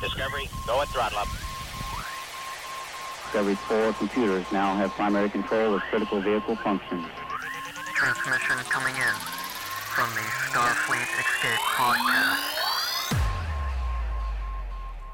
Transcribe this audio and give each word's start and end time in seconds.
Discovery, 0.00 0.48
go 0.66 0.80
and 0.80 0.88
throttle 0.88 1.18
up. 1.18 1.28
Discovery's 3.24 3.58
four 3.68 3.92
computers 3.92 4.46
now 4.50 4.74
have 4.74 4.90
primary 4.92 5.28
control 5.28 5.74
of 5.74 5.82
critical 5.82 6.22
vehicle 6.22 6.56
functions. 6.56 7.06
Transmission 7.94 8.56
coming 8.70 8.94
in 8.94 9.14
from 9.92 10.08
the 10.14 10.22
Starfleet 10.48 11.02
Escape 11.20 11.60
podcast. 11.76 12.50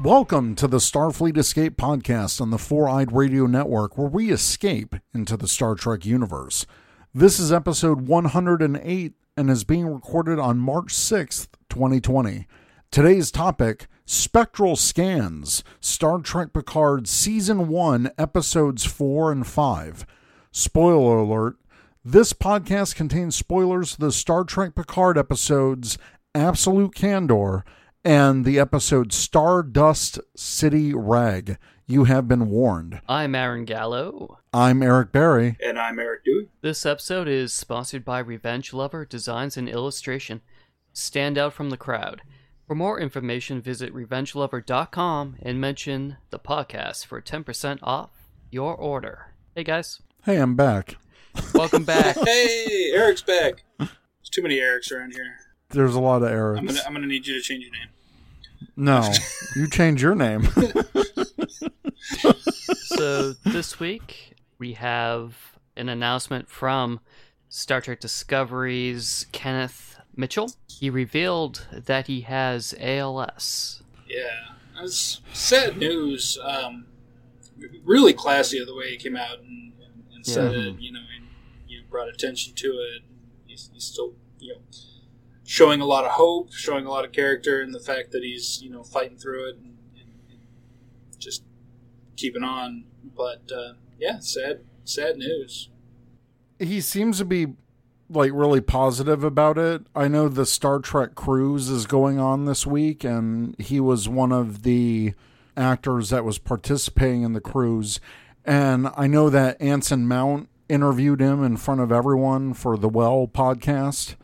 Welcome 0.01 0.55
to 0.55 0.69
the 0.69 0.79
Starfleet 0.79 1.37
Escape 1.37 1.77
podcast 1.77 2.41
on 2.41 2.51
the 2.51 2.59
Four 2.59 2.89
Eyed 2.89 3.11
Radio 3.11 3.47
Network, 3.47 3.99
where 3.99 4.07
we 4.07 4.31
escape 4.31 4.95
into 5.13 5.37
the 5.37 5.49
Star 5.49 5.75
Trek 5.75 6.07
universe. 6.07 6.65
This 7.13 7.41
is 7.41 7.53
episode 7.53 8.03
108 8.03 9.15
and 9.37 9.51
is 9.51 9.65
being 9.65 9.89
recorded 9.89 10.39
on 10.39 10.59
March 10.59 10.95
6th, 10.95 11.49
2020. 11.71 12.47
Today's 12.91 13.31
topic 13.31 13.87
Spectral 14.05 14.77
Scans, 14.77 15.63
Star 15.81 16.21
Trek 16.21 16.53
Picard 16.53 17.09
Season 17.09 17.69
1, 17.69 18.11
Episodes 18.19 18.85
4 18.85 19.33
and 19.33 19.47
5. 19.47 20.07
Spoiler 20.53 21.19
alert 21.19 21.57
this 22.09 22.33
podcast 22.33 22.95
contains 22.95 23.35
spoilers 23.35 23.95
to 23.95 23.99
the 23.99 24.13
Star 24.13 24.45
Trek 24.45 24.77
Picard 24.77 25.19
episodes 25.19 25.99
Absolute 26.37 26.95
Candor 26.95 27.65
and 28.05 28.45
the 28.45 28.61
episode 28.61 29.13
Stardust 29.13 30.21
City 30.37 30.95
Rag. 30.95 31.59
You 31.85 32.05
have 32.05 32.29
been 32.29 32.49
warned. 32.49 33.01
I'm 33.09 33.35
Aaron 33.35 33.65
Gallo. 33.65 34.39
I'm 34.53 34.85
Eric 34.85 35.11
Berry. 35.11 35.57
And 35.61 35.81
I'm 35.81 35.99
Eric 35.99 36.25
Dewey. 36.25 36.49
This 36.61 36.87
episode 36.87 37.27
is 37.27 37.53
sponsored 37.53 38.05
by 38.05 38.21
Revenge 38.21 38.73
Lover 38.73 39.05
Designs 39.05 39.57
and 39.57 39.69
Illustration. 39.69 40.43
Stand 40.93 41.37
out 41.37 41.55
from 41.55 41.71
the 41.71 41.77
crowd. 41.77 42.23
For 42.67 42.75
more 42.75 42.99
information, 42.99 43.61
visit 43.61 43.95
revengelover.com 43.95 45.37
and 45.41 45.61
mention 45.61 46.17
the 46.31 46.39
podcast 46.39 47.07
for 47.07 47.21
10% 47.21 47.79
off 47.83 48.11
your 48.51 48.75
order. 48.75 49.33
Hey 49.55 49.63
guys, 49.65 50.03
Hey, 50.25 50.39
I'm 50.39 50.57
back. 50.57 50.97
welcome 51.55 51.85
back. 51.87 52.17
Hey, 52.17 52.91
Eric's 52.93 53.23
back. 53.23 53.63
There's 53.79 53.91
too 54.33 54.43
many 54.43 54.59
Erics 54.59 54.91
around 54.91 55.13
here. 55.13 55.37
There's 55.71 55.95
a 55.95 56.01
lot 56.01 56.23
of 56.23 56.29
Erics. 56.31 56.59
I'm 56.59 56.67
gonna 56.67 56.81
I'm 56.87 56.93
gonna 56.93 57.07
need 57.07 57.27
you 57.27 57.35
to 57.35 57.41
change 57.41 57.63
your 57.65 57.73
name. 57.73 57.89
No, 58.77 59.09
you 59.57 59.69
change 59.69 60.03
your 60.03 60.15
name. 60.17 60.43
so 62.87 63.33
this 63.45 63.79
week 63.79 64.35
we 64.59 64.73
have 64.75 65.37
an 65.77 65.89
announcement 65.89 66.49
from 66.49 66.99
Star 67.49 67.81
Trek 67.81 68.01
Discovery's 68.01 69.27
Kenneth 69.33 69.96
Mitchell. 70.17 70.53
He 70.69 70.91
revealed 70.91 71.67
that 71.73 72.07
he 72.07 72.23
has 72.23 72.75
ALS. 72.81 73.83
Yeah, 74.09 74.23
that's 74.79 75.21
sad 75.33 75.77
news. 75.77 76.39
Um, 76.43 76.87
really 77.85 78.13
classy 78.13 78.59
of 78.59 78.67
the 78.67 78.75
way 78.75 78.91
he 78.91 78.97
came 78.97 79.17
out 79.17 79.39
and, 79.41 79.73
and, 79.83 80.05
and 80.15 80.27
said 80.27 80.53
Yeah. 80.53 80.59
it. 80.71 80.81
You 80.81 80.93
know, 80.93 81.01
and 81.17 81.27
you 81.67 81.83
brought 81.91 82.09
attention 82.09 82.55
to 82.55 82.67
it. 82.69 83.03
He's, 83.47 83.71
he's 83.73 83.85
still 83.85 84.15
you 84.39 84.55
know 84.55 84.61
showing 85.45 85.81
a 85.81 85.87
lot 85.87 86.05
of 86.05 86.13
hope, 86.13 86.53
showing 86.53 86.87
a 86.87 86.91
lot 86.91 87.05
of 87.05 87.13
character, 87.13 87.61
and 87.63 87.75
the 87.75 87.81
fact 87.81 88.13
that 88.13 88.23
he's 88.23 88.61
you 88.63 88.71
know 88.71 88.83
fighting 88.83 89.17
through 89.19 89.49
it 89.51 89.57
and, 89.57 89.77
and, 89.99 90.11
and 90.31 90.41
just 91.19 91.43
keeping 92.17 92.43
on. 92.43 92.85
But 93.17 93.51
uh, 93.55 93.75
yeah, 93.99 94.19
sad 94.21 94.61
sad 94.85 95.17
news. 95.17 95.69
he 96.59 96.81
seems 96.81 97.19
to 97.19 97.25
be 97.25 97.49
like 98.09 98.31
really 98.33 98.61
positive 98.61 99.25
about 99.25 99.59
it. 99.59 99.87
I 99.95 100.09
know 100.09 100.29
the 100.29 100.47
Star 100.47 100.79
Trek 100.79 101.15
cruise 101.15 101.69
is 101.69 101.87
going 101.87 102.19
on 102.19 102.45
this 102.45 102.67
week, 102.67 103.05
and 103.05 103.59
he 103.59 103.81
was 103.81 104.09
one 104.09 104.33
of 104.33 104.63
the 104.63 105.15
actors 105.57 106.11
that 106.11 106.25
was 106.25 106.39
participating 106.39 107.23
in 107.23 107.33
the 107.33 107.41
cruise. 107.41 108.01
And 108.45 108.89
I 108.97 109.07
know 109.07 109.31
that 109.31 109.61
Anson 109.61 110.07
Mount 110.07 110.49
interviewed 110.69 111.21
him 111.21 111.43
in 111.43 111.57
front 111.57 111.81
of 111.81 111.93
everyone 111.93 112.55
for 112.55 112.77
the 112.77 112.89
Well 112.89 113.29
podcast. 113.33 114.15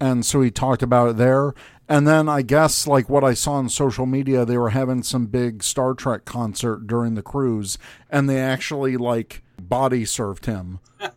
And 0.00 0.24
so 0.24 0.40
he 0.40 0.50
talked 0.50 0.82
about 0.82 1.10
it 1.10 1.16
there. 1.16 1.54
And 1.88 2.06
then 2.06 2.28
I 2.28 2.42
guess, 2.42 2.86
like 2.86 3.10
what 3.10 3.24
I 3.24 3.34
saw 3.34 3.54
on 3.54 3.68
social 3.68 4.06
media, 4.06 4.44
they 4.44 4.56
were 4.56 4.70
having 4.70 5.02
some 5.02 5.26
big 5.26 5.62
Star 5.62 5.92
Trek 5.92 6.24
concert 6.24 6.86
during 6.86 7.14
the 7.14 7.22
cruise, 7.22 7.78
and 8.08 8.30
they 8.30 8.38
actually 8.38 8.96
like 8.96 9.42
body 9.60 10.04
surfed 10.04 10.46
him 10.46 10.78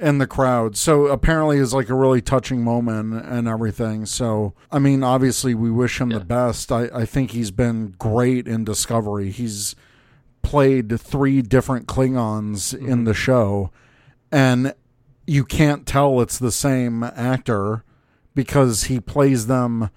in 0.00 0.18
the 0.18 0.26
crowd. 0.26 0.76
So 0.76 1.06
apparently 1.06 1.58
it's 1.58 1.72
like 1.72 1.88
a 1.90 1.94
really 1.94 2.20
touching 2.22 2.64
moment 2.64 3.24
and 3.26 3.46
everything. 3.46 4.06
So 4.06 4.54
I 4.72 4.78
mean, 4.78 5.02
obviously 5.04 5.54
we 5.54 5.70
wish 5.70 6.00
him 6.00 6.10
Yeah. 6.10 6.18
the 6.18 6.24
best. 6.24 6.72
I, 6.72 6.88
I 6.94 7.04
think 7.04 7.32
he's 7.32 7.50
been 7.50 7.94
great 7.98 8.48
in 8.48 8.64
Discovery. 8.64 9.30
He's 9.30 9.76
played 10.42 10.98
three 10.98 11.42
different 11.42 11.86
Klingons 11.86 12.72
in 12.74 13.04
the 13.04 13.12
show 13.14 13.70
and 14.32 14.72
you 15.26 15.44
can't 15.44 15.86
tell 15.86 16.20
it's 16.22 16.38
the 16.38 16.50
same 16.50 17.02
actor 17.04 17.84
because 18.34 18.84
he 18.84 18.98
plays 19.00 19.48
them 19.48 19.90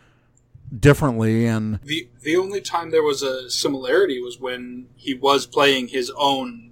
differently 0.77 1.45
and 1.45 1.79
The 1.83 2.09
the 2.21 2.35
only 2.35 2.59
time 2.59 2.91
there 2.91 3.03
was 3.03 3.21
a 3.21 3.49
similarity 3.49 4.19
was 4.21 4.39
when 4.39 4.87
he 4.95 5.13
was 5.13 5.45
playing 5.45 5.87
his 5.89 6.11
own 6.17 6.71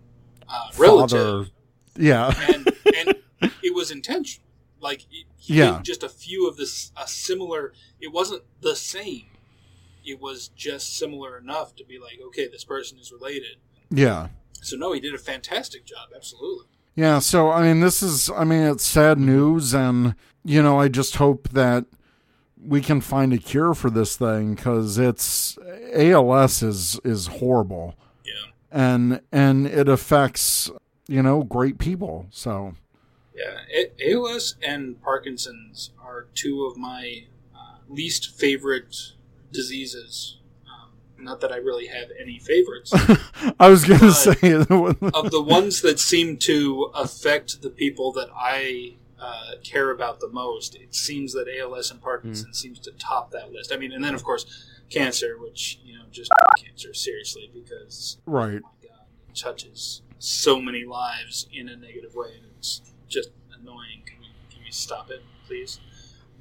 uh, 0.49 0.69
relative, 0.77 1.51
yeah 1.95 2.33
and 2.51 2.71
and 2.97 3.15
it 3.41 3.73
was 3.73 3.91
intentional. 3.91 4.47
Like 4.79 5.05
he 5.09 5.25
he 5.37 5.55
Yeah. 5.57 5.73
gave 5.73 5.83
just 5.83 6.03
a 6.03 6.09
few 6.09 6.47
of 6.47 6.57
this 6.57 6.91
a 6.97 7.07
similar. 7.07 7.73
It 7.99 8.11
wasn't 8.11 8.43
the 8.61 8.75
same. 8.75 9.25
It 10.05 10.19
was 10.19 10.47
just 10.55 10.97
similar 10.97 11.37
enough 11.37 11.75
to 11.75 11.85
be 11.85 11.99
like, 11.99 12.19
okay, 12.27 12.47
this 12.47 12.63
person 12.63 12.97
is 12.97 13.11
related. 13.11 13.57
yeah 13.91 14.29
So 14.61 14.75
no, 14.77 14.93
he 14.93 14.99
did 14.99 15.13
a 15.13 15.19
fantastic 15.19 15.85
job. 15.85 16.09
Absolutely. 16.15 16.65
Yeah, 16.95 17.19
so 17.19 17.51
I 17.51 17.61
mean, 17.63 17.79
this 17.79 18.01
is, 18.03 18.29
I 18.35 18.43
mean, 18.43 18.63
it's 18.63 18.83
sad 18.85 19.17
news, 19.19 19.73
and 19.73 20.13
you 20.43 20.61
know, 20.61 20.79
I 20.79 20.87
just 20.89 21.15
hope 21.17 21.49
that 21.49 21.85
we 22.63 22.81
can 22.81 22.99
find 23.01 23.31
a 23.33 23.37
cure 23.37 23.73
for 23.73 23.89
this 23.89 24.17
thing 24.17 24.55
because 24.55 24.97
it's 24.97 25.57
ALS 25.93 26.61
is 26.63 26.99
is 27.03 27.27
horrible, 27.27 27.95
Yeah. 28.25 28.51
and 28.71 29.21
and 29.31 29.67
it 29.67 29.87
affects 29.87 30.69
you 31.07 31.21
know 31.23 31.43
great 31.43 31.77
people. 31.77 32.25
So 32.31 32.73
Yeah, 33.33 33.85
ALS 34.05 34.55
and 34.61 35.01
Parkinson's 35.01 35.91
are 36.03 36.27
two 36.33 36.65
of 36.65 36.77
my 36.77 37.25
uh, 37.55 37.77
least 37.87 38.37
favorite 38.37 39.13
diseases. 39.51 40.37
Um, 40.65 40.91
not 41.17 41.39
that 41.41 41.51
I 41.51 41.57
really 41.57 41.87
have 41.87 42.09
any 42.19 42.39
favorites. 42.39 42.91
I 43.59 43.69
was 43.69 43.85
gonna 43.85 44.11
say, 44.11 44.31
of 44.53 45.31
the 45.31 45.43
ones 45.45 45.81
that 45.81 45.99
seem 45.99 46.37
to 46.39 46.91
affect 46.93 47.61
the 47.61 47.69
people 47.69 48.11
that 48.13 48.29
I 48.35 48.95
uh, 49.19 49.53
care 49.63 49.91
about 49.91 50.19
the 50.19 50.29
most, 50.29 50.75
it 50.75 50.93
seems 50.93 51.33
that 51.33 51.47
ALS 51.47 51.91
and 51.91 52.01
Parkinson's 52.01 52.59
seems 52.59 52.79
to 52.79 52.91
top 52.91 53.31
that 53.31 53.51
list. 53.51 53.71
I 53.71 53.77
mean, 53.77 53.91
and 53.93 54.03
then 54.03 54.15
of 54.15 54.23
course 54.23 54.67
cancer, 54.89 55.37
which 55.39 55.79
you 55.83 55.93
know, 55.93 56.03
just 56.11 56.31
cancer 56.57 56.93
seriously 56.93 57.49
because 57.53 58.17
right? 58.25 58.61
oh 58.63 58.69
my 58.81 58.87
god, 58.87 59.05
it 59.29 59.35
touches 59.35 60.01
so 60.19 60.61
many 60.61 60.83
lives 60.85 61.47
in 61.53 61.69
a 61.69 61.75
negative 61.75 62.13
way, 62.13 62.29
and 62.35 62.45
it's 62.57 62.81
just 63.11 63.29
annoying. 63.59 64.03
Can 64.05 64.19
we, 64.19 64.27
can 64.53 64.63
we 64.63 64.71
stop 64.71 65.11
it, 65.11 65.23
please? 65.45 65.79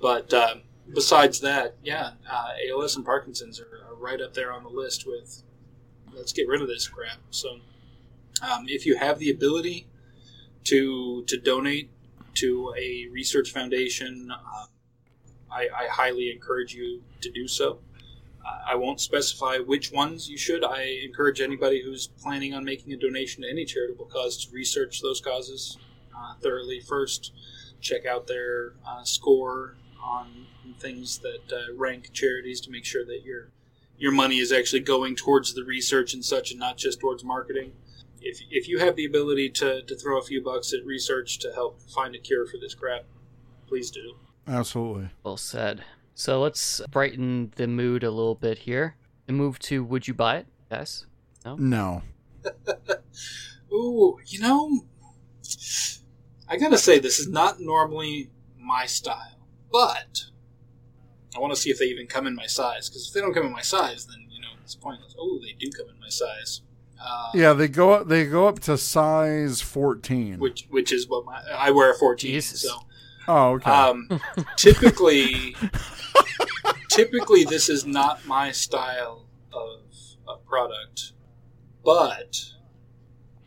But 0.00 0.32
um, 0.32 0.62
besides 0.94 1.40
that, 1.40 1.76
yeah, 1.82 2.12
uh, 2.30 2.48
ALS 2.70 2.96
and 2.96 3.04
Parkinson's 3.04 3.60
are, 3.60 3.86
are 3.88 3.94
right 3.94 4.20
up 4.20 4.34
there 4.34 4.52
on 4.52 4.62
the 4.62 4.70
list 4.70 5.06
with 5.06 5.42
let's 6.14 6.32
get 6.32 6.48
rid 6.48 6.62
of 6.62 6.68
this 6.68 6.88
crap. 6.88 7.18
So, 7.30 7.58
um, 8.42 8.64
if 8.66 8.86
you 8.86 8.96
have 8.96 9.18
the 9.18 9.30
ability 9.30 9.88
to 10.64 11.24
to 11.26 11.38
donate 11.38 11.90
to 12.34 12.72
a 12.78 13.06
research 13.12 13.50
foundation, 13.50 14.30
uh, 14.32 14.66
I, 15.52 15.68
I 15.76 15.88
highly 15.90 16.30
encourage 16.30 16.74
you 16.74 17.02
to 17.20 17.30
do 17.30 17.46
so. 17.48 17.80
I 18.66 18.74
won't 18.74 19.00
specify 19.00 19.58
which 19.58 19.92
ones 19.92 20.28
you 20.28 20.38
should. 20.38 20.64
I 20.64 20.82
encourage 21.04 21.40
anybody 21.40 21.82
who's 21.82 22.06
planning 22.06 22.54
on 22.54 22.64
making 22.64 22.92
a 22.92 22.96
donation 22.96 23.42
to 23.42 23.50
any 23.50 23.64
charitable 23.64 24.06
cause 24.06 24.44
to 24.44 24.52
research 24.52 25.02
those 25.02 25.20
causes 25.20 25.76
uh, 26.20 26.34
thoroughly 26.40 26.80
first. 26.80 27.32
Check 27.80 28.04
out 28.04 28.26
their 28.26 28.74
uh, 28.86 29.04
score 29.04 29.76
on 30.02 30.46
things 30.78 31.18
that 31.18 31.52
uh, 31.52 31.74
rank 31.76 32.12
charities 32.12 32.60
to 32.62 32.70
make 32.70 32.84
sure 32.84 33.04
that 33.04 33.22
your 33.24 33.50
your 33.98 34.12
money 34.12 34.38
is 34.38 34.50
actually 34.50 34.80
going 34.80 35.14
towards 35.14 35.52
the 35.52 35.62
research 35.62 36.14
and 36.14 36.24
such, 36.24 36.50
and 36.50 36.58
not 36.58 36.78
just 36.78 37.00
towards 37.00 37.22
marketing. 37.22 37.72
If, 38.22 38.40
if 38.50 38.66
you 38.66 38.78
have 38.78 38.96
the 38.96 39.04
ability 39.04 39.50
to, 39.50 39.82
to 39.82 39.94
throw 39.94 40.18
a 40.18 40.22
few 40.22 40.42
bucks 40.42 40.72
at 40.72 40.84
research 40.86 41.38
to 41.40 41.52
help 41.52 41.80
find 41.82 42.14
a 42.14 42.18
cure 42.18 42.46
for 42.46 42.56
this 42.56 42.74
crap, 42.74 43.04
please 43.66 43.90
do. 43.90 44.16
Absolutely. 44.48 45.10
Well 45.22 45.36
said. 45.36 45.84
So 46.14 46.40
let's 46.40 46.80
brighten 46.90 47.52
the 47.56 47.66
mood 47.66 48.02
a 48.02 48.10
little 48.10 48.34
bit 48.34 48.58
here 48.58 48.96
and 49.28 49.36
move 49.36 49.58
to 49.60 49.84
Would 49.84 50.08
You 50.08 50.14
Buy 50.14 50.38
It? 50.38 50.46
Yes? 50.70 51.06
No. 51.44 52.02
Ooh, 53.72 54.18
you 54.26 54.40
know, 54.40 54.80
I 56.50 56.56
gotta 56.56 56.78
say, 56.78 56.98
this 56.98 57.20
is 57.20 57.28
not 57.28 57.60
normally 57.60 58.30
my 58.58 58.84
style, 58.86 59.38
but 59.70 60.24
I 61.34 61.38
want 61.38 61.54
to 61.54 61.60
see 61.60 61.70
if 61.70 61.78
they 61.78 61.84
even 61.86 62.08
come 62.08 62.26
in 62.26 62.34
my 62.34 62.46
size. 62.46 62.88
Because 62.88 63.06
if 63.06 63.14
they 63.14 63.20
don't 63.20 63.32
come 63.32 63.46
in 63.46 63.52
my 63.52 63.62
size, 63.62 64.06
then 64.06 64.26
you 64.28 64.40
know, 64.42 64.48
It's 64.64 64.74
pointless. 64.74 65.14
Oh, 65.18 65.38
they 65.40 65.52
do 65.52 65.70
come 65.70 65.88
in 65.88 66.00
my 66.00 66.08
size. 66.08 66.62
Uh, 67.00 67.30
Yeah, 67.34 67.52
they 67.52 67.68
go 67.68 67.92
up. 67.92 68.08
They 68.08 68.26
go 68.26 68.48
up 68.48 68.58
to 68.60 68.76
size 68.76 69.60
fourteen. 69.60 70.40
Which 70.40 70.66
which 70.70 70.92
is 70.92 71.08
what 71.08 71.24
my 71.24 71.40
I 71.56 71.70
wear 71.70 71.92
a 71.92 71.94
14. 71.94 72.30
Jesus. 72.30 72.62
So 72.62 72.78
oh, 73.28 73.50
okay. 73.52 73.70
um, 73.70 74.20
typically, 74.56 75.54
typically 76.88 77.44
this 77.44 77.68
is 77.68 77.86
not 77.86 78.26
my 78.26 78.50
style 78.50 79.26
of, 79.52 79.82
of 80.26 80.44
product, 80.44 81.12
but 81.84 82.40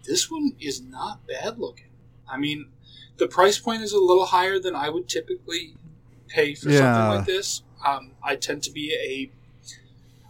this 0.06 0.32
one 0.32 0.54
is 0.60 0.82
not 0.82 1.28
bad 1.28 1.60
looking. 1.60 1.92
I 2.28 2.38
mean, 2.38 2.72
the 3.24 3.30
price 3.30 3.58
point 3.58 3.82
is 3.82 3.94
a 3.94 4.00
little 4.00 4.26
higher 4.26 4.60
than 4.60 4.76
I 4.76 4.90
would 4.90 5.08
typically 5.08 5.76
pay 6.28 6.56
for 6.56 6.70
Yeah. 6.70 6.80
something 6.80 7.18
like 7.20 7.26
this. 7.26 7.64
Um, 7.86 8.12
I 8.22 8.36
tend 8.36 8.64
to 8.64 8.72
be 8.72 8.94
a, 8.94 9.32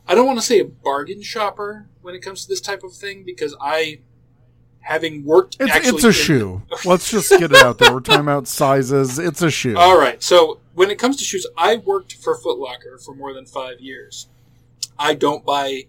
I 0.07 0.15
don't 0.15 0.25
want 0.27 0.39
to 0.39 0.45
say 0.45 0.59
a 0.59 0.65
bargain 0.65 1.21
shopper 1.21 1.87
when 2.01 2.13
it 2.13 2.19
comes 2.21 2.43
to 2.43 2.47
this 2.49 2.61
type 2.61 2.83
of 2.83 2.93
thing 2.93 3.23
because 3.25 3.55
I, 3.59 3.99
having 4.81 5.23
worked 5.25 5.57
it's 5.59 5.71
actually 5.71 5.95
it's 5.95 6.03
a 6.03 6.07
in- 6.07 6.13
shoe. 6.13 6.61
Let's 6.85 7.09
just 7.09 7.29
get 7.31 7.51
it 7.51 7.57
out 7.57 7.77
there. 7.79 7.91
We're 7.93 7.99
talking 8.01 8.21
about 8.21 8.47
sizes. 8.47 9.17
It's 9.17 9.41
a 9.41 9.49
shoe. 9.49 9.75
All 9.77 9.97
right. 9.97 10.21
So 10.21 10.59
when 10.73 10.91
it 10.91 10.99
comes 10.99 11.17
to 11.17 11.23
shoes, 11.23 11.47
I 11.57 11.77
worked 11.77 12.13
for 12.13 12.35
Foot 12.37 12.59
Locker 12.59 12.97
for 12.97 13.15
more 13.15 13.33
than 13.33 13.45
five 13.45 13.79
years. 13.79 14.27
I 14.99 15.13
don't 15.15 15.43
buy 15.45 15.83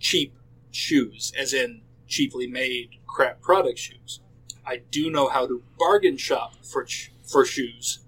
cheap 0.00 0.34
shoes, 0.72 1.32
as 1.38 1.52
in 1.52 1.82
cheaply 2.08 2.46
made 2.48 2.90
crap 3.06 3.40
product 3.40 3.78
shoes. 3.78 4.20
I 4.66 4.82
do 4.90 5.10
know 5.10 5.28
how 5.28 5.46
to 5.46 5.62
bargain 5.78 6.16
shop 6.16 6.64
for 6.64 6.86
for 7.24 7.44
shoes, 7.44 8.00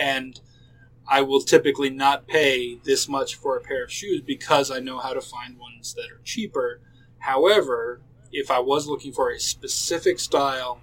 and 0.00 0.40
I 1.08 1.22
will 1.22 1.40
typically 1.40 1.90
not 1.90 2.26
pay 2.26 2.76
this 2.84 3.08
much 3.08 3.34
for 3.34 3.56
a 3.56 3.60
pair 3.60 3.84
of 3.84 3.92
shoes 3.92 4.22
because 4.22 4.70
I 4.70 4.78
know 4.78 4.98
how 4.98 5.12
to 5.12 5.20
find 5.20 5.58
ones 5.58 5.94
that 5.94 6.10
are 6.10 6.20
cheaper. 6.24 6.80
However, 7.18 8.00
if 8.32 8.50
I 8.50 8.60
was 8.60 8.86
looking 8.86 9.12
for 9.12 9.30
a 9.30 9.38
specific 9.38 10.18
style, 10.18 10.80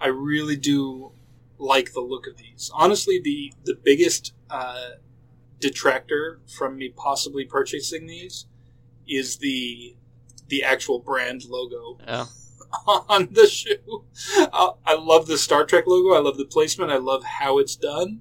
I 0.00 0.08
really 0.08 0.56
do 0.56 1.12
like 1.58 1.92
the 1.92 2.00
look 2.00 2.26
of 2.26 2.36
these. 2.36 2.70
Honestly, 2.74 3.20
the 3.22 3.52
the 3.64 3.74
biggest 3.74 4.32
uh, 4.50 4.90
detractor 5.60 6.40
from 6.46 6.76
me 6.76 6.88
possibly 6.88 7.44
purchasing 7.44 8.06
these 8.06 8.46
is 9.06 9.36
the 9.38 9.96
the 10.48 10.62
actual 10.62 10.98
brand 10.98 11.44
logo 11.48 11.98
Yeah. 12.06 12.26
on 12.86 13.28
the 13.32 13.46
shoe. 13.46 14.04
Uh, 14.52 14.72
I 14.84 14.94
love 14.94 15.26
the 15.26 15.38
Star 15.38 15.64
Trek 15.64 15.84
logo. 15.86 16.14
I 16.14 16.20
love 16.20 16.36
the 16.36 16.44
placement. 16.44 16.90
I 16.92 16.96
love 16.98 17.24
how 17.24 17.58
it's 17.58 17.76
done. 17.76 18.20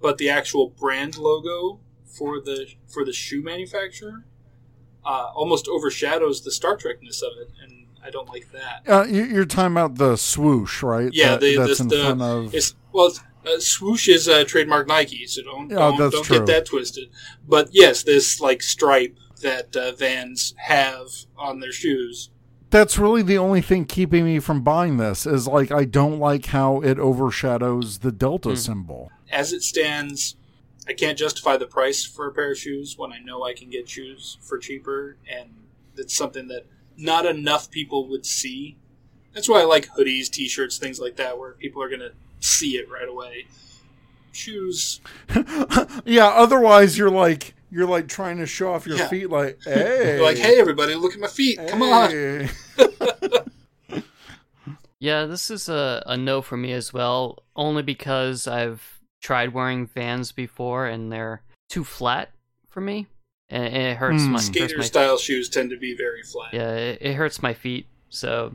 But 0.00 0.18
the 0.18 0.28
actual 0.30 0.68
brand 0.68 1.18
logo 1.18 1.80
for 2.06 2.40
the 2.40 2.66
for 2.86 3.04
the 3.04 3.12
shoe 3.12 3.42
manufacturer 3.42 4.24
uh, 5.04 5.30
almost 5.34 5.66
overshadows 5.68 6.42
the 6.42 6.50
Star 6.52 6.76
Trekness 6.76 7.22
of 7.22 7.32
it, 7.40 7.50
and 7.62 7.86
I 8.04 8.10
don't 8.10 8.28
like 8.28 8.50
that. 8.52 8.82
Uh, 8.88 9.04
you- 9.08 9.24
you're 9.24 9.44
talking 9.44 9.72
about 9.72 9.96
the 9.96 10.16
swoosh, 10.16 10.82
right? 10.82 11.10
Yeah, 11.12 11.30
That- 11.32 11.40
the, 11.40 11.56
that's 11.56 11.78
the, 11.78 11.82
in 11.84 11.88
the 11.88 11.96
front 12.04 12.22
of. 12.22 12.54
it's 12.54 12.74
well, 12.92 13.06
it's, 13.06 13.20
uh, 13.46 13.58
swoosh 13.58 14.08
is 14.08 14.28
uh, 14.28 14.44
trademark 14.44 14.86
Nike, 14.86 15.26
so 15.26 15.42
don't 15.42 15.68
don't, 15.68 15.96
don't 16.12 16.28
get 16.28 16.46
that 16.46 16.66
twisted. 16.66 17.08
But 17.46 17.70
yes, 17.72 18.02
this 18.04 18.40
like 18.40 18.62
stripe 18.62 19.16
that 19.42 19.74
uh, 19.76 19.92
Vans 19.92 20.54
have 20.58 21.08
on 21.36 21.60
their 21.60 21.72
shoes. 21.72 22.30
That's 22.70 22.98
really 22.98 23.22
the 23.22 23.38
only 23.38 23.62
thing 23.62 23.86
keeping 23.86 24.24
me 24.24 24.40
from 24.40 24.62
buying 24.62 24.98
this. 24.98 25.26
Is 25.26 25.48
like 25.48 25.72
I 25.72 25.84
don't 25.84 26.18
like 26.18 26.46
how 26.46 26.80
it 26.80 26.98
overshadows 26.98 28.00
the 28.00 28.12
Delta 28.12 28.50
hmm. 28.50 28.54
symbol. 28.56 29.12
As 29.30 29.52
it 29.52 29.62
stands, 29.62 30.36
I 30.86 30.92
can't 30.92 31.18
justify 31.18 31.56
the 31.56 31.66
price 31.66 32.04
for 32.04 32.28
a 32.28 32.32
pair 32.32 32.52
of 32.52 32.58
shoes 32.58 32.96
when 32.96 33.12
I 33.12 33.18
know 33.18 33.44
I 33.44 33.54
can 33.54 33.70
get 33.70 33.88
shoes 33.88 34.38
for 34.40 34.58
cheaper, 34.58 35.16
and 35.30 35.50
it's 35.96 36.16
something 36.16 36.48
that 36.48 36.66
not 36.96 37.26
enough 37.26 37.70
people 37.70 38.08
would 38.08 38.26
see. 38.26 38.78
That's 39.34 39.48
why 39.48 39.60
I 39.60 39.64
like 39.64 39.88
hoodies, 39.88 40.30
t-shirts, 40.30 40.78
things 40.78 40.98
like 40.98 41.16
that, 41.16 41.38
where 41.38 41.52
people 41.52 41.82
are 41.82 41.88
gonna 41.90 42.12
see 42.40 42.76
it 42.76 42.90
right 42.90 43.08
away. 43.08 43.46
Shoes, 44.32 45.00
yeah. 46.04 46.28
Otherwise, 46.28 46.96
you're 46.96 47.10
like 47.10 47.54
you're 47.70 47.86
like 47.86 48.08
trying 48.08 48.38
to 48.38 48.46
show 48.46 48.72
off 48.72 48.86
your 48.86 48.96
Yeah. 48.96 49.08
feet. 49.08 49.30
Like, 49.30 49.58
hey, 49.64 50.14
You're 50.16 50.22
like, 50.24 50.36
hey, 50.38 50.58
everybody, 50.60 50.94
look 50.94 51.14
at 51.14 51.20
my 51.20 51.26
feet. 51.28 51.58
Come 51.68 51.82
on. 51.82 52.48
Yeah, 55.00 55.26
this 55.26 55.48
is 55.48 55.68
a, 55.68 56.02
a 56.06 56.16
no 56.16 56.42
for 56.42 56.56
me 56.56 56.72
as 56.72 56.92
well, 56.92 57.44
only 57.54 57.82
because 57.84 58.48
I've 58.48 58.98
tried 59.22 59.54
wearing 59.54 59.86
Vans 59.86 60.32
before 60.32 60.86
and 60.88 61.12
they're 61.12 61.42
too 61.68 61.84
flat 61.84 62.30
for 62.68 62.80
me, 62.80 63.06
and 63.48 63.62
and 63.64 63.76
it 63.76 63.96
hurts 63.96 64.24
Hmm. 64.24 64.32
my 64.32 64.38
hurts 64.38 64.46
Skater 64.46 64.78
my 64.78 64.84
style 64.84 65.16
shoes 65.16 65.48
tend 65.48 65.70
to 65.70 65.76
be 65.76 65.96
very 65.96 66.24
flat. 66.24 66.52
yeah, 66.52 66.74
it, 66.74 66.98
it 67.00 67.14
hurts 67.14 67.40
my 67.42 67.54
feet, 67.54 67.86
so 68.08 68.52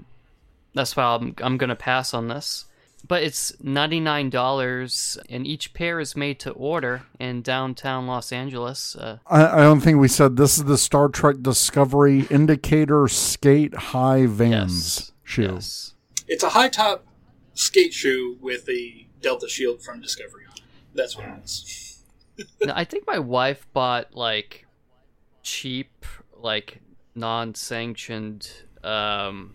that's 0.74 0.98
why 0.98 1.04
I'm 1.16 1.34
I'm 1.42 1.58
gonna 1.58 1.78
pass 1.78 2.14
on 2.14 2.28
this. 2.28 2.66
But 3.06 3.24
it's 3.24 3.54
ninety 3.62 4.00
nine 4.00 4.30
dollars, 4.30 5.18
and 5.30 5.46
each 5.46 5.74
pair 5.74 6.00
is 6.00 6.16
made 6.16 6.40
to 6.40 6.52
order 6.52 7.04
in 7.20 7.42
downtown 7.42 8.08
Los 8.08 8.32
Angeles. 8.32 8.96
Uh, 8.96 9.18
I, 9.28 9.46
I 9.46 9.62
don't 9.62 9.82
think 9.82 10.00
we 10.00 10.08
said 10.08 10.38
this 10.38 10.58
is 10.58 10.64
the 10.64 10.78
Star 10.78 11.10
Trek 11.10 11.38
Discovery 11.42 12.26
Indicator 12.30 13.08
Skate 13.10 13.76
High 13.76 14.26
Vans 14.26 14.96
yes, 15.00 15.12
shoe. 15.24 15.54
yes. 15.54 15.94
It's 16.28 16.44
a 16.44 16.50
high 16.50 16.70
top 16.70 17.06
skate 17.54 17.94
shoe 17.94 18.38
with 18.42 18.70
a 18.70 19.08
Delta 19.22 19.50
Shield 19.50 19.84
from 19.84 20.00
Discovery 20.00 20.46
on 20.50 20.56
it. 20.58 20.64
That's 20.94 21.18
what 21.18 21.26
it 21.26 21.44
is. 21.44 21.80
No, 22.66 22.74
I 22.76 22.84
think 22.84 23.06
my 23.06 23.20
wife 23.20 23.68
bought 23.74 24.16
like 24.16 24.66
cheap, 25.44 26.04
like 26.36 26.80
non-sanctioned 27.14 28.50
um, 28.84 29.54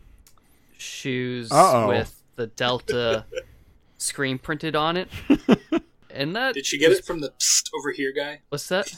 shoes 0.76 1.50
Uh-oh. 1.50 1.88
with 1.88 2.17
the 2.38 2.46
Delta 2.46 3.26
screen 3.98 4.38
printed 4.38 4.74
on 4.74 4.96
it, 4.96 5.08
and 6.10 6.34
that 6.34 6.54
Did 6.54 6.64
she 6.64 6.78
get 6.78 6.92
it 6.92 7.04
from 7.04 7.20
the 7.20 7.30
psst 7.38 7.68
over 7.78 7.90
here 7.92 8.12
guy? 8.16 8.40
what's 8.48 8.68
that? 8.68 8.90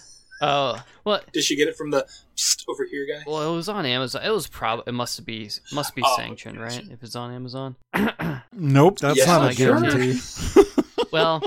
Oh, 0.43 0.83
what? 1.03 1.31
Did 1.33 1.43
she 1.45 1.55
get 1.57 1.69
it 1.69 1.77
from 1.77 1.91
the 1.91 2.07
psst 2.37 2.65
over 2.69 2.85
here 2.85 3.07
guy? 3.07 3.25
well, 3.27 3.53
it 3.53 3.57
was 3.57 3.69
on 3.69 3.85
Amazon. 3.85 4.23
It 4.25 4.31
was 4.31 4.47
probably 4.47 4.85
it 4.87 4.93
must 4.95 5.25
be 5.27 5.51
must 5.73 5.95
be 5.95 6.03
Oh, 6.05 6.17
sanctioned, 6.17 6.57
okay. 6.59 6.77
right? 6.77 6.89
If 6.91 7.03
it's 7.03 7.17
on 7.17 7.33
Amazon. 7.35 7.77
Nope, 8.53 8.99
that's 9.01 9.17
Yes, 9.19 9.27
not 9.27 9.43
I'm 9.43 9.51
a 9.51 9.55
guarantee. 9.55 10.19
Well, 11.13 11.43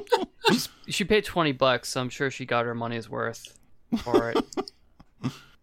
she 0.87 1.05
paid 1.05 1.23
20 1.23 1.53
bucks, 1.53 1.89
so 1.89 2.01
I'm 2.01 2.09
sure 2.09 2.29
she 2.29 2.45
got 2.45 2.65
her 2.65 2.75
money's 2.75 3.09
worth 3.09 3.57
for 4.03 4.31
it. 4.31 4.43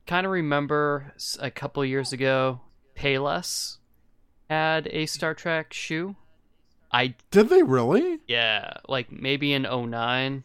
kind 0.06 0.25
of 0.25 0.33
remember 0.33 1.12
a 1.38 1.50
couple 1.50 1.85
years 1.85 2.12
ago, 2.15 2.61
Payless 2.97 3.76
had 4.49 4.88
a 4.90 5.04
Star 5.07 5.35
Trek 5.35 5.73
shoe. 5.75 6.16
I, 6.92 7.14
Did 7.30 7.49
they 7.49 7.62
really? 7.62 8.18
yeah, 8.26 8.75
like 8.88 9.12
maybe 9.12 9.52
in 9.52 9.62
09 9.62 10.42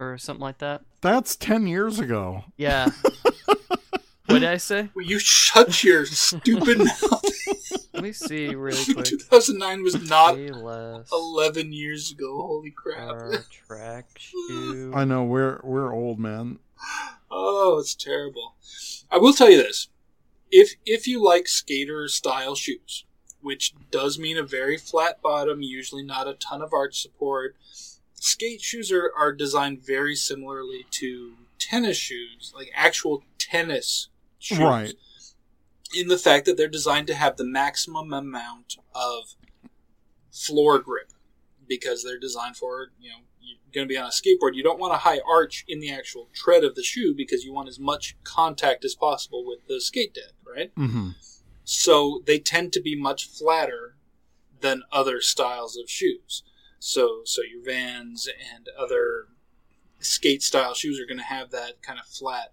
or 0.00 0.18
something 0.18 0.42
like 0.42 0.58
that. 0.58 0.82
That's 1.00 1.36
ten 1.36 1.66
years 1.66 1.98
ago. 2.00 2.44
Yeah. 2.56 2.88
what 4.26 4.40
did 4.40 4.44
I 4.44 4.56
say? 4.56 4.90
Will 4.94 5.04
you 5.04 5.18
shut 5.18 5.82
your 5.84 6.06
stupid 6.06 6.78
mouth? 6.84 7.24
Let 7.92 8.02
me 8.02 8.12
see 8.12 8.54
really 8.54 8.84
quick. 8.94 9.06
2009 9.06 9.82
was 9.82 10.08
not 10.08 10.36
11 10.36 11.72
years 11.72 12.10
ago. 12.12 12.42
Holy 12.42 12.70
crap. 12.70 13.08
Star 13.08 13.44
Trek 13.50 14.06
shoe. 14.16 14.92
I 14.94 15.04
know 15.04 15.24
we're 15.24 15.60
we're 15.62 15.92
old, 15.92 16.18
man. 16.18 16.58
Oh, 17.30 17.78
it's 17.80 17.94
terrible. 17.94 18.54
I 19.10 19.18
will 19.18 19.32
tell 19.32 19.50
you 19.50 19.56
this: 19.56 19.88
if 20.50 20.74
if 20.86 21.06
you 21.06 21.22
like 21.22 21.48
skater 21.48 22.08
style 22.08 22.54
shoes, 22.54 23.04
which 23.40 23.74
does 23.90 24.18
mean 24.18 24.36
a 24.36 24.42
very 24.42 24.76
flat 24.76 25.22
bottom, 25.22 25.62
usually 25.62 26.02
not 26.02 26.28
a 26.28 26.34
ton 26.34 26.62
of 26.62 26.72
arch 26.72 27.00
support, 27.00 27.56
skate 28.14 28.60
shoes 28.60 28.90
are, 28.92 29.12
are 29.16 29.32
designed 29.32 29.84
very 29.84 30.14
similarly 30.14 30.86
to 30.90 31.34
tennis 31.58 31.96
shoes, 31.96 32.52
like 32.54 32.70
actual 32.74 33.22
tennis 33.38 34.08
shoes. 34.38 34.58
Right. 34.58 34.94
In 35.94 36.08
the 36.08 36.18
fact 36.18 36.44
that 36.46 36.56
they're 36.56 36.68
designed 36.68 37.06
to 37.06 37.14
have 37.14 37.36
the 37.36 37.44
maximum 37.44 38.12
amount 38.12 38.76
of 38.94 39.34
floor 40.30 40.78
grip 40.78 41.12
because 41.68 42.02
they're 42.02 42.18
designed 42.18 42.56
for 42.56 42.90
you 43.00 43.10
know 43.10 43.16
you're 43.40 43.58
going 43.74 43.86
to 43.86 43.92
be 43.92 43.98
on 43.98 44.06
a 44.06 44.10
skateboard 44.10 44.54
you 44.54 44.62
don't 44.62 44.78
want 44.78 44.94
a 44.94 44.98
high 44.98 45.20
arch 45.28 45.64
in 45.68 45.80
the 45.80 45.92
actual 45.92 46.28
tread 46.32 46.64
of 46.64 46.74
the 46.74 46.82
shoe 46.82 47.14
because 47.14 47.44
you 47.44 47.52
want 47.52 47.68
as 47.68 47.78
much 47.78 48.16
contact 48.24 48.84
as 48.84 48.94
possible 48.94 49.44
with 49.44 49.58
the 49.68 49.80
skate 49.80 50.14
deck 50.14 50.32
right 50.46 50.70
hmm 50.76 51.10
so 51.70 52.22
they 52.26 52.38
tend 52.38 52.72
to 52.72 52.80
be 52.80 52.96
much 52.96 53.28
flatter 53.28 53.96
than 54.60 54.82
other 54.90 55.20
styles 55.20 55.76
of 55.76 55.90
shoes 55.90 56.42
so 56.78 57.20
so 57.24 57.42
your 57.42 57.62
vans 57.62 58.26
and 58.54 58.68
other 58.78 59.26
skate 60.00 60.42
style 60.42 60.72
shoes 60.74 60.98
are 61.00 61.06
going 61.06 61.18
to 61.18 61.24
have 61.24 61.50
that 61.50 61.82
kind 61.82 61.98
of 61.98 62.06
flat 62.06 62.50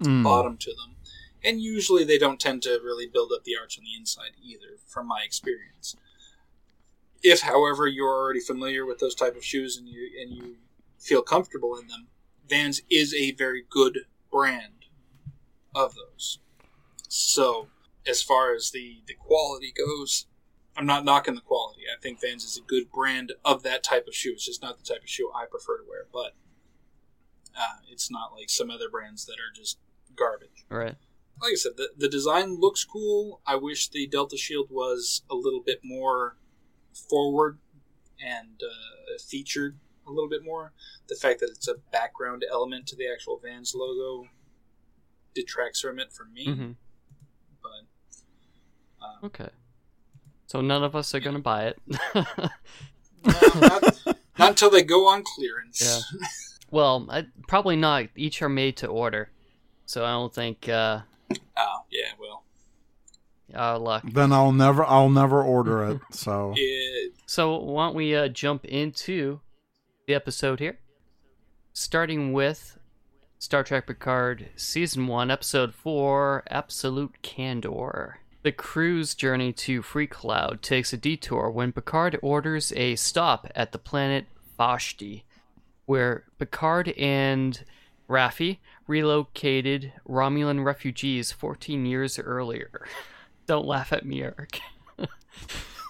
Mm. 0.00 0.24
bottom 0.24 0.56
to 0.58 0.70
them. 0.70 0.96
And 1.44 1.60
usually 1.60 2.04
they 2.04 2.18
don't 2.18 2.40
tend 2.40 2.62
to 2.62 2.80
really 2.82 3.06
build 3.06 3.30
up 3.32 3.44
the 3.44 3.56
arch 3.56 3.78
on 3.78 3.84
the 3.84 3.94
inside 3.96 4.32
either, 4.42 4.78
from 4.86 5.06
my 5.06 5.22
experience. 5.24 5.94
If, 7.22 7.42
however, 7.42 7.86
you're 7.86 8.08
already 8.08 8.40
familiar 8.40 8.84
with 8.84 8.98
those 8.98 9.14
type 9.14 9.36
of 9.36 9.44
shoes 9.44 9.76
and 9.76 9.88
you 9.88 10.10
and 10.20 10.30
you 10.32 10.56
feel 10.98 11.22
comfortable 11.22 11.78
in 11.78 11.86
them, 11.86 12.08
Vans 12.48 12.82
is 12.90 13.14
a 13.14 13.32
very 13.32 13.64
good 13.68 14.00
brand 14.30 14.86
of 15.74 15.94
those. 15.94 16.38
So, 17.08 17.68
as 18.06 18.22
far 18.22 18.54
as 18.54 18.70
the 18.70 19.02
the 19.06 19.14
quality 19.14 19.72
goes, 19.76 20.26
I'm 20.76 20.86
not 20.86 21.04
knocking 21.04 21.34
the 21.34 21.40
quality. 21.40 21.82
I 21.92 22.00
think 22.00 22.20
Vans 22.20 22.44
is 22.44 22.56
a 22.58 22.62
good 22.62 22.90
brand 22.90 23.32
of 23.44 23.62
that 23.62 23.82
type 23.82 24.06
of 24.06 24.14
shoe. 24.14 24.32
It's 24.32 24.46
just 24.46 24.62
not 24.62 24.78
the 24.78 24.84
type 24.84 25.02
of 25.02 25.08
shoe 25.08 25.30
I 25.34 25.46
prefer 25.46 25.78
to 25.78 25.84
wear, 25.88 26.06
but 26.12 26.34
uh, 27.56 27.78
it's 27.90 28.10
not 28.10 28.32
like 28.36 28.50
some 28.50 28.70
other 28.70 28.88
brands 28.88 29.24
that 29.26 29.34
are 29.34 29.54
just 29.54 29.78
garbage. 30.16 30.64
Right. 30.68 30.96
Like 31.40 31.52
I 31.52 31.56
said, 31.56 31.72
the, 31.76 31.90
the 31.96 32.08
design 32.08 32.60
looks 32.60 32.84
cool. 32.84 33.40
I 33.46 33.56
wish 33.56 33.88
the 33.88 34.06
Delta 34.06 34.36
Shield 34.36 34.68
was 34.70 35.22
a 35.30 35.34
little 35.34 35.60
bit 35.60 35.80
more 35.82 36.36
forward 37.08 37.58
and 38.24 38.60
uh, 38.62 39.18
featured 39.28 39.78
a 40.06 40.10
little 40.10 40.28
bit 40.28 40.44
more. 40.44 40.72
The 41.08 41.16
fact 41.16 41.40
that 41.40 41.50
it's 41.50 41.68
a 41.68 41.74
background 41.92 42.44
element 42.50 42.86
to 42.88 42.96
the 42.96 43.10
actual 43.12 43.40
Vans 43.42 43.74
logo 43.74 44.28
detracts 45.34 45.80
from 45.80 45.98
it 45.98 46.12
for 46.12 46.24
me. 46.24 46.44
hmm 46.44 46.70
But 46.70 46.76
um, 49.04 49.16
Okay. 49.24 49.48
So 50.46 50.60
none 50.60 50.84
of 50.84 50.94
us 50.94 51.14
are 51.14 51.20
gonna 51.20 51.38
buy 51.40 51.66
it. 51.66 51.78
well, 52.14 52.26
not, 53.56 53.82
not 54.38 54.48
until 54.50 54.70
they 54.70 54.82
go 54.82 55.08
on 55.08 55.24
clearance. 55.34 56.04
well, 56.70 57.06
I, 57.10 57.26
probably 57.48 57.76
not. 57.76 58.06
Each 58.14 58.40
are 58.42 58.48
made 58.48 58.76
to 58.78 58.86
order, 58.86 59.30
so 59.86 60.04
I 60.04 60.10
don't 60.12 60.34
think 60.34 60.68
uh, 60.68 61.00
Oh, 61.56 61.84
yeah. 61.90 62.12
Well, 62.20 62.44
our 63.54 63.78
luck. 63.78 64.04
Then 64.04 64.32
I'll 64.32 64.52
never 64.52 64.84
I'll 64.84 65.10
never 65.10 65.42
order 65.42 65.84
it. 65.90 66.00
So 66.12 66.52
it, 66.56 67.12
So 67.26 67.58
why 67.58 67.86
don't 67.86 67.96
we 67.96 68.14
uh, 68.14 68.28
jump 68.28 68.64
into 68.64 69.40
the 70.06 70.14
episode 70.14 70.60
here, 70.60 70.78
starting 71.72 72.32
with 72.32 72.78
Star 73.38 73.64
Trek 73.64 73.86
Picard 73.86 74.48
Season 74.56 75.06
One, 75.06 75.30
Episode 75.30 75.74
Four, 75.74 76.44
Absolute 76.50 77.22
Candor. 77.22 78.18
The 78.44 78.52
crew's 78.52 79.14
journey 79.14 79.54
to 79.54 79.80
Free 79.80 80.06
Cloud 80.06 80.60
takes 80.60 80.92
a 80.92 80.98
detour 80.98 81.50
when 81.50 81.72
Picard 81.72 82.18
orders 82.20 82.74
a 82.76 82.94
stop 82.94 83.50
at 83.54 83.72
the 83.72 83.78
planet 83.78 84.26
Vashti, 84.58 85.24
where 85.86 86.24
Picard 86.38 86.90
and 86.98 87.64
Raffi 88.06 88.58
relocated 88.86 89.94
Romulan 90.06 90.62
refugees 90.62 91.32
14 91.32 91.86
years 91.86 92.18
earlier. 92.18 92.86
Don't 93.46 93.64
laugh 93.64 93.94
at 93.94 94.04
me, 94.04 94.22
Eric. 94.22 94.60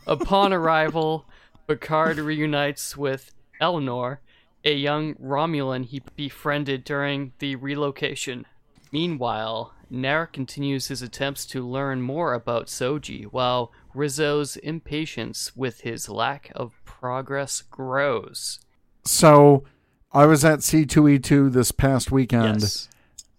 Upon 0.06 0.52
arrival, 0.52 1.26
Picard 1.66 2.18
reunites 2.18 2.96
with 2.96 3.32
Elnor, 3.61 4.18
a 4.64 4.75
young 4.75 5.16
Romulan 5.16 5.87
he 5.87 6.02
befriended 6.14 6.84
during 6.84 7.32
the 7.40 7.56
relocation. 7.56 8.46
Meanwhile, 8.92 9.75
Narek 9.94 10.32
continues 10.32 10.88
his 10.88 11.02
attempts 11.02 11.46
to 11.46 11.66
learn 11.66 12.02
more 12.02 12.34
about 12.34 12.66
Soji, 12.66 13.24
while 13.24 13.72
Rizzo's 13.94 14.56
impatience 14.56 15.54
with 15.56 15.82
his 15.82 16.08
lack 16.08 16.50
of 16.54 16.74
progress 16.84 17.62
grows. 17.62 18.60
so 19.04 19.64
I 20.12 20.26
was 20.26 20.44
at 20.44 20.60
C2E2 20.60 21.52
this 21.52 21.72
past 21.72 22.12
weekend. 22.12 22.60
Yes. 22.60 22.88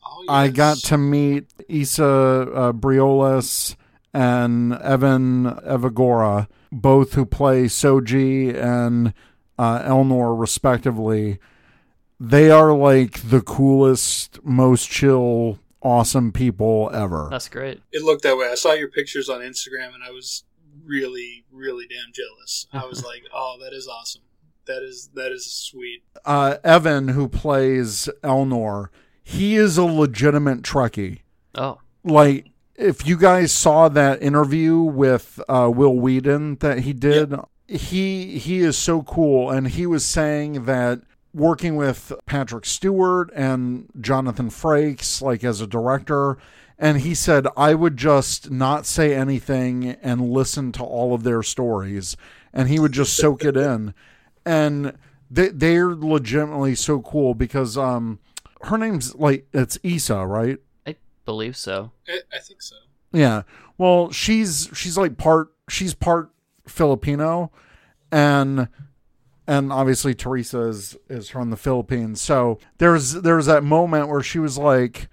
oh, 0.06 0.26
I 0.28 0.50
got 0.50 0.78
to 0.80 0.98
meet 0.98 1.46
Isa 1.70 2.06
uh, 2.06 2.74
Briones 2.74 3.78
and 4.14 4.74
Evan 4.74 5.46
Evagora, 5.46 6.48
both 6.74 7.14
who 7.14 7.26
play 7.26 7.66
Soji 7.66 8.54
and 8.54 9.14
uh, 9.58 9.80
Elnor, 9.84 10.38
respectively. 10.38 11.40
They 12.20 12.52
are 12.52 12.74
like 12.74 13.30
the 13.30 13.42
coolest, 13.42 14.40
most 14.44 14.90
chill, 14.90 15.60
awesome 15.86 16.32
people 16.32 16.90
ever. 16.94 17.28
That's 17.30 17.48
great. 17.48 17.80
It 17.92 18.04
looked 18.04 18.24
that 18.24 18.36
way. 18.36 18.50
I 18.52 18.56
saw 18.56 18.74
your 18.74 18.90
pictures 18.90 19.30
on 19.30 19.42
Instagram, 19.42 19.94
and 19.94 20.04
I 20.04 20.10
was 20.10 20.44
really, 20.84 21.46
really 21.52 21.86
damn 21.88 22.12
jealous. 22.12 22.68
I 22.74 22.86
was 22.86 23.06
like, 23.06 23.24
"Oh, 23.34 23.58
that 23.62 23.72
is 23.72 23.88
awesome. 23.88 24.24
That 24.66 24.84
is 24.84 25.12
that 25.14 25.32
is 25.32 25.46
sweet." 25.46 26.04
Uh, 26.26 26.58
Evan, 26.64 27.10
who 27.10 27.30
plays 27.30 28.10
Elnor, 28.24 28.88
he 29.24 29.56
is 29.56 29.78
a 29.78 29.86
legitimate 29.86 30.64
Trekkie. 30.64 31.20
Oh, 31.54 31.80
like 32.04 32.48
if 32.76 33.08
you 33.08 33.18
guys 33.18 33.52
saw 33.52 33.88
that 33.90 34.22
interview 34.22 34.78
with 34.78 35.40
uh, 35.48 35.72
Wil 35.74 35.96
Wheaton 35.96 36.56
that 36.56 36.80
he 36.80 36.94
did, 36.94 37.36
he 37.68 38.40
he 38.40 38.60
is 38.60 38.76
so 38.76 39.04
cool, 39.04 39.52
and 39.52 39.68
he 39.68 39.86
was 39.86 40.04
saying 40.04 40.66
that 40.66 41.02
working 41.36 41.76
with 41.76 42.14
Patrick 42.26 42.66
Stewart 42.66 43.30
and 43.36 43.90
Jonathan 44.00 44.50
Frakes, 44.50 45.22
like 45.22 45.44
as 45.44 45.60
a 45.60 45.68
director, 45.68 46.38
and 46.80 47.02
he 47.02 47.14
said 47.14 47.46
I 47.58 47.74
would 47.74 47.98
just 47.98 48.50
not 48.50 48.86
say 48.86 49.14
anything 49.14 49.90
and 50.02 50.30
listen 50.30 50.72
to 50.74 50.84
all 50.84 51.14
of 51.14 51.24
their 51.24 51.44
stories, 51.44 52.16
and 52.54 52.70
he 52.70 52.80
would 52.80 52.94
just 52.94 53.16
soak 53.16 53.44
it 53.44 53.58
in, 53.58 53.94
and 54.46 54.98
they 55.30 55.50
they're 55.50 55.94
legitimately 55.94 56.76
so 56.76 57.02
cool 57.02 57.34
because 57.34 57.78
um 57.78 58.20
her 58.62 58.78
name's 58.78 59.14
like 59.16 59.46
it's 59.54 59.78
Issa, 59.84 60.26
right? 60.26 60.58
I 60.88 60.96
believe 61.26 61.58
so. 61.58 61.92
I, 62.08 62.20
I 62.34 62.40
think 62.40 62.62
so. 62.62 62.76
Yeah. 63.12 63.44
Well, 63.78 64.12
she's 64.12 64.70
she's 64.74 64.98
like 64.98 65.18
part 65.18 65.52
she's 65.68 65.94
part 65.94 66.32
Filipino 66.68 67.52
and 68.12 68.70
and 69.48 69.72
obviously 69.72 70.14
Teresa 70.14 70.62
is 70.62 70.98
is 71.10 71.30
from 71.30 71.50
the 71.50 71.58
Philippines. 71.58 72.22
So 72.22 72.60
there's 72.78 73.14
there's 73.14 73.46
that 73.46 73.64
moment 73.64 74.10
where 74.10 74.24
she 74.24 74.40
was 74.40 74.58
like, 74.58 75.08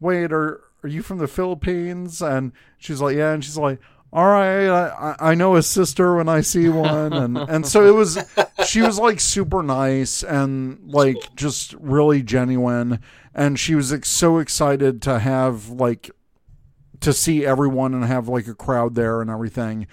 "Wait, 0.00 0.32
are 0.32 0.60
are 0.82 0.88
you 0.88 1.02
from 1.02 1.18
the 1.18 1.28
Philippines?" 1.28 2.22
And 2.22 2.52
she's 2.78 3.00
like, 3.00 3.16
"Yeah." 3.16 3.32
And 3.32 3.44
she's 3.44 3.58
like, 3.58 3.80
"All 4.12 4.26
right, 4.26 4.68
I 4.68 5.16
I 5.18 5.34
know 5.34 5.56
a 5.56 5.62
sister 5.62 6.16
when 6.16 6.28
I 6.28 6.40
see 6.40 6.68
one." 6.68 7.12
And 7.12 7.38
and 7.48 7.66
so 7.66 7.86
it 7.86 7.94
was 7.94 8.18
she 8.66 8.82
was 8.82 8.98
like 8.98 9.20
super 9.20 9.62
nice 9.62 10.22
and 10.22 10.78
like 10.90 11.34
just 11.36 11.74
really 11.74 12.22
genuine 12.22 13.00
and 13.34 13.58
she 13.58 13.74
was 13.74 13.90
like, 13.90 14.04
so 14.04 14.38
excited 14.38 15.02
to 15.02 15.18
have 15.18 15.68
like 15.68 16.10
to 17.00 17.12
see 17.12 17.44
everyone 17.44 17.92
and 17.92 18.04
have 18.04 18.28
like 18.28 18.46
a 18.46 18.54
crowd 18.54 18.94
there 18.94 19.20
and 19.20 19.28
everything. 19.28 19.86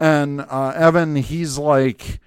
And 0.00 0.40
uh, 0.40 0.72
Evan, 0.74 1.16
he's 1.16 1.58
like 1.58 2.20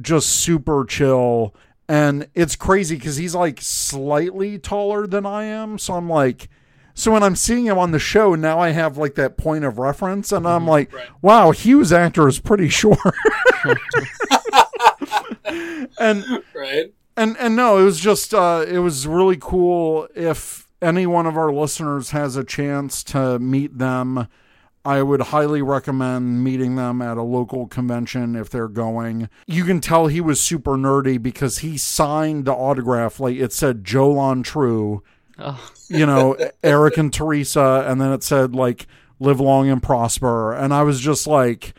just 0.00 0.28
super 0.28 0.84
chill. 0.84 1.54
And 1.88 2.28
it's 2.34 2.56
crazy 2.56 2.96
because 2.96 3.16
he's 3.16 3.34
like 3.34 3.60
slightly 3.60 4.58
taller 4.58 5.06
than 5.06 5.26
I 5.26 5.44
am. 5.44 5.78
So 5.78 5.94
I'm 5.94 6.08
like, 6.08 6.48
so 6.94 7.12
when 7.12 7.22
I'm 7.22 7.36
seeing 7.36 7.66
him 7.66 7.78
on 7.78 7.90
the 7.90 7.98
show, 7.98 8.34
now 8.34 8.58
I 8.58 8.70
have 8.70 8.96
like 8.96 9.14
that 9.16 9.36
point 9.36 9.64
of 9.64 9.78
reference. 9.78 10.30
And 10.32 10.46
I'm 10.46 10.66
like, 10.66 10.92
Right. 10.94 11.08
wow, 11.20 11.50
Hughes 11.50 11.92
actor 11.92 12.28
is 12.28 12.38
pretty 12.38 12.68
short. 12.68 12.98
and 15.98 16.24
Right? 16.54 16.92
and 17.16 17.36
and 17.38 17.56
no, 17.56 17.78
it 17.78 17.84
was 17.84 18.00
just 18.00 18.32
uh, 18.34 18.64
it 18.66 18.78
was 18.78 19.06
really 19.06 19.36
cool. 19.40 20.08
If 20.14 20.66
any 20.80 21.06
one 21.06 21.26
of 21.26 21.36
our 21.36 21.52
listeners 21.52 22.10
has 22.10 22.36
a 22.36 22.44
chance 22.44 23.02
to 23.04 23.38
meet 23.38 23.78
them, 23.78 24.28
I 24.84 25.02
would 25.02 25.20
highly 25.20 25.62
recommend 25.62 26.42
meeting 26.42 26.74
them 26.74 27.00
at 27.00 27.16
a 27.16 27.22
local 27.22 27.66
convention 27.68 28.34
if 28.34 28.50
they're 28.50 28.68
going. 28.68 29.28
You 29.46 29.64
can 29.64 29.80
tell 29.80 30.08
he 30.08 30.20
was 30.20 30.40
super 30.40 30.72
nerdy 30.72 31.22
because 31.22 31.58
he 31.58 31.78
signed 31.78 32.46
the 32.46 32.52
autograph 32.52 33.20
like 33.20 33.36
it 33.36 33.52
said 33.52 33.84
Jolan 33.84 34.42
Tru, 34.42 35.02
Oh, 35.38 35.72
you 35.88 36.04
know, 36.04 36.36
Eric 36.62 36.96
and 36.96 37.12
Teresa, 37.12 37.84
and 37.86 38.00
then 38.00 38.12
it 38.12 38.22
said 38.22 38.54
like 38.54 38.86
live 39.20 39.40
long 39.40 39.68
and 39.68 39.82
prosper. 39.82 40.52
And 40.52 40.74
I 40.74 40.82
was 40.82 41.00
just 41.00 41.26
like, 41.26 41.74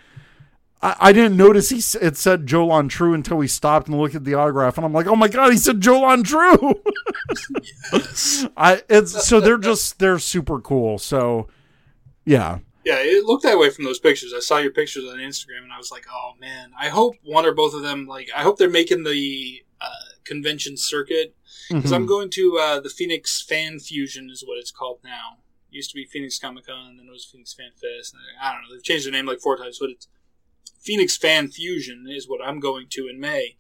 I, 0.82 0.96
I 1.00 1.14
didn't 1.14 1.38
notice 1.38 1.70
he 1.70 1.78
it 2.00 2.18
said 2.18 2.46
Jolan 2.46 2.90
Tru 2.90 3.14
until 3.14 3.38
we 3.38 3.48
stopped 3.48 3.88
and 3.88 4.00
looked 4.00 4.16
at 4.16 4.24
the 4.24 4.34
autograph, 4.36 4.78
and 4.78 4.86
I'm 4.86 4.94
like, 4.94 5.08
oh 5.08 5.16
my 5.16 5.28
god, 5.28 5.52
he 5.52 5.58
said 5.58 5.82
Jolan 5.82 6.24
Tru. 6.24 6.82
I 8.58 8.82
it's 8.90 9.28
so 9.28 9.40
they're 9.40 9.58
just 9.58 10.00
they're 10.00 10.20
super 10.20 10.60
cool. 10.60 10.98
So 10.98 11.48
yeah, 12.26 12.60
Yeah, 12.86 12.98
it 13.00 13.24
looked 13.26 13.44
that 13.44 13.58
way 13.58 13.70
from 13.70 13.86
those 13.86 14.00
pictures. 14.00 14.34
I 14.36 14.40
saw 14.40 14.58
your 14.58 14.72
pictures 14.72 15.06
on 15.06 15.18
Instagram, 15.18 15.64
and 15.64 15.72
I 15.74 15.78
was 15.78 15.92
like, 15.92 16.06
"Oh 16.12 16.34
man, 16.40 16.72
I 16.78 16.90
hope 16.90 17.16
one 17.24 17.46
or 17.46 17.54
both 17.54 17.74
of 17.74 17.82
them 17.82 18.08
like. 18.08 18.30
I 18.36 18.42
hope 18.44 18.58
they're 18.58 18.70
making 18.70 19.04
the 19.04 19.64
uh, 19.80 19.88
convention 20.26 20.76
circuit 20.78 21.36
because 21.70 21.92
Mhm. 21.92 21.96
I'm 21.96 22.06
going 22.06 22.30
to 22.32 22.58
uh, 22.62 22.80
the 22.80 22.90
Phoenix 22.90 23.42
Fan 23.42 23.80
Fusion 23.80 24.30
is 24.30 24.44
what 24.46 24.58
it's 24.58 24.72
called 24.72 25.00
now. 25.04 25.38
It 25.72 25.76
used 25.76 25.90
to 25.92 25.96
be 25.96 26.06
Phoenix 26.06 26.38
Comic 26.40 26.68
Con, 26.68 26.88
and 26.90 27.00
then 27.00 27.08
it 27.08 27.12
was 27.12 27.26
Phoenix 27.26 27.54
Fan 27.54 27.72
Fest. 27.72 28.14
And 28.14 28.22
I 28.42 28.52
don't 28.54 28.62
know. 28.64 28.68
They've 28.76 28.84
changed 28.84 29.06
their 29.06 29.12
name 29.14 29.26
like 29.26 29.40
four 29.40 29.58
times, 29.58 29.78
but 29.80 29.90
it's 29.90 30.08
Phoenix 30.82 31.16
Fan 31.18 31.48
Fusion 31.50 32.06
is 32.10 32.28
what 32.28 32.42
I'm 32.46 32.60
going 32.60 32.88
to 32.90 33.08
in 33.08 33.20
May. 33.20 33.58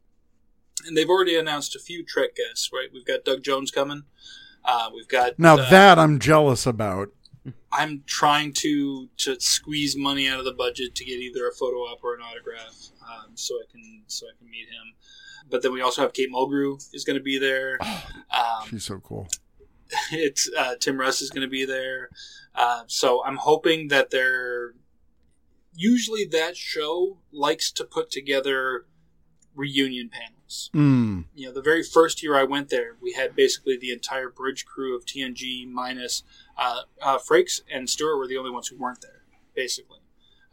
And 0.86 0.98
they've 0.98 1.10
already 1.10 1.38
announced 1.38 1.76
a 1.76 1.80
few 1.80 2.04
Trek 2.04 2.36
guests. 2.36 2.70
Right, 2.74 2.90
we've 2.94 3.06
got 3.06 3.24
Doug 3.26 3.42
Jones 3.44 3.72
coming. 3.72 4.04
Uh, 4.66 4.90
we've 4.94 5.08
got 5.08 5.38
now 5.40 5.56
uh, 5.58 5.70
that 5.70 5.98
I'm 6.00 6.20
jealous 6.20 6.66
about. 6.66 7.10
I'm 7.72 8.04
trying 8.06 8.54
to 8.54 9.10
to 9.18 9.40
squeeze 9.40 9.96
money 9.98 10.28
out 10.28 10.40
of 10.40 10.46
the 10.46 10.54
budget 10.54 10.96
to 10.96 11.06
get 11.06 11.20
either 11.20 11.48
a 11.48 11.52
photo 11.54 11.78
op 11.78 12.04
or 12.04 12.16
an 12.16 12.22
autograph, 12.22 12.92
um, 13.02 13.32
so 13.36 13.56
I 13.56 13.72
can 13.72 14.04
so 14.08 14.26
I 14.28 14.38
can 14.38 14.50
meet 14.50 14.68
him. 14.68 14.94
But 15.50 15.62
then 15.62 15.74
we 15.74 15.82
also 15.82 16.02
have 16.02 16.14
Kate 16.14 16.32
Mulgrew 16.32 16.78
is 16.94 17.04
going 17.04 17.18
to 17.18 17.24
be 17.24 17.38
there. 17.38 17.78
Um, 17.82 18.68
She's 18.70 18.86
so 18.86 19.00
cool. 19.00 19.28
it's 20.12 20.50
uh, 20.58 20.76
Tim 20.80 21.00
Russ 21.00 21.22
is 21.22 21.30
going 21.30 21.46
to 21.46 21.52
be 21.52 21.66
there. 21.66 22.10
Uh, 22.56 22.84
so 22.88 23.24
I'm 23.24 23.38
hoping 23.38 23.90
that 23.90 24.10
they're. 24.10 24.74
Usually, 25.76 26.26
that 26.26 26.56
show 26.56 27.18
likes 27.32 27.72
to 27.74 27.84
put 27.84 28.12
together 28.12 28.86
reunion 29.56 30.10
panels. 30.10 30.43
Mm. 30.74 31.26
You 31.36 31.48
know, 31.48 31.54
the 31.54 31.62
very 31.62 31.84
first 31.84 32.24
year 32.24 32.36
I 32.36 32.44
went 32.44 32.70
there, 32.70 32.96
we 33.02 33.14
had 33.14 33.36
basically 33.36 33.78
the 33.78 33.92
entire 33.92 34.30
bridge 34.30 34.66
crew 34.66 34.96
of 34.96 35.06
TNG 35.06 35.70
minus 35.70 36.24
uh, 36.58 36.82
uh, 37.02 37.18
Frakes 37.18 37.62
and 37.72 37.90
Stewart 37.90 38.18
were 38.18 38.28
the 38.28 38.38
only 38.38 38.52
ones 38.52 38.68
who 38.68 38.78
weren't 38.78 39.02
there, 39.02 39.24
basically, 39.56 40.00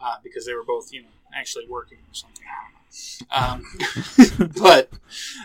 uh, 0.01 0.17
because 0.23 0.47
they 0.47 0.55
were 0.55 0.65
both, 0.65 0.93
you 0.93 1.03
know, 1.03 1.09
actually 1.35 1.67
working 1.69 1.99
or 1.99 2.15
something. 2.15 2.45
I 2.47 3.53
don't 3.53 3.63
know. 4.43 4.47
Um, 4.47 4.53
but 4.61 4.91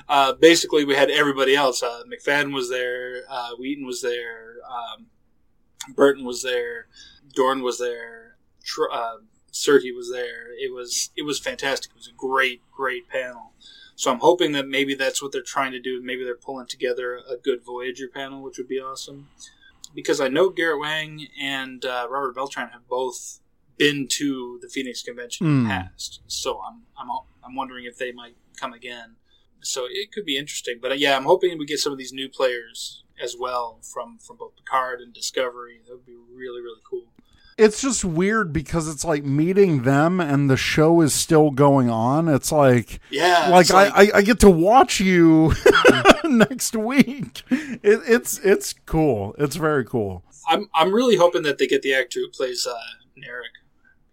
uh, 0.10 0.34
basically, 0.34 0.86
we 0.86 0.96
had 0.96 1.12
everybody 1.12 1.56
else. 1.56 1.84
Uh, 1.84 2.04
McFadden 2.12 2.54
was 2.54 2.70
there, 2.70 3.24
uh, 3.30 3.52
Wheaton 3.60 3.86
was 3.86 4.02
there, 4.02 4.56
um, 4.70 5.08
Burton 5.94 6.26
was 6.26 6.42
there, 6.42 6.88
Dorn 7.36 7.62
was 7.62 7.78
there, 7.78 8.38
Tr- 8.64 8.92
uh, 8.92 9.18
Sirtis 9.56 9.96
was 9.96 10.12
there. 10.12 10.52
It 10.60 10.74
was 10.74 11.12
it 11.16 11.22
was 11.22 11.40
fantastic. 11.40 11.92
It 11.92 11.96
was 11.96 12.08
a 12.10 12.18
great 12.18 12.62
great 12.72 13.08
panel. 13.08 13.54
So 13.96 14.12
I'm 14.12 14.20
hoping 14.20 14.52
that 14.54 14.68
maybe 14.68 14.94
that's 14.94 15.22
what 15.22 15.32
they're 15.32 15.42
trying 15.42 15.72
to 15.72 15.80
do. 15.80 16.02
Maybe 16.04 16.24
they're 16.24 16.36
pulling 16.36 16.68
together 16.68 17.16
a 17.30 17.38
good 17.38 17.64
Voyager 17.66 18.08
panel, 18.14 18.42
which 18.44 18.58
would 18.58 18.68
be 18.68 18.80
awesome. 18.80 19.30
Because 19.94 20.20
I 20.20 20.28
know 20.28 20.50
Garrett 20.50 20.80
Wang 20.82 21.28
and 21.42 21.86
uh, 21.86 22.08
Robert 22.10 22.36
Beltran 22.36 22.70
have 22.70 22.88
both 22.90 23.40
been 23.78 24.08
to 24.10 24.60
the 24.62 24.68
Phoenix 24.68 25.02
Convention 25.02 25.48
in 25.48 25.64
the 25.64 25.70
Hmm. 25.70 25.76
past, 25.82 26.22
so 26.28 26.60
I'm 26.62 26.84
I'm 26.98 27.10
I'm 27.44 27.56
wondering 27.56 27.86
if 27.86 27.98
they 27.98 28.12
might 28.12 28.36
come 28.60 28.74
again. 28.74 29.16
So 29.62 29.86
it 29.90 30.12
could 30.12 30.26
be 30.26 30.38
interesting. 30.38 30.80
But 30.82 30.92
uh, 30.92 30.96
yeah, 30.96 31.16
I'm 31.18 31.24
hoping 31.26 31.58
we 31.58 31.66
get 31.66 31.80
some 31.80 31.92
of 31.92 31.98
these 31.98 32.14
new 32.14 32.30
players 32.30 33.04
as 33.22 33.36
well 33.38 33.80
from 33.94 34.18
from 34.20 34.38
both 34.38 34.56
Picard 34.58 35.00
and 35.02 35.14
Discovery. 35.14 35.82
That 35.88 35.94
would 35.96 36.06
be 36.06 36.16
really 36.16 36.62
really 36.62 36.82
cool. 36.90 37.08
It's 37.58 37.82
just 37.82 38.04
weird 38.04 38.52
because 38.52 38.90
it's 38.90 39.06
like 39.06 39.24
meeting 39.24 39.84
them 39.84 40.20
and 40.20 40.50
the 40.50 40.58
show 40.58 41.00
is 41.00 41.14
still 41.14 41.52
going 41.52 41.90
on. 41.90 42.28
It's 42.28 42.52
like 42.52 43.00
Yeah, 43.10 43.48
like, 43.50 43.62
it's 43.62 43.72
I, 43.72 43.86
I, 43.86 44.12
I 44.16 44.22
get 44.24 44.42
to 44.42 44.50
watch 44.50 45.00
you 45.00 45.54
next 46.26 46.76
week. 46.76 47.44
It, 47.50 48.02
it's 48.06 48.40
it's 48.40 48.74
cool. 48.86 49.36
It's 49.38 49.56
very 49.56 49.86
cool. 49.86 50.24
I'm 50.48 50.70
I'm 50.74 50.94
really 50.94 51.16
hoping 51.16 51.44
that 51.44 51.58
they 51.58 51.66
get 51.66 51.82
the 51.82 51.94
actor 51.94 52.20
who 52.20 52.30
plays 52.30 52.68
uh, 52.68 52.76
Narek 53.18 53.56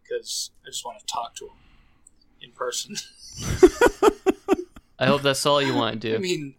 because 0.03 0.53
I 0.65 0.71
just 0.71 0.85
want 0.85 1.01
to 1.01 1.07
talk 1.07 1.35
to 1.37 1.47
him 1.47 1.57
in 2.43 2.53
person. 2.53 2.95
I 5.01 5.07
hope 5.07 5.23
that's 5.23 5.45
all 5.47 5.61
you 5.61 5.75
want 5.75 6.01
to 6.01 6.11
do. 6.11 6.15
I 6.17 6.19
mean, 6.19 6.55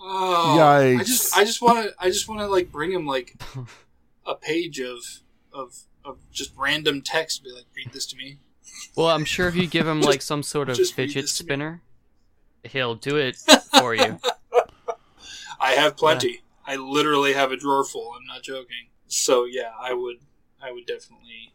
oh, 0.00 0.58
I 0.60 0.96
just 1.04 1.36
I 1.36 1.44
just 1.44 1.62
want 1.62 1.86
to 1.86 1.94
I 2.00 2.08
just 2.08 2.28
want 2.28 2.40
to 2.40 2.48
like 2.48 2.72
bring 2.72 2.90
him 2.90 3.06
like 3.06 3.40
a 4.26 4.34
page 4.34 4.80
of 4.80 4.98
of 5.54 5.74
of 6.04 6.18
just 6.32 6.52
random 6.56 7.02
text. 7.02 7.44
Be 7.44 7.52
like, 7.52 7.64
read 7.76 7.92
this 7.92 8.06
to 8.06 8.16
me. 8.16 8.38
Well, 8.96 9.08
I'm 9.08 9.24
sure 9.24 9.48
if 9.48 9.54
you 9.54 9.66
give 9.66 9.86
him 9.86 10.00
like 10.00 10.22
some 10.22 10.42
sort 10.42 10.68
of 10.68 10.76
just 10.76 10.94
fidget 10.94 11.22
this 11.24 11.36
to 11.38 11.44
me. 11.44 11.46
spinner, 11.46 11.82
he'll 12.64 12.94
do 12.94 13.16
it 13.16 13.36
for 13.78 13.94
you. 13.94 14.18
I 15.60 15.72
have 15.72 15.96
plenty. 15.96 16.42
I 16.66 16.76
literally 16.76 17.32
have 17.34 17.52
a 17.52 17.56
drawer 17.56 17.84
full. 17.84 18.12
I'm 18.18 18.24
not 18.26 18.42
joking. 18.42 18.88
So 19.06 19.44
yeah, 19.44 19.70
I 19.80 19.92
would 19.94 20.16
I 20.62 20.72
would 20.72 20.86
definitely. 20.86 21.52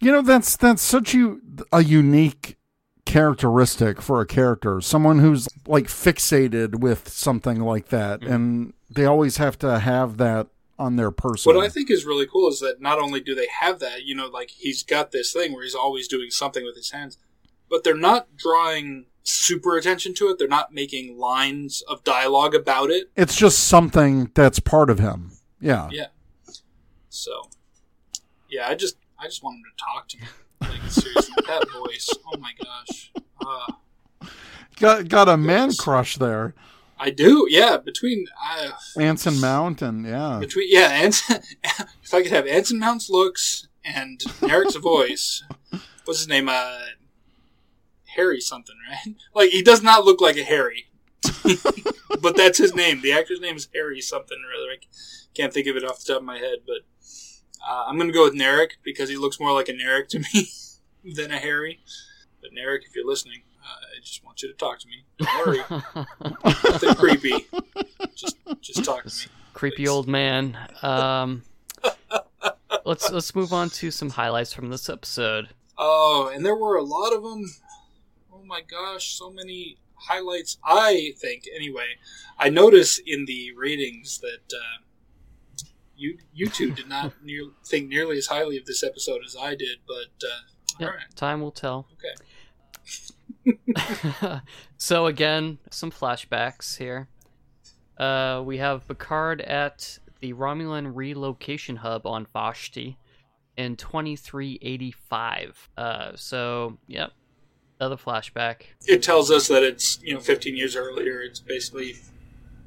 You 0.00 0.12
know 0.12 0.22
that's 0.22 0.56
that's 0.56 0.82
such 0.82 1.14
a, 1.14 1.36
a 1.72 1.82
unique 1.82 2.56
characteristic 3.04 4.00
for 4.00 4.20
a 4.20 4.26
character. 4.26 4.80
Someone 4.80 5.18
who's 5.18 5.48
like 5.66 5.86
fixated 5.86 6.76
with 6.80 7.08
something 7.08 7.60
like 7.60 7.88
that, 7.88 8.20
Mm-hmm. 8.20 8.32
and 8.32 8.72
they 8.90 9.04
always 9.06 9.38
have 9.38 9.58
to 9.60 9.78
have 9.78 10.18
that 10.18 10.48
on 10.82 10.96
their 10.96 11.10
person. 11.10 11.54
What 11.54 11.64
I 11.64 11.68
think 11.68 11.90
is 11.90 12.04
really 12.04 12.26
cool 12.26 12.48
is 12.48 12.60
that 12.60 12.80
not 12.80 12.98
only 12.98 13.20
do 13.20 13.34
they 13.34 13.46
have 13.60 13.78
that, 13.80 14.04
you 14.04 14.14
know, 14.14 14.26
like 14.26 14.50
he's 14.50 14.82
got 14.82 15.10
this 15.12 15.32
thing 15.32 15.52
where 15.52 15.62
he's 15.62 15.74
always 15.74 16.08
doing 16.08 16.30
something 16.30 16.64
with 16.64 16.76
his 16.76 16.90
hands, 16.90 17.16
but 17.70 17.84
they're 17.84 17.96
not 17.96 18.36
drawing 18.36 19.06
super 19.22 19.76
attention 19.76 20.12
to 20.14 20.28
it. 20.28 20.38
They're 20.38 20.48
not 20.48 20.72
making 20.74 21.16
lines 21.16 21.82
of 21.88 22.02
dialogue 22.04 22.54
about 22.54 22.90
it. 22.90 23.10
it's 23.16 23.36
just 23.36 23.60
something 23.60 24.30
that's 24.34 24.58
part 24.60 24.90
of 24.90 24.98
him. 24.98 25.32
Yeah. 25.60 25.88
Yeah. 25.92 26.06
So, 27.08 27.48
yeah, 28.50 28.68
I 28.68 28.74
just 28.74 28.96
I 29.18 29.26
just 29.26 29.42
want 29.42 29.58
him 29.58 29.62
to 29.76 29.84
talk 29.84 30.08
to 30.08 30.18
me. 30.18 30.26
Like 30.60 30.90
seriously, 30.90 31.34
that 31.46 31.64
voice. 31.70 32.08
Oh 32.26 32.38
my 32.38 32.52
gosh. 32.62 33.12
Uh, 33.44 33.72
Got 34.76 35.08
got 35.08 35.28
a 35.28 35.36
man 35.36 35.72
crush 35.74 36.16
there. 36.16 36.54
I 37.02 37.10
do. 37.10 37.48
Yeah, 37.50 37.78
between 37.78 38.26
uh, 38.48 38.70
Anson 38.96 39.40
Mount 39.40 39.82
and 39.82 40.06
yeah. 40.06 40.38
between 40.38 40.68
yeah, 40.70 40.86
Anson. 40.86 41.42
if 41.64 42.14
I 42.14 42.22
could 42.22 42.30
have 42.30 42.46
Anson 42.46 42.78
Mount's 42.78 43.10
looks 43.10 43.66
and 43.84 44.22
Eric's 44.40 44.76
voice, 44.76 45.42
what's 46.04 46.20
his 46.20 46.28
name? 46.28 46.48
Uh, 46.48 46.78
Harry 48.14 48.40
something, 48.40 48.76
right? 48.88 49.16
Like 49.34 49.50
he 49.50 49.62
does 49.62 49.82
not 49.82 50.04
look 50.04 50.20
like 50.20 50.36
a 50.36 50.44
Harry, 50.44 50.90
but 52.20 52.36
that's 52.36 52.58
his 52.58 52.72
name. 52.72 53.02
The 53.02 53.12
actor's 53.12 53.40
name 53.40 53.56
is 53.56 53.68
Harry 53.74 54.00
something 54.00 54.38
or 54.38 54.56
other. 54.56 54.70
I 54.70 54.78
can't 55.34 55.52
think 55.52 55.66
of 55.66 55.76
it 55.76 55.84
off 55.84 55.98
the 55.98 56.12
top 56.12 56.20
of 56.20 56.26
my 56.26 56.38
head, 56.38 56.58
but 56.64 56.82
uh, 57.68 57.86
I'm 57.88 57.98
gonna 57.98 58.12
go 58.12 58.22
with 58.22 58.34
Narek 58.38 58.74
because 58.84 59.08
he 59.08 59.16
looks 59.16 59.40
more 59.40 59.52
like 59.52 59.68
a 59.68 59.72
Narek 59.72 60.06
to 60.10 60.20
me 60.20 60.52
than 61.16 61.32
a 61.32 61.38
Harry. 61.38 61.80
But 62.40 62.52
Narek, 62.52 62.86
if 62.86 62.94
you're 62.94 63.06
listening, 63.06 63.42
I 63.64 64.00
just 64.02 64.24
want 64.24 64.42
you 64.42 64.48
to 64.48 64.54
talk 64.54 64.78
to 64.80 64.88
me. 64.88 65.04
Don't 65.18 65.46
worry, 65.46 65.62
nothing 66.70 66.94
creepy. 66.94 67.46
Just 68.14 68.36
just 68.60 68.84
talk 68.84 69.04
to 69.04 69.08
me. 69.08 69.32
Creepy 69.54 69.86
old 69.88 70.08
man. 70.08 70.56
Um, 70.82 71.42
let's 72.84 73.10
let's 73.10 73.34
move 73.34 73.52
on 73.52 73.70
to 73.70 73.90
some 73.90 74.10
highlights 74.10 74.52
from 74.52 74.70
this 74.70 74.88
episode. 74.88 75.48
Oh, 75.78 76.30
and 76.32 76.44
there 76.44 76.56
were 76.56 76.76
a 76.76 76.82
lot 76.82 77.12
of 77.12 77.22
them. 77.22 77.44
Oh 78.32 78.42
my 78.44 78.60
gosh, 78.60 79.14
so 79.16 79.30
many 79.30 79.78
highlights. 79.94 80.58
I 80.64 81.12
think, 81.18 81.44
anyway, 81.54 81.96
I 82.38 82.48
notice 82.48 82.98
in 83.04 83.24
the 83.26 83.52
ratings 83.56 84.18
that 84.18 84.54
uh, 84.54 85.64
you 85.96 86.18
you 86.34 86.48
two 86.48 86.72
did 86.72 86.88
not 86.88 87.12
near, 87.24 87.44
think 87.64 87.88
nearly 87.88 88.18
as 88.18 88.26
highly 88.26 88.56
of 88.58 88.66
this 88.66 88.82
episode 88.82 89.20
as 89.24 89.36
I 89.40 89.54
did. 89.54 89.78
But 89.86 90.26
uh, 90.26 90.40
Yep, 90.78 90.88
all 90.88 90.94
right, 90.96 91.04
Time 91.16 91.40
will 91.42 91.50
tell. 91.52 91.86
okay. 91.92 92.14
so 94.76 95.06
again, 95.06 95.58
some 95.70 95.90
flashbacks 95.90 96.76
here. 96.76 97.08
Uh, 97.98 98.42
we 98.44 98.58
have 98.58 98.86
Picard 98.88 99.40
at 99.40 99.98
the 100.20 100.32
Romulan 100.32 100.92
relocation 100.94 101.76
hub 101.76 102.06
on 102.06 102.26
Vashti 102.32 102.98
in 103.56 103.76
2385. 103.76 105.68
Uh, 105.76 106.12
so 106.14 106.78
yep, 106.86 107.12
another 107.78 107.96
flashback. 107.96 108.62
It 108.86 109.02
tells 109.02 109.30
us 109.30 109.48
that 109.48 109.62
it's 109.62 110.00
you 110.02 110.14
know 110.14 110.20
15 110.20 110.56
years 110.56 110.76
earlier. 110.76 111.20
It's 111.20 111.40
basically 111.40 111.96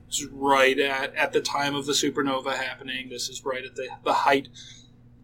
it's 0.07 0.25
right 0.25 0.77
at 0.79 1.15
at 1.15 1.33
the 1.33 1.41
time 1.41 1.75
of 1.75 1.85
the 1.85 1.93
supernova 1.93 2.55
happening. 2.55 3.09
This 3.09 3.29
is 3.29 3.43
right 3.43 3.65
at 3.65 3.75
the 3.75 3.89
the 4.03 4.13
height. 4.13 4.49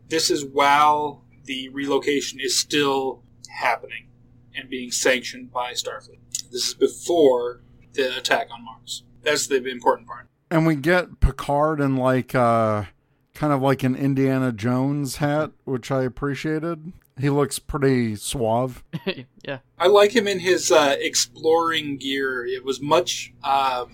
This 0.09 0.29
is 0.29 0.43
while 0.43 1.23
the 1.45 1.69
relocation 1.69 2.39
is 2.39 2.59
still 2.59 3.23
happening 3.49 4.07
and 4.55 4.69
being 4.69 4.91
sanctioned 4.91 5.51
by 5.51 5.73
Starfleet. 5.73 6.19
This 6.51 6.67
is 6.67 6.73
before 6.73 7.61
the 7.93 8.17
attack 8.17 8.47
on 8.51 8.63
Mars. 8.63 9.03
That's 9.23 9.47
the 9.47 9.63
important 9.65 10.07
part. 10.07 10.27
And 10.49 10.65
we 10.65 10.75
get 10.75 11.19
Picard 11.19 11.79
in 11.79 11.95
like 11.95 12.35
uh 12.35 12.85
kind 13.33 13.53
of 13.53 13.61
like 13.61 13.83
an 13.83 13.95
Indiana 13.95 14.51
Jones 14.51 15.17
hat, 15.17 15.51
which 15.63 15.91
I 15.91 16.03
appreciated. 16.03 16.93
He 17.19 17.29
looks 17.29 17.59
pretty 17.59 18.15
suave. 18.15 18.83
yeah, 19.43 19.59
I 19.77 19.87
like 19.87 20.15
him 20.15 20.27
in 20.27 20.39
his 20.39 20.71
uh, 20.71 20.95
exploring 20.99 21.97
gear. 21.97 22.45
It 22.45 22.63
was 22.63 22.81
much 22.81 23.33
uh, 23.43 23.85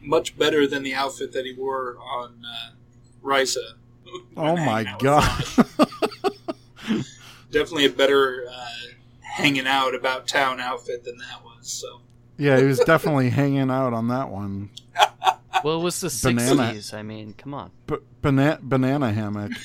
much 0.00 0.38
better 0.38 0.66
than 0.66 0.82
the 0.82 0.94
outfit 0.94 1.32
that 1.32 1.44
he 1.44 1.52
wore 1.52 1.96
on 1.98 2.42
uh, 2.44 2.70
Risa. 3.22 3.74
Oh 4.36 4.56
my 4.56 4.84
hanging 4.84 5.08
out 5.08 5.28
with 5.56 5.78
god. 5.78 7.04
Definitely 7.50 7.86
a 7.86 7.90
better 7.90 8.46
uh, 8.50 8.70
hanging 9.40 9.66
out 9.66 9.94
about 9.94 10.26
town 10.28 10.60
outfit 10.60 11.04
than 11.04 11.18
that 11.18 11.44
was. 11.44 11.68
So 11.70 12.00
yeah, 12.38 12.58
he 12.58 12.64
was 12.64 12.78
definitely 12.80 13.30
hanging 13.40 13.70
out 13.70 13.92
on 13.92 14.08
that 14.08 14.28
one. 14.28 14.70
well, 15.64 15.80
it 15.80 15.82
was 15.84 16.00
the 16.00 16.08
Banana. 16.30 16.72
60s. 16.74 16.94
I 16.94 17.02
mean, 17.02 17.34
come 17.34 17.54
on. 17.54 17.70
B- 17.86 17.96
bana- 18.22 18.58
banana 18.62 19.12
hammock. 19.12 19.52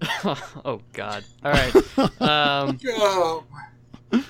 oh 0.64 0.80
God. 0.92 1.24
All 1.44 1.52
right. 1.52 1.74
Um, 2.22 2.78
oh, 2.86 3.44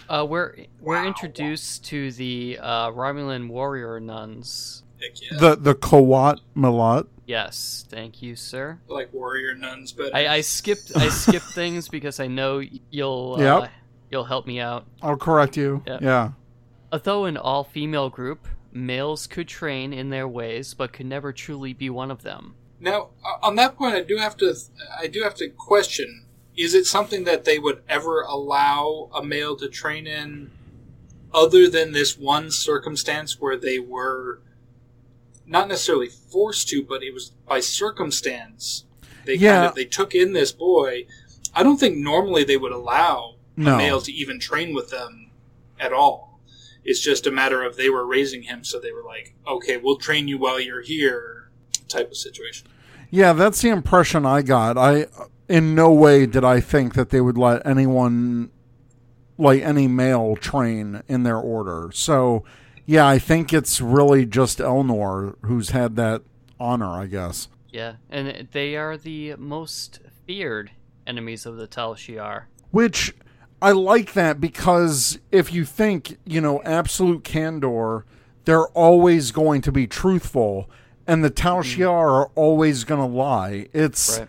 uh, 0.08 0.26
we're 0.28 0.54
we're 0.80 0.96
Wow. 1.02 1.06
introduced 1.06 1.84
to 1.86 2.10
the 2.12 2.58
uh, 2.60 2.90
Romulan 2.90 3.48
warrior 3.48 4.00
nuns. 4.00 4.82
yeah. 5.00 5.38
The 5.38 5.56
the 5.56 5.74
Qowat 5.74 6.40
Milat. 6.56 7.06
Yes, 7.26 7.84
thank 7.90 8.22
you, 8.22 8.34
sir. 8.34 8.78
Like 8.88 9.12
warrior 9.12 9.54
nuns, 9.54 9.92
but 9.92 10.14
I, 10.14 10.36
I 10.36 10.40
skipped 10.40 10.92
I 10.96 11.10
skipped 11.10 11.44
things 11.52 11.86
because 11.90 12.18
I 12.20 12.26
know 12.26 12.62
you'll 12.90 13.36
uh, 13.38 13.60
Yep. 13.60 13.70
You'll 14.10 14.24
help 14.24 14.46
me 14.46 14.60
out. 14.60 14.86
I'll 15.02 15.16
correct 15.16 15.56
you. 15.56 15.82
Yeah. 15.86 15.98
yeah. 16.00 16.30
Although 16.92 17.26
an 17.26 17.36
all-female 17.36 18.10
group, 18.10 18.46
males 18.72 19.26
could 19.26 19.48
train 19.48 19.92
in 19.92 20.10
their 20.10 20.26
ways, 20.26 20.74
but 20.74 20.92
could 20.92 21.06
never 21.06 21.32
truly 21.32 21.72
be 21.72 21.90
one 21.90 22.10
of 22.10 22.22
them. 22.22 22.54
Now, 22.80 23.08
on 23.42 23.56
that 23.56 23.76
point, 23.76 23.94
I 23.94 24.02
do 24.02 24.16
have 24.18 24.36
to 24.38 24.54
I 24.98 25.08
do 25.08 25.22
have 25.22 25.34
to 25.36 25.48
question: 25.48 26.24
Is 26.56 26.74
it 26.74 26.86
something 26.86 27.24
that 27.24 27.44
they 27.44 27.58
would 27.58 27.82
ever 27.88 28.22
allow 28.22 29.10
a 29.12 29.22
male 29.22 29.56
to 29.56 29.68
train 29.68 30.06
in, 30.06 30.50
other 31.34 31.68
than 31.68 31.92
this 31.92 32.16
one 32.16 32.50
circumstance 32.50 33.40
where 33.40 33.56
they 33.56 33.78
were 33.78 34.40
not 35.44 35.66
necessarily 35.66 36.08
forced 36.08 36.68
to, 36.68 36.82
but 36.82 37.02
it 37.02 37.12
was 37.12 37.30
by 37.48 37.58
circumstance. 37.58 38.84
They 39.24 39.34
Yeah. 39.34 39.54
kind 39.54 39.66
of 39.66 39.74
they 39.74 39.84
took 39.84 40.14
in 40.14 40.32
this 40.32 40.52
boy. 40.52 41.06
I 41.54 41.62
don't 41.62 41.80
think 41.80 41.96
normally 41.96 42.44
they 42.44 42.56
would 42.56 42.72
allow 42.72 43.36
No. 43.58 43.74
a 43.74 43.78
male 43.78 44.00
to 44.00 44.12
even 44.12 44.38
train 44.38 44.74
with 44.74 44.90
them 44.90 45.30
at 45.80 45.92
all. 45.92 46.40
It's 46.84 47.00
just 47.00 47.26
a 47.26 47.30
matter 47.30 47.62
of 47.62 47.76
they 47.76 47.90
were 47.90 48.06
raising 48.06 48.42
him, 48.42 48.64
so 48.64 48.80
they 48.80 48.92
were 48.92 49.02
like, 49.02 49.34
"Okay, 49.46 49.76
we'll 49.76 49.96
train 49.96 50.28
you 50.28 50.38
while 50.38 50.60
you're 50.60 50.82
here," 50.82 51.50
type 51.88 52.10
of 52.10 52.16
situation. 52.16 52.68
Yeah, 53.10 53.32
that's 53.32 53.60
the 53.60 53.68
impression 53.68 54.24
I 54.24 54.42
got. 54.42 54.78
I 54.78 55.06
in 55.48 55.74
no 55.74 55.92
way 55.92 56.26
did 56.26 56.44
I 56.44 56.60
think 56.60 56.94
that 56.94 57.10
they 57.10 57.20
would 57.20 57.38
let 57.38 57.66
anyone 57.66 58.50
like 59.38 59.62
any 59.62 59.88
male 59.88 60.36
train 60.36 61.02
in 61.08 61.22
their 61.22 61.38
order. 61.38 61.90
So, 61.92 62.44
yeah, 62.86 63.06
I 63.06 63.18
think 63.18 63.52
it's 63.52 63.80
really 63.80 64.26
just 64.26 64.58
Elnor 64.58 65.36
who's 65.42 65.70
had 65.70 65.96
that 65.96 66.22
honor, 66.58 66.90
I 66.90 67.06
guess. 67.06 67.48
Yeah, 67.70 67.96
and 68.10 68.48
they 68.52 68.76
are 68.76 68.96
the 68.96 69.36
most 69.36 70.00
feared 70.26 70.72
enemies 71.06 71.46
of 71.46 71.56
the 71.56 71.66
Tal 71.66 71.94
Shiar. 71.94 72.44
Which 72.70 73.14
I 73.60 73.72
like 73.72 74.12
that 74.12 74.40
because 74.40 75.18
if 75.32 75.52
you 75.52 75.64
think, 75.64 76.18
you 76.24 76.40
know, 76.40 76.62
absolute 76.64 77.24
candor, 77.24 78.04
they're 78.44 78.68
always 78.68 79.30
going 79.32 79.60
to 79.62 79.72
be 79.72 79.86
truthful 79.86 80.70
and 81.08 81.24
the 81.24 81.30
Tal 81.30 81.62
Shiar 81.62 81.90
are 81.90 82.26
always 82.34 82.84
going 82.84 83.00
to 83.00 83.16
lie. 83.16 83.68
It's 83.72 84.18
Right. 84.20 84.28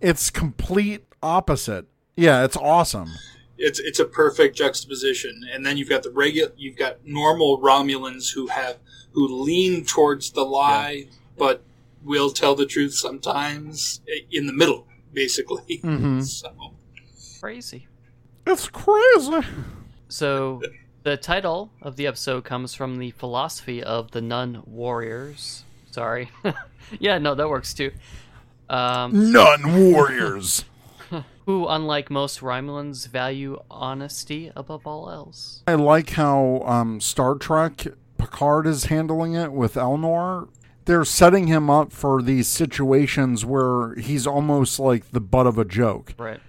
it's 0.00 0.28
complete 0.30 1.04
opposite. 1.22 1.86
Yeah, 2.16 2.44
it's 2.44 2.56
awesome. 2.56 3.08
It's 3.58 3.78
it's 3.80 3.98
a 3.98 4.04
perfect 4.04 4.54
juxtaposition, 4.56 5.40
and 5.50 5.64
then 5.64 5.78
you've 5.78 5.88
got 5.88 6.02
the 6.02 6.10
regular, 6.10 6.52
you've 6.58 6.76
got 6.76 6.98
normal 7.06 7.58
Romulans 7.62 8.34
who 8.34 8.48
have 8.48 8.76
who 9.12 9.26
lean 9.26 9.86
towards 9.86 10.32
the 10.32 10.42
lie, 10.44 11.08
but 11.38 11.62
will 12.02 12.30
tell 12.30 12.54
the 12.54 12.66
truth 12.66 12.92
sometimes 12.92 14.02
in 14.30 14.46
the 14.46 14.52
middle, 14.52 14.86
basically. 15.14 15.80
Mhm. 15.82 16.22
So 16.26 16.52
Crazy. 17.40 17.86
It's 18.46 18.68
crazy. 18.68 19.40
So, 20.08 20.62
the 21.02 21.16
title 21.16 21.70
of 21.82 21.96
the 21.96 22.06
episode 22.06 22.44
comes 22.44 22.74
from 22.74 22.98
the 22.98 23.10
philosophy 23.10 23.82
of 23.82 24.12
the 24.12 24.20
Nun 24.20 24.62
Warriors. 24.66 25.64
Sorry. 25.90 26.30
yeah, 26.98 27.18
no, 27.18 27.34
that 27.34 27.48
works 27.48 27.74
too. 27.74 27.90
Um, 28.68 29.32
None 29.32 29.92
warriors. 29.92 30.64
who, 31.46 31.66
unlike 31.68 32.10
most 32.10 32.40
Romulans, 32.40 33.08
value 33.08 33.60
honesty 33.70 34.50
above 34.56 34.86
all 34.86 35.10
else. 35.10 35.62
I 35.66 35.74
like 35.74 36.10
how 36.10 36.62
um, 36.66 37.00
Star 37.00 37.36
Trek 37.36 37.86
Picard 38.18 38.66
is 38.66 38.86
handling 38.86 39.34
it 39.34 39.52
with 39.52 39.74
Elnor. 39.74 40.48
They're 40.84 41.04
setting 41.04 41.46
him 41.46 41.70
up 41.70 41.92
for 41.92 42.22
these 42.22 42.48
situations 42.48 43.44
where 43.44 43.94
he's 43.94 44.26
almost 44.26 44.78
like 44.78 45.10
the 45.10 45.20
butt 45.20 45.46
of 45.46 45.58
a 45.58 45.64
joke. 45.64 46.14
Right. 46.18 46.40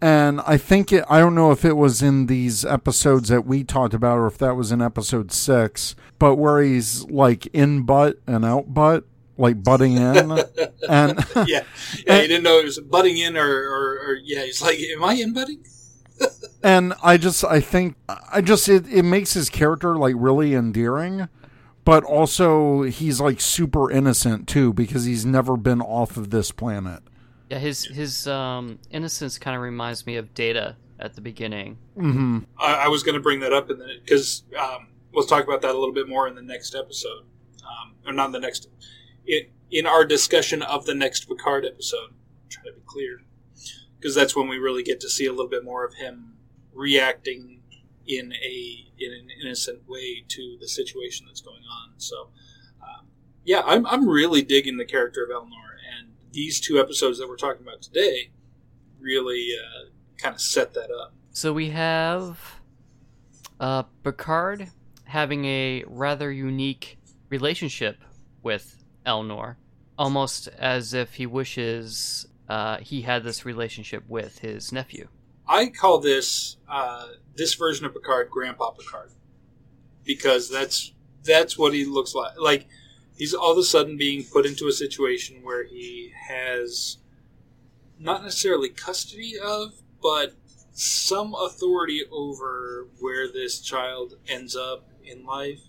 And 0.00 0.40
I 0.46 0.56
think 0.58 0.92
it, 0.92 1.04
I 1.10 1.18
don't 1.18 1.34
know 1.34 1.50
if 1.50 1.64
it 1.64 1.72
was 1.72 2.02
in 2.02 2.26
these 2.26 2.64
episodes 2.64 3.28
that 3.30 3.46
we 3.46 3.64
talked 3.64 3.94
about 3.94 4.18
or 4.18 4.28
if 4.28 4.38
that 4.38 4.54
was 4.54 4.70
in 4.70 4.80
episode 4.80 5.32
six, 5.32 5.96
but 6.18 6.36
where 6.36 6.62
he's 6.62 7.04
like 7.06 7.46
in 7.46 7.82
butt 7.82 8.18
and 8.26 8.44
out 8.44 8.72
butt, 8.72 9.04
like 9.36 9.62
butting 9.64 9.96
in. 9.96 10.30
and 10.88 11.24
yeah, 11.34 11.44
yeah, 11.46 11.64
you 12.20 12.28
didn't 12.28 12.44
know 12.44 12.58
it 12.58 12.64
was 12.64 12.78
butting 12.78 13.18
in, 13.18 13.36
or, 13.36 13.48
or, 13.48 13.98
or 13.98 14.18
yeah, 14.22 14.44
he's 14.44 14.62
like, 14.62 14.78
"Am 14.78 15.02
I 15.02 15.14
in 15.14 15.32
butting?" 15.32 15.64
and 16.62 16.94
I 17.02 17.16
just 17.16 17.44
I 17.44 17.60
think 17.60 17.96
I 18.08 18.40
just 18.40 18.68
it, 18.68 18.86
it 18.88 19.04
makes 19.04 19.32
his 19.32 19.50
character 19.50 19.96
like 19.96 20.14
really 20.16 20.54
endearing, 20.54 21.28
but 21.84 22.04
also 22.04 22.82
he's 22.82 23.20
like 23.20 23.40
super 23.40 23.90
innocent 23.90 24.46
too 24.46 24.72
because 24.72 25.04
he's 25.04 25.24
never 25.24 25.56
been 25.56 25.80
off 25.80 26.16
of 26.16 26.30
this 26.30 26.52
planet. 26.52 27.02
Yeah, 27.50 27.58
his 27.58 27.84
his 27.84 28.26
um, 28.26 28.78
innocence 28.90 29.38
kind 29.38 29.56
of 29.56 29.62
reminds 29.62 30.06
me 30.06 30.16
of 30.16 30.34
Data 30.34 30.76
at 31.00 31.14
the 31.14 31.20
beginning. 31.20 31.78
Mm-hmm. 31.96 32.40
I, 32.58 32.74
I 32.74 32.88
was 32.88 33.02
going 33.02 33.14
to 33.14 33.20
bring 33.20 33.40
that 33.40 33.52
up 33.52 33.70
in 33.70 33.78
the 33.78 33.86
because 34.04 34.42
um, 34.58 34.88
we'll 35.12 35.26
talk 35.26 35.44
about 35.44 35.62
that 35.62 35.70
a 35.70 35.78
little 35.78 35.94
bit 35.94 36.08
more 36.08 36.28
in 36.28 36.34
the 36.34 36.42
next 36.42 36.74
episode, 36.74 37.24
um, 37.62 37.94
or 38.06 38.12
not 38.12 38.32
the 38.32 38.40
next. 38.40 38.68
In, 39.26 39.46
in 39.70 39.86
our 39.86 40.04
discussion 40.04 40.62
of 40.62 40.86
the 40.86 40.94
next 40.94 41.26
Picard 41.28 41.64
episode, 41.64 42.14
try 42.48 42.64
to 42.64 42.72
be 42.72 42.80
clear, 42.86 43.20
because 43.98 44.14
that's 44.14 44.34
when 44.34 44.48
we 44.48 44.58
really 44.58 44.82
get 44.82 45.00
to 45.00 45.08
see 45.08 45.26
a 45.26 45.30
little 45.30 45.48
bit 45.48 45.64
more 45.64 45.84
of 45.84 45.94
him 45.94 46.34
reacting 46.72 47.60
in 48.06 48.32
a 48.32 48.86
in 48.98 49.12
an 49.12 49.28
innocent 49.42 49.88
way 49.88 50.24
to 50.28 50.56
the 50.60 50.68
situation 50.68 51.26
that's 51.26 51.40
going 51.40 51.62
on. 51.62 51.92
So, 51.98 52.30
um, 52.82 53.06
yeah, 53.44 53.62
I'm 53.64 53.86
I'm 53.86 54.08
really 54.08 54.42
digging 54.42 54.76
the 54.76 54.84
character 54.84 55.22
of 55.22 55.30
Elnor, 55.30 55.67
and 55.67 55.67
these 56.32 56.60
two 56.60 56.78
episodes 56.78 57.18
that 57.18 57.28
we're 57.28 57.36
talking 57.36 57.62
about 57.62 57.82
today 57.82 58.30
really 59.00 59.50
uh, 59.58 59.88
kind 60.18 60.34
of 60.34 60.40
set 60.40 60.74
that 60.74 60.90
up. 60.90 61.12
So 61.32 61.52
we 61.52 61.70
have 61.70 62.60
uh, 63.60 63.84
Picard 64.02 64.68
having 65.04 65.44
a 65.44 65.84
rather 65.86 66.30
unique 66.30 66.98
relationship 67.30 67.98
with 68.42 68.82
Elnor, 69.06 69.56
almost 69.96 70.48
as 70.48 70.94
if 70.94 71.14
he 71.14 71.26
wishes 71.26 72.26
uh, 72.48 72.78
he 72.78 73.02
had 73.02 73.24
this 73.24 73.44
relationship 73.44 74.04
with 74.08 74.38
his 74.38 74.72
nephew. 74.72 75.08
I 75.46 75.66
call 75.66 76.00
this 76.00 76.56
uh, 76.68 77.08
this 77.36 77.54
version 77.54 77.86
of 77.86 77.94
Picard 77.94 78.30
Grandpa 78.30 78.70
Picard 78.70 79.10
because 80.04 80.50
that's 80.50 80.92
that's 81.24 81.58
what 81.58 81.74
he 81.74 81.84
looks 81.84 82.14
like. 82.14 82.38
Like 82.38 82.66
he's 83.18 83.34
all 83.34 83.52
of 83.52 83.58
a 83.58 83.64
sudden 83.64 83.96
being 83.96 84.24
put 84.24 84.46
into 84.46 84.68
a 84.68 84.72
situation 84.72 85.42
where 85.42 85.64
he 85.64 86.12
has 86.28 86.98
not 87.98 88.22
necessarily 88.22 88.68
custody 88.68 89.34
of, 89.38 89.74
but 90.00 90.34
some 90.72 91.34
authority 91.34 92.02
over 92.12 92.86
where 93.00 93.30
this 93.30 93.60
child 93.60 94.14
ends 94.28 94.54
up 94.54 94.88
in 95.04 95.26
life. 95.26 95.60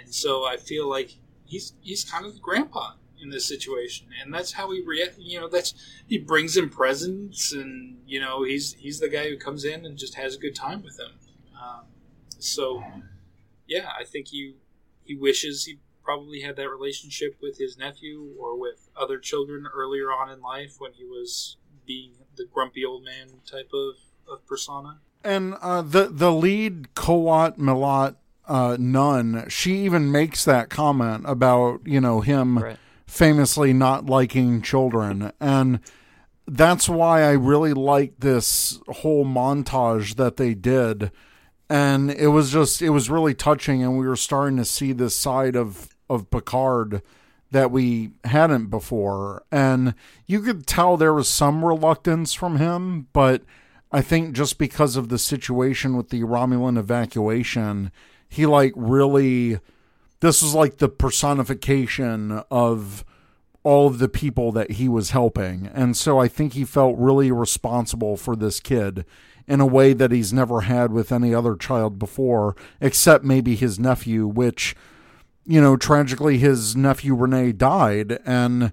And 0.00 0.14
so 0.14 0.46
I 0.46 0.56
feel 0.56 0.88
like 0.88 1.16
he's 1.44 1.74
he's 1.82 2.04
kind 2.04 2.24
of 2.24 2.34
the 2.34 2.40
grandpa 2.40 2.92
in 3.20 3.30
this 3.30 3.44
situation, 3.44 4.06
and 4.22 4.32
that's 4.32 4.52
how 4.52 4.70
he 4.70 4.80
react. 4.80 5.18
You 5.18 5.40
know, 5.40 5.48
that's 5.48 5.74
he 6.06 6.18
brings 6.18 6.56
him 6.56 6.70
presents, 6.70 7.52
and 7.52 7.98
you 8.06 8.20
know 8.20 8.44
he's 8.44 8.74
he's 8.74 9.00
the 9.00 9.08
guy 9.08 9.28
who 9.28 9.36
comes 9.36 9.64
in 9.64 9.84
and 9.84 9.98
just 9.98 10.14
has 10.14 10.36
a 10.36 10.38
good 10.38 10.54
time 10.54 10.82
with 10.82 10.98
him. 10.98 11.10
Um, 11.60 11.84
so, 12.38 12.82
yeah, 13.66 13.90
I 13.98 14.04
think 14.04 14.28
he 14.28 14.54
he 15.04 15.16
wishes 15.16 15.64
he 15.64 15.80
probably 16.10 16.40
had 16.40 16.56
that 16.56 16.68
relationship 16.68 17.36
with 17.40 17.58
his 17.58 17.78
nephew 17.78 18.34
or 18.38 18.58
with 18.58 18.88
other 18.96 19.18
children 19.18 19.66
earlier 19.72 20.06
on 20.06 20.30
in 20.30 20.40
life 20.40 20.74
when 20.78 20.92
he 20.92 21.04
was 21.04 21.56
being 21.86 22.12
the 22.36 22.44
grumpy 22.52 22.84
old 22.84 23.04
man 23.04 23.28
type 23.46 23.70
of, 23.72 23.94
of 24.32 24.44
persona. 24.46 24.98
And 25.22 25.54
uh, 25.60 25.82
the 25.82 26.08
the 26.08 26.32
lead 26.32 26.94
Qowat 26.94 27.58
Milat 27.58 28.16
uh, 28.48 28.76
nun, 28.80 29.44
she 29.48 29.76
even 29.84 30.10
makes 30.10 30.44
that 30.46 30.70
comment 30.70 31.24
about 31.26 31.80
you 31.84 32.00
know 32.00 32.22
him 32.22 32.58
Right. 32.58 32.78
famously 33.06 33.72
not 33.72 34.06
liking 34.06 34.62
children, 34.62 35.30
and 35.40 35.78
that's 36.46 36.88
why 36.88 37.22
I 37.22 37.32
really 37.32 37.74
like 37.74 38.14
this 38.18 38.80
whole 38.88 39.24
montage 39.24 40.16
that 40.16 40.38
they 40.38 40.54
did. 40.54 41.12
And 41.68 42.10
it 42.10 42.28
was 42.28 42.50
just 42.50 42.82
it 42.82 42.90
was 42.90 43.08
really 43.10 43.34
touching, 43.34 43.82
and 43.84 43.96
we 43.98 44.08
were 44.08 44.16
starting 44.16 44.56
to 44.56 44.64
see 44.64 44.92
this 44.92 45.14
side 45.14 45.54
of 45.54 45.89
of 46.10 46.30
Picard 46.30 47.00
that 47.50 47.70
we 47.70 48.10
hadn't 48.24 48.66
before, 48.66 49.42
and 49.50 49.94
you 50.26 50.40
could 50.40 50.66
tell 50.66 50.96
there 50.96 51.14
was 51.14 51.28
some 51.28 51.64
reluctance 51.64 52.34
from 52.34 52.58
him, 52.58 53.08
but 53.12 53.42
I 53.90 54.02
think 54.02 54.34
just 54.34 54.58
because 54.58 54.96
of 54.96 55.08
the 55.08 55.18
situation 55.18 55.96
with 55.96 56.10
the 56.10 56.22
Romulan 56.22 56.78
evacuation, 56.78 57.90
he 58.28 58.46
like 58.46 58.72
really 58.76 59.58
this 60.20 60.42
was 60.42 60.54
like 60.54 60.76
the 60.76 60.88
personification 60.88 62.42
of 62.50 63.04
all 63.62 63.86
of 63.86 63.98
the 63.98 64.08
people 64.08 64.52
that 64.52 64.72
he 64.72 64.88
was 64.88 65.10
helping. 65.10 65.68
And 65.74 65.96
so 65.96 66.18
I 66.18 66.28
think 66.28 66.52
he 66.52 66.64
felt 66.64 66.96
really 66.98 67.30
responsible 67.32 68.16
for 68.16 68.36
this 68.36 68.60
kid 68.60 69.04
in 69.46 69.60
a 69.60 69.66
way 69.66 69.92
that 69.92 70.12
he's 70.12 70.32
never 70.32 70.62
had 70.62 70.92
with 70.92 71.10
any 71.10 71.34
other 71.34 71.56
child 71.56 71.98
before, 71.98 72.54
except 72.80 73.24
maybe 73.24 73.56
his 73.56 73.78
nephew, 73.78 74.26
which, 74.26 74.76
you 75.46 75.60
know, 75.60 75.76
tragically 75.76 76.38
his 76.38 76.76
nephew 76.76 77.14
Renee 77.14 77.52
died. 77.52 78.18
And 78.24 78.72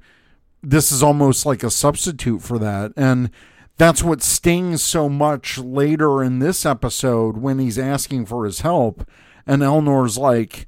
this 0.61 0.91
is 0.91 1.01
almost 1.01 1.45
like 1.45 1.63
a 1.63 1.71
substitute 1.71 2.41
for 2.41 2.59
that. 2.59 2.91
And 2.95 3.31
that's 3.77 4.03
what 4.03 4.23
stings 4.23 4.81
so 4.81 5.07
much 5.07 5.57
later 5.57 6.23
in 6.23 6.39
this 6.39 6.65
episode 6.65 7.37
when 7.37 7.59
he's 7.59 7.77
asking 7.77 8.25
for 8.25 8.45
his 8.45 8.61
help. 8.61 9.07
And 9.45 9.61
Elnor's 9.61 10.17
like, 10.17 10.67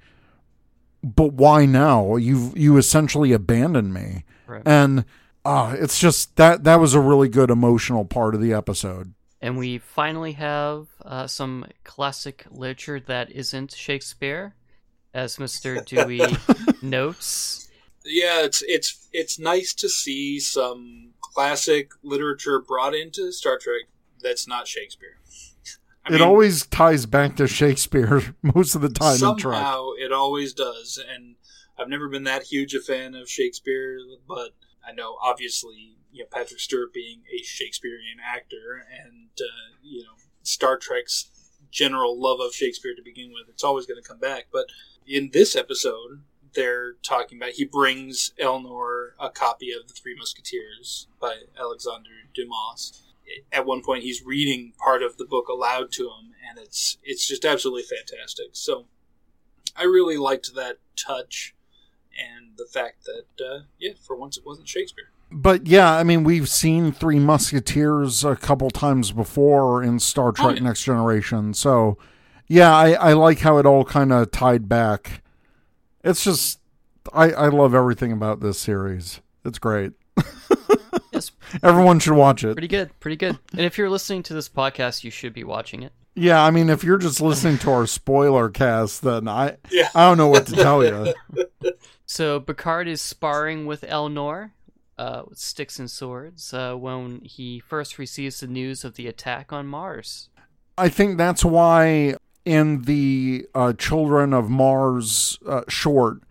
but 1.04 1.34
why 1.34 1.66
now? 1.66 2.16
You've 2.16 2.58
you 2.58 2.78
essentially 2.78 3.32
abandoned 3.32 3.94
me. 3.94 4.26
Right. 4.48 4.62
And 4.66 5.06
uh 5.46 5.76
it's 5.80 6.00
just 6.00 6.36
that 6.36 6.64
that 6.66 6.80
was 6.80 6.94
a 6.94 7.00
really 7.00 7.30
good 7.30 7.50
emotional 7.50 8.06
part 8.06 8.36
of 8.36 8.42
the 8.42 8.54
episode. 8.54 9.14
And 9.42 9.58
we 9.58 9.78
finally 9.78 10.34
have 10.34 10.88
uh, 11.04 11.26
some 11.26 11.66
classic 11.86 12.46
literature 12.52 13.00
that 13.00 13.32
isn't 13.32 13.72
Shakespeare, 13.72 14.54
as 15.14 15.38
Mr. 15.38 15.84
Dewey 15.86 16.22
notes. 16.82 17.70
Yeah, 18.06 18.44
it's 18.44 18.64
it's 18.68 19.08
it's 19.12 19.40
nice 19.40 19.74
to 19.76 19.90
see 19.90 20.40
some 20.40 21.14
classic 21.22 21.92
literature 22.02 22.60
brought 22.60 22.96
into 22.96 23.32
Star 23.32 23.58
Trek 23.58 23.84
that's 24.22 24.48
not 24.48 24.68
Shakespeare. 24.68 25.18
I 26.06 26.10
it 26.10 26.14
mean, 26.14 26.22
always 26.22 26.66
ties 26.66 27.06
back 27.06 27.36
to 27.36 27.48
Shakespeare 27.48 28.36
most 28.42 28.76
of 28.76 28.82
the 28.82 28.90
time 28.90 29.14
in 29.14 29.20
somehow 29.20 29.92
it 29.98 30.12
always 30.12 30.54
does, 30.54 30.98
and 30.98 31.36
I've 31.78 31.90
never 31.90 32.10
been 32.10 32.24
that 32.24 32.44
huge 32.44 32.74
a 32.74 32.80
fan 32.80 33.16
of 33.16 33.30
Shakespeare, 33.30 34.00
but 34.28 34.52
I 34.88 34.94
know 34.94 35.18
obviously 35.22 35.98
you 36.12 36.24
know 36.24 36.28
Patrick 36.32 36.60
Stewart 36.60 36.94
being 36.94 37.22
a 37.34 37.44
Shakespearean 37.44 38.18
actor, 38.26 38.86
and 39.04 39.30
uh, 39.40 39.76
you 39.84 40.04
know 40.04 40.14
Star 40.44 40.78
Trek's 40.78 41.30
general 41.72 42.20
love 42.20 42.40
of 42.40 42.54
Shakespeare 42.54 42.96
to 42.96 43.04
begin 43.04 43.32
with, 43.32 43.48
it's 43.50 43.64
always 43.64 43.86
going 43.86 44.02
to 44.02 44.08
come 44.08 44.20
back. 44.20 44.48
But 44.52 44.66
in 45.10 45.32
this 45.34 45.56
episode, 45.56 46.22
they're 46.54 46.94
talking 47.04 47.38
about 47.38 47.52
he 47.52 47.66
brings 47.66 48.32
Elnor 48.42 49.12
a 49.20 49.30
copy 49.30 49.72
of 49.72 49.88
the 49.88 49.94
Three 49.94 50.16
Musketeers 50.16 51.08
by 51.20 51.36
Alexander 51.60 52.10
Dumas. 52.34 53.02
At 53.52 53.66
one 53.66 53.82
point, 53.84 54.04
he's 54.04 54.24
reading 54.24 54.74
part 54.78 55.04
of 55.04 55.18
the 55.18 55.26
book 55.26 55.48
aloud 55.48 55.92
to 55.94 56.04
him, 56.04 56.34
and 56.48 56.60
it's 56.60 56.98
it's 57.04 57.28
just 57.28 57.46
absolutely 57.46 57.84
fantastic. 57.84 58.48
So, 58.54 58.86
I 59.76 59.84
really 59.84 60.18
liked 60.18 60.54
that 60.56 60.78
touch, 60.96 61.56
and 62.18 62.58
the 62.58 62.66
fact 62.66 63.06
that 63.06 63.44
uh, 63.44 63.60
yeah, 63.80 63.94
for 64.06 64.16
once 64.16 64.38
it 64.38 64.46
wasn't 64.46 64.68
Shakespeare. 64.68 65.12
But 65.32 65.68
yeah, 65.68 65.92
I 65.92 66.04
mean, 66.04 66.24
we've 66.24 66.50
seen 66.50 66.92
Three 66.92 67.20
Musketeers 67.20 68.24
a 68.24 68.36
couple 68.36 68.72
times 68.72 69.12
before 69.12 69.84
in 69.84 70.00
Star 70.00 70.32
Trek 70.32 70.56
yeah. 70.56 70.64
Next 70.64 70.84
Generation. 70.84 71.54
So, 71.54 72.00
yeah, 72.50 72.76
I, 72.76 72.92
I 72.94 73.14
like 73.14 73.40
how 73.40 73.58
it 73.58 73.66
all 73.66 73.86
kind 73.86 74.12
of 74.12 74.32
tied 74.32 74.68
back. 74.68 75.24
It's 76.04 76.24
just, 76.24 76.60
I, 77.14 77.32
I 77.32 77.48
love 77.48 77.74
everything 77.74 78.12
about 78.12 78.42
this 78.42 78.60
series. 78.60 79.22
It's 79.46 79.60
great. 79.60 79.94
It's 81.12 81.32
Everyone 81.64 82.00
should 82.00 82.14
watch 82.14 82.44
it. 82.44 82.54
pretty 82.54 82.68
good, 82.68 82.98
pretty 83.00 83.16
good. 83.18 83.38
And 83.52 83.62
if 83.62 83.78
you're 83.78 83.90
listening 83.90 84.24
to 84.24 84.34
this 84.34 84.48
podcast, 84.48 85.04
you 85.04 85.12
should 85.12 85.34
be 85.34 85.44
watching 85.44 85.84
it. 85.84 85.92
Yeah, 86.16 86.42
I 86.42 86.50
mean, 86.52 86.70
if 86.70 86.84
you're 86.84 86.98
just 86.98 87.20
listening 87.20 87.58
to 87.60 87.72
our 87.72 87.88
spoiler 87.88 88.50
cast, 88.50 89.02
then 89.02 89.28
I, 89.28 89.58
Yeah. 89.70 89.90
I 89.96 90.08
don't 90.08 90.18
know 90.18 90.28
what 90.28 90.46
to 90.48 90.56
tell 90.56 90.84
you. 90.84 91.14
So 92.06 92.40
Picard 92.40 92.88
is 92.88 93.02
sparring 93.04 93.66
with 93.68 93.82
Elnor 93.82 94.52
uh, 94.98 95.24
with 95.28 95.38
sticks 95.38 95.78
and 95.78 95.92
swords 95.92 96.52
uh, 96.54 96.74
when 96.76 97.22
he 97.24 97.60
first 97.60 98.00
receives 98.00 98.40
the 98.40 98.48
news 98.48 98.84
of 98.84 98.96
the 98.96 99.06
attack 99.08 99.54
on 99.54 99.68
Mars. 99.68 100.30
I 100.78 100.90
think 100.90 101.18
that's 101.20 101.46
why 101.46 102.16
in 102.50 102.82
the 102.82 103.46
uh, 103.54 103.74
Children 103.74 104.34
of 104.34 104.50
Mars 104.50 105.38
uh, 105.48 105.62
short, 105.68 106.24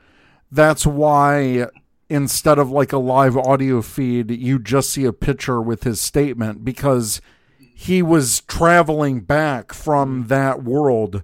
that's 0.50 0.84
why 0.84 1.66
instead 2.10 2.58
of 2.58 2.72
like 2.72 2.92
a 2.92 2.98
live 2.98 3.36
audio 3.36 3.82
feed, 3.82 4.32
you 4.32 4.58
just 4.58 4.90
see 4.90 5.04
a 5.04 5.12
picture 5.12 5.62
with 5.62 5.84
his 5.84 6.00
statement 6.00 6.64
because 6.64 7.20
he 7.58 8.02
was 8.02 8.40
traveling 8.40 9.20
back 9.20 9.72
from 9.72 10.26
that 10.26 10.64
world 10.64 11.22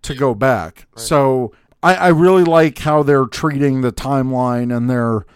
to 0.00 0.14
go 0.14 0.34
back. 0.34 0.86
So 0.96 1.52
I, 1.82 1.94
I 1.96 2.08
really 2.08 2.44
like 2.44 2.78
how 2.78 3.02
they're 3.02 3.26
treating 3.26 3.82
the 3.82 3.92
timeline 3.92 4.74
and 4.74 4.88
they're 4.88 5.26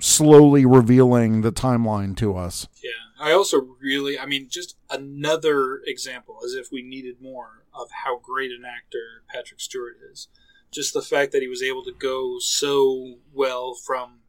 slowly 0.00 0.66
revealing 0.66 1.42
the 1.42 1.52
timeline 1.52 2.16
to 2.16 2.36
us. 2.36 2.66
Yeah, 2.82 2.90
I 3.18 3.32
also 3.32 3.76
really, 3.80 4.18
I 4.18 4.26
mean, 4.26 4.48
just 4.50 4.76
another 4.90 5.80
example, 5.86 6.40
as 6.44 6.52
if 6.54 6.70
we 6.70 6.82
needed 6.82 7.20
more 7.20 7.64
of 7.74 7.88
how 8.04 8.18
great 8.18 8.50
an 8.50 8.64
actor 8.64 9.24
Patrick 9.28 9.60
Stewart 9.60 9.96
is. 10.12 10.28
Just 10.70 10.92
the 10.92 11.02
fact 11.02 11.32
that 11.32 11.42
he 11.42 11.48
was 11.48 11.62
able 11.62 11.84
to 11.84 11.92
go 11.92 12.38
so 12.38 13.16
well 13.32 13.74
from 13.74 14.20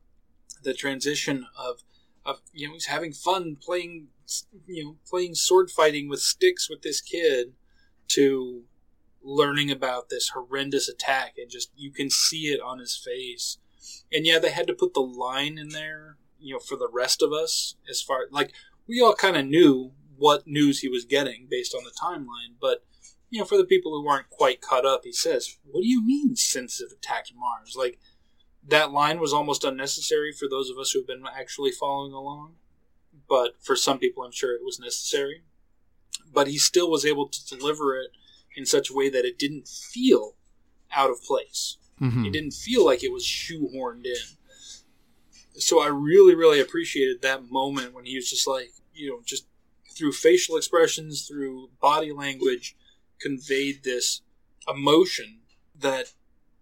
the 0.63 0.73
transition 0.73 1.45
of, 1.57 1.83
of 2.25 2.39
you 2.53 2.67
know, 2.67 2.73
he's 2.73 2.85
having 2.85 3.11
fun 3.11 3.57
playing, 3.59 4.07
you 4.65 4.83
know, 4.83 4.95
playing 5.09 5.35
sword 5.35 5.69
fighting 5.69 6.07
with 6.07 6.21
sticks 6.21 6.69
with 6.69 6.81
this 6.81 7.01
kid, 7.01 7.53
to 8.09 8.63
learning 9.21 9.69
about 9.71 10.09
this 10.09 10.29
horrendous 10.29 10.87
attack, 10.87 11.33
and 11.37 11.49
just 11.49 11.71
you 11.75 11.91
can 11.91 12.09
see 12.09 12.47
it 12.47 12.61
on 12.61 12.79
his 12.79 12.95
face. 12.95 13.57
And 14.11 14.25
yeah, 14.25 14.39
they 14.39 14.51
had 14.51 14.67
to 14.67 14.73
put 14.73 14.93
the 14.93 15.01
line 15.01 15.57
in 15.57 15.69
there, 15.69 16.17
you 16.39 16.53
know, 16.53 16.59
for 16.59 16.77
the 16.77 16.89
rest 16.91 17.21
of 17.21 17.33
us, 17.33 17.75
as 17.89 18.01
far 18.01 18.27
like 18.31 18.53
we 18.87 19.01
all 19.01 19.13
kind 19.15 19.37
of 19.37 19.45
knew 19.45 19.91
what 20.15 20.47
news 20.47 20.79
he 20.79 20.89
was 20.89 21.05
getting 21.05 21.47
based 21.49 21.75
on 21.75 21.83
the 21.83 21.91
timeline, 21.91 22.55
but 22.59 22.83
you 23.29 23.39
know, 23.39 23.45
for 23.45 23.57
the 23.57 23.65
people 23.65 23.91
who 23.91 24.07
aren't 24.07 24.29
quite 24.29 24.61
caught 24.61 24.85
up, 24.85 25.01
he 25.03 25.11
says, 25.11 25.57
"What 25.65 25.81
do 25.81 25.87
you 25.87 26.01
mean 26.01 26.35
sensitive 26.35 26.93
attacked 26.93 27.33
Mars?" 27.35 27.75
Like 27.75 27.99
that 28.65 28.91
line 28.91 29.19
was 29.19 29.33
almost 29.33 29.63
unnecessary 29.63 30.31
for 30.31 30.47
those 30.49 30.69
of 30.69 30.77
us 30.77 30.91
who 30.91 30.99
have 30.99 31.07
been 31.07 31.23
actually 31.27 31.71
following 31.71 32.13
along, 32.13 32.55
but 33.27 33.61
for 33.61 33.75
some 33.75 33.99
people, 33.99 34.23
I'm 34.23 34.31
sure 34.31 34.55
it 34.55 34.63
was 34.63 34.79
necessary. 34.79 35.43
But 36.31 36.47
he 36.47 36.57
still 36.57 36.89
was 36.89 37.05
able 37.05 37.27
to 37.27 37.45
deliver 37.47 37.97
it 37.99 38.11
in 38.55 38.65
such 38.65 38.89
a 38.89 38.93
way 38.93 39.09
that 39.09 39.25
it 39.25 39.37
didn't 39.37 39.67
feel 39.67 40.35
out 40.91 41.09
of 41.09 41.21
place. 41.21 41.77
Mhm. 42.01 42.27
It 42.27 42.31
didn't 42.31 42.51
feel 42.51 42.85
like 42.85 43.03
it 43.03 43.11
was 43.11 43.23
shoehorned 43.23 44.05
in. 44.05 44.36
So 45.57 45.81
I 45.81 45.87
really, 45.87 46.35
really 46.35 46.59
appreciated 46.59 47.21
that 47.21 47.49
moment 47.49 47.93
when 47.93 48.05
he 48.05 48.15
was 48.15 48.29
just 48.29 48.47
like, 48.47 48.71
you 48.93 49.09
know, 49.09 49.19
just 49.25 49.45
through 49.95 50.11
facial 50.11 50.55
expressions, 50.57 51.27
through 51.27 51.69
body 51.81 52.11
language, 52.11 52.75
conveyed 53.19 53.83
this 53.83 54.21
emotion 54.67 55.39
that 55.79 56.13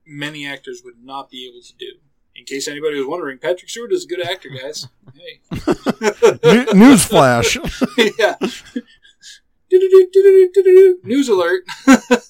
many 0.05 0.47
actors 0.47 0.81
would 0.84 1.03
not 1.03 1.29
be 1.29 1.47
able 1.47 1.62
to 1.62 1.73
do. 1.77 1.99
In 2.36 2.43
case 2.45 2.67
anybody 2.67 2.97
was 2.97 3.08
wondering, 3.08 3.38
Patrick 3.38 3.69
Stewart 3.69 3.93
is 3.93 4.05
a 4.05 4.08
good 4.08 4.21
actor, 4.21 4.49
guys. 4.49 4.88
Hey. 5.13 5.39
New- 5.51 6.65
Newsflash. 6.73 7.55
yeah. 8.19 8.36
News 11.03 11.29
alert. 11.29 11.63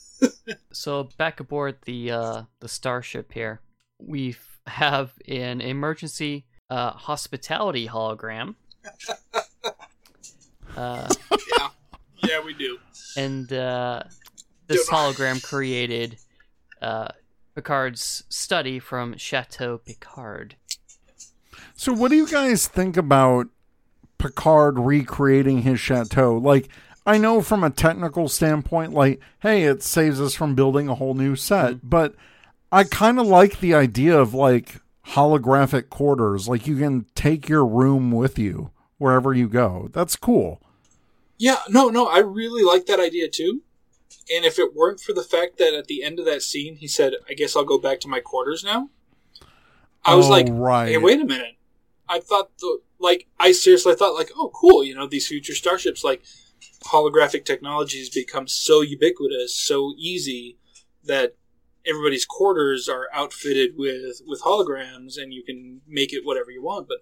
So 0.71 1.10
back 1.17 1.39
aboard 1.39 1.78
the 1.86 2.12
uh, 2.12 2.43
the 2.60 2.67
starship 2.67 3.32
here, 3.32 3.62
we 3.97 4.36
have 4.67 5.13
an 5.28 5.62
emergency 5.62 6.45
uh, 6.69 6.91
hospitality 6.91 7.88
hologram. 7.88 8.56
Uh, 10.75 11.08
yeah. 11.58 11.69
Yeah, 12.23 12.43
we 12.43 12.54
do. 12.54 12.78
and 13.15 13.51
uh, 13.54 14.04
this 14.67 14.86
Don't 14.88 14.91
know. 14.91 15.13
hologram 15.13 15.41
created 15.41 16.17
uh, 16.82 17.08
Picard's 17.56 18.23
study 18.28 18.80
from 18.80 19.15
Chateau 19.15 19.78
Picard. 19.78 20.58
So, 21.75 21.93
what 21.93 22.10
do 22.12 22.17
you 22.17 22.28
guys 22.28 22.67
think 22.67 22.97
about 22.97 23.47
Picard 24.17 24.78
recreating 24.78 25.62
his 25.62 25.80
chateau? 25.80 26.36
Like, 26.38 26.67
I 27.06 27.17
know 27.17 27.41
from 27.41 27.63
a 27.63 27.69
technical 27.69 28.28
standpoint, 28.28 28.91
like, 28.91 29.21
hey, 29.39 29.63
it 29.63 29.82
saves 29.82 30.19
us 30.19 30.34
from 30.36 30.56
building 30.56 30.89
a 30.89 30.95
whole 30.95 31.13
new 31.13 31.38
set, 31.38 31.89
but 31.89 32.15
I 32.69 32.84
kind 32.84 33.17
of 33.17 33.28
like 33.28 33.62
the 33.62 33.73
idea 33.75 34.19
of 34.19 34.34
like 34.34 34.82
holographic 35.10 35.89
quarters. 35.89 36.48
Like, 36.48 36.68
you 36.68 36.78
can 36.78 37.06
take 37.15 37.48
your 37.50 37.65
room 37.65 38.12
with 38.12 38.38
you 38.39 38.72
wherever 38.98 39.34
you 39.34 39.48
go. 39.48 39.89
That's 39.94 40.15
cool. 40.15 40.62
Yeah, 41.38 41.60
no, 41.70 41.89
no, 41.89 42.08
I 42.08 42.20
really 42.20 42.63
like 42.63 42.86
that 42.86 43.00
idea 43.00 43.28
too. 43.28 43.62
And 44.34 44.46
if 44.46 44.58
it 44.58 44.74
weren't 44.74 45.00
for 45.02 45.13
the 45.13 45.24
fact 45.24 45.58
that 45.58 45.74
at 45.74 45.86
the 45.86 46.02
end 46.02 46.20
of 46.20 46.26
that 46.26 46.41
scene 46.41 46.78
he 46.78 46.88
said, 46.88 47.13
"I 47.30 47.34
guess 47.34 47.56
I'll 47.56 47.65
go 47.65 47.78
back 47.78 48.00
to 48.02 48.08
my 48.08 48.22
quarters 48.22 48.63
now," 48.63 48.89
I 50.04 50.15
was 50.15 50.28
Oh, 50.28 50.30
like, 50.30 50.48
right. 50.50 50.89
"Hey, 50.89 50.98
wait 50.98 51.20
a 51.20 51.26
minute!" 51.26 51.56
I 52.08 52.20
thought 52.20 52.58
the 52.60 52.80
like 53.00 53.28
I 53.39 53.52
seriously 53.52 53.96
thought 53.96 54.15
like, 54.15 54.32
"Oh, 54.36 54.50
cool!" 54.50 54.84
You 54.84 54.96
know, 54.96 55.08
these 55.08 55.28
future 55.28 55.54
starships 55.54 56.04
like 56.04 56.24
holographic 56.86 57.46
technology 57.46 58.00
has 58.00 58.10
become 58.10 58.48
so 58.48 58.82
ubiquitous, 58.82 59.56
so 59.56 59.94
easy 59.98 60.58
that 61.04 61.36
everybody's 61.88 62.26
quarters 62.26 62.89
are 62.89 63.08
outfitted 63.13 63.78
with 63.78 64.21
with 64.26 64.41
holograms, 64.41 65.17
and 65.17 65.34
you 65.34 65.43
can 65.43 65.82
make 65.88 66.13
it 66.13 66.26
whatever 66.26 66.52
you 66.52 66.63
want. 66.63 66.88
But 66.88 67.00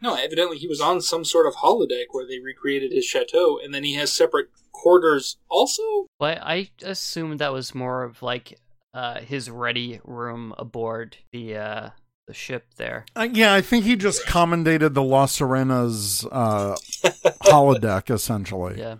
no, 0.00 0.14
evidently 0.14 0.58
he 0.58 0.68
was 0.68 0.80
on 0.80 1.00
some 1.00 1.24
sort 1.24 1.46
of 1.46 1.56
holodeck 1.56 2.06
where 2.10 2.26
they 2.26 2.38
recreated 2.38 2.92
his 2.92 3.04
chateau, 3.04 3.58
and 3.62 3.74
then 3.74 3.84
he 3.84 3.94
has 3.94 4.12
separate 4.12 4.48
quarters 4.72 5.36
also. 5.48 6.06
But 6.18 6.38
I 6.42 6.70
assumed 6.82 7.40
that 7.40 7.52
was 7.52 7.74
more 7.74 8.04
of 8.04 8.22
like 8.22 8.58
uh, 8.94 9.20
his 9.20 9.50
ready 9.50 10.00
room 10.04 10.54
aboard 10.56 11.16
the 11.32 11.56
uh, 11.56 11.90
the 12.26 12.34
ship 12.34 12.66
there. 12.76 13.06
Uh, 13.16 13.28
yeah, 13.32 13.54
I 13.54 13.60
think 13.60 13.84
he 13.84 13.96
just 13.96 14.26
commendated 14.26 14.94
the 14.94 15.02
La 15.02 15.26
Sirena's 15.26 16.24
uh, 16.30 16.76
holodeck, 17.42 18.10
essentially. 18.10 18.78
Yeah, 18.78 18.96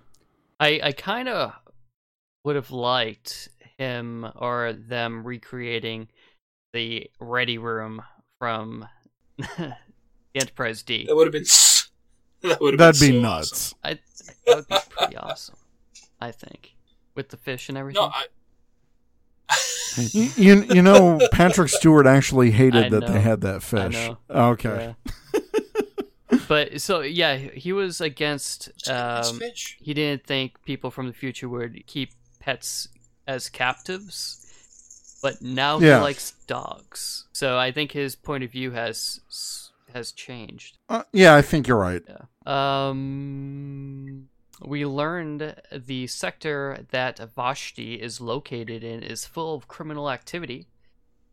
I 0.59 0.81
I 0.83 0.93
kind 0.93 1.29
of 1.29 1.53
would 2.45 2.57
have 2.57 2.71
liked 2.71 3.51
him 3.79 4.27
or 4.37 4.73
them 4.75 5.25
recreating 5.27 6.09
the 6.73 7.11
ready 7.21 7.57
room 7.59 8.03
from 8.39 8.87
the 9.39 9.75
Enterprise 10.35 10.83
D. 10.83 11.07
That 11.07 11.17
would 11.17 11.27
have 11.27 11.33
been. 11.33 11.45
That 12.43 12.61
would 12.61 12.75
have 12.75 12.79
That'd 12.79 13.01
been 13.01 13.11
be 13.13 13.19
so 13.19 13.23
nuts. 13.23 13.53
awesome. 13.53 13.79
I 13.85 13.99
that 14.47 14.57
would 14.57 14.69
be 14.69 14.77
pretty 14.91 15.17
awesome. 15.17 15.57
I 16.21 16.31
think 16.33 16.75
with 17.15 17.31
the 17.31 17.37
fish 17.37 17.69
and 17.69 17.79
everything. 17.79 18.03
No, 18.03 18.09
I, 18.13 18.25
Y- 20.15 20.31
you 20.37 20.63
you 20.65 20.83
know 20.83 21.19
Patrick 21.33 21.69
Stewart 21.71 22.07
actually 22.07 22.51
hated 22.63 22.85
I 22.85 22.89
that 22.91 23.01
know. 23.01 23.13
they 23.13 23.21
had 23.21 23.41
that 23.41 23.57
I 23.57 23.59
fish. 23.59 23.95
know. 23.95 24.19
Okay. 24.31 24.95
Yeah. 25.35 25.41
but 26.49 26.81
so 26.81 27.01
yeah, 27.01 27.37
he 27.37 27.73
was 27.73 28.01
against. 28.01 28.71
Um, 28.89 29.39
fish. 29.39 29.77
he 29.81 29.95
didn't 29.95 30.25
think 30.27 30.63
people 30.65 30.91
from 30.91 31.07
the 31.09 31.13
future 31.15 31.49
would 31.49 31.85
keep 31.87 32.11
pets 32.39 32.89
as 33.29 33.49
captives, 33.49 35.19
but 35.23 35.41
now 35.43 35.79
Yeah. 35.79 35.99
he 35.99 36.03
likes 36.03 36.33
dogs. 36.49 37.27
So 37.33 37.57
I 37.59 37.71
think 37.71 37.93
his 37.93 38.17
point 38.17 38.43
of 38.43 38.51
view 38.51 38.73
has 38.73 39.21
has 39.95 40.13
changed. 40.13 40.77
Uh, 40.89 41.05
yeah, 41.13 41.35
I 41.35 41.41
think 41.43 41.67
you're 41.67 41.79
right. 41.79 42.03
Yeah. 42.07 42.89
Um, 42.89 44.29
we 44.63 44.85
learned 44.85 45.57
the 45.73 46.07
sector 46.09 46.85
that 46.91 47.19
Vashti 47.35 47.95
is 47.95 48.21
located 48.21 48.85
in 48.85 49.03
is 49.03 49.25
full 49.25 49.55
of 49.55 49.67
criminal 49.69 50.11
activity 50.11 50.67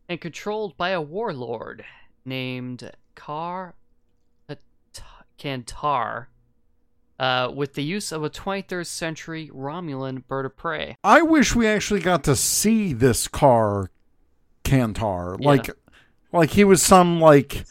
and 0.07 0.21
controlled 0.21 0.77
by 0.77 0.89
a 0.91 1.01
warlord 1.01 1.83
named 2.23 2.91
Kar 3.15 3.75
Kantar. 5.37 6.27
Uh, 7.17 7.49
with 7.53 7.75
the 7.75 7.83
use 7.83 8.11
of 8.11 8.23
a 8.25 8.29
23rd 8.29 8.85
century 8.85 9.49
Romulan 9.53 10.27
bird 10.27 10.45
of 10.45 10.57
prey. 10.57 10.97
I 11.03 11.21
wish 11.21 11.55
we 11.55 11.65
actually 11.65 12.01
got 12.01 12.23
to 12.25 12.35
see 12.35 12.91
this 12.91 13.27
Kar 13.29 13.89
Kantar. 14.63 15.37
Yeah. 15.39 15.47
Like 15.47 15.69
like 16.33 16.49
he 16.51 16.63
was 16.63 16.81
some 16.81 17.21
like 17.21 17.65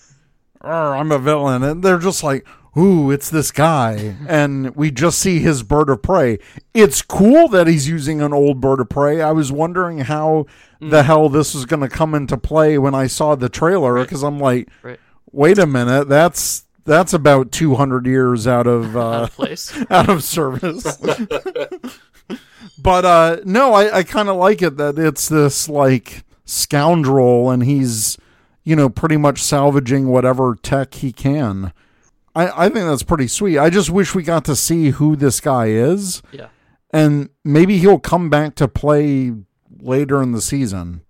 "Arr, 0.60 0.96
I'm 0.96 1.12
a 1.12 1.18
villain 1.18 1.62
and 1.62 1.82
they're 1.82 1.98
just 1.98 2.22
like 2.22 2.46
Ooh, 2.76 3.12
it's 3.12 3.30
this 3.30 3.52
guy, 3.52 4.16
and 4.28 4.74
we 4.74 4.90
just 4.90 5.20
see 5.20 5.38
his 5.38 5.62
bird 5.62 5.88
of 5.88 6.02
prey. 6.02 6.38
It's 6.74 7.02
cool 7.02 7.46
that 7.50 7.68
he's 7.68 7.88
using 7.88 8.20
an 8.20 8.32
old 8.32 8.60
bird 8.60 8.80
of 8.80 8.88
prey. 8.88 9.22
I 9.22 9.30
was 9.30 9.52
wondering 9.52 9.98
how 10.00 10.46
the 10.80 11.02
Mm. 11.02 11.04
hell 11.04 11.28
this 11.28 11.54
was 11.54 11.66
going 11.66 11.82
to 11.82 11.88
come 11.88 12.16
into 12.16 12.36
play 12.36 12.76
when 12.76 12.92
I 12.92 13.06
saw 13.06 13.36
the 13.36 13.48
trailer 13.48 14.02
because 14.02 14.24
I'm 14.24 14.40
like, 14.40 14.68
Right. 14.82 14.98
wait 15.30 15.56
a 15.58 15.66
minute, 15.66 16.08
that's 16.08 16.63
that's 16.84 17.12
about 17.12 17.50
200 17.52 18.06
years 18.06 18.46
out 18.46 18.66
of 18.66 18.96
Out 18.96 19.14
uh, 19.14 19.22
of 19.24 19.32
place. 19.32 19.72
out 19.90 20.08
of 20.08 20.22
service. 20.22 20.96
but 22.78 23.04
uh 23.04 23.36
no, 23.44 23.72
I, 23.74 23.98
I 23.98 24.02
kind 24.02 24.28
of 24.28 24.36
like 24.36 24.62
it 24.62 24.76
that 24.76 24.98
it's 24.98 25.28
this 25.28 25.68
like 25.68 26.24
scoundrel 26.44 27.50
and 27.50 27.62
he's 27.62 28.18
you 28.64 28.76
know 28.76 28.88
pretty 28.88 29.16
much 29.16 29.42
salvaging 29.42 30.08
whatever 30.08 30.56
tech 30.62 30.94
he 30.94 31.12
can. 31.12 31.72
I 32.34 32.66
I 32.66 32.68
think 32.68 32.86
that's 32.86 33.02
pretty 33.02 33.28
sweet. 33.28 33.58
I 33.58 33.70
just 33.70 33.90
wish 33.90 34.14
we 34.14 34.22
got 34.22 34.44
to 34.46 34.56
see 34.56 34.90
who 34.90 35.16
this 35.16 35.40
guy 35.40 35.66
is 35.66 36.22
Yeah. 36.32 36.48
and 36.92 37.30
maybe 37.44 37.78
he'll 37.78 37.98
come 38.00 38.28
back 38.30 38.54
to 38.56 38.68
play 38.68 39.32
later 39.80 40.22
in 40.22 40.32
the 40.32 40.40
season. 40.42 41.02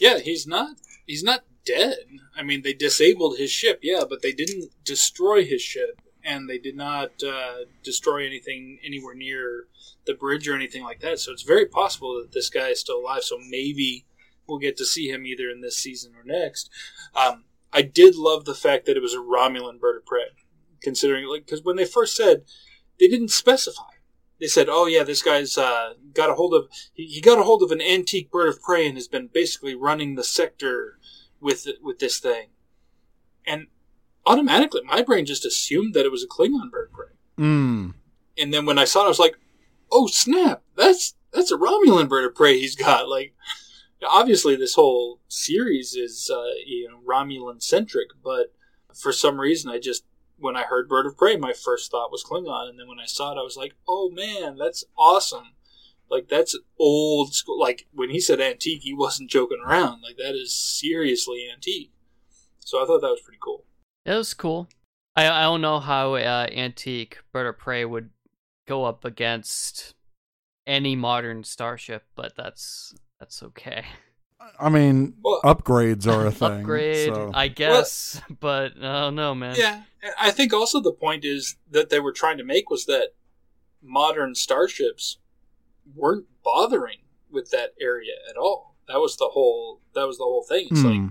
Yeah, 0.00 0.18
he's 0.18 0.46
not. 0.46 0.76
He's 1.06 1.22
not 1.24 1.42
dead. 1.68 1.98
I 2.36 2.42
mean, 2.42 2.62
they 2.62 2.72
disabled 2.72 3.36
his 3.36 3.50
ship, 3.50 3.80
yeah, 3.82 4.04
but 4.08 4.22
they 4.22 4.32
didn't 4.32 4.70
destroy 4.84 5.44
his 5.44 5.60
ship, 5.60 6.00
and 6.24 6.48
they 6.48 6.58
did 6.58 6.76
not 6.76 7.22
uh, 7.22 7.64
destroy 7.82 8.26
anything 8.26 8.78
anywhere 8.84 9.14
near 9.14 9.66
the 10.06 10.14
bridge 10.14 10.48
or 10.48 10.54
anything 10.54 10.82
like 10.82 11.00
that. 11.00 11.18
So 11.18 11.32
it's 11.32 11.42
very 11.42 11.66
possible 11.66 12.20
that 12.20 12.32
this 12.32 12.48
guy 12.48 12.68
is 12.68 12.80
still 12.80 13.00
alive. 13.00 13.22
So 13.22 13.38
maybe 13.38 14.06
we'll 14.46 14.58
get 14.58 14.76
to 14.78 14.86
see 14.86 15.08
him 15.08 15.26
either 15.26 15.50
in 15.50 15.60
this 15.60 15.78
season 15.78 16.14
or 16.16 16.24
next. 16.24 16.70
Um, 17.14 17.44
I 17.72 17.82
did 17.82 18.16
love 18.16 18.44
the 18.44 18.54
fact 18.54 18.86
that 18.86 18.96
it 18.96 19.02
was 19.02 19.14
a 19.14 19.18
Romulan 19.18 19.78
bird 19.78 19.98
of 19.98 20.06
prey, 20.06 20.22
considering 20.82 21.28
like 21.28 21.44
because 21.44 21.62
when 21.62 21.76
they 21.76 21.84
first 21.84 22.16
said 22.16 22.44
they 22.98 23.08
didn't 23.08 23.28
specify. 23.28 23.82
They 24.40 24.46
said, 24.46 24.68
"Oh 24.70 24.86
yeah, 24.86 25.02
this 25.02 25.22
guy's 25.22 25.58
uh, 25.58 25.94
got 26.14 26.30
a 26.30 26.34
hold 26.34 26.54
of 26.54 26.68
he, 26.94 27.06
he 27.06 27.20
got 27.20 27.38
a 27.38 27.42
hold 27.42 27.62
of 27.62 27.72
an 27.72 27.80
antique 27.80 28.30
bird 28.30 28.48
of 28.48 28.62
prey 28.62 28.86
and 28.86 28.96
has 28.96 29.08
been 29.08 29.28
basically 29.32 29.74
running 29.74 30.14
the 30.14 30.24
sector 30.24 30.97
with 31.40 31.66
with 31.82 31.98
this 31.98 32.18
thing." 32.18 32.48
And 33.46 33.68
automatically, 34.26 34.82
my 34.84 35.02
brain 35.02 35.26
just 35.26 35.44
assumed 35.44 35.94
that 35.94 36.04
it 36.04 36.12
was 36.12 36.22
a 36.22 36.28
Klingon 36.28 36.70
bird 36.70 36.88
of 36.88 36.92
prey. 36.92 37.06
Mm. 37.38 37.94
And 38.36 38.54
then 38.54 38.66
when 38.66 38.78
I 38.78 38.84
saw 38.84 39.02
it, 39.02 39.06
I 39.06 39.08
was 39.08 39.18
like, 39.18 39.38
"Oh 39.90 40.06
snap! 40.06 40.62
That's 40.76 41.14
that's 41.32 41.50
a 41.50 41.56
Romulan 41.56 42.08
bird 42.08 42.24
of 42.24 42.34
prey 42.34 42.58
he's 42.58 42.76
got." 42.76 43.08
Like, 43.08 43.34
obviously, 44.06 44.54
this 44.56 44.74
whole 44.74 45.20
series 45.28 45.94
is 45.94 46.30
uh, 46.32 46.54
you 46.66 46.88
know 46.88 47.00
Romulan 47.06 47.62
centric, 47.62 48.08
but 48.22 48.52
for 48.94 49.12
some 49.12 49.40
reason, 49.40 49.70
I 49.70 49.78
just 49.78 50.04
when 50.38 50.56
I 50.56 50.62
heard 50.62 50.88
bird 50.88 51.06
of 51.06 51.16
prey, 51.16 51.36
my 51.36 51.52
first 51.52 51.90
thought 51.90 52.12
was 52.12 52.24
Klingon, 52.24 52.68
and 52.68 52.78
then 52.78 52.88
when 52.88 53.00
I 53.00 53.06
saw 53.06 53.32
it, 53.32 53.40
I 53.40 53.42
was 53.42 53.56
like, 53.56 53.74
"Oh 53.88 54.10
man, 54.10 54.56
that's 54.56 54.84
awesome!" 54.96 55.52
Like 56.10 56.28
that's 56.28 56.56
old 56.78 57.34
school. 57.34 57.58
Like 57.58 57.86
when 57.92 58.10
he 58.10 58.20
said 58.20 58.40
antique, 58.40 58.82
he 58.82 58.94
wasn't 58.94 59.30
joking 59.30 59.58
around. 59.64 60.02
Like 60.02 60.16
that 60.16 60.34
is 60.34 60.54
seriously 60.54 61.46
antique. 61.52 61.92
So 62.60 62.82
I 62.82 62.86
thought 62.86 63.00
that 63.00 63.08
was 63.08 63.20
pretty 63.20 63.38
cool. 63.42 63.64
It 64.04 64.12
was 64.14 64.34
cool. 64.34 64.68
I 65.16 65.28
I 65.28 65.42
don't 65.42 65.60
know 65.60 65.80
how 65.80 66.14
uh, 66.14 66.46
antique 66.50 67.18
bird 67.32 67.46
of 67.46 67.58
prey 67.58 67.84
would 67.84 68.10
go 68.66 68.84
up 68.84 69.04
against 69.04 69.94
any 70.66 70.94
modern 70.96 71.44
starship, 71.44 72.04
but 72.14 72.34
that's 72.36 72.94
that's 73.18 73.42
okay. 73.42 73.84
I 74.58 74.70
mean, 74.70 75.14
Well- 75.22 75.40
upgrades 75.44 76.06
are 76.06 76.26
a 76.26 76.30
thing. 76.32 76.60
Upgrade, 76.60 77.12
so- 77.14 77.30
I 77.34 77.48
guess, 77.48 78.20
but 78.40 78.72
I 78.78 79.00
don't 79.00 79.14
know, 79.16 79.34
man. 79.34 79.56
Yeah, 79.58 79.82
I 80.18 80.30
think 80.30 80.52
also 80.54 80.80
the 80.80 80.92
point 80.92 81.24
is 81.24 81.56
that 81.70 81.90
they 81.90 82.00
were 82.00 82.12
trying 82.12 82.38
to 82.38 82.44
make 82.44 82.70
was 82.70 82.86
that 82.86 83.10
modern 83.82 84.34
starships 84.34 85.18
weren't 85.94 86.26
bothering 86.44 86.98
with 87.30 87.50
that 87.50 87.74
area 87.80 88.14
at 88.28 88.36
all. 88.36 88.76
That 88.88 88.98
was 89.00 89.16
the 89.16 89.30
whole. 89.32 89.80
That 89.94 90.06
was 90.06 90.18
the 90.18 90.24
whole 90.24 90.44
thing. 90.44 90.68
It's 90.70 90.82
like 90.84 91.00
Hmm. 91.00 91.08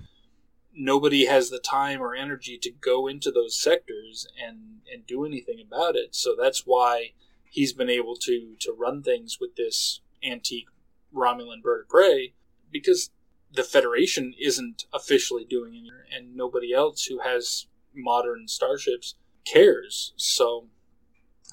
nobody 0.73 1.25
has 1.25 1.49
the 1.49 1.59
time 1.59 2.01
or 2.01 2.15
energy 2.15 2.57
to 2.59 2.71
go 2.71 3.07
into 3.07 3.31
those 3.31 3.59
sectors 3.59 4.27
and 4.41 4.81
and 4.91 5.05
do 5.05 5.25
anything 5.25 5.59
about 5.59 5.95
it. 5.95 6.15
So 6.15 6.35
that's 6.35 6.65
why 6.65 7.13
he's 7.49 7.73
been 7.73 7.89
able 7.89 8.15
to 8.17 8.55
to 8.59 8.71
run 8.71 9.03
things 9.03 9.37
with 9.39 9.55
this 9.55 10.01
antique 10.23 10.67
Romulan 11.13 11.61
bird 11.61 11.81
of 11.81 11.89
prey 11.89 12.33
because 12.71 13.11
the 13.51 13.63
Federation 13.63 14.33
isn't 14.39 14.85
officially 14.93 15.45
doing 15.45 15.73
it, 15.75 16.15
and 16.15 16.35
nobody 16.35 16.73
else 16.73 17.05
who 17.05 17.19
has 17.19 17.67
modern 17.93 18.47
starships 18.47 19.15
cares. 19.45 20.13
So 20.17 20.67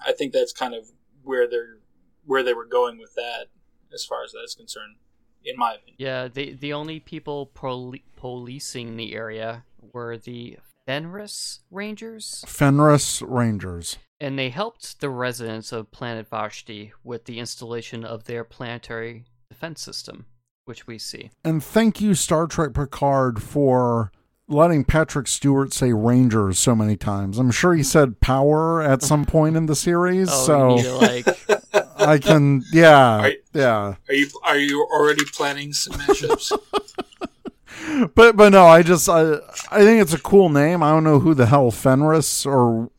I 0.05 0.13
think 0.13 0.33
that's 0.33 0.53
kind 0.53 0.75
of 0.75 0.91
where 1.23 1.49
they're 1.49 1.79
where 2.27 2.43
they 2.43 2.55
were 2.55 2.67
going 2.67 2.99
with 2.99 3.15
that, 3.15 3.47
as 3.93 4.05
far 4.05 4.25
as 4.25 4.33
that's 4.33 4.55
concerned, 4.55 4.97
in 5.45 5.57
my 5.57 5.75
opinion. 5.75 5.97
Yeah, 5.99 6.29
the 6.29 6.55
the 6.55 6.73
only 6.73 7.01
people 7.01 7.47
poli- 7.47 8.05
policing 8.17 8.97
the 8.97 9.15
area 9.15 9.65
were 9.93 10.17
the 10.17 10.59
Fenris 10.87 11.61
Rangers, 11.71 12.45
Fenris 12.47 13.23
Rangers. 13.23 13.97
and 14.21 14.39
they 14.39 14.51
helped 14.51 15.01
the 15.01 15.09
residents 15.11 15.73
of 15.73 15.91
Planet 15.91 16.29
Vashti 16.29 16.93
with 17.03 17.25
the 17.25 17.39
installation 17.39 18.05
of 18.05 18.25
their 18.25 18.45
planetary 18.45 19.25
defense 19.51 19.81
system, 19.81 20.27
which 20.67 20.87
we 20.87 20.99
see. 20.99 21.31
And 21.45 21.63
thank 21.65 22.01
you, 22.01 22.15
Star 22.15 22.47
Trek 22.47 22.75
Picard, 22.75 23.43
for 23.43 24.13
letting 24.47 24.85
Patrick 24.85 25.27
Stewart 25.27 25.73
say 25.73 25.93
Rangers 25.95 26.59
so 26.59 26.75
many 26.75 26.97
times. 26.99 27.39
I'm 27.39 27.51
sure 27.51 27.73
he 27.75 27.83
said 27.83 28.21
power 28.21 28.83
at 28.83 29.01
some 29.03 29.25
point 29.25 29.57
in 29.57 29.65
the 29.67 29.77
series. 29.77 30.29
Oh, 30.31 30.47
so 30.47 30.77
you 30.77 30.83
need 30.83 31.25
like 31.25 31.27
I 31.97 32.19
can, 32.19 32.63
yeah, 32.73 33.19
Right. 33.19 33.39
yeah. 33.53 33.95
Are 34.09 34.15
you 34.15 34.27
are 34.45 34.59
you 34.59 34.83
already 34.93 35.25
planning 35.33 35.73
some 35.73 35.95
mashups? 36.01 36.53
But 38.15 38.37
but 38.37 38.51
no, 38.51 38.65
I 38.67 38.83
just 38.83 39.09
I 39.09 39.35
I 39.71 39.81
think 39.81 40.01
it's 40.01 40.15
a 40.15 40.21
cool 40.21 40.49
name. 40.49 40.83
I 40.83 40.91
don't 40.91 41.05
know 41.05 41.19
who 41.19 41.35
the 41.35 41.47
hell 41.47 41.71
Fenris 41.71 42.47
or 42.47 42.91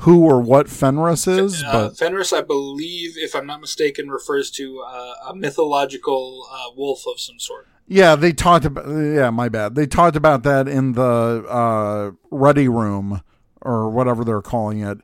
who 0.00 0.24
or 0.26 0.40
what 0.42 0.68
Fenris 0.68 1.26
is, 1.26 1.62
uh, 1.64 1.88
but 1.88 1.96
Fenris, 1.98 2.32
I 2.32 2.42
believe, 2.42 3.16
if 3.16 3.34
I'm 3.34 3.46
not 3.46 3.60
mistaken, 3.62 4.08
refers 4.10 4.50
to 4.52 4.84
uh, 4.86 5.14
a 5.30 5.34
mythological 5.34 6.46
uh, 6.52 6.74
wolf 6.76 7.04
of 7.06 7.18
some 7.18 7.38
sort. 7.38 7.66
yeah, 7.88 8.14
they 8.14 8.32
talked 8.32 8.66
about 8.66 8.86
yeah, 8.88 9.30
my 9.30 9.48
bad. 9.48 9.74
They 9.74 9.86
talked 9.86 10.16
about 10.16 10.42
that 10.42 10.68
in 10.68 10.92
the 10.92 11.44
uh 11.48 12.10
ready 12.30 12.68
room 12.68 13.22
or 13.62 13.88
whatever 13.88 14.22
they're 14.24 14.42
calling 14.42 14.80
it. 14.80 14.98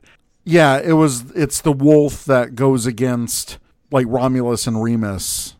Yeah, 0.45 0.77
it 0.79 0.93
was 0.93 1.31
it's 1.31 1.61
the 1.61 1.71
wolf 1.71 2.25
that 2.25 2.55
goes 2.55 2.85
against 2.85 3.57
like 3.91 4.05
Romulus 4.09 4.67
and 4.67 4.81
Remus. 4.83 5.55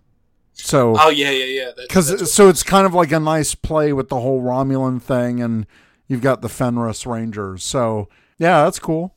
So 0.54 0.96
Oh 1.00 1.10
yeah, 1.10 1.32
yeah, 1.32 1.46
yeah. 1.46 1.72
Because 1.78 2.12
what- 2.12 2.28
so 2.28 2.50
it's 2.50 2.64
kind 2.64 2.86
of 2.86 2.94
like 2.94 3.12
a 3.12 3.20
nice 3.20 3.56
play 3.56 3.94
with 3.94 4.10
the 4.10 4.20
whole 4.20 4.42
Romulan 4.42 5.02
thing, 5.02 5.42
and 5.42 5.66
you've 6.08 6.22
got 6.22 6.42
the 6.42 6.50
Fenris 6.50 7.06
Rangers. 7.06 7.64
So 7.64 8.10
yeah, 8.38 8.64
that's 8.64 8.80
cool. 8.80 9.16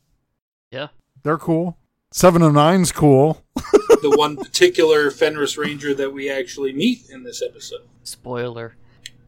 yeah. 0.70 0.88
They're 1.22 1.38
cool. 1.38 1.76
Seven 2.12 2.40
of 2.42 2.52
Nine's 2.54 2.92
cool. 2.92 3.42
the 3.56 4.14
one 4.16 4.36
particular 4.36 5.10
Fenris 5.10 5.58
Ranger 5.58 5.92
that 5.94 6.12
we 6.12 6.30
actually 6.30 6.72
meet 6.72 7.10
in 7.10 7.24
this 7.24 7.42
episode. 7.42 7.82
Spoiler. 8.04 8.76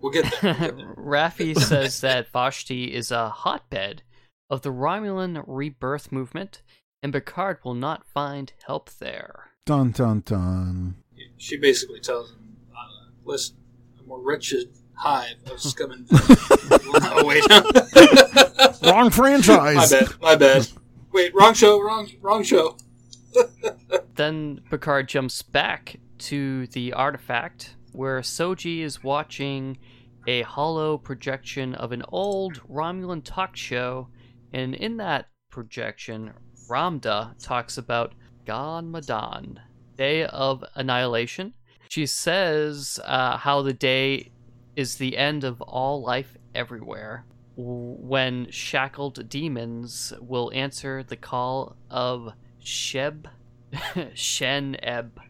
We'll 0.00 0.12
get 0.12 0.32
there. 0.40 0.54
We'll 0.54 0.70
get 0.70 0.76
there. 0.76 0.94
Raffi 0.96 1.58
says 1.58 2.00
that 2.02 2.30
Vashti 2.30 2.94
is 2.94 3.10
a 3.10 3.28
hotbed 3.30 4.02
of 4.50 4.62
the 4.62 4.72
Romulan 4.72 5.42
rebirth 5.46 6.10
movement, 6.12 6.62
and 7.02 7.12
Picard 7.12 7.58
will 7.64 7.74
not 7.74 8.06
find 8.06 8.52
help 8.66 8.90
there. 8.98 9.50
Dun 9.66 9.90
dun 9.90 10.22
dun. 10.24 10.96
She 11.36 11.56
basically 11.56 12.00
tells 12.00 12.30
him, 12.30 12.56
uh, 12.72 13.10
"Listen, 13.24 13.56
I'm 14.00 14.10
a 14.10 14.16
wretched 14.16 14.70
hive 14.94 15.36
of 15.50 15.60
scum 15.70 15.90
and 15.92 16.06
oh 16.10 17.22
wait, 17.24 17.44
Wrong 18.82 19.10
franchise. 19.10 19.76
my 19.76 19.86
bad, 20.00 20.20
my 20.20 20.36
bad. 20.36 20.68
Wait, 21.12 21.34
wrong 21.34 21.54
show, 21.54 21.80
wrong, 21.82 22.08
wrong 22.20 22.42
show. 22.42 22.76
Then 24.14 24.62
Picard 24.68 25.08
jumps 25.08 25.42
back 25.42 26.00
to 26.18 26.66
the 26.68 26.92
artifact 26.92 27.76
where 27.92 28.20
Soji 28.20 28.80
is 28.80 29.04
watching 29.04 29.78
a 30.26 30.42
hollow 30.42 30.98
projection 30.98 31.74
of 31.76 31.92
an 31.92 32.02
old 32.08 32.60
Romulan 32.68 33.22
talk 33.24 33.54
show, 33.54 34.08
and 34.52 34.74
in 34.74 34.96
that 34.98 35.26
projection, 35.50 36.32
Ramda 36.68 37.34
talks 37.38 37.78
about 37.78 38.14
Ganmadan, 38.46 39.58
Day 39.96 40.24
of 40.24 40.64
Annihilation. 40.74 41.54
She 41.88 42.06
says 42.06 43.00
uh, 43.04 43.38
how 43.38 43.62
the 43.62 43.72
day 43.72 44.30
is 44.76 44.96
the 44.96 45.16
end 45.16 45.44
of 45.44 45.60
all 45.62 46.02
life 46.02 46.36
everywhere, 46.54 47.24
when 47.56 48.48
shackled 48.50 49.28
demons 49.28 50.12
will 50.20 50.52
answer 50.54 51.02
the 51.02 51.16
call 51.16 51.76
of 51.90 52.32
Sheb 52.62 53.26
Shen 54.14 54.76
Eb, 54.82 55.20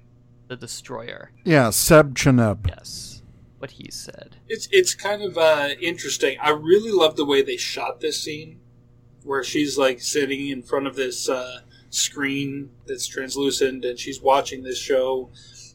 the 0.49 0.57
destroyer. 0.57 1.33
Yeah, 1.45 1.71
Seb 1.71 2.15
Cheneb. 2.15 2.69
Yes, 2.69 3.23
what 3.59 3.73
he 3.73 3.91
said. 3.91 4.37
It's 4.49 4.69
it's 4.71 4.95
kind 4.95 5.23
of 5.23 5.37
uh, 5.39 5.71
interesting. 5.81 6.39
I 6.41 6.51
really 6.51 6.93
love 6.93 7.17
the 7.17 7.25
way 7.25 7.43
they 7.43 7.57
shot 7.57 8.01
this 8.01 8.23
scene, 8.23 8.61
where 9.29 9.45
she's 9.45 9.77
like 9.77 10.01
sitting 10.01 10.49
in 10.49 10.63
front 10.63 10.87
of 10.87 10.97
this 10.97 11.29
uh, 11.29 11.61
screen 11.91 12.71
that's 12.87 13.07
translucent, 13.07 13.85
and 13.85 13.99
she's 13.99 14.23
watching 14.23 14.63
this 14.63 14.79
show. 14.79 15.31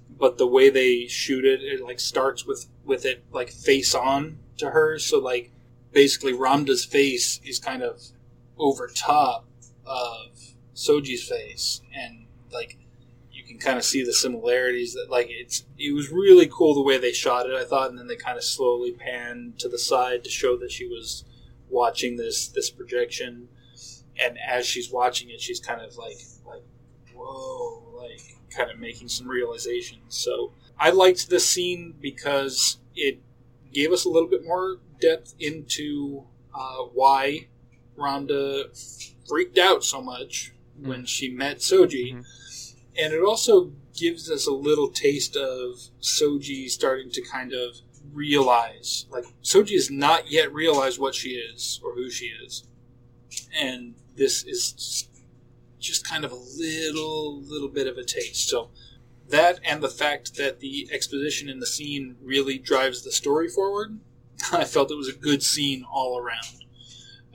But 0.10 0.40
the 0.40 0.48
way 0.48 0.72
they 0.72 1.06
shoot 1.06 1.46
it, 1.46 1.62
it 1.62 1.80
like 1.80 2.00
starts 2.00 2.48
with 2.48 2.66
with 2.84 3.06
it 3.06 3.24
like 3.32 3.52
face 3.52 3.94
on 3.94 4.40
to 4.58 4.72
her. 4.72 4.98
So 4.98 5.20
like 5.20 5.52
basically, 5.92 6.34
Ramda's 6.34 6.84
face 6.84 7.40
is 7.46 7.60
kind 7.60 7.84
of 7.84 8.02
over 8.58 8.88
top 8.88 9.46
of 9.86 10.56
Soji's 10.74 11.30
face, 11.30 11.82
and 11.96 12.26
like 12.52 12.80
you 13.32 13.44
can 13.44 13.60
kind 13.60 13.78
of 13.78 13.86
see 13.86 14.04
the 14.04 14.14
similarities 14.14 14.96
that 14.96 15.12
like 15.12 15.28
it's 15.30 15.64
it 15.78 15.94
was 15.94 16.10
really 16.10 16.48
cool 16.48 16.74
the 16.74 16.82
way 16.82 16.98
they 16.98 17.12
shot 17.12 17.48
it 17.48 17.56
i 17.56 17.66
thought 17.66 17.90
and 17.90 17.98
then 17.98 18.08
they 18.08 18.16
kind 18.16 18.38
of 18.38 18.44
slowly 18.44 18.92
panned 18.92 19.58
to 19.58 19.68
the 19.68 19.78
side 19.78 20.24
to 20.24 20.30
show 20.30 20.56
that 20.56 20.72
she 20.72 20.88
was 20.88 21.26
watching 21.74 22.16
this 22.18 22.48
this 22.48 22.70
projection. 22.70 23.50
And 24.18 24.38
as 24.40 24.66
she's 24.66 24.92
watching 24.92 25.30
it 25.32 25.42
she's 25.42 25.60
kind 25.60 25.82
of 25.82 25.98
like 25.98 26.18
like 26.46 26.64
whoa 27.16 27.84
like 27.98 28.22
kind 28.56 28.70
of 28.72 28.80
making 28.80 29.10
some 29.10 29.28
realizations. 29.28 30.16
So 30.16 30.54
i 30.80 30.90
liked 30.90 31.30
this 31.30 31.48
scene 31.48 31.94
because 32.02 32.78
it 32.96 33.20
gave 33.74 33.92
us 33.92 34.06
a 34.06 34.10
little 34.10 34.30
bit 34.30 34.46
more 34.46 34.78
depth 35.02 35.34
into 35.40 36.24
uh, 36.54 36.84
why 36.94 37.48
Ramda 37.98 38.66
freaked 39.28 39.58
out 39.58 39.84
so 39.84 40.02
much 40.02 40.54
when 40.80 41.06
she 41.06 41.30
met 41.30 41.58
Soji. 41.58 42.14
Mhm. 42.14 42.26
and 42.98 43.14
it 43.14 43.24
also 43.24 43.72
gives 43.98 44.30
us 44.30 44.46
a 44.48 44.52
little 44.52 44.90
taste 44.90 45.36
of 45.36 45.76
Soji 46.02 46.70
starting 46.70 47.10
to 47.12 47.22
kind 47.22 47.54
of 47.54 47.78
realize, 48.14 49.06
like 49.10 49.26
Soji 49.44 49.74
has 49.74 49.90
not 49.90 50.32
yet 50.32 50.54
realized 50.54 51.00
what 51.00 51.16
she 51.16 51.30
is 51.32 51.80
or 51.84 51.94
who 51.94 52.10
she 52.10 52.28
is, 52.28 52.64
and 53.60 53.96
this 54.16 54.44
is 54.44 55.10
just 55.80 56.08
kind 56.08 56.24
of 56.24 56.32
a 56.32 56.36
little, 56.36 57.42
little 57.42 57.68
bit 57.68 57.88
of 57.88 57.98
a 57.98 58.04
taste. 58.04 58.50
So 58.50 58.70
that 59.30 59.60
and 59.64 59.82
the 59.82 59.90
fact 59.90 60.36
that 60.38 60.60
the 60.60 60.90
exposition 60.92 61.50
in 61.50 61.60
the 61.60 61.66
scene 61.66 62.16
really 62.22 62.58
drives 62.58 63.04
the 63.04 63.12
story 63.12 63.50
forward, 63.50 64.00
I 64.52 64.66
felt 64.66 64.92
it 64.92 64.96
was 64.96 65.10
a 65.10 65.18
good 65.18 65.44
scene 65.44 65.86
all 65.92 66.18
around. 66.18 66.64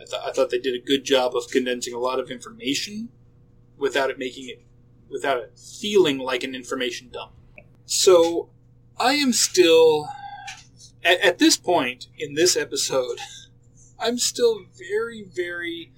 I, 0.01 0.05
th- 0.05 0.23
I 0.25 0.33
thought 0.33 0.51
they 0.51 0.59
did 0.59 0.75
a 0.75 0.85
good 0.85 1.05
job 1.05 1.35
of 1.35 1.49
condensing 1.51 1.95
a 1.95 1.99
lot 1.99 2.21
of 2.21 2.31
information 2.31 3.09
without 3.77 4.11
it 4.11 4.19
making 4.19 4.49
it 4.49 4.63
without 5.11 5.39
it 5.39 5.59
feeling 5.59 6.19
like 6.19 6.45
an 6.45 6.55
information 6.55 7.09
dump. 7.11 7.33
So 7.87 8.51
I 8.99 9.15
am 9.15 9.33
still 9.33 10.09
at, 11.05 11.21
at 11.21 11.39
this 11.39 11.57
point 11.57 12.07
in 12.19 12.35
this 12.35 12.57
episode, 12.57 13.19
I'm 13.99 14.19
still 14.19 14.61
very, 14.77 15.25
very 15.25 15.93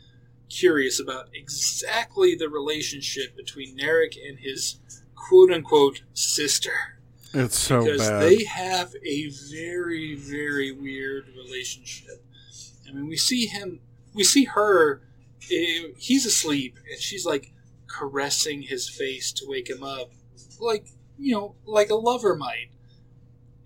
curious 0.49 1.01
about 1.01 1.29
exactly 1.33 2.35
the 2.35 2.49
relationship 2.49 3.37
between 3.37 3.79
Narek 3.79 4.17
and 4.27 4.39
his 4.39 4.79
quote 5.15 5.53
unquote 5.53 6.03
sister. 6.13 6.99
It's 7.33 7.59
so 7.59 7.85
because 7.85 8.09
bad. 8.09 8.23
they 8.23 8.45
have 8.45 8.95
a 9.05 9.31
very, 9.51 10.17
very 10.17 10.73
weird 10.73 11.29
relationship. 11.29 12.25
I 12.89 12.93
mean, 12.93 13.07
we 13.07 13.17
see 13.17 13.47
him, 13.47 13.81
we 14.13 14.25
see 14.25 14.45
her, 14.47 15.03
eh, 15.53 15.89
he's 15.97 16.27
asleep, 16.27 16.77
and 16.91 17.01
she's 17.01 17.25
like 17.25 17.53
caressing 17.87 18.63
his 18.63 18.89
face 18.89 19.31
to 19.33 19.45
wake 19.47 19.71
him 19.71 19.85
up, 19.85 20.11
like, 20.59 20.87
you 21.19 21.33
know, 21.33 21.55
like 21.65 21.91
a 21.91 21.95
lover 21.95 22.35
might. 22.35 22.70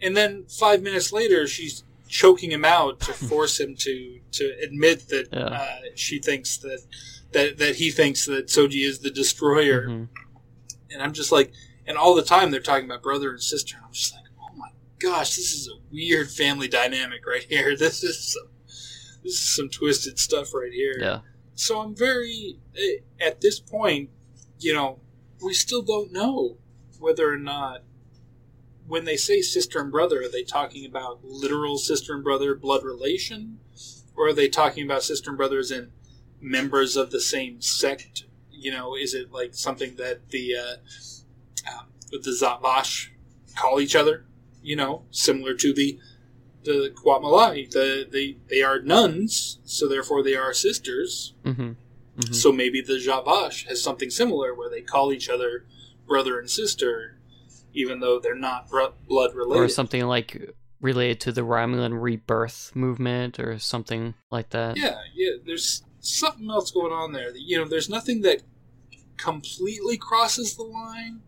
And 0.03 0.17
then 0.17 0.45
five 0.49 0.83
minutes 0.83 1.13
later, 1.13 1.47
she's 1.47 1.85
choking 2.09 2.51
him 2.51 2.65
out 2.65 3.01
to 3.01 3.13
force 3.29 3.59
him 3.61 3.75
to, 3.77 4.21
to 4.33 4.55
admit 4.63 5.09
that 5.09 5.29
Yeah. 5.33 5.39
uh, 5.47 5.77
she 5.95 6.19
thinks 6.19 6.59
that, 6.59 6.81
that, 7.33 7.59
that 7.59 7.77
he 7.77 7.91
thinks 7.91 8.27
that 8.27 8.47
Soji 8.49 8.87
is 8.87 9.01
the 9.01 9.11
destroyer 9.11 9.87
Mhm. 9.89 10.09
and 10.91 11.03
I'm 11.03 11.13
just 11.13 11.33
like, 11.33 11.53
and 11.87 11.97
all 11.99 12.15
the 12.15 12.23
time 12.23 12.51
they're 12.51 12.61
talking 12.61 12.85
about 12.87 13.03
brother 13.03 13.31
and 13.31 13.43
sister. 13.43 13.77
And 13.77 13.87
I'm 13.87 13.93
just 13.93 14.15
like, 14.15 14.25
oh 14.41 14.55
my 14.57 14.69
gosh, 14.99 15.37
this 15.37 15.53
is 15.53 15.69
a 15.69 15.79
weird 15.93 16.31
family 16.31 16.69
dynamic 16.69 17.27
right 17.27 17.43
here. 17.43 17.77
This 17.79 18.03
is 18.05 18.33
some, 18.35 18.49
this 19.23 19.33
is 19.35 19.57
some 19.57 19.69
twisted 19.69 20.19
stuff 20.19 20.53
right 20.55 20.73
here. 20.73 20.97
Yeah. 21.01 21.21
So 21.55 21.81
I'm 21.81 21.95
very 21.97 22.59
eh, 22.77 22.97
at 23.21 23.41
this 23.41 23.59
point, 23.61 24.11
you 24.59 24.73
know, 24.75 24.99
we 25.43 25.55
still 25.55 25.83
don't 25.83 26.13
know 26.13 26.57
whether 26.99 27.31
or 27.31 27.39
not 27.39 27.83
when 28.87 29.05
they 29.05 29.17
say 29.17 29.41
sister 29.41 29.81
and 29.81 29.91
brother, 29.91 30.23
are 30.23 30.29
they 30.29 30.43
talking 30.43 30.85
about 30.85 31.25
literal 31.25 31.79
sister 31.79 32.15
and 32.15 32.23
brother 32.23 32.55
blood 32.55 32.85
relation, 32.85 33.59
or 34.17 34.29
are 34.29 34.33
they 34.33 34.49
talking 34.49 34.85
about 34.85 35.03
sister 35.03 35.31
and 35.31 35.37
brothers 35.37 35.71
in 35.71 35.91
members 36.41 36.97
of 36.97 37.11
the 37.11 37.21
same 37.21 37.61
sect? 37.61 38.25
You 38.51 38.71
know, 38.71 38.95
is 38.95 39.15
it 39.15 39.33
like 39.33 39.55
something 39.55 39.97
that 39.97 40.29
the 40.31 40.55
uh, 40.57 40.77
um, 41.71 41.87
the 42.11 42.19
Zhat 42.31 42.63
Vash 42.63 43.13
call 43.57 43.81
each 43.81 43.97
other? 43.97 44.25
You 44.63 44.77
know, 44.77 45.05
similar 45.11 45.55
to 45.55 45.73
the 45.73 45.99
the 46.65 46.95
Qowat 46.95 47.23
Milat. 47.23 47.71
The 47.71 48.07
they 48.11 48.37
they 48.49 48.63
are 48.63 48.81
nuns, 48.81 49.61
so 49.65 49.89
therefore 49.89 50.23
they 50.23 50.35
are 50.35 50.53
sisters. 50.53 51.35
hmm 51.45 51.53
hmm 51.53 52.33
So 52.33 52.53
maybe 52.53 52.81
the 52.81 52.95
Zhat 52.95 53.25
Vash 53.25 53.67
has 53.67 53.83
something 53.83 54.11
similar 54.11 54.55
where 54.55 54.71
they 54.71 54.81
call 54.83 55.13
each 55.13 55.29
other 55.29 55.65
brother 56.07 56.39
and 56.39 56.51
sister, 56.51 57.19
even 57.75 58.01
though 58.01 58.19
they're 58.19 58.35
not 58.35 58.71
bro- 58.71 58.95
blood 59.07 59.35
related. 59.35 59.65
Or 59.65 59.69
something 59.69 60.07
like 60.07 60.55
related 60.81 61.21
to 61.21 61.33
the 61.33 61.43
Romulan 61.43 62.01
rebirth 62.01 62.73
movement 62.75 63.39
or 63.39 63.59
something 63.59 64.15
like 64.31 64.51
that. 64.51 64.77
Yeah, 64.77 64.99
yeah. 65.15 65.33
There's 65.45 65.83
something 66.01 66.49
else 66.51 66.71
going 66.71 66.93
on 66.93 67.13
there. 67.13 67.35
You 67.37 67.59
know, 67.59 67.69
there's 67.69 67.89
nothing 67.89 68.23
that 68.23 68.43
completely 69.17 69.97
crosses 69.97 70.57
the 70.57 70.63
line, 70.63 71.21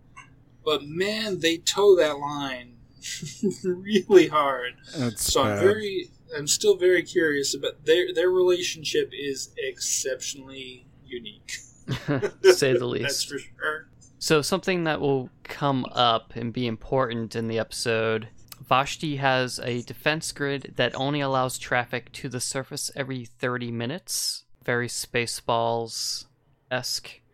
but 0.64 0.84
man, 0.84 1.40
they 1.40 1.58
toe 1.58 1.96
that 1.96 2.18
line 2.18 2.76
really 3.64 4.28
hard. 4.28 4.74
It's 4.94 5.32
So 5.32 5.42
I'm 5.42 5.58
very, 5.58 6.10
I'm 6.36 6.46
still 6.46 6.76
very 6.76 7.02
curious 7.02 7.54
about 7.54 7.84
their 7.84 8.12
their 8.12 8.30
relationship 8.30 9.10
is 9.12 9.50
exceptionally 9.58 10.86
unique. 11.04 11.58
to 12.06 12.52
say 12.52 12.76
the 12.76 12.86
least. 12.86 13.02
That's 13.02 13.24
for 13.24 13.38
sure. 13.38 13.88
So 14.18 14.42
something 14.42 14.84
that 14.84 15.00
will 15.00 15.30
come 15.44 15.86
up 15.92 16.34
and 16.36 16.52
be 16.52 16.66
important 16.66 17.36
in 17.36 17.48
the 17.48 17.58
episode. 17.58 18.28
Vashti 18.66 19.16
has 19.16 19.60
a 19.60 19.82
defense 19.82 20.32
grid 20.32 20.74
that 20.76 20.94
only 20.96 21.20
allows 21.20 21.58
traffic 21.58 22.10
to 22.12 22.28
the 22.28 22.40
surface 22.40 22.90
every 22.96 23.24
30 23.26 23.70
minutes. 23.70 24.44
Very 24.64 24.88
Spaceballs 24.88 26.24
esque. 26.70 27.20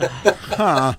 Huh. 0.00 0.94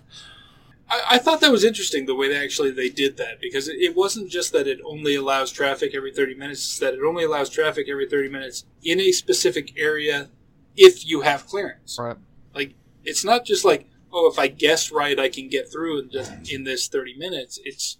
I, 0.87 1.01
I 1.11 1.17
thought 1.17 1.41
that 1.41 1.51
was 1.51 1.63
interesting 1.63 2.05
the 2.05 2.13
way 2.13 2.27
they 2.27 2.37
actually 2.43 2.69
they 2.69 2.89
did 2.89 3.17
that 3.17 3.39
because 3.41 3.67
it, 3.67 3.77
it 3.79 3.95
wasn't 3.95 4.29
just 4.29 4.51
that 4.51 4.67
it 4.67 4.79
only 4.85 5.15
allows 5.15 5.51
traffic 5.51 5.95
every 5.95 6.13
30 6.13 6.35
minutes 6.35 6.59
it's 6.61 6.79
that 6.79 6.93
it 6.93 6.99
only 7.03 7.23
allows 7.23 7.49
traffic 7.49 7.87
every 7.89 8.07
30 8.07 8.29
minutes 8.29 8.65
in 8.83 8.99
a 8.99 9.11
specific 9.11 9.73
area 9.75 10.29
if 10.75 11.07
you 11.07 11.21
have 11.21 11.47
clearance 11.47 11.97
Right. 11.99 12.17
like 12.53 12.75
it's 13.03 13.25
not 13.25 13.43
just 13.45 13.65
like 13.65 13.87
oh 14.13 14.29
if 14.31 14.37
i 14.39 14.47
guess 14.47 14.91
right 14.91 15.19
i 15.19 15.29
can 15.29 15.47
get 15.49 15.71
through 15.71 15.99
in, 15.99 16.09
just 16.09 16.51
in 16.51 16.63
this 16.63 16.87
30 16.87 17.17
minutes 17.17 17.59
it's 17.63 17.97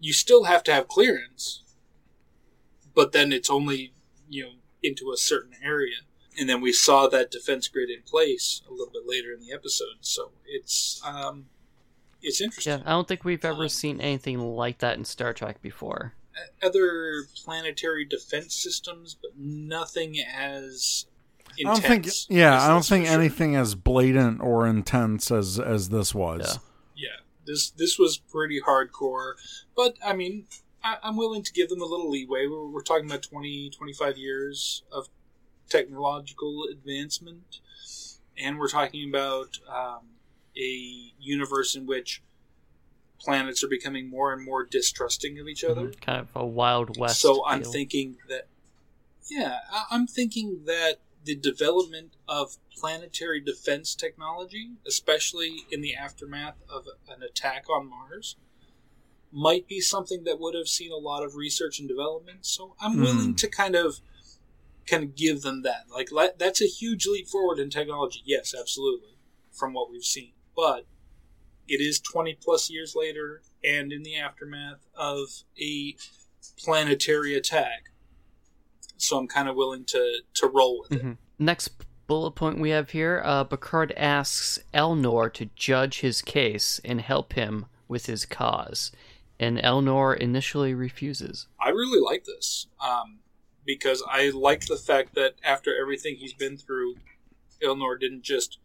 you 0.00 0.12
still 0.12 0.44
have 0.44 0.62
to 0.62 0.72
have 0.72 0.88
clearance 0.88 1.62
but 2.94 3.12
then 3.12 3.32
it's 3.32 3.50
only 3.50 3.92
you 4.28 4.42
know 4.44 4.50
into 4.82 5.10
a 5.10 5.16
certain 5.16 5.52
area, 5.64 5.96
and 6.38 6.48
then 6.48 6.60
we 6.60 6.70
saw 6.72 7.08
that 7.08 7.30
defense 7.30 7.66
grid 7.66 7.90
in 7.90 8.02
place 8.02 8.62
a 8.68 8.70
little 8.70 8.92
bit 8.92 9.02
later 9.06 9.32
in 9.32 9.40
the 9.40 9.52
episode. 9.52 9.96
So 10.00 10.30
it's 10.46 11.00
um, 11.04 11.46
it's 12.22 12.40
interesting. 12.40 12.78
Yeah, 12.78 12.82
I 12.86 12.90
don't 12.90 13.08
think 13.08 13.24
we've 13.24 13.44
ever 13.44 13.64
Um, 13.64 13.68
seen 13.68 14.00
anything 14.00 14.38
like 14.38 14.78
that 14.78 14.96
in 14.96 15.04
Star 15.04 15.32
Trek 15.32 15.60
before. 15.60 16.14
Other 16.62 17.24
planetary 17.44 18.04
defense 18.04 18.54
systems, 18.54 19.16
but 19.20 19.32
nothing 19.36 20.18
as 20.20 21.06
I 21.60 21.62
don't 21.62 21.82
think. 21.82 22.06
Yeah, 22.28 22.60
I 22.62 22.68
don't 22.68 22.84
think 22.84 23.04
for 23.04 23.12
sure. 23.12 23.20
anything 23.20 23.56
as 23.56 23.74
blatant 23.74 24.40
or 24.40 24.66
intense 24.66 25.30
as 25.30 25.58
as 25.58 25.88
this 25.88 26.14
was. 26.14 26.58
Yeah. 26.94 27.08
yeah, 27.08 27.16
this 27.46 27.70
this 27.70 27.98
was 27.98 28.18
pretty 28.18 28.60
hardcore. 28.60 29.34
But 29.76 29.96
I 30.04 30.14
mean, 30.14 30.46
I, 30.82 30.98
I'm 31.02 31.16
willing 31.16 31.42
to 31.42 31.52
give 31.52 31.68
them 31.68 31.82
a 31.82 31.84
little 31.84 32.10
leeway. 32.10 32.46
We're, 32.46 32.66
we're 32.66 32.82
talking 32.82 33.06
about 33.06 33.22
20, 33.22 33.70
25 33.70 34.16
years 34.16 34.82
of 34.92 35.08
technological 35.68 36.64
advancement, 36.70 37.60
and 38.38 38.58
we're 38.58 38.68
talking 38.68 39.08
about 39.08 39.58
um, 39.68 40.00
a 40.56 41.12
universe 41.18 41.74
in 41.74 41.86
which 41.86 42.22
planets 43.18 43.64
are 43.64 43.68
becoming 43.68 44.08
more 44.08 44.32
and 44.32 44.44
more 44.44 44.64
distrusting 44.64 45.38
of 45.38 45.48
each 45.48 45.64
other. 45.64 45.88
Mhm. 45.88 46.00
Kind 46.00 46.20
of 46.20 46.28
a 46.34 46.46
Wild 46.46 46.96
West. 46.96 47.20
So 47.20 47.44
I'm 47.46 47.62
feel. 47.62 47.72
thinking 47.72 48.18
that, 48.28 48.46
yeah, 49.28 49.58
I'm 49.90 50.06
thinking 50.06 50.62
that 50.66 50.98
the 51.26 51.34
development 51.36 52.16
of 52.28 52.56
planetary 52.74 53.40
defense 53.40 53.94
technology, 53.94 54.76
especially 54.86 55.64
in 55.70 55.80
the 55.80 55.94
aftermath 55.94 56.54
of 56.70 56.86
an 57.08 57.22
attack 57.22 57.64
on 57.68 57.88
Mars, 57.90 58.36
might 59.32 59.66
be 59.66 59.80
something 59.80 60.22
that 60.24 60.38
would 60.38 60.54
have 60.54 60.68
seen 60.68 60.92
a 60.92 60.96
lot 60.96 61.24
of 61.24 61.34
research 61.34 61.80
and 61.80 61.88
development. 61.88 62.46
So 62.46 62.76
I'm 62.80 63.00
willing 63.00 63.30
Hmm. 63.30 63.34
to 63.34 63.48
kind 63.48 63.74
of, 63.74 64.00
kind 64.86 65.02
of 65.02 65.16
give 65.16 65.42
them 65.42 65.62
that. 65.62 65.90
Like 65.92 66.12
let, 66.12 66.38
that's 66.38 66.62
a 66.62 66.66
huge 66.66 67.06
leap 67.06 67.26
forward 67.28 67.58
in 67.58 67.70
technology. 67.70 68.22
Yes, 68.24 68.54
absolutely, 68.58 69.18
from 69.52 69.74
what 69.74 69.90
we've 69.90 70.04
seen, 70.04 70.32
but 70.54 70.86
it 71.66 71.80
is 71.80 71.98
20 71.98 72.34
plus 72.40 72.70
years 72.70 72.94
later 72.94 73.42
and 73.64 73.92
in 73.92 74.04
the 74.04 74.16
aftermath 74.16 74.86
of 74.94 75.42
a 75.60 75.96
planetary 76.56 77.34
attack. 77.34 77.90
So 78.98 79.18
I'm 79.18 79.28
kind 79.28 79.48
of 79.48 79.56
willing 79.56 79.84
to, 79.86 80.20
to 80.34 80.46
roll 80.46 80.80
with 80.80 80.92
it. 80.92 81.04
Mhm. 81.04 81.16
Next 81.38 81.70
bullet 82.06 82.32
point 82.32 82.58
we 82.60 82.70
have 82.70 82.90
here 82.90 83.20
uh, 83.24 83.44
Picard 83.44 83.92
asks 83.96 84.58
Elnor 84.72 85.32
to 85.34 85.46
judge 85.56 86.00
his 86.00 86.22
case 86.22 86.80
and 86.84 87.00
help 87.00 87.32
him 87.34 87.66
with 87.88 88.06
his 88.06 88.24
cause. 88.24 88.92
And 89.38 89.58
Elnor 89.58 90.16
initially 90.16 90.72
refuses. 90.72 91.46
I 91.60 91.68
really 91.70 92.00
like 92.00 92.24
this 92.24 92.68
um, 92.80 93.18
because 93.66 94.02
I 94.08 94.30
like 94.30 94.66
the 94.66 94.76
fact 94.78 95.14
that 95.16 95.34
after 95.44 95.76
everything 95.78 96.16
he's 96.16 96.32
been 96.32 96.56
through, 96.56 96.96
Elnor 97.62 97.98
didn't 98.00 98.22
just 98.22 98.58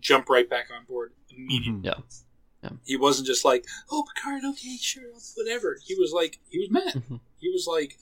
jump 0.00 0.28
right 0.28 0.48
back 0.48 0.66
on 0.76 0.84
board 0.86 1.12
immediately. 1.30 1.80
Mhm. 1.90 2.14
Yeah. 2.62 2.70
He 2.84 2.96
wasn't 2.96 3.26
just 3.26 3.44
like, 3.44 3.64
"Oh, 3.90 4.04
Picard, 4.14 4.42
okay, 4.44 4.76
sure, 4.76 5.02
whatever." 5.36 5.78
He 5.82 5.94
was 5.94 6.12
like, 6.12 6.38
he 6.50 6.58
was 6.58 6.70
mad. 6.70 6.94
Mhm. 7.08 7.20
He 7.38 7.48
was 7.50 7.66
like, 7.66 7.96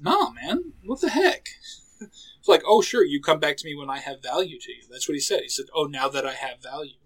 "Nah, 0.00 0.30
man, 0.30 0.72
what 0.84 1.00
the 1.00 1.10
heck?" 1.10 1.48
it's 2.00 2.48
like, 2.48 2.62
"Oh, 2.66 2.80
sure, 2.82 3.04
you 3.04 3.20
come 3.20 3.40
back 3.40 3.56
to 3.58 3.64
me 3.64 3.74
when 3.74 3.90
I 3.90 3.98
have 3.98 4.22
value 4.22 4.58
to 4.60 4.72
you." 4.72 4.82
That's 4.90 5.08
what 5.08 5.14
he 5.14 5.20
said. 5.20 5.40
He 5.42 5.48
said, 5.48 5.66
"Oh, 5.74 5.84
now 5.84 6.08
that 6.08 6.26
I 6.26 6.34
have 6.34 6.62
value," 6.62 6.98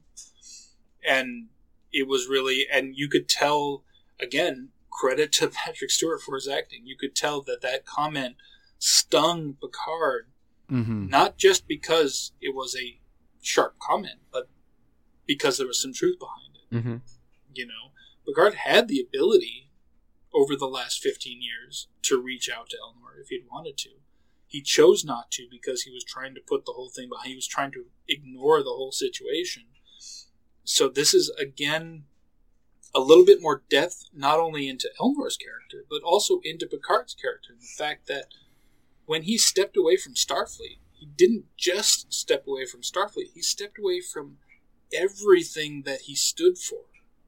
and 1.06 1.48
it 1.92 2.06
was 2.08 2.28
really, 2.28 2.66
and 2.72 2.96
you 2.96 3.08
could 3.08 3.28
tell 3.28 3.84
again, 4.20 4.68
credit 4.90 5.32
to 5.32 5.48
Patrick 5.64 5.90
Stewart 5.90 6.22
for 6.22 6.34
his 6.36 6.48
acting. 6.48 6.86
You 6.86 6.96
could 6.96 7.14
tell 7.14 7.42
that 7.42 7.60
that 7.62 7.84
comment 7.84 8.36
stung 8.78 9.56
Picard, 9.60 10.28
Mhm. 10.70 11.08
not 11.08 11.36
just 11.38 11.66
because 11.68 12.32
it 12.40 12.54
was 12.54 12.76
a 12.76 13.00
sharp 13.40 13.78
comment, 13.78 14.20
but 14.32 14.48
because 15.26 15.58
there 15.58 15.66
was 15.66 15.80
some 15.80 15.92
truth 15.92 16.18
behind 16.18 16.56
it. 16.56 16.74
Mm-hmm. 16.74 16.96
You 17.54 17.66
know, 17.66 17.90
Picard 18.26 18.54
had 18.54 18.88
the 18.88 19.00
ability 19.00 19.70
over 20.34 20.56
the 20.56 20.66
last 20.66 21.02
15 21.02 21.40
years 21.42 21.88
to 22.02 22.20
reach 22.20 22.50
out 22.50 22.70
to 22.70 22.76
Elnor 22.76 23.20
if 23.20 23.28
he'd 23.28 23.46
wanted 23.50 23.76
to. 23.78 23.90
He 24.46 24.60
chose 24.60 25.04
not 25.04 25.30
to 25.32 25.46
because 25.50 25.82
he 25.82 25.90
was 25.90 26.04
trying 26.04 26.34
to 26.34 26.40
put 26.40 26.66
the 26.66 26.72
whole 26.72 26.90
thing 26.90 27.08
behind. 27.08 27.28
He 27.28 27.34
was 27.34 27.46
trying 27.46 27.72
to 27.72 27.86
ignore 28.08 28.58
the 28.58 28.70
whole 28.70 28.92
situation. 28.92 29.64
So 30.64 30.88
this 30.88 31.14
is 31.14 31.30
again 31.38 32.04
a 32.94 33.00
little 33.00 33.24
bit 33.24 33.40
more 33.40 33.62
depth, 33.70 34.04
not 34.14 34.38
only 34.38 34.68
into 34.68 34.90
Elnor's 35.00 35.38
character, 35.38 35.84
but 35.88 36.02
also 36.02 36.40
into 36.44 36.66
Picard's 36.66 37.14
character. 37.14 37.54
The 37.58 37.66
fact 37.66 38.06
that 38.08 38.26
when 39.06 39.22
he 39.22 39.38
stepped 39.38 39.76
away 39.76 39.96
from 39.96 40.14
Starfleet, 40.14 40.78
he 40.92 41.06
didn't 41.06 41.46
just 41.56 42.12
step 42.12 42.46
away 42.46 42.66
from 42.66 42.82
Starfleet, 42.82 43.32
he 43.34 43.42
stepped 43.42 43.78
away 43.78 44.00
from 44.00 44.36
everything 44.94 45.82
that 45.82 46.02
he 46.02 46.14
stood 46.14 46.58
for 46.58 46.84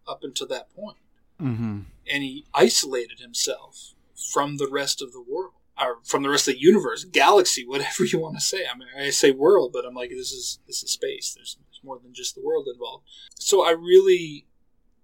up 0.07 0.23
until 0.23 0.47
that 0.49 0.75
point. 0.75 0.99
Mhm. 1.41 1.87
And 2.07 2.22
he 2.22 2.47
isolated 2.55 3.20
himself 3.20 3.95
from 4.32 4.57
the 4.57 4.68
rest 4.68 5.03
of 5.03 5.12
the 5.12 5.20
world, 5.20 5.53
or 5.80 5.99
from 6.05 6.22
the 6.22 6.28
rest 6.30 6.49
of 6.49 6.55
the 6.55 6.61
universe, 6.61 7.05
galaxy, 7.05 7.66
whatever 7.66 8.05
you 8.05 8.18
want 8.18 8.37
to 8.37 8.41
say. 8.41 8.66
I 8.66 8.76
mean, 8.76 8.89
I 8.97 9.11
say 9.11 9.30
world, 9.30 9.72
but 9.72 9.85
I'm 9.85 9.95
like, 9.95 10.11
this 10.11 10.32
is 10.32 10.59
this 10.66 10.82
is 10.82 10.93
space. 10.93 11.35
There's, 11.35 11.57
there's 11.68 11.80
more 11.82 11.99
than 11.99 12.14
just 12.14 12.35
the 12.35 12.43
world 12.43 12.68
involved. 12.72 13.05
So 13.37 13.64
I 13.66 13.70
really, 13.72 14.47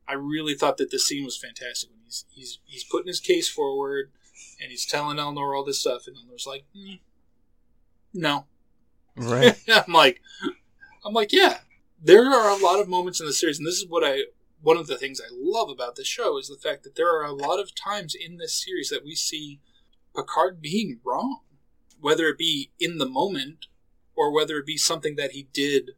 I 0.06 0.14
really 0.14 0.54
thought 0.54 0.76
that 0.78 0.90
this 0.90 1.06
scene 1.06 1.24
was 1.24 1.36
fantastic. 1.36 1.90
When 1.90 2.00
he's 2.04 2.24
he's 2.30 2.58
he's 2.64 2.84
putting 2.84 3.08
his 3.08 3.20
case 3.20 3.48
forward, 3.48 4.12
and 4.60 4.70
he's 4.70 4.86
telling 4.86 5.16
Elnor 5.18 5.56
all 5.56 5.64
this 5.64 5.80
stuff, 5.80 6.06
and 6.06 6.16
Elnor's 6.16 6.46
like, 6.46 6.64
"Mm, 6.76 7.00
no, 8.14 8.46
Right. 9.16 9.58
I'm 9.68 9.92
like, 9.92 10.20
I'm 11.04 11.12
like, 11.12 11.32
yeah. 11.32 11.58
There 12.02 12.24
are 12.24 12.50
a 12.50 12.62
lot 12.62 12.80
of 12.80 12.88
moments 12.88 13.20
in 13.20 13.26
the 13.26 13.32
series, 13.32 13.58
and 13.58 13.66
this 13.66 13.76
is 13.78 13.86
what 13.86 14.02
I. 14.04 14.22
One 14.62 14.76
of 14.76 14.86
the 14.86 14.98
things 14.98 15.20
I 15.20 15.32
love 15.32 15.70
about 15.70 15.96
this 15.96 16.06
show 16.06 16.38
is 16.38 16.48
the 16.48 16.56
fact 16.56 16.82
that 16.84 16.94
there 16.94 17.08
are 17.08 17.24
a 17.24 17.32
lot 17.32 17.58
of 17.58 17.74
times 17.74 18.14
in 18.14 18.36
this 18.36 18.62
series 18.62 18.90
that 18.90 19.04
we 19.04 19.14
see 19.14 19.60
Picard 20.14 20.60
being 20.60 21.00
wrong, 21.04 21.40
whether 22.00 22.26
it 22.28 22.38
be 22.38 22.70
in 22.78 22.98
the 22.98 23.08
moment 23.08 23.66
or 24.14 24.32
whether 24.32 24.58
it 24.58 24.66
be 24.66 24.76
something 24.76 25.16
that 25.16 25.32
he 25.32 25.48
did 25.52 25.92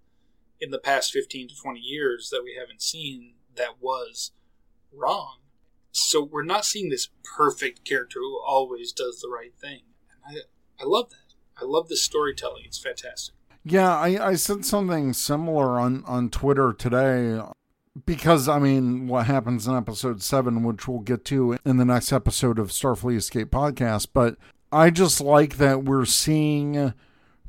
in 0.61 0.71
the 0.71 0.79
past 0.79 1.13
15 1.13 1.49
to 1.49 1.57
20 1.57 1.81
years 1.81 2.31
that 2.31 2.43
we 2.45 2.57
haven't 2.59 2.83
seen 2.83 3.35
that 3.57 3.81
was 3.81 4.31
wrong. 4.93 5.39
So 5.91 6.23
we're 6.23 6.45
not 6.45 6.65
seeing 6.65 6.89
this 6.89 7.09
perfect 7.37 7.85
character 7.85 8.21
who 8.21 8.41
always 8.47 8.93
does 8.93 9.21
the 9.21 9.29
right 9.29 9.53
thing. 9.61 9.81
And 10.27 10.39
I, 10.39 10.83
I 10.83 10.87
love 10.87 11.11
that. 11.11 11.35
I 11.61 11.65
love 11.65 11.89
this 11.89 12.03
storytelling. 12.03 12.63
It's 12.65 12.79
fantastic. 12.79 13.35
Yeah, 13.65 13.97
I, 13.97 14.31
I 14.31 14.35
said 14.35 14.65
something 14.65 15.13
similar 15.13 15.79
on, 15.79 16.05
on 16.07 16.31
Twitter 16.31 16.73
today 16.73 17.41
because, 18.07 18.49
I 18.49 18.59
mean, 18.59 19.07
what 19.07 19.27
happens 19.27 19.67
in 19.67 19.77
episode 19.77 20.23
seven, 20.23 20.63
which 20.63 20.89
we'll 20.89 21.01
get 21.01 21.25
to 21.27 21.59
in 21.65 21.77
the 21.77 21.85
next 21.85 22.13
episode 22.13 22.59
of 22.59 22.69
Starfleet 22.69 23.17
Escape 23.17 23.51
podcast, 23.51 24.09
but 24.13 24.37
I 24.71 24.91
just 24.91 25.21
like 25.21 25.59
that 25.59 25.85
we're 25.85 26.07
seeing 26.07 26.95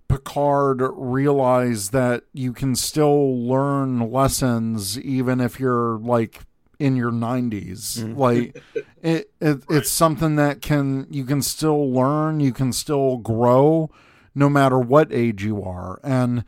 Picard 0.10 0.82
realize 0.94 1.90
that 1.90 2.24
you 2.34 2.52
can 2.54 2.76
still 2.76 3.48
learn 3.48 4.12
lessons 4.12 5.00
even 5.00 5.40
if 5.40 5.60
you're 5.60 5.98
like 6.00 6.42
in 6.78 6.98
your 6.98 7.12
90s. 7.12 8.00
Mhm. 8.00 8.18
Like, 8.18 8.62
it, 9.02 9.32
it 9.40 9.64
it's 9.70 9.90
something 9.90 10.36
that 10.36 10.62
can 10.62 11.08
you 11.10 11.24
can 11.24 11.42
still 11.42 11.90
learn, 11.92 12.42
you 12.42 12.52
can 12.52 12.74
still 12.74 13.18
grow 13.18 13.90
no 14.36 14.50
matter 14.50 14.78
what 14.78 15.14
age 15.14 15.44
you 15.44 15.64
are. 15.64 16.00
And 16.04 16.44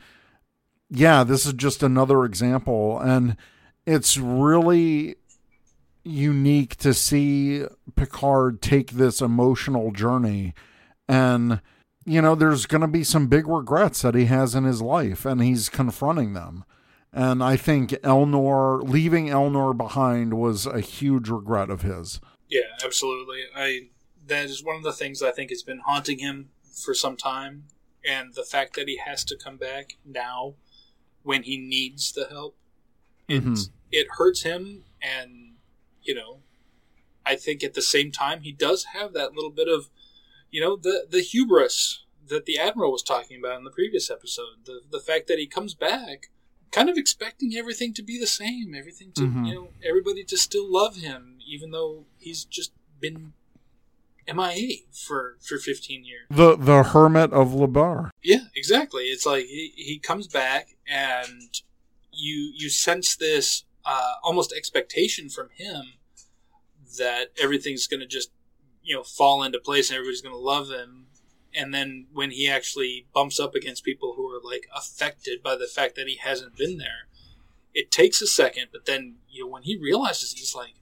yeah, 0.90 1.24
this 1.24 1.46
is 1.46 1.54
just 1.54 1.82
another 1.82 2.24
example. 2.24 3.00
And 3.00 3.36
it's 3.86 4.18
really 4.18 5.16
unique 6.04 6.76
to 6.76 6.94
see 6.94 7.64
Picard 7.94 8.60
take 8.62 8.92
this 8.92 9.20
emotional 9.20 9.90
journey. 9.90 10.54
And, 11.08 11.60
you 12.04 12.20
know, 12.22 12.34
there's 12.34 12.66
going 12.66 12.82
to 12.82 12.88
be 12.88 13.04
some 13.04 13.26
big 13.26 13.46
regrets 13.46 14.02
that 14.02 14.14
he 14.14 14.26
has 14.26 14.54
in 14.54 14.64
his 14.64 14.82
life, 14.82 15.24
and 15.24 15.42
he's 15.42 15.68
confronting 15.68 16.34
them. 16.34 16.64
And 17.12 17.42
I 17.42 17.56
think 17.56 17.90
Elnor, 18.02 18.86
leaving 18.88 19.28
Elnor 19.28 19.76
behind 19.76 20.34
was 20.34 20.66
a 20.66 20.80
huge 20.80 21.28
regret 21.28 21.70
of 21.70 21.82
his. 21.82 22.20
Yeah, 22.48 22.60
absolutely. 22.84 23.42
I 23.54 23.88
that 24.26 24.46
is 24.46 24.62
one 24.62 24.76
of 24.76 24.82
the 24.82 24.92
things 24.92 25.22
I 25.22 25.30
think 25.30 25.50
has 25.50 25.62
been 25.62 25.78
haunting 25.78 26.18
him 26.18 26.50
for 26.84 26.94
some 26.94 27.16
time, 27.16 27.64
and 28.04 28.34
the 28.34 28.42
fact 28.42 28.74
that 28.74 28.88
he 28.88 28.98
has 28.98 29.24
to 29.24 29.36
come 29.36 29.56
back 29.56 29.96
now 30.04 30.54
when 31.22 31.44
he 31.44 31.56
needs 31.56 32.12
the 32.12 32.26
help, 32.26 32.56
Mhm. 33.28 33.70
It 33.92 34.06
hurts 34.18 34.42
him, 34.42 34.84
and 35.00 35.54
you 36.02 36.14
know, 36.14 36.40
I 37.24 37.36
think 37.36 37.62
at 37.64 37.74
the 37.74 37.82
same 37.82 38.10
time 38.12 38.42
he 38.42 38.52
does 38.52 38.84
have 38.94 39.12
that 39.14 39.32
little 39.34 39.50
bit 39.50 39.68
of, 39.68 39.90
you 40.50 40.60
know, 40.60 40.76
the 40.76 41.06
the 41.08 41.20
hubris 41.20 42.04
that 42.28 42.44
the 42.46 42.58
admiral 42.58 42.90
was 42.92 43.02
talking 43.02 43.38
about 43.38 43.58
in 43.58 43.64
the 43.64 43.70
previous 43.70 44.10
episode. 44.10 44.64
The 44.64 44.80
the 44.90 45.00
fact 45.00 45.26
that 45.28 45.38
he 45.38 45.46
comes 45.46 45.74
back. 45.74 46.30
Kind 46.72 46.90
of 46.90 46.98
expecting 46.98 47.54
everything 47.56 47.94
to 47.94 48.02
be 48.02 48.18
the 48.18 48.26
same, 48.26 48.74
everything 48.74 49.12
to 49.12 49.22
Mhm. 49.22 49.46
you 49.48 49.54
know, 49.54 49.68
everybody 49.88 50.24
to 50.24 50.36
still 50.36 50.70
love 50.70 50.96
him, 50.96 51.38
even 51.46 51.70
though 51.70 52.06
he's 52.18 52.44
just 52.44 52.72
been 53.00 53.32
MIA 54.26 54.78
for 54.92 55.38
for 55.40 55.58
15 55.58 56.04
years. 56.04 56.26
The 56.28 56.56
the 56.56 56.82
hermit 56.82 57.32
of 57.32 57.54
La 57.54 57.66
Barre. 57.66 58.10
Yeah, 58.22 58.46
exactly. 58.54 59.04
It's 59.04 59.24
like 59.24 59.46
he, 59.46 59.72
he 59.76 59.98
comes 60.00 60.26
back 60.26 60.76
and 60.88 61.60
you 62.12 62.52
you 62.54 62.68
sense 62.68 63.14
this 63.14 63.64
uh, 63.86 64.14
almost 64.22 64.52
expectation 64.52 65.28
from 65.28 65.48
him 65.54 65.94
that 66.98 67.28
everything's 67.40 67.86
going 67.86 68.00
to 68.00 68.06
just 68.06 68.30
you 68.82 68.94
know 68.94 69.02
fall 69.02 69.42
into 69.42 69.58
place 69.58 69.90
and 69.90 69.96
everybody's 69.96 70.20
going 70.22 70.34
to 70.34 70.38
love 70.40 70.68
him. 70.70 71.06
And 71.54 71.72
then 71.72 72.06
when 72.12 72.32
he 72.32 72.48
actually 72.48 73.06
bumps 73.14 73.40
up 73.40 73.54
against 73.54 73.82
people 73.84 74.14
who 74.16 74.28
are 74.28 74.40
like 74.42 74.66
affected 74.74 75.42
by 75.42 75.56
the 75.56 75.66
fact 75.66 75.94
that 75.96 76.06
he 76.06 76.16
hasn't 76.16 76.56
been 76.56 76.76
there, 76.78 77.08
it 77.72 77.90
takes 77.90 78.20
a 78.20 78.26
second. 78.26 78.66
But 78.72 78.84
then 78.86 79.16
you 79.28 79.44
know 79.44 79.50
when 79.50 79.62
he 79.62 79.76
realizes 79.76 80.32
he's 80.32 80.54
like, 80.54 80.74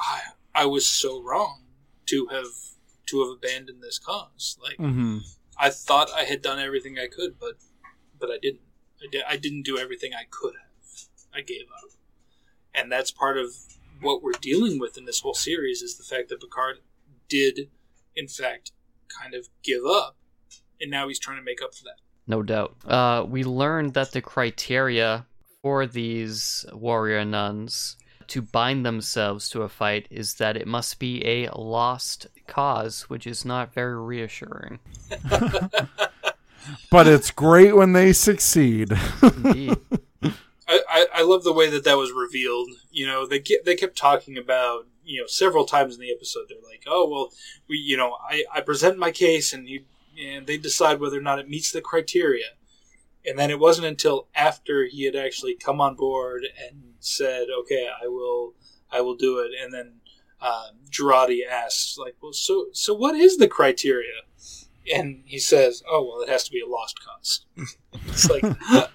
I 0.00 0.20
I 0.54 0.66
was 0.66 0.86
so 0.88 1.22
wrong 1.22 1.64
to 2.06 2.28
have 2.30 2.46
to 3.06 3.20
have 3.20 3.30
abandoned 3.30 3.82
this 3.82 3.98
cause. 3.98 4.58
Like 4.62 4.78
Mm-hmm. 4.78 5.18
I 5.60 5.70
thought 5.70 6.08
I 6.14 6.22
had 6.24 6.40
done 6.40 6.60
everything 6.60 6.98
I 6.98 7.08
could, 7.08 7.38
but 7.40 7.54
but 8.18 8.30
I 8.30 8.38
didn't. 8.40 8.60
I, 9.02 9.06
di- 9.10 9.24
I 9.28 9.36
didn't 9.36 9.62
do 9.62 9.78
everything 9.78 10.12
I 10.14 10.24
could 10.30 10.54
have. 10.54 10.67
I 11.38 11.42
gave 11.42 11.66
up, 11.84 11.90
and 12.74 12.90
that's 12.90 13.10
part 13.10 13.38
of 13.38 13.54
what 14.00 14.22
we're 14.22 14.32
dealing 14.32 14.78
with 14.78 14.98
in 14.98 15.04
this 15.04 15.20
whole 15.20 15.34
series 15.34 15.82
is 15.82 15.96
the 15.96 16.02
fact 16.02 16.28
that 16.28 16.40
Picard 16.40 16.78
did, 17.28 17.70
in 18.16 18.26
fact, 18.26 18.72
kind 19.08 19.34
of 19.34 19.48
give 19.62 19.82
up, 19.86 20.16
and 20.80 20.90
now 20.90 21.06
he's 21.06 21.20
trying 21.20 21.36
to 21.36 21.44
make 21.44 21.62
up 21.62 21.74
for 21.74 21.84
that. 21.84 22.00
No 22.26 22.42
doubt. 22.42 22.76
Uh, 22.84 23.24
we 23.26 23.44
learned 23.44 23.94
that 23.94 24.12
the 24.12 24.20
criteria 24.20 25.26
for 25.62 25.86
these 25.86 26.66
warrior 26.72 27.24
nuns 27.24 27.96
to 28.26 28.42
bind 28.42 28.84
themselves 28.84 29.48
to 29.50 29.62
a 29.62 29.68
fight 29.68 30.06
is 30.10 30.34
that 30.34 30.56
it 30.56 30.66
must 30.66 30.98
be 30.98 31.24
a 31.24 31.48
lost 31.52 32.26
cause, 32.46 33.02
which 33.02 33.26
is 33.26 33.44
not 33.44 33.72
very 33.72 33.96
reassuring. 33.96 34.80
But 36.90 37.06
it's 37.06 37.30
great 37.30 37.76
when 37.76 37.92
they 37.92 38.12
succeed. 38.12 38.92
Indeed. 39.22 39.76
I, 40.68 41.06
I, 41.14 41.22
love 41.22 41.44
the 41.44 41.52
way 41.52 41.70
that 41.70 41.84
that 41.84 41.96
was 41.96 42.12
revealed. 42.12 42.68
You 42.90 43.06
know, 43.06 43.26
they 43.26 43.42
they 43.64 43.74
kept 43.74 43.96
talking 43.96 44.36
about 44.36 44.86
you 45.04 45.20
know 45.20 45.26
several 45.26 45.64
times 45.64 45.94
in 45.94 46.00
the 46.00 46.12
episode. 46.12 46.46
They're 46.48 46.58
like, 46.58 46.84
oh 46.86 47.08
well, 47.08 47.32
we 47.68 47.78
you 47.78 47.96
know 47.96 48.18
I, 48.28 48.44
I 48.54 48.60
present 48.60 48.98
my 48.98 49.10
case 49.10 49.52
and 49.52 49.68
you 49.68 49.84
and 50.22 50.46
they 50.46 50.58
decide 50.58 51.00
whether 51.00 51.18
or 51.18 51.22
not 51.22 51.38
it 51.38 51.48
meets 51.48 51.70
the 51.70 51.80
criteria. 51.80 52.46
And 53.24 53.38
then 53.38 53.50
it 53.50 53.58
wasn't 53.58 53.86
until 53.86 54.28
after 54.34 54.86
he 54.86 55.04
had 55.04 55.16
actually 55.16 55.54
come 55.54 55.80
on 55.80 55.94
board 55.94 56.44
and 56.66 56.94
said, 57.00 57.46
okay, 57.60 57.88
I 58.02 58.08
will 58.08 58.54
I 58.90 59.00
will 59.00 59.16
do 59.16 59.38
it. 59.38 59.52
And 59.60 59.72
then 59.72 60.00
uh, 60.40 60.68
Jurati 60.90 61.40
asks, 61.48 61.98
like, 61.98 62.16
well, 62.22 62.32
so 62.32 62.66
so 62.72 62.94
what 62.94 63.14
is 63.16 63.36
the 63.36 63.48
criteria? 63.48 64.22
And 64.94 65.22
he 65.26 65.38
says, 65.38 65.82
oh 65.90 66.06
well, 66.06 66.20
it 66.22 66.28
has 66.28 66.44
to 66.44 66.50
be 66.50 66.60
a 66.60 66.66
lost 66.66 66.98
cause. 67.04 67.44
it's 68.06 68.28
like, 68.30 68.44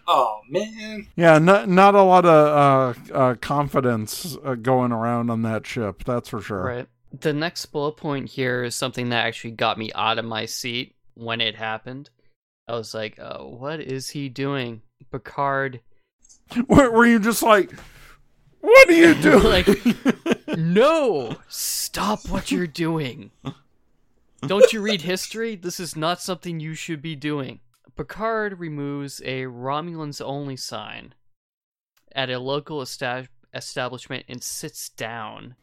oh 0.07 0.39
man. 0.49 1.07
yeah, 1.15 1.37
not 1.39 1.69
not 1.69 1.95
a 1.95 2.01
lot 2.03 2.25
of 2.25 3.09
uh, 3.11 3.13
uh, 3.13 3.35
confidence 3.35 4.37
uh, 4.43 4.55
going 4.55 4.91
around 4.91 5.29
on 5.29 5.41
that 5.43 5.65
ship. 5.65 6.03
That's 6.05 6.29
for 6.29 6.41
sure. 6.41 6.63
Right. 6.63 6.87
The 7.17 7.33
next 7.33 7.67
bullet 7.67 7.97
point 7.97 8.29
here 8.29 8.63
is 8.63 8.73
something 8.75 9.09
that 9.09 9.25
actually 9.25 9.51
got 9.51 9.77
me 9.77 9.91
out 9.93 10.17
of 10.17 10.25
my 10.25 10.45
seat 10.45 10.95
when 11.13 11.41
it 11.41 11.55
happened. 11.55 12.09
I 12.67 12.73
was 12.75 12.93
like, 12.93 13.19
oh, 13.19 13.55
what 13.59 13.79
is 13.81 14.09
he 14.09 14.29
doing? 14.29 14.81
Picard. 15.11 15.81
Were, 16.67 16.89
were 16.91 17.05
you 17.05 17.19
just 17.19 17.43
like, 17.43 17.71
what 18.61 18.89
are 18.89 18.93
you 18.93 19.13
doing? 19.21 19.43
Like- 19.43 20.57
No! 20.57 21.35
Stop 21.49 22.27
what 22.29 22.51
you're 22.51 22.65
doing. 22.67 23.31
Don't 24.47 24.73
you 24.73 24.81
read 24.81 25.01
history? 25.01 25.55
This 25.55 25.79
is 25.79 25.95
not 25.95 26.21
something 26.21 26.59
you 26.59 26.73
should 26.73 27.01
be 27.01 27.15
doing. 27.15 27.59
Picard 27.95 28.59
removes 28.59 29.21
a 29.23 29.43
Romulans 29.43 30.23
only 30.23 30.57
sign 30.57 31.13
at 32.13 32.29
a 32.29 32.39
local 32.39 32.81
esta- 32.81 33.27
establishment 33.53 34.25
and 34.27 34.43
sits 34.43 34.89
down. 34.89 35.55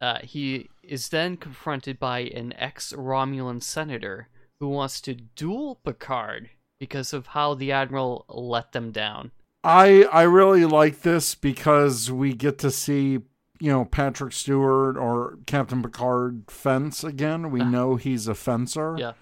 Uh, 0.00 0.18
he 0.22 0.68
is 0.82 1.08
then 1.08 1.36
confronted 1.36 1.98
by 1.98 2.20
an 2.20 2.52
ex 2.58 2.92
Romulan 2.92 3.62
senator 3.62 4.28
who 4.60 4.68
wants 4.68 5.00
to 5.02 5.14
duel 5.14 5.80
Picard 5.84 6.50
because 6.78 7.12
of 7.12 7.28
how 7.28 7.54
the 7.54 7.72
Admiral 7.72 8.26
let 8.28 8.72
them 8.72 8.92
down. 8.92 9.30
I 9.64 10.04
I 10.12 10.22
really 10.22 10.64
like 10.64 11.02
this 11.02 11.34
because 11.34 12.10
we 12.12 12.34
get 12.34 12.58
to 12.58 12.70
see 12.70 13.20
you 13.60 13.70
know 13.70 13.84
Patrick 13.84 14.32
Stewart 14.32 14.96
or 14.96 15.38
Captain 15.46 15.82
Picard 15.82 16.44
fence 16.48 17.04
again. 17.04 17.50
We 17.50 17.60
know 17.60 17.96
he's 17.96 18.28
a 18.28 18.34
fencer. 18.34 18.96
Yeah. 18.98 19.12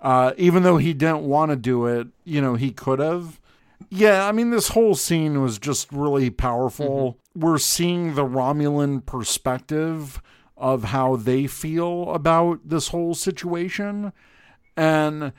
Uh, 0.00 0.32
even 0.38 0.62
though 0.62 0.78
he 0.78 0.94
didn't 0.94 1.22
want 1.22 1.50
to 1.50 1.56
do 1.56 1.86
it, 1.86 2.08
you 2.24 2.40
know 2.40 2.54
he 2.54 2.70
could 2.70 2.98
have. 2.98 3.40
Yeah, 3.88 4.26
I 4.26 4.32
mean 4.32 4.50
this 4.50 4.68
whole 4.68 4.94
scene 4.94 5.40
was 5.42 5.58
just 5.58 5.90
really 5.92 6.30
powerful. 6.30 7.18
We're 7.34 7.58
seeing 7.58 8.14
the 8.14 8.24
Romulan 8.24 9.04
perspective 9.04 10.20
of 10.56 10.84
how 10.84 11.16
they 11.16 11.46
feel 11.46 12.10
about 12.12 12.60
this 12.64 12.88
whole 12.88 13.14
situation 13.14 14.12
and 14.76 15.32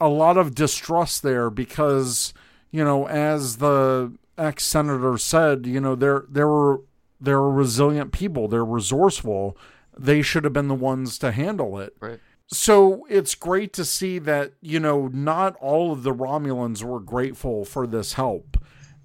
a 0.00 0.08
lot 0.08 0.36
of 0.36 0.54
distrust 0.54 1.22
there 1.22 1.50
because 1.50 2.32
you 2.70 2.82
know 2.82 3.06
as 3.06 3.58
the 3.58 4.12
ex 4.38 4.64
senator 4.64 5.18
said 5.18 5.66
you 5.66 5.78
know 5.78 5.94
they're 5.94 6.24
they 6.28 6.42
were 6.42 6.80
they're 7.22 7.42
resilient 7.42 8.12
people. 8.12 8.48
They're 8.48 8.64
resourceful. 8.64 9.56
They 9.98 10.22
should 10.22 10.44
have 10.44 10.52
been 10.52 10.68
the 10.68 10.74
ones 10.74 11.18
to 11.18 11.32
handle 11.32 11.78
it. 11.78 11.94
Right. 12.00 12.20
so 12.48 13.06
it's 13.08 13.34
great 13.34 13.72
to 13.74 13.84
see 13.84 14.18
that 14.18 14.52
you 14.60 14.80
know 14.80 15.08
not 15.08 15.56
all 15.60 15.92
of 15.92 16.02
the 16.02 16.14
romulans 16.14 16.82
were 16.82 17.00
grateful 17.00 17.64
for 17.64 17.86
this 17.86 18.14
help. 18.14 18.58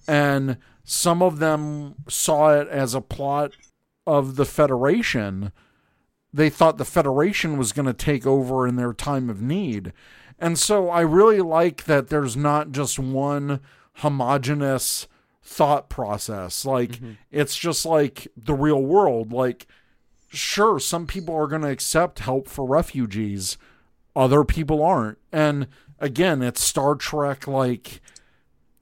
And 0.08 0.58
some 0.84 1.22
of 1.22 1.40
them 1.40 1.96
saw 2.08 2.54
it 2.54 2.68
as 2.70 2.94
a 2.94 3.02
plot 3.02 3.52
of 4.06 4.38
the 4.38 4.46
federation. 4.46 5.52
They 6.34 6.50
thought 6.50 6.78
the 6.78 6.86
Federation 6.86 7.58
was 7.58 7.74
going 7.74 7.88
to 7.88 7.94
take 7.94 8.26
over 8.26 8.68
in 8.68 8.76
their 8.76 8.94
time 8.94 9.30
of 9.30 9.42
need. 9.42 9.92
And 10.40 10.58
so 10.58 10.90
I 10.90 11.02
really 11.02 11.42
like 11.42 11.86
that 11.86 12.08
there's 12.08 12.38
not 12.38 12.72
just 12.72 13.00
one 13.00 13.60
homogenous 13.96 15.08
thought 15.48 15.90
process. 15.90 16.66
Like, 16.66 16.92
mm-hmm. 16.92 17.12
it's 17.32 17.56
just 17.58 17.86
like 17.86 18.28
the 18.36 18.54
real 18.54 18.82
world. 18.84 19.32
Like, 19.32 19.66
sure, 20.28 20.78
some 20.78 21.08
people 21.08 21.34
are 21.36 21.48
going 21.48 21.62
to 21.62 21.70
accept 21.70 22.20
help 22.20 22.48
for 22.50 22.66
refugees, 22.66 23.58
other 24.16 24.44
people 24.44 24.84
aren't. 24.84 25.18
And 25.32 25.68
again, 26.00 26.42
it's 26.42 26.62
Star 26.62 26.96
Trek, 26.96 27.48
like, 27.48 28.02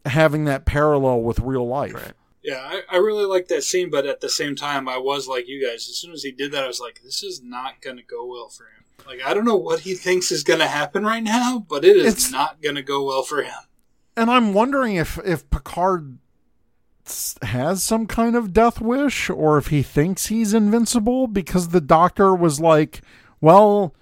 having 0.05 0.45
that 0.45 0.65
parallel 0.65 1.21
with 1.21 1.39
real 1.39 1.67
life. 1.67 1.93
Right. 1.93 2.13
Yeah, 2.43 2.59
I, 2.61 2.81
I 2.91 2.97
really 2.97 3.25
like 3.25 3.47
that 3.47 3.63
scene, 3.63 3.89
but 3.89 4.05
at 4.05 4.21
the 4.21 4.29
same 4.29 4.55
time, 4.55 4.87
I 4.87 4.97
was 4.97 5.27
like 5.27 5.47
you 5.47 5.65
guys. 5.65 5.87
As 5.89 5.97
soon 5.97 6.13
as 6.13 6.23
he 6.23 6.31
did 6.31 6.51
that, 6.51 6.63
I 6.63 6.67
was 6.67 6.79
like, 6.79 7.01
this 7.03 7.23
is 7.23 7.41
not 7.41 7.81
going 7.81 7.97
to 7.97 8.03
go 8.03 8.25
well 8.25 8.49
for 8.49 8.65
him. 8.65 8.83
Like, 9.07 9.19
I 9.25 9.33
don't 9.33 9.45
know 9.45 9.55
what 9.55 9.81
he 9.81 9.93
thinks 9.95 10.31
is 10.31 10.43
going 10.43 10.59
to 10.59 10.67
happen 10.67 11.03
right 11.03 11.23
now, 11.23 11.65
but 11.67 11.83
it 11.85 11.95
is 11.97 12.05
It's- 12.05 12.31
not 12.31 12.61
going 12.61 12.75
to 12.75 12.81
go 12.83 13.03
well 13.03 13.23
for 13.23 13.41
him. 13.43 13.53
and 14.17 14.29
I'm 14.31 14.53
wondering 14.53 14.95
if 14.95 15.19
if 15.25 15.49
Picard 15.49 16.17
s- 16.17 16.24
has 17.41 17.83
some 17.83 18.07
kind 18.07 18.35
of 18.35 18.53
death 18.53 18.81
wish 18.81 19.29
or 19.29 19.57
if 19.57 19.67
he 19.67 19.83
thinks 19.83 20.27
he's 20.27 20.53
invincible 20.53 21.27
because 21.27 21.69
the 21.69 21.81
doctor 21.81 22.33
was 22.35 22.59
like, 22.59 23.01
"Well, 23.41 23.93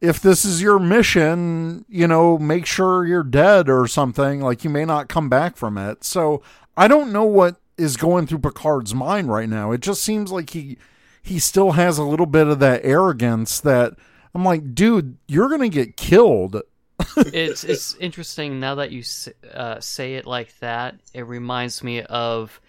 if 0.00 0.20
this 0.20 0.44
is 0.44 0.62
your 0.62 0.78
mission, 0.78 1.84
you 1.88 2.06
know, 2.06 2.38
make 2.38 2.66
sure 2.66 3.06
you're 3.06 3.22
dead 3.22 3.68
or 3.68 3.86
something, 3.86 4.40
like 4.40 4.64
you 4.64 4.70
may 4.70 4.84
not 4.84 5.08
come 5.08 5.28
back 5.28 5.56
from 5.56 5.78
it." 5.78 6.04
So, 6.04 6.42
I 6.76 6.88
don't 6.88 7.12
know 7.12 7.24
what 7.24 7.56
is 7.78 7.96
going 7.96 8.26
through 8.26 8.38
Picard's 8.38 8.94
mind 8.94 9.30
right 9.30 9.48
now. 9.48 9.72
It 9.72 9.80
just 9.80 10.02
seems 10.02 10.32
like 10.32 10.50
he 10.50 10.78
he 11.22 11.38
still 11.38 11.72
has 11.72 11.98
a 11.98 12.04
little 12.04 12.26
bit 12.26 12.46
of 12.46 12.60
that 12.60 12.82
arrogance 12.84 13.60
that 13.60 13.94
I'm 14.34 14.44
like, 14.44 14.74
"Dude, 14.74 15.18
you're 15.28 15.48
to 15.58 15.68
get 15.68 15.96
killed." 15.96 16.62
It's 17.16 17.64
it's 17.64 17.94
interesting 17.96 18.60
now 18.60 18.74
that 18.76 18.90
you 18.90 19.02
uh, 19.52 19.80
say 19.80 20.14
it 20.14 20.26
like 20.26 20.58
that. 20.60 20.96
It 21.14 21.22
reminds 21.26 21.82
me 21.82 22.02
of 22.02 22.60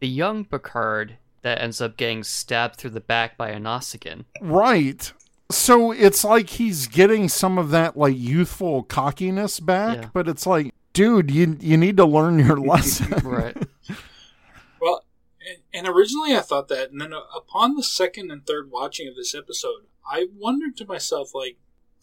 the 0.00 0.08
young 0.08 0.44
Picard 0.44 1.16
that 1.42 1.60
ends 1.60 1.80
up 1.80 1.96
getting 1.96 2.24
stabbed 2.24 2.76
through 2.76 2.90
the 2.90 3.00
back 3.00 3.36
by 3.36 3.50
a 3.50 3.58
Nausicaan. 3.58 4.24
Right. 4.40 5.12
So 5.50 5.92
it's 5.92 6.24
like 6.24 6.50
he's 6.50 6.86
getting 6.86 7.28
some 7.28 7.56
of 7.58 7.70
that 7.70 7.96
like 7.96 8.16
youthful 8.16 8.82
cockiness 8.82 9.60
back, 9.60 9.96
Yeah. 9.98 10.08
but 10.12 10.28
it's 10.28 10.46
like, 10.46 10.74
dude, 10.92 11.30
you 11.30 11.56
you 11.60 11.76
need 11.76 11.96
to 11.96 12.04
learn 12.04 12.38
your 12.38 12.56
lesson. 12.60 13.10
Right. 13.26 13.56
Well, 14.80 15.04
and, 15.48 15.58
and 15.86 15.88
originally 15.96 16.36
I 16.36 16.40
thought 16.40 16.68
that, 16.68 16.90
and 16.90 17.00
then 17.00 17.12
uh, 17.14 17.20
upon 17.34 17.74
the 17.76 17.82
second 17.82 18.30
and 18.30 18.46
third 18.46 18.70
watching 18.70 19.08
of 19.08 19.16
this 19.16 19.34
episode, 19.34 19.86
I 20.10 20.26
wondered 20.36 20.76
to 20.78 20.86
myself, 20.86 21.34
like, 21.34 21.56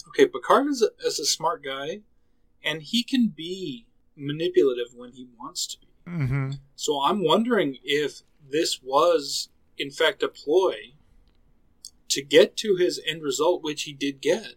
okay, 0.10 0.26
Picard 0.26 0.68
is 0.68 0.82
a, 0.82 0.90
is 1.06 1.20
a 1.20 1.26
smart 1.26 1.64
guy, 1.64 2.02
and 2.64 2.82
he 2.82 3.04
can 3.04 3.28
be 3.28 3.88
manipulative 4.16 4.94
when 4.96 5.12
he 5.12 5.28
wants 5.40 5.68
to 5.68 5.78
be. 5.80 5.88
mm-hmm. 6.08 6.52
So 6.76 7.02
I'm 7.02 7.24
wondering 7.24 7.78
if 7.84 8.22
this 8.50 8.82
was, 8.82 9.50
in 9.78 9.92
fact, 9.92 10.24
a 10.24 10.28
ploy 10.28 10.94
to 12.10 12.22
get 12.22 12.56
to 12.58 12.76
his 12.76 13.02
end 13.06 13.24
result, 13.24 13.64
which 13.64 13.84
he 13.84 13.94
did 13.94 14.22
get, 14.22 14.56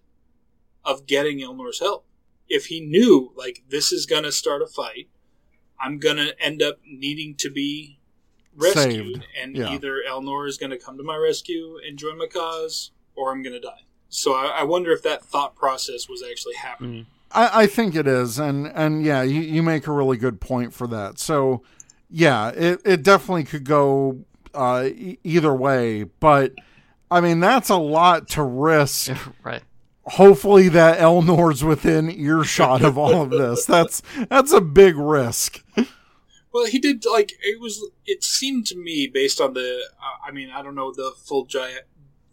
of 0.85 1.07
getting 1.07 1.39
Elnor's 1.39 1.81
help. 1.81 2.07
If 2.49 2.67
he 2.67 2.81
knew, 2.81 3.33
like, 3.37 3.65
this 3.69 3.93
is 3.93 4.07
going 4.07 4.23
to 4.25 4.33
start 4.33 4.63
a 4.63 4.67
fight, 4.67 5.09
I'm 5.81 5.99
going 5.99 6.17
to 6.17 6.41
end 6.41 6.63
up 6.63 6.79
needing 6.87 7.35
to 7.37 7.51
be 7.51 8.01
rescued, 8.57 9.15
Saved, 9.17 9.27
and 9.41 9.57
yeah. 9.57 9.71
either 9.71 10.03
Elnor 10.09 10.49
is 10.49 10.57
going 10.57 10.71
to 10.71 10.79
come 10.79 10.97
to 10.97 11.05
my 11.05 11.17
rescue 11.17 11.79
and 11.87 11.99
join 11.99 12.19
my 12.19 12.27
cause, 12.27 12.91
or 13.15 13.33
I'm 13.33 13.43
going 13.43 13.55
to 13.55 13.61
die. 13.61 13.85
So 14.09 14.35
I, 14.35 14.61
I 14.61 14.63
wonder 14.65 14.91
if 14.93 15.03
that 15.03 15.25
thought 15.25 15.55
process 15.55 16.09
was 16.09 16.23
actually 16.23 16.55
happening. 16.55 17.07
I, 17.31 17.63
I 17.63 17.67
think 17.67 17.95
it 17.95 18.07
is, 18.07 18.39
and 18.39 18.67
and 18.69 19.05
yeah, 19.05 19.23
you, 19.23 19.41
you 19.41 19.63
make 19.63 19.87
a 19.87 19.93
really 19.93 20.17
good 20.17 20.41
point 20.41 20.73
for 20.73 20.87
that. 20.87 21.19
So, 21.19 21.63
yeah, 22.09 22.49
it 22.51 22.81
it 22.85 23.03
definitely 23.03 23.45
could 23.45 23.65
go 23.65 24.25
uh, 24.55 24.89
e- 24.89 25.19
either 25.25 25.55
way, 25.55 26.05
but 26.05 26.55
I 27.11 27.21
mean 27.21 27.41
that's 27.41 27.69
a 27.69 27.77
lot 27.77 28.29
to 28.31 28.43
risk. 28.43 29.11
right. 29.43 29.63
Hopefully, 30.05 30.71
that 30.71 30.99
Elnor's 30.99 31.63
within 31.63 32.11
earshot 32.11 32.83
of 32.83 32.97
all 32.97 33.21
of 33.21 33.29
this. 33.29 33.67
That's 33.67 34.01
that's 34.31 34.53
a 34.53 34.63
big 34.63 34.97
risk. 34.97 35.63
Well, 36.51 36.65
he 36.65 36.79
did 36.79 37.05
like 37.05 37.33
it 37.43 37.61
was. 37.61 37.85
It 38.07 38.25
seemed 38.25 38.67
to 38.69 38.77
me, 38.77 39.07
based 39.07 39.39
on 39.39 39.53
the, 39.53 39.83
uh, 40.01 40.27
I 40.27 40.31
mean, 40.33 40.49
I 40.49 40.63
don't 40.63 40.75
know 40.75 40.93
the 40.95 41.13
full 41.15 41.45
gi- 41.45 41.81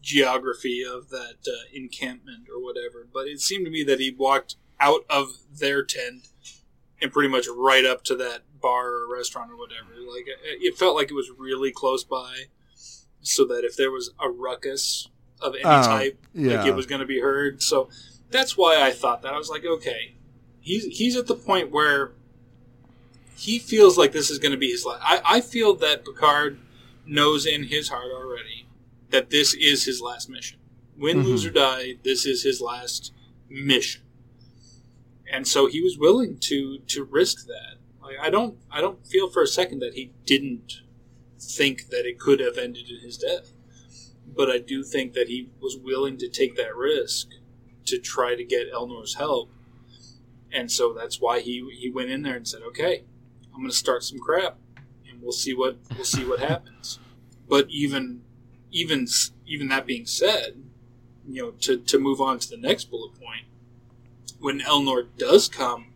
geography 0.05 0.83
of 0.83 1.09
that 1.09 1.37
uh, 1.47 1.65
encampment 1.73 2.47
or 2.53 2.63
whatever, 2.63 3.07
but 3.11 3.27
it 3.27 3.41
seemed 3.41 3.65
to 3.65 3.71
me 3.71 3.83
that 3.83 3.99
he 3.99 4.11
walked 4.11 4.55
out 4.79 5.01
of 5.09 5.29
their 5.51 5.83
tent 5.83 6.27
and 7.01 7.11
pretty 7.11 7.27
much 7.27 7.47
right 7.57 7.85
up 7.85 8.03
to 8.03 8.15
that 8.15 8.43
bar 8.61 8.87
or 8.87 9.13
restaurant 9.13 9.51
or 9.51 9.57
whatever. 9.57 9.89
Like 10.07 10.27
it, 10.27 10.59
it 10.61 10.77
felt 10.77 10.95
like 10.95 11.09
it 11.09 11.15
was 11.15 11.31
really 11.35 11.71
close 11.71 12.03
by, 12.03 12.45
so 13.21 13.45
that 13.45 13.63
if 13.65 13.75
there 13.75 13.91
was 13.91 14.11
a 14.19 14.29
ruckus 14.29 15.09
of 15.41 15.55
any 15.55 15.63
Oh, 15.65 15.81
type, 15.81 16.25
like 16.35 16.67
it 16.67 16.75
was 16.75 16.85
going 16.85 17.01
to 17.01 17.07
be 17.07 17.19
heard. 17.19 17.63
So 17.63 17.89
that's 18.29 18.55
why 18.55 18.81
I 18.81 18.91
thought 18.91 19.23
that. 19.23 19.33
I 19.33 19.37
was 19.37 19.49
like, 19.49 19.65
okay, 19.65 20.15
he's 20.59 20.85
he's 20.85 21.15
at 21.17 21.25
the 21.25 21.35
point 21.35 21.71
where 21.71 22.11
he 23.35 23.57
feels 23.57 23.97
like 23.97 24.11
this 24.11 24.29
is 24.29 24.37
going 24.37 24.53
to 24.53 24.57
be 24.57 24.69
his 24.69 24.85
life. 24.85 25.01
I, 25.01 25.21
I 25.25 25.41
feel 25.41 25.73
that 25.77 26.05
Picard 26.05 26.59
knows 27.07 27.45
in 27.45 27.63
his 27.63 27.89
heart 27.89 28.11
already 28.13 28.54
that 29.09 29.29
this 29.29 29.53
is 29.53 29.85
his 29.85 30.01
last 30.01 30.29
mission. 30.29 30.59
Win, 30.97 31.19
Mhm. 31.21 31.25
lose, 31.25 31.45
or 31.45 31.51
die, 31.51 31.97
this 32.03 32.25
is 32.25 32.43
his 32.43 32.61
last 32.61 33.11
mission. 33.49 34.01
And 35.31 35.47
so 35.47 35.67
he 35.67 35.81
was 35.81 35.97
willing 35.97 36.37
to 36.39 36.79
to 36.79 37.03
risk 37.03 37.47
that. 37.47 37.77
Like, 38.01 38.17
I 38.19 38.29
don't 38.29 38.57
I 38.71 38.81
don't 38.81 39.05
feel 39.05 39.29
for 39.29 39.41
a 39.41 39.47
second 39.47 39.79
that 39.79 39.95
he 39.95 40.11
didn't 40.25 40.81
think 41.39 41.89
that 41.89 42.05
it 42.05 42.19
could 42.19 42.39
have 42.39 42.57
ended 42.57 42.89
in 42.89 42.99
his 42.99 43.17
death. 43.17 43.51
But 44.27 44.49
I 44.49 44.57
do 44.57 44.83
think 44.83 45.13
that 45.13 45.27
he 45.27 45.49
was 45.59 45.77
willing 45.77 46.17
to 46.17 46.29
take 46.29 46.55
that 46.55 46.75
risk 46.75 47.29
to 47.85 47.97
try 47.99 48.35
to 48.35 48.43
get 48.43 48.67
Elnor's 48.71 49.15
help. 49.15 49.49
And 50.51 50.71
so 50.71 50.93
that's 50.93 51.19
why 51.19 51.39
he 51.41 51.67
he 51.77 51.89
went 51.89 52.09
in 52.11 52.21
there 52.21 52.35
and 52.35 52.47
said, 52.47 52.61
"Okay, 52.63 53.03
I'm 53.53 53.59
going 53.61 53.69
to 53.69 53.75
start 53.75 54.03
some 54.03 54.19
crap, 54.19 54.57
and 55.09 55.21
we'll 55.21 55.31
see 55.31 55.53
what 55.53 55.77
we'll 55.95 56.05
see 56.05 56.23
what 56.23 56.39
happens." 56.39 56.99
But 57.47 57.69
even 57.69 58.23
even 58.75 59.07
even 59.47 59.69
that 59.69 59.87
being 59.87 60.05
said, 60.05 60.57
you 61.27 61.41
know, 61.41 61.51
to 61.61 61.77
to 61.77 61.97
move 61.97 62.19
on 62.19 62.37
to 62.39 62.49
the 62.49 62.57
next 62.57 62.91
bullet 62.91 63.13
point, 63.19 63.45
when 64.39 64.59
Elnor 64.59 65.07
does 65.17 65.47
come 65.47 65.93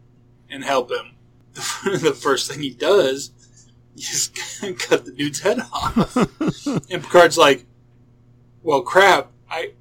and 0.49 0.63
help 0.63 0.89
him, 0.89 1.15
the 1.53 2.17
first 2.17 2.49
thing 2.49 2.61
he 2.61 2.69
does 2.71 3.31
is 3.97 4.31
cut 4.79 5.05
the 5.05 5.11
dude's 5.11 5.41
head 5.41 5.59
off, 5.59 6.15
and 6.65 7.03
Picard's 7.03 7.37
like, 7.37 7.65
"Well, 8.63 8.81
crap, 8.81 9.31
I." 9.49 9.73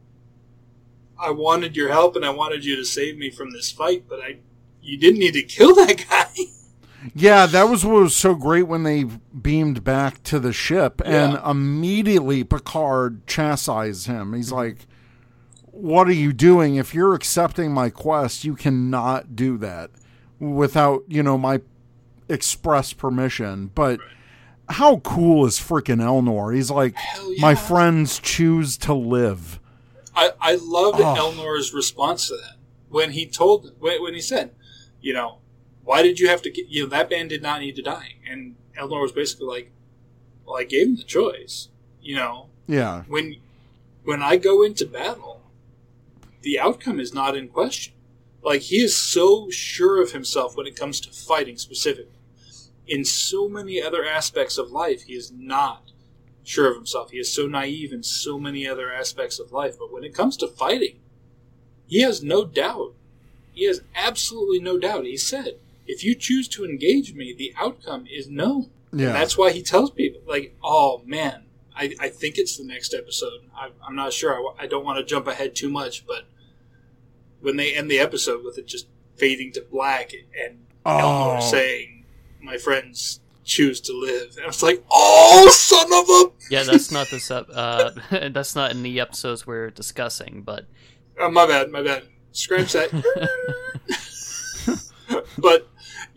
I 1.21 1.33
wanted 1.33 1.75
your 1.75 1.89
help 1.89 2.15
and 2.15 2.25
I 2.25 2.31
wanted 2.31 2.65
you 2.65 2.77
to 2.77 2.85
save 2.85 3.19
me 3.19 3.29
from 3.29 3.51
this 3.51 3.73
fight, 3.73 4.05
but 4.09 4.21
I 4.21 4.37
you 4.81 4.97
didn't 4.97 5.19
need 5.19 5.35
to 5.35 5.43
kill 5.43 5.75
that 5.75 6.05
guy. 6.09 6.29
Yeah, 7.15 7.47
that 7.47 7.65
was 7.69 7.85
what 7.85 8.03
was 8.03 8.17
so 8.17 8.35
great 8.35 8.65
when 8.65 8.83
they 8.83 9.05
beamed 9.05 9.85
back 9.85 10.23
to 10.25 10.39
the 10.39 10.53
ship, 10.53 11.01
and 11.05 11.35
Yeah. 11.35 11.51
immediately 11.51 12.45
Picard 12.45 13.27
chastised 13.27 14.07
him. 14.07 14.33
He's 14.33 14.47
mm-hmm. 14.47 14.57
like, 14.57 14.87
"What 15.67 16.09
are 16.09 16.13
you 16.13 16.33
doing? 16.33 16.75
If 16.77 16.95
you're 16.95 17.15
accepting 17.15 17.73
my 17.73 17.91
quest, 17.91 18.45
you 18.45 18.55
cannot 18.55 19.37
do 19.37 19.57
that 19.59 19.91
without 20.41 21.05
you 21.09 21.23
know 21.23 21.39
my 21.39 21.61
express 22.29 22.93
permission." 22.93 23.71
But 23.75 24.01
how 24.69 24.99
cool 24.99 25.47
is 25.47 25.59
freaking 25.59 26.03
Elnor? 26.03 26.55
He's 26.55 26.71
like, 26.71 26.95
yeah. 26.95 27.41
"My 27.41 27.55
friends 27.55 28.19
choose 28.19 28.77
to 28.79 28.95
live." 28.95 29.61
I, 30.17 30.33
I 30.41 30.55
loved 30.61 31.01
Oh. 31.01 31.15
Elnor's 31.15 31.73
response 31.73 32.27
to 32.27 32.35
that 32.35 32.57
when 32.89 33.13
he 33.13 33.25
told 33.25 33.73
when, 33.79 34.03
when 34.03 34.15
he 34.15 34.21
said, 34.21 34.51
you 35.01 35.15
know, 35.15 35.39
why 35.89 36.03
did 36.03 36.21
you 36.21 36.29
have 36.29 36.43
to 36.43 36.51
get 36.51 36.69
you 36.69 36.83
know 36.83 36.89
that 36.91 37.09
band 37.09 37.31
did 37.31 37.41
not 37.41 37.61
need 37.61 37.75
to 37.77 37.83
die, 37.83 38.17
and 38.29 38.57
Elnor 38.77 39.01
was 39.01 39.11
basically 39.11 39.47
like, 39.47 39.73
well, 40.45 40.59
I 40.59 40.65
gave 40.65 40.87
him 40.87 40.97
the 40.97 41.03
choice, 41.03 41.69
you 42.03 42.15
know, 42.15 42.51
Yeah, 42.67 43.05
when 43.09 43.37
when 44.05 44.23
I 44.23 44.37
go 44.37 44.63
into 44.63 44.85
battle, 44.85 45.41
the 46.43 46.61
outcome 46.61 47.01
is 47.01 47.15
not 47.15 47.39
in 47.39 47.49
question. 47.49 47.95
Like 48.43 48.61
he 48.61 48.83
is 48.83 48.95
so 48.95 49.49
sure 49.49 50.03
of 50.03 50.13
himself 50.13 50.59
when 50.59 50.67
it 50.67 50.77
comes 50.77 51.01
to 51.01 51.11
fighting 51.11 51.57
specifically. 51.57 52.13
In 52.87 53.03
so 53.07 53.49
many 53.49 53.81
other 53.83 54.05
aspects 54.05 54.59
of 54.59 54.71
life, 54.71 55.05
he 55.05 55.15
is 55.15 55.33
not 55.33 55.93
sure 56.45 56.69
of 56.69 56.77
himself. 56.77 57.13
He 57.13 57.19
is 57.19 57.35
so 57.35 57.47
naive 57.47 57.95
in 57.95 58.03
so 58.03 58.39
many 58.39 58.69
other 58.69 58.93
aspects 58.93 59.39
of 59.39 59.53
life. 59.53 59.79
But 59.79 59.91
when 59.91 60.05
it 60.05 60.15
comes 60.15 60.37
to 60.37 60.49
fighting, 60.49 61.01
he 61.87 62.03
has 62.03 62.23
no 62.23 62.45
doubt. 62.45 62.93
He 63.55 63.65
has 63.65 63.81
absolutely 63.95 64.61
no 64.61 64.79
doubt. 64.79 65.07
He 65.07 65.17
said, 65.17 65.59
if 65.89 66.05
you 66.05 66.15
choose 66.15 66.47
to 66.49 66.65
engage 66.65 67.15
me, 67.15 67.35
the 67.37 67.53
outcome 67.59 68.05
is 68.09 68.29
no. 68.29 68.71
yeah. 68.93 69.07
And 69.09 69.17
that's 69.17 69.37
why 69.37 69.51
he 69.51 69.63
tells 69.63 69.91
people, 69.91 70.21
like, 70.27 70.55
oh 70.63 71.03
man, 71.07 71.45
I, 71.77 71.95
I 71.99 72.09
think 72.09 72.39
it's 72.39 72.57
the 72.57 72.65
next 72.65 72.95
episode. 72.95 73.41
I, 73.57 73.71
I'm 73.85 73.97
not 73.97 74.13
sure. 74.13 74.35
I, 74.35 74.65
I 74.65 74.67
don't 74.67 74.85
want 74.85 74.99
to 74.99 75.05
jump 75.05 75.27
ahead 75.27 75.57
too 75.57 75.71
much, 75.71 76.07
but 76.07 76.25
when 77.41 77.57
they 77.57 77.75
end 77.75 77.91
the 77.91 77.99
episode 78.01 78.45
with 78.45 78.59
it 78.59 78.67
just 78.67 78.87
fading 79.17 79.53
to 79.53 79.61
black 79.63 80.13
and 80.13 80.59
Elnor 80.87 81.39
Oh. 81.39 81.41
saying, 81.41 82.05
my 82.43 82.57
friends 82.59 83.21
choose 83.45 83.81
to 83.81 83.93
live, 83.93 84.37
and 84.37 84.47
it's 84.47 84.63
like, 84.63 84.85
oh, 84.91 85.49
son 85.51 85.93
of 85.93 86.09
a. 86.09 86.33
Yeah, 86.51 86.63
that's 86.65 86.91
not 86.91 87.09
this 87.11 87.31
up. 87.31 87.47
Uh, 87.53 87.91
that's 88.31 88.55
not 88.57 88.71
in 88.71 88.83
the 88.83 89.01
episodes 89.01 89.47
we're 89.47 89.69
discussing, 89.71 90.41
but 90.43 90.65
Oh, 91.21 91.31
my 91.31 91.47
bad, 91.47 91.71
my 91.71 91.83
bad. 91.83 92.05
Scratch 92.33 92.73
that. 92.73 92.91
but 95.39 95.68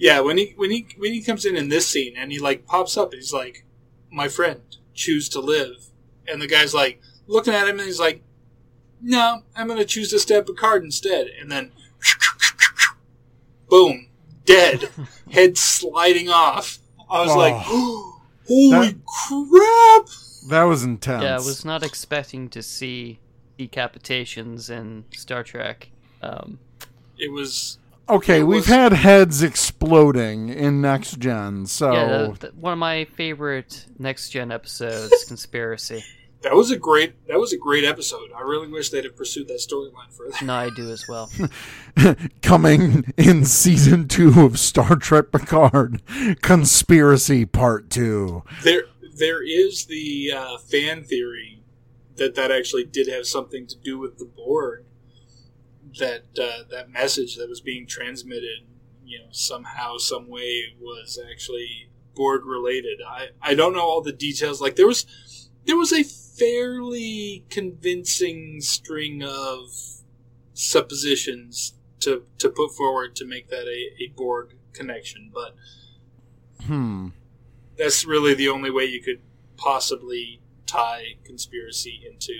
yeah, 0.01 0.19
when 0.19 0.37
he 0.39 0.53
when 0.57 0.71
he 0.71 0.87
when 0.97 1.13
he 1.13 1.21
comes 1.21 1.45
in 1.45 1.55
in 1.55 1.69
this 1.69 1.87
scene 1.87 2.15
and 2.17 2.31
he 2.31 2.39
like 2.39 2.65
pops 2.65 2.97
up, 2.97 3.13
he's 3.13 3.31
like, 3.31 3.63
"My 4.11 4.27
friend, 4.27 4.61
choose 4.95 5.29
to 5.29 5.39
live," 5.39 5.75
and 6.27 6.41
the 6.41 6.47
guy's 6.47 6.73
like 6.73 6.99
looking 7.27 7.53
at 7.53 7.67
him 7.67 7.77
and 7.77 7.85
he's 7.85 7.99
like, 7.99 8.23
"No, 8.99 9.43
I'm 9.55 9.67
gonna 9.67 9.85
choose 9.85 10.09
to 10.09 10.17
stab 10.19 10.47
Picard 10.47 10.83
instead," 10.83 11.27
and 11.39 11.51
then 11.51 11.71
boom, 13.69 14.07
dead, 14.45 14.89
head 15.31 15.57
sliding 15.57 16.29
off. 16.29 16.79
I 17.09 17.21
was 17.23 17.35
like, 17.35 17.53
"Holy 18.47 18.71
That- 18.71 19.05
crap!" 19.05 20.49
that 20.49 20.63
was 20.63 20.83
intense. 20.83 21.23
yeah, 21.23 21.35
I 21.35 21.45
was 21.45 21.63
not 21.63 21.83
expecting 21.83 22.49
to 22.49 22.63
see 22.63 23.19
decapitations 23.59 24.69
in 24.71 25.05
Star 25.13 25.43
Trek. 25.43 25.91
Um, 26.23 26.57
It 27.19 27.31
was 27.31 27.77
Okay, 28.11 28.43
we've 28.43 28.57
was- 28.57 28.65
had 28.67 28.93
heads 28.93 29.41
exploding 29.41 30.49
in 30.49 30.81
next 30.81 31.19
gen, 31.19 31.65
so 31.65 31.93
yeah, 31.93 32.05
the, 32.07 32.47
the- 32.47 32.53
one 32.55 32.73
of 32.73 32.79
my 32.79 33.05
favorite 33.05 33.85
next 33.97 34.29
gen 34.29 34.51
episodes, 34.51 35.23
Conspiracy. 35.27 36.03
that 36.41 36.53
was 36.53 36.71
a 36.71 36.77
great 36.77 37.13
that 37.27 37.39
was 37.39 37.53
a 37.53 37.57
great 37.57 37.83
episode. 37.85 38.29
I 38.35 38.41
really 38.41 38.67
wish 38.67 38.89
they'd 38.89 39.03
have 39.05 39.15
pursued 39.15 39.47
that 39.47 39.59
storyline 39.59 40.11
further. 40.11 40.45
No, 40.45 40.53
I 40.53 40.69
do 40.75 40.89
as 40.91 41.07
well. 41.07 41.31
coming 42.41 43.13
in 43.17 43.45
season 43.45 44.07
two 44.07 44.41
of 44.41 44.59
Star 44.59 44.95
Trek 44.95 45.31
Picard, 45.31 46.01
Conspiracy 46.41 47.45
Part 47.45 47.89
Two. 47.89 48.43
There, 48.63 48.83
there 49.17 49.43
is 49.43 49.85
the 49.85 50.33
uh, 50.35 50.57
fan 50.57 51.03
theory 51.03 51.63
that 52.17 52.35
that 52.35 52.51
actually 52.51 52.83
did 52.83 53.07
have 53.07 53.25
something 53.25 53.67
to 53.67 53.77
do 53.77 53.97
with 53.97 54.17
the 54.17 54.25
Borg. 54.25 54.83
That 55.99 56.23
uh, 56.41 56.63
that 56.69 56.89
message 56.89 57.35
that 57.37 57.49
was 57.49 57.61
being 57.61 57.85
transmitted, 57.85 58.65
you 59.05 59.19
know, 59.19 59.25
somehow, 59.31 59.97
some 59.97 60.29
way, 60.29 60.73
was 60.79 61.19
actually 61.29 61.89
Borg 62.15 62.45
related. 62.45 62.99
I 63.05 63.29
I 63.41 63.53
don't 63.55 63.73
know 63.73 63.81
all 63.81 64.01
the 64.01 64.13
details. 64.13 64.61
Like 64.61 64.75
there 64.77 64.87
was 64.87 65.05
there 65.65 65.77
was 65.77 65.91
a 65.91 66.03
fairly 66.03 67.45
convincing 67.49 68.61
string 68.61 69.21
of 69.21 69.69
suppositions 70.53 71.73
to 71.99 72.23
to 72.37 72.49
put 72.49 72.71
forward 72.71 73.15
to 73.17 73.25
make 73.25 73.49
that 73.49 73.67
a, 73.67 74.03
a 74.03 74.13
Borg 74.15 74.55
connection, 74.73 75.31
but 75.33 75.55
Hmm. 76.65 77.09
that's 77.77 78.05
really 78.05 78.33
the 78.35 78.47
only 78.49 78.69
way 78.69 78.85
you 78.85 79.01
could 79.01 79.19
possibly 79.57 80.41
tie 80.67 81.15
conspiracy 81.23 82.01
into 82.09 82.33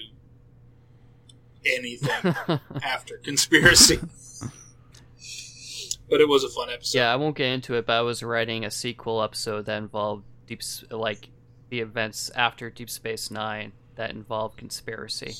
anything 1.66 2.36
after 2.84 3.18
conspiracy. 3.18 3.99
but 6.09 6.22
it 6.22 6.28
was 6.28 6.43
a 6.43 6.49
fun 6.49 6.70
episode. 6.70 6.97
yeah, 6.97 7.12
I 7.12 7.16
won't 7.16 7.36
get 7.36 7.47
into 7.47 7.76
it, 7.76 7.86
but 7.86 7.93
I 7.93 8.01
was 8.01 8.22
writing 8.22 8.66
a 8.66 8.72
sequel 8.72 9.24
episode 9.24 9.66
that 9.66 9.78
involved 9.78 10.26
deep, 10.45 10.62
like 10.89 11.30
the 11.70 11.80
events 11.80 12.30
after 12.36 12.70
Deep 12.70 12.89
Space 12.89 13.32
Nine 13.32 13.72
that 13.95 14.12
involved 14.12 14.57
conspiracy. 14.57 15.36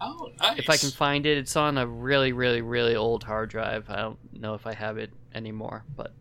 Oh, 0.00 0.30
nice. 0.40 0.58
If 0.58 0.70
I 0.70 0.76
can 0.76 0.90
find 0.90 1.26
it, 1.26 1.36
it's 1.36 1.56
on 1.56 1.76
a 1.76 1.86
really, 1.86 2.32
really, 2.32 2.62
really 2.62 2.96
old 2.96 3.24
hard 3.24 3.50
drive. 3.50 3.90
I 3.90 3.96
don't 3.96 4.18
know 4.32 4.54
if 4.54 4.66
I 4.66 4.72
have 4.72 4.96
it 4.96 5.10
anymore, 5.34 5.84
but 5.94 6.12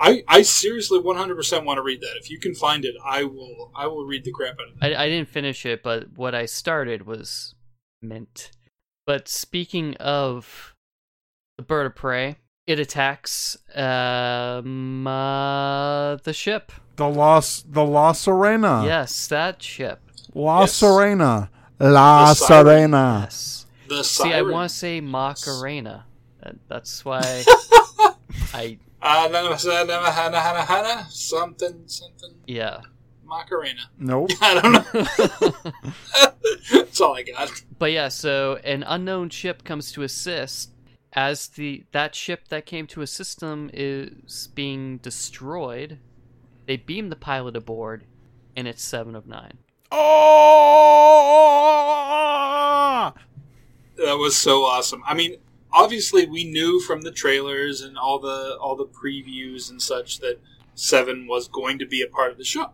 I, 0.00 0.22
I 0.26 0.42
seriously 0.42 1.00
100% 1.00 1.64
want 1.64 1.78
to 1.78 1.82
read 1.82 2.00
that. 2.00 2.16
If 2.18 2.30
you 2.30 2.38
can 2.38 2.54
find 2.54 2.84
it, 2.84 2.94
I 3.04 3.24
will 3.24 3.70
I 3.74 3.86
will 3.86 4.06
read 4.06 4.24
the 4.24 4.32
crap 4.32 4.54
out 4.54 4.68
of 4.68 4.82
it. 4.82 4.96
I, 4.96 5.04
I 5.04 5.08
didn't 5.08 5.28
finish 5.28 5.66
it. 5.66 5.82
But 5.82 6.16
what 6.16 6.34
I 6.34 6.46
started 6.46 7.06
was 7.06 7.54
Mint. 8.02 8.50
But 9.06 9.28
speaking 9.28 9.96
of 9.96 10.74
the 11.56 11.62
bird 11.62 11.86
of 11.86 11.94
prey, 11.94 12.36
it 12.66 12.78
attacks 12.78 13.56
um, 13.74 15.06
uh, 15.06 16.16
the 16.16 16.32
ship. 16.32 16.72
The 16.96 17.08
Los 17.08 17.62
the 17.62 17.84
La 17.84 18.12
Serena. 18.12 18.84
Yes, 18.84 19.26
that 19.28 19.62
ship. 19.62 20.00
La 20.34 20.60
yes. 20.60 20.74
Serena. 20.74 21.50
La 21.80 22.28
the 22.28 22.34
Serena. 22.34 23.20
Yes. 23.24 23.66
The 23.88 24.04
See, 24.04 24.32
I 24.32 24.42
want 24.42 24.70
to 24.70 24.76
say 24.76 25.00
Macarena. 25.00 26.04
That's 26.68 27.04
why 27.04 27.20
I. 28.52 28.78
Uh, 29.00 29.28
Hana 29.28 30.40
Hana 30.40 30.62
Hana 30.64 31.06
something 31.08 31.84
something. 31.86 32.34
Yeah. 32.46 32.80
Macarena. 33.28 33.82
Nope. 33.98 34.30
I 34.40 34.60
don't 34.60 34.72
know. 34.72 34.84
That's 36.72 37.00
all 37.00 37.14
I 37.14 37.22
got. 37.22 37.50
But 37.78 37.92
yeah, 37.92 38.08
so 38.08 38.56
an 38.64 38.82
unknown 38.86 39.30
ship 39.30 39.62
comes 39.64 39.92
to 39.92 40.02
assist 40.02 40.72
as 41.12 41.48
the 41.48 41.84
that 41.92 42.14
ship 42.14 42.48
that 42.48 42.66
came 42.66 42.86
to 42.88 43.00
assist 43.02 43.40
them 43.40 43.70
is 43.72 44.48
being 44.54 44.98
destroyed. 44.98 45.98
They 46.66 46.76
beam 46.76 47.08
the 47.08 47.16
pilot 47.16 47.56
aboard, 47.56 48.04
and 48.56 48.68
it's 48.68 48.82
seven 48.82 49.14
of 49.14 49.26
nine. 49.26 49.58
Oh! 49.90 50.04
That 53.96 54.18
was 54.18 54.36
so 54.36 54.64
awesome. 54.64 55.02
I 55.06 55.14
mean, 55.14 55.36
obviously 55.72 56.26
we 56.26 56.44
knew 56.44 56.80
from 56.80 57.00
the 57.02 57.10
trailers 57.10 57.80
and 57.80 57.96
all 57.98 58.18
the 58.18 58.58
all 58.60 58.76
the 58.76 58.86
previews 58.86 59.70
and 59.70 59.80
such 59.80 60.18
that 60.20 60.40
Seven 60.78 61.26
was 61.26 61.48
going 61.48 61.80
to 61.80 61.86
be 61.86 62.02
a 62.02 62.06
part 62.06 62.30
of 62.30 62.38
the 62.38 62.44
show. 62.44 62.70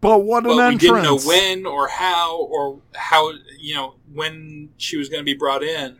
But 0.00 0.20
what 0.20 0.44
an 0.44 0.56
we 0.56 0.62
entrance! 0.62 0.80
didn't 0.82 1.02
know 1.02 1.18
when 1.18 1.66
or 1.66 1.88
how 1.88 2.38
or 2.42 2.80
how 2.94 3.32
you 3.58 3.74
know 3.74 3.94
when 4.12 4.70
she 4.76 4.96
was 4.96 5.08
going 5.08 5.20
to 5.20 5.24
be 5.24 5.34
brought 5.34 5.62
in, 5.62 5.98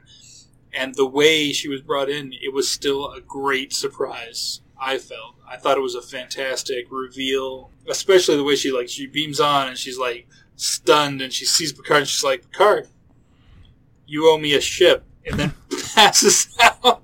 and 0.72 0.94
the 0.94 1.06
way 1.06 1.52
she 1.52 1.68
was 1.68 1.80
brought 1.80 2.08
in, 2.08 2.32
it 2.32 2.52
was 2.52 2.70
still 2.70 3.10
a 3.12 3.20
great 3.20 3.72
surprise. 3.72 4.60
I 4.80 4.98
felt. 4.98 5.34
I 5.48 5.56
thought 5.56 5.76
it 5.76 5.80
was 5.80 5.96
a 5.96 6.02
fantastic 6.02 6.86
reveal, 6.90 7.70
especially 7.88 8.36
the 8.36 8.44
way 8.44 8.54
she 8.54 8.70
like 8.70 8.88
she 8.88 9.06
beams 9.06 9.40
on 9.40 9.68
and 9.68 9.76
she's 9.76 9.98
like 9.98 10.28
stunned 10.54 11.20
and 11.20 11.32
she 11.32 11.44
sees 11.44 11.72
Picard 11.72 12.00
and 12.00 12.08
she's 12.08 12.22
like 12.22 12.48
Picard, 12.52 12.86
you 14.06 14.28
owe 14.30 14.38
me 14.38 14.54
a 14.54 14.60
ship, 14.60 15.04
and 15.26 15.38
then 15.40 15.54
passes 15.94 16.56
out. 16.60 17.02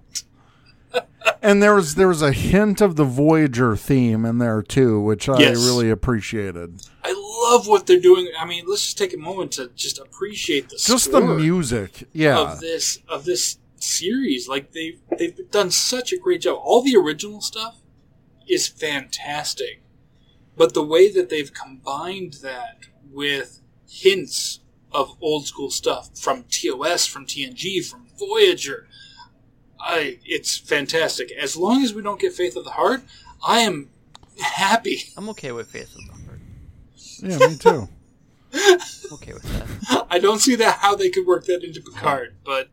And 1.43 1.63
there 1.63 1.75
was 1.75 1.95
there 1.95 2.09
was 2.09 2.23
a 2.23 2.33
hint 2.33 2.81
of 2.81 2.97
the 2.97 3.05
Voyager 3.05 3.77
theme 3.77 4.25
in 4.25 4.39
there 4.39 4.63
too, 4.63 5.01
which 5.01 5.29
I 5.29 5.39
Yes. 5.41 5.57
really 5.65 5.91
appreciated. 5.91 6.83
I 7.03 7.13
love 7.51 7.67
what 7.67 7.87
they're 7.87 8.01
doing. 8.01 8.29
I 8.39 8.45
mean, 8.47 8.65
let's 8.67 8.83
just 8.83 8.99
take 8.99 9.13
a 9.15 9.19
moment 9.19 9.53
to 9.53 9.71
just 9.75 9.99
appreciate 9.99 10.69
the 10.69 10.77
Just 10.77 11.13
the 11.13 11.21
music, 11.21 12.09
yeah. 12.13 12.39
of 12.53 12.61
this 12.61 12.99
of 13.09 13.25
this 13.25 13.59
series. 13.77 14.49
Like 14.49 14.73
they've 14.73 15.01
they've 15.19 15.51
done 15.51 15.71
such 15.71 16.13
a 16.13 16.19
great 16.19 16.41
job. 16.43 16.59
All 16.63 16.83
the 16.83 16.97
original 16.97 17.41
stuff 17.41 17.77
is 18.49 18.69
fantastic, 18.69 19.83
but 20.57 20.75
the 20.75 20.83
way 20.85 21.11
that 21.11 21.29
they've 21.31 21.53
combined 21.53 22.35
that 22.43 22.81
with 23.11 23.61
hints 23.89 24.61
of 24.93 25.17
old 25.21 25.47
school 25.47 25.71
stuff 25.71 26.11
from 26.19 26.45
TOS, 26.51 27.07
from 27.07 27.27
TNG, 27.27 27.85
from 27.85 28.07
Voyager, 28.19 28.87
I 29.85 30.19
it's 30.25 30.57
fantastic. 30.57 31.31
As 31.33 31.57
long 31.57 31.85
as 31.85 31.93
we 31.95 32.03
don't 32.03 32.19
get 32.21 32.33
Faith 32.33 32.57
of 32.57 32.65
the 32.65 32.71
Heart, 32.71 33.03
I 33.47 33.61
am 33.61 33.91
happy. 34.41 34.99
I'm 35.17 35.29
okay 35.31 35.53
with 35.53 35.69
Faith 35.69 35.95
of 35.95 36.01
the 36.07 36.13
Heart. 36.25 36.41
Yeah, 37.23 37.49
me 37.49 37.57
too. 37.57 37.89
Okay 39.13 39.33
with 39.33 39.43
that. 39.43 40.07
I 40.11 40.19
don't 40.19 40.41
see 40.41 40.55
that 40.57 40.79
how 40.79 40.95
they 40.95 41.11
could 41.11 41.27
work 41.27 41.45
that 41.47 41.63
into 41.65 41.81
Picard, 41.83 42.35
but 42.45 42.69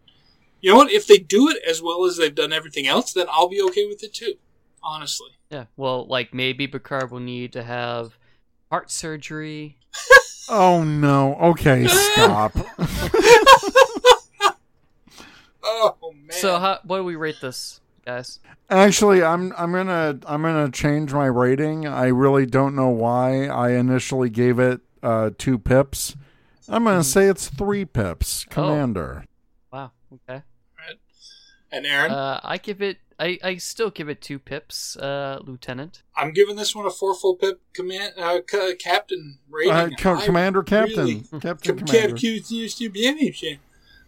you 0.61 0.69
know 0.71 0.77
what? 0.77 0.91
If 0.91 1.07
they 1.07 1.17
do 1.17 1.49
it 1.49 1.57
as 1.67 1.81
well 1.81 2.05
as 2.05 2.17
they've 2.17 2.33
done 2.33 2.53
everything 2.53 2.87
else, 2.87 3.13
then 3.13 3.25
I'll 3.31 3.49
be 3.49 3.61
okay 3.63 3.87
with 3.87 4.03
it 4.03 4.13
too. 4.13 4.35
Honestly, 4.83 5.29
Yeah. 5.51 5.65
Well, 5.77 6.05
like 6.07 6.33
maybe 6.33 6.67
Picard 6.67 7.11
will 7.11 7.19
need 7.19 7.53
to 7.53 7.63
have 7.63 8.17
heart 8.69 8.89
surgery. 8.91 9.77
Oh 10.49 10.83
no. 10.83 11.35
Okay, 11.35 11.87
stop. 11.87 12.51
Oh 15.63 16.13
man. 16.13 16.31
So 16.31 16.59
how 16.59 16.79
what 16.83 16.97
do 16.97 17.03
we 17.03 17.15
rate 17.15 17.37
this, 17.41 17.81
guys? 18.05 18.39
Actually, 18.69 19.23
I'm 19.23 19.53
I'm 19.57 19.71
gonna 19.71 20.19
I'm 20.25 20.41
gonna 20.41 20.71
change 20.71 21.13
my 21.13 21.25
rating. 21.27 21.87
I 21.87 22.07
really 22.07 22.45
don't 22.45 22.75
know 22.75 22.89
why 22.89 23.47
I 23.47 23.71
initially 23.71 24.29
gave 24.29 24.59
it 24.59 24.81
uh, 25.03 25.31
two 25.37 25.57
pips. 25.59 26.15
I'm 26.69 26.83
gonna 26.85 27.03
say 27.03 27.25
it's 27.27 27.47
three 27.49 27.85
pips, 27.85 28.45
Commander. 28.45 29.25
Wow. 29.73 29.91
Okay. 30.13 30.43
Right. 30.77 30.99
And 31.71 31.85
Aaron, 31.85 32.11
Uh, 32.11 32.39
I 32.43 32.57
give 32.57 32.81
it. 32.81 32.97
I, 33.19 33.37
I 33.43 33.57
still 33.57 33.91
give 33.91 34.09
it 34.09 34.19
two 34.19 34.39
pips, 34.39 34.97
uh, 34.97 35.37
Lieutenant. 35.43 36.01
I'm 36.17 36.31
giving 36.33 36.55
this 36.55 36.73
one 36.75 36.87
a 36.87 36.89
four 36.89 37.13
full 37.13 37.35
pip 37.35 37.61
command 37.71 38.13
uh, 38.17 38.39
ca- 38.49 38.73
captain 38.79 39.37
rating. 39.47 39.71
Uh, 39.73 39.89
co- 39.99 40.15
I 40.15 40.25
Commander, 40.25 40.63
Captain, 40.63 40.97
really- 40.97 41.23
Captain, 41.39 41.77
Com- 41.77 41.85
Commander. 41.85 42.15
Cap- 42.17 43.59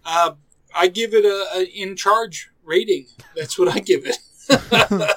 Uh, 0.05 0.31
I 0.75 0.87
give 0.87 1.13
it 1.13 1.25
a, 1.25 1.47
a 1.55 1.63
in 1.63 1.95
charge 1.95 2.49
rating. 2.63 3.07
That's 3.35 3.57
what 3.57 3.69
I 3.69 3.79
give 3.79 4.05
it. 4.05 4.17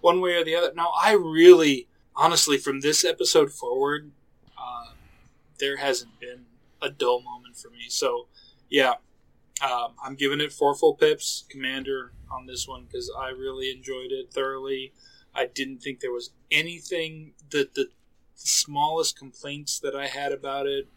One 0.00 0.20
way 0.20 0.34
or 0.34 0.44
the 0.44 0.54
other. 0.54 0.72
Now, 0.74 0.92
I 1.00 1.12
really, 1.12 1.88
honestly, 2.14 2.58
from 2.58 2.80
this 2.80 3.04
episode 3.04 3.52
forward, 3.52 4.12
uh, 4.58 4.92
there 5.58 5.78
hasn't 5.78 6.20
been 6.20 6.46
a 6.82 6.90
dull 6.90 7.22
moment 7.22 7.56
for 7.56 7.70
me. 7.70 7.86
So, 7.88 8.28
yeah, 8.68 8.94
um, 9.62 9.94
I'm 10.02 10.14
giving 10.14 10.40
it 10.40 10.52
four 10.52 10.74
full 10.74 10.94
pips, 10.94 11.44
Commander, 11.48 12.12
on 12.30 12.46
this 12.46 12.66
one 12.68 12.84
because 12.84 13.10
I 13.18 13.28
really 13.30 13.70
enjoyed 13.70 14.10
it 14.10 14.32
thoroughly. 14.32 14.92
I 15.34 15.46
didn't 15.46 15.78
think 15.78 16.00
there 16.00 16.12
was 16.12 16.30
anything 16.50 17.32
that 17.50 17.74
the 17.74 17.88
smallest 18.34 19.18
complaints 19.18 19.78
that 19.80 19.94
I 19.94 20.06
had 20.06 20.32
about 20.32 20.66
it 20.66 20.88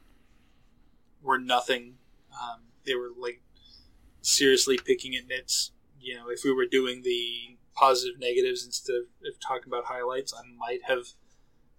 were 1.22 1.40
nothing. 1.40 1.96
Um, 2.32 2.62
they 2.86 2.96
were 2.96 3.12
like 3.18 3.42
seriously 4.28 4.78
picking 4.78 5.16
at 5.16 5.28
nits. 5.28 5.72
You 6.00 6.16
know, 6.16 6.30
if 6.30 6.44
we 6.44 6.52
were 6.54 6.66
doing 6.66 7.02
the 7.04 7.58
positive 7.74 8.20
negatives 8.20 8.66
instead 8.66 8.96
of, 8.96 9.04
of 9.28 9.40
talking 9.40 9.68
about 9.68 9.86
highlights, 9.86 10.34
I 10.34 10.42
might 10.58 10.84
have 10.88 11.08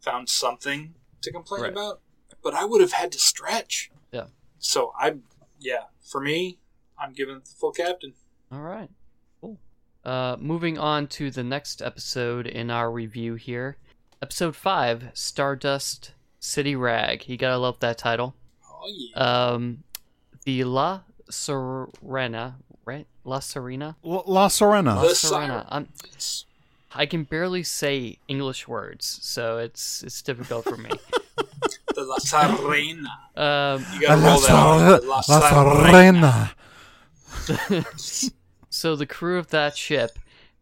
found 0.01 0.29
something 0.29 0.95
to 1.23 1.33
complain 1.33 1.63
Right. 1.63 1.73
about. 1.73 2.01
But 2.43 2.55
I 2.55 2.65
would 2.65 2.81
have 2.81 2.93
had 2.93 3.13
to 3.13 3.19
stretch. 3.19 3.91
Yeah. 4.13 4.27
So 4.59 4.93
I'm 4.99 5.25
yeah. 5.59 5.85
For 6.11 6.21
me, 6.21 6.59
I'm 6.99 7.13
giving 7.13 7.37
it 7.37 7.45
the 7.45 7.51
full 7.59 7.73
captain. 7.73 8.15
All 8.53 8.61
right. 8.61 8.89
Cool. 9.41 9.59
Uh, 10.05 10.37
moving 10.39 10.79
on 10.79 11.07
to 11.09 11.31
the 11.31 11.43
next 11.45 11.83
episode 11.83 12.47
in 12.47 12.71
our 12.71 12.91
review 12.91 13.35
here. 13.35 13.77
Episode 14.23 14.57
5 14.57 15.11
Stardust 15.15 16.13
City 16.41 16.75
Rag. 16.77 17.29
You 17.29 17.37
gotta 17.37 17.59
love 17.59 17.81
that 17.81 17.99
title. 17.99 18.35
Oh 18.71 18.87
yeah. 18.89 19.17
Um, 19.17 19.83
the 20.45 20.65
La 20.65 21.01
Serena, 21.31 22.57
right? 22.85 23.07
La 23.25 23.39
Serena? 23.41 23.97
L- 24.05 24.25
La 24.27 24.49
Serena. 24.49 24.97
La 24.97 25.03
The 25.09 25.15
Serena. 25.15 25.67
I'm, 25.69 25.89
I 26.95 27.07
can 27.07 27.25
barely 27.25 27.63
say 27.63 28.19
English 28.29 28.67
words, 28.67 29.19
so 29.23 29.59
it's 29.59 30.03
it's 30.03 30.23
difficult 30.23 30.65
for 30.65 30.77
me. 30.77 30.91
the 31.95 32.03
La 32.05 32.17
Sirena. 32.19 33.09
um, 33.37 33.85
You 33.95 34.01
gotta 34.01 34.21
La, 34.21 34.31
roll 34.31 34.41
that 34.41 34.51
out. 34.51 35.01
Ser- 35.03 35.07
La 35.07 35.23
La 35.29 35.51
Sirena. 35.51 36.55
Serena. 37.31 37.85
So 38.71 38.95
the 38.95 39.07
crew 39.07 39.39
of 39.39 39.49
that 39.49 39.77
ship 39.77 40.19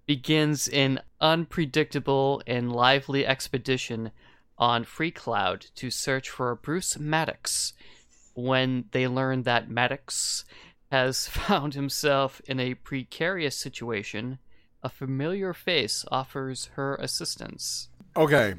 begins 0.06 0.68
an 0.68 1.00
unpredictable 1.20 2.40
and 2.46 2.72
lively 2.72 3.26
expedition 3.26 4.10
on 4.56 4.84
Freecloud 4.84 5.72
to 5.74 5.90
search 5.90 6.30
for 6.30 6.54
Bruce 6.54 6.98
Maddox 6.98 7.72
when 8.36 8.84
they 8.92 9.08
learn 9.08 9.42
that 9.42 9.68
Maddox 9.68 10.44
has 10.92 11.26
found 11.28 11.74
himself 11.74 12.40
in 12.46 12.60
a 12.60 12.74
precarious 12.74 13.56
situation. 13.56 14.38
A 14.82 14.88
familiar 14.88 15.52
face 15.52 16.04
offers 16.12 16.66
her 16.74 16.94
assistance. 16.96 17.88
Okay. 18.16 18.54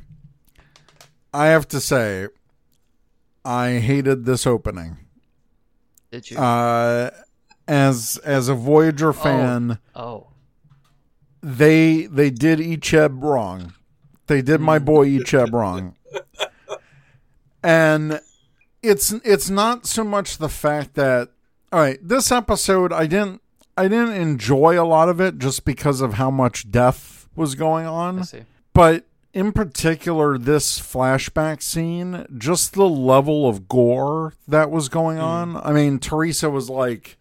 I 1.34 1.48
have 1.48 1.68
to 1.70 1.80
say, 1.80 2.28
I 3.46 3.80
hated 3.80 4.26
this 4.26 4.46
opening. 4.46 4.98
Did 6.12 6.30
you? 6.32 6.38
Uh, 6.38 7.12
as 7.68 8.18
as 8.24 8.50
a 8.50 8.56
Voyager 8.56 9.14
fan, 9.14 9.80
oh, 9.96 10.28
they 11.42 12.08
they 12.08 12.30
did 12.30 12.60
Icheb 12.60 13.22
wrong. 13.22 13.74
They 14.28 14.42
did 14.42 14.60
my 14.60 14.80
boy 14.80 15.08
Icheb 15.08 15.54
wrong. 15.54 15.96
And 17.64 18.22
it's 18.88 19.12
it's 19.24 19.50
not 19.50 19.86
so 19.86 20.04
much 20.04 20.38
the 20.38 20.50
fact 20.50 20.96
that 20.96 21.30
all 21.72 21.80
right, 21.80 22.00
this 22.02 22.32
episode 22.32 22.94
I 22.94 23.08
didn't 23.08 23.42
I 23.78 23.88
didn't 23.88 24.14
enjoy 24.14 24.82
a 24.82 24.86
lot 24.86 25.10
of 25.10 25.22
it 25.22 25.38
just 25.38 25.66
because 25.66 26.02
of 26.02 26.16
how 26.16 26.32
much 26.32 26.72
death 26.72 27.28
was 27.36 27.56
going 27.56 27.86
on. 27.86 28.24
But 28.74 29.06
in 29.34 29.52
particular, 29.52 30.38
this 30.38 30.80
flashback 30.80 31.62
scene, 31.62 32.26
just 32.38 32.74
the 32.74 32.90
level 32.90 33.48
of 33.48 33.68
gore 33.68 34.34
that 34.48 34.72
was 34.72 34.90
going 34.90 35.20
mm. 35.20 35.24
on. 35.24 35.58
I 35.58 35.74
mean, 35.74 36.00
Teresa 36.00 36.50
was 36.50 36.70
like, 36.70 37.18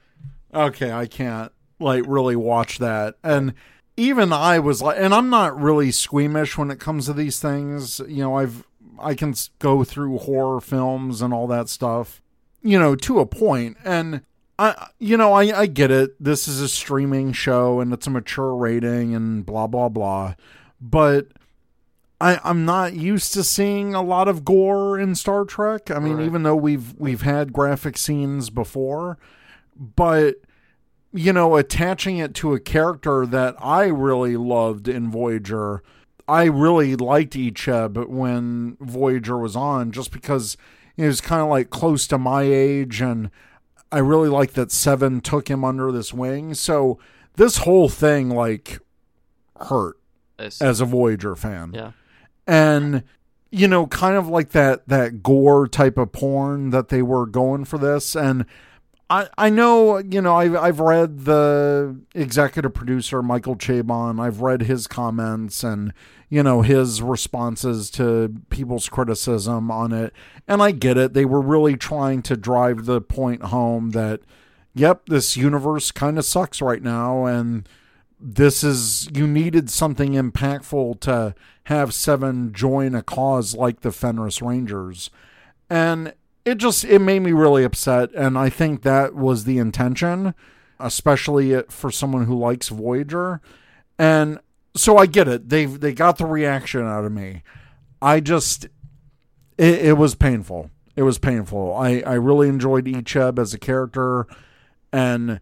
okay, 0.54 0.92
I 0.92 1.06
can't 1.06 1.52
like 1.78 2.04
really 2.06 2.36
watch 2.36 2.78
that. 2.78 3.16
And 3.22 3.52
even 3.96 4.32
I 4.32 4.58
was 4.58 4.80
like, 4.80 4.96
and 4.98 5.14
I'm 5.14 5.28
not 5.28 5.60
really 5.60 5.90
squeamish 5.90 6.56
when 6.56 6.70
it 6.70 6.80
comes 6.80 7.06
to 7.06 7.12
these 7.12 7.40
things. 7.40 8.00
You 8.06 8.22
know, 8.22 8.36
I've, 8.36 8.64
I 9.01 9.14
can 9.14 9.34
go 9.59 9.84
through 9.84 10.18
horror 10.18 10.61
films 10.61 11.22
and 11.22 11.32
all 11.34 11.47
that 11.49 11.68
stuff, 11.68 12.20
you 12.62 12.78
know, 12.78 12.94
to 12.97 13.20
a 13.20 13.26
point. 13.26 13.76
And 13.84 14.22
I, 14.59 14.88
you 14.99 15.16
know, 15.16 15.32
I, 15.32 15.61
I 15.61 15.66
get 15.66 15.90
it. 15.90 16.22
This 16.22 16.49
is 16.49 16.61
a 16.61 16.68
streaming 16.68 17.32
show 17.32 17.80
and 17.80 17.92
it's 17.92 18.07
a 18.07 18.11
mature 18.11 18.55
rating 18.55 19.14
and 19.14 19.44
blah, 19.44 19.66
blah, 19.66 19.88
blah. 19.88 20.34
But 20.80 21.28
I, 22.20 22.40
I'm 22.42 22.64
not 22.64 22.94
used 22.94 23.34
to 23.34 23.44
seeing 23.44 23.94
a 23.94 24.03
lot 24.03 24.28
of 24.28 24.44
gore 24.44 24.99
in 24.99 25.14
Star 25.14 25.44
Trek. 25.44 25.90
I 25.90 25.99
mean, 25.99 26.16
Right. 26.16 26.24
even 26.26 26.42
though 26.44 26.57
we've 26.57 26.94
we've 26.99 27.22
had 27.22 27.53
graphic 27.53 27.99
scenes 27.99 28.49
before, 28.49 29.18
but 29.76 30.36
you 31.12 31.32
know, 31.32 31.57
attaching 31.57 32.18
it 32.18 32.34
to 32.34 32.53
a 32.55 32.61
character 32.61 33.24
that 33.26 33.55
I 33.59 33.84
really 33.86 34.36
loved 34.36 34.88
in 34.88 35.11
Voyager, 35.11 35.82
I 36.28 36.44
really 36.44 36.96
liked 36.96 37.34
Icheb 37.34 38.08
when 38.08 38.76
Voyager 38.80 39.38
was 39.38 39.54
on, 39.54 39.92
just 39.92 40.10
because 40.10 40.56
he 40.96 41.04
was 41.04 41.20
kind 41.20 41.42
of 41.42 41.48
like 41.48 41.70
close 41.70 42.06
to 42.08 42.18
my 42.18 42.42
age, 42.42 43.00
and 43.00 43.30
I 43.92 43.98
really 43.98 44.28
liked 44.28 44.54
that 44.54 44.72
Seven 44.72 45.20
took 45.20 45.48
him 45.48 45.64
under 45.64 45.92
this 45.92 46.12
wing. 46.12 46.54
So 46.54 46.98
this 47.36 47.58
whole 47.58 47.88
thing 47.88 48.30
like 48.30 48.80
hurt 49.60 49.98
as 50.38 50.80
a 50.80 50.84
Voyager 50.84 51.34
fan 51.34 51.72
yeah. 51.74 51.92
and 52.46 53.02
you 53.50 53.66
know 53.66 53.86
kind 53.86 54.16
of 54.16 54.28
like 54.28 54.50
that 54.50 54.86
that 54.88 55.22
gore 55.22 55.66
type 55.66 55.96
of 55.96 56.12
porn 56.12 56.70
that 56.70 56.88
they 56.88 57.00
were 57.00 57.26
going 57.26 57.64
for 57.64 57.78
this 57.78 58.14
and 58.14 58.44
I, 59.09 59.28
I 59.38 59.50
know 59.50 59.98
you 59.98 60.20
know 60.20 60.34
I've, 60.34 60.57
I've 60.57 60.80
read 60.80 61.24
the 61.24 62.00
executive 62.14 62.74
producer 62.74 63.22
Michael 63.22 63.57
Chabon. 63.57 64.20
I've 64.20 64.40
read 64.40 64.62
his 64.62 64.86
comments 64.86 65.62
and 65.62 65.92
you 66.28 66.42
know 66.42 66.62
his 66.62 67.02
responses 67.02 67.90
to 67.92 68.34
people's 68.50 68.88
criticism 68.88 69.70
on 69.70 69.92
it. 69.92 70.12
And 70.48 70.62
I 70.62 70.72
get 70.72 70.98
it. 70.98 71.14
They 71.14 71.24
were 71.24 71.40
really 71.40 71.76
trying 71.76 72.22
to 72.22 72.36
drive 72.36 72.86
the 72.86 73.00
point 73.00 73.42
home 73.44 73.90
that 73.90 74.20
yep 74.74 75.07
this 75.07 75.36
universe 75.36 75.92
kind 75.92 76.18
of 76.18 76.24
sucks 76.24 76.61
right 76.61 76.82
now. 76.82 77.26
And 77.26 77.68
this 78.18 78.64
is 78.64 79.09
you 79.14 79.28
needed 79.28 79.70
something 79.70 80.14
impactful 80.14 80.98
to 81.00 81.34
have 81.64 81.94
seven 81.94 82.52
join 82.52 82.94
a 82.96 83.02
cause 83.02 83.54
like 83.54 83.80
the 83.80 83.92
Fenris 83.92 84.42
Rangers. 84.42 85.11
And 85.70 86.12
it 86.47 86.59
just 86.59 86.84
it 86.84 87.01
made 87.01 87.20
me 87.20 87.32
really 87.32 87.64
upset 87.64 88.11
and 88.14 88.38
I 88.38 88.49
think 88.49 88.82
that 88.82 89.14
was 89.14 89.44
the 89.44 89.59
intention, 89.59 90.32
especially 90.78 91.61
for 91.68 91.90
someone 91.90 92.24
who 92.24 92.38
likes 92.38 92.68
Voyager. 92.68 93.42
And 93.99 94.38
so 94.76 94.97
I 94.97 95.07
get 95.07 95.26
it. 95.26 95.49
They 95.49 95.66
they 95.66 95.92
got 95.92 96.18
the 96.18 96.24
reaction 96.24 96.82
out 96.82 97.05
of 97.05 97.12
me. 97.12 97.42
I 98.01 98.20
just 98.20 98.66
it, 99.59 99.86
it 99.86 99.99
was 99.99 100.14
painful. 100.14 100.70
It 100.94 101.03
was 101.03 101.18
painful. 101.18 101.74
I 101.74 102.01
I 102.07 102.14
really 102.14 102.49
enjoyed 102.49 102.86
Icheb 102.86 103.40
as 103.40 103.53
a 103.53 103.59
character 103.59 104.28
and 104.92 105.40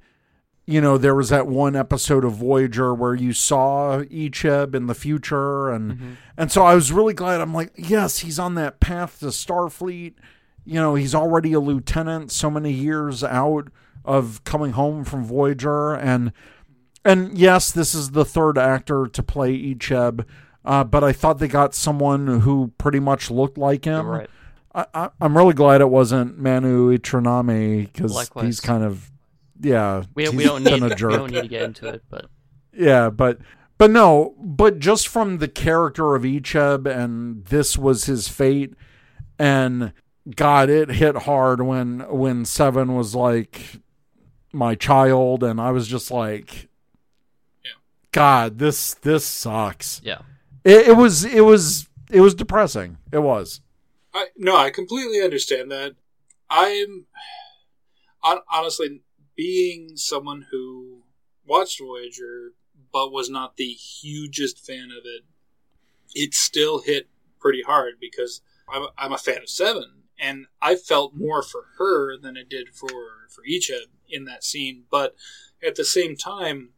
you 0.67 0.81
know, 0.81 0.97
there 0.97 1.15
was 1.15 1.29
that 1.29 1.47
one 1.47 1.77
episode 1.77 2.25
of 2.25 2.33
Voyager 2.33 2.95
where 2.95 3.15
you 3.15 3.35
saw 3.35 3.99
Icheb 3.99 4.75
in 4.75 4.87
the 4.87 4.95
future, 4.95 5.71
and 5.71 5.93
mm-hmm. 5.93 6.13
and 6.39 6.51
so 6.51 6.63
I 6.65 6.75
was 6.75 6.91
really 6.91 7.13
glad. 7.13 7.43
I'm 7.43 7.53
like, 7.53 7.73
yes, 7.77 8.21
he's 8.21 8.39
on 8.39 8.55
that 8.55 8.81
path 8.81 9.21
to 9.21 9.27
Starfleet. 9.27 10.15
You 10.65 10.75
know, 10.75 10.95
he's 10.95 11.15
already 11.15 11.53
a 11.53 11.61
lieutenant, 11.61 12.33
so 12.33 12.51
many 12.51 12.73
years 12.73 13.23
out 13.23 13.69
of 14.05 14.43
coming 14.45 14.73
home 14.73 15.05
from 15.05 15.25
Voyager, 15.25 15.95
and 15.95 16.33
and 17.05 17.37
yes, 17.37 17.71
this 17.71 17.95
is 17.95 18.12
the 18.12 18.25
third 18.25 18.57
actor 18.57 19.07
to 19.07 19.23
play 19.23 19.53
Icheb, 19.53 20.25
uh, 20.65 20.85
but 20.85 21.05
I 21.05 21.12
thought 21.12 21.39
they 21.39 21.49
got 21.49 21.75
someone 21.75 22.41
who 22.41 22.73
pretty 22.79 23.01
much 23.01 23.31
looked 23.31 23.59
like 23.59 23.85
him. 23.85 24.07
Right. 24.07 24.31
I, 24.75 24.87
I, 24.95 25.11
I'm 25.21 25.37
really 25.37 25.55
glad 25.55 25.81
it 25.81 25.91
wasn't 25.91 26.39
Manu 26.39 26.97
Intiraymi 26.97 27.93
because 27.93 28.31
he's 28.41 28.61
kind 28.61 28.83
of 28.83 29.11
yeah. 29.61 30.05
We, 30.15 30.29
we 30.31 30.45
don't 30.45 30.65
need 30.65 30.83
a 30.83 30.95
jerk. 30.95 31.12
we 31.12 31.17
don't 31.17 31.31
need 31.31 31.43
to 31.43 31.49
get 31.49 31.62
into 31.62 31.89
it, 31.89 32.03
but 32.09 32.27
Yeah, 32.73 33.11
but 33.11 33.39
but 33.79 33.91
no, 33.91 34.35
but 34.39 34.79
just 34.79 35.09
from 35.09 35.39
the 35.39 35.49
character 35.49 36.15
of 36.15 36.23
Icheb 36.23 36.87
and 36.87 37.45
this 37.47 37.77
was 37.77 38.05
his 38.05 38.29
fate 38.29 38.75
and 39.39 39.93
God, 40.35 40.70
it 40.70 40.89
hit 40.91 41.16
hard 41.16 41.61
when 41.62 42.01
when 42.11 42.45
Seven 42.45 42.95
was 42.95 43.14
like 43.14 43.81
my 44.53 44.75
child 44.75 45.43
and 45.43 45.61
I 45.61 45.70
was 45.70 45.87
just 45.89 46.11
like 46.11 46.68
Yeah. 47.64 47.72
God, 48.12 48.59
this 48.59 48.95
this 48.95 49.25
sucks. 49.27 50.01
yeah. 50.05 50.22
It, 50.64 50.89
it 50.89 50.97
was 50.97 51.25
it 51.25 51.43
was 51.43 51.89
it 52.11 52.20
was 52.20 52.35
depressing. 52.35 52.99
It 53.12 53.18
was. 53.18 53.61
I, 54.14 54.29
no, 54.37 54.57
I 54.57 54.70
completely 54.70 55.20
understand 55.22 55.70
that. 55.72 55.97
I'm 56.49 57.07
honestly 58.51 59.03
being 59.37 59.97
someone 59.97 60.47
who 60.51 61.03
watched 61.47 61.81
Voyager 61.81 62.53
but 62.93 63.11
was 63.12 63.29
not 63.29 63.57
the 63.57 63.72
hugest 63.72 64.64
fan 64.64 64.91
of 64.97 65.05
it. 65.05 65.22
It 66.14 66.33
still 66.33 66.79
hit 66.81 67.09
pretty 67.41 67.62
hard 67.62 67.95
because 68.01 68.41
I'm 68.72 68.83
a, 68.83 68.89
I'm 68.97 69.12
a 69.12 69.18
fan 69.18 69.39
of 69.43 69.49
Seven, 69.49 70.04
and 70.25 70.47
I 70.62 70.77
felt 70.77 71.14
more 71.14 71.43
for 71.43 71.62
her 71.79 72.16
than 72.16 72.37
I 72.37 72.45
did 72.49 72.66
for 72.75 72.89
for 73.29 73.43
Icheb 73.49 73.87
in 74.09 74.25
that 74.25 74.45
scene. 74.45 74.85
But 74.91 75.14
at 75.66 75.75
the 75.77 75.85
same 75.85 76.16
time, 76.16 76.70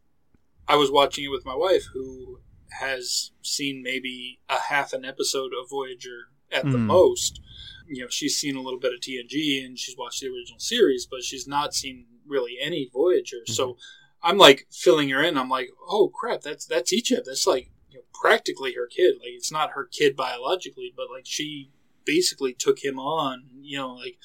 I 0.67 0.75
was 0.75 0.91
watching 0.91 1.23
it 1.25 1.29
with 1.35 1.45
my 1.45 1.55
wife, 1.55 1.85
who 1.93 2.39
has 2.79 3.31
seen 3.41 3.81
maybe 3.81 4.39
a 4.49 4.59
half 4.69 4.93
an 4.93 5.05
episode 5.05 5.51
of 5.59 5.69
Voyager 5.69 6.19
at 6.51 6.63
the 6.65 6.77
Mm. 6.77 6.85
most. 6.97 7.39
You 7.87 8.01
know, 8.03 8.09
she's 8.09 8.37
seen 8.37 8.55
a 8.57 8.61
little 8.61 8.79
bit 8.79 8.93
of 8.93 8.99
TNG 8.99 9.63
and 9.65 9.79
she's 9.79 9.95
watched 9.97 10.19
the 10.21 10.27
original 10.27 10.59
series, 10.59 11.05
but 11.05 11.23
she's 11.23 11.47
not 11.47 11.73
seen 11.73 12.05
really 12.25 12.57
any 12.61 12.89
Voyager. 12.91 13.45
So 13.47 13.77
I'm 14.21 14.37
like 14.37 14.67
filling 14.71 15.09
her 15.09 15.23
in. 15.23 15.37
I'm 15.37 15.49
like, 15.49 15.69
oh 15.87 16.09
crap, 16.09 16.41
that's 16.41 16.65
that's 16.65 16.93
Icheb. 16.93 17.23
That's 17.25 17.47
like 17.47 17.69
you 17.89 17.99
know, 17.99 18.05
practically 18.13 18.73
her 18.73 18.87
kid. 18.87 19.15
Like 19.19 19.31
it's 19.39 19.51
not 19.51 19.71
her 19.71 19.85
kid 19.85 20.15
biologically, 20.17 20.91
but 20.95 21.07
like 21.09 21.25
she 21.25 21.71
basically 22.07 22.53
took 22.53 22.83
him 22.83 22.97
on. 22.97 23.43
You 23.61 23.77
know, 23.77 23.93
like 23.93 24.17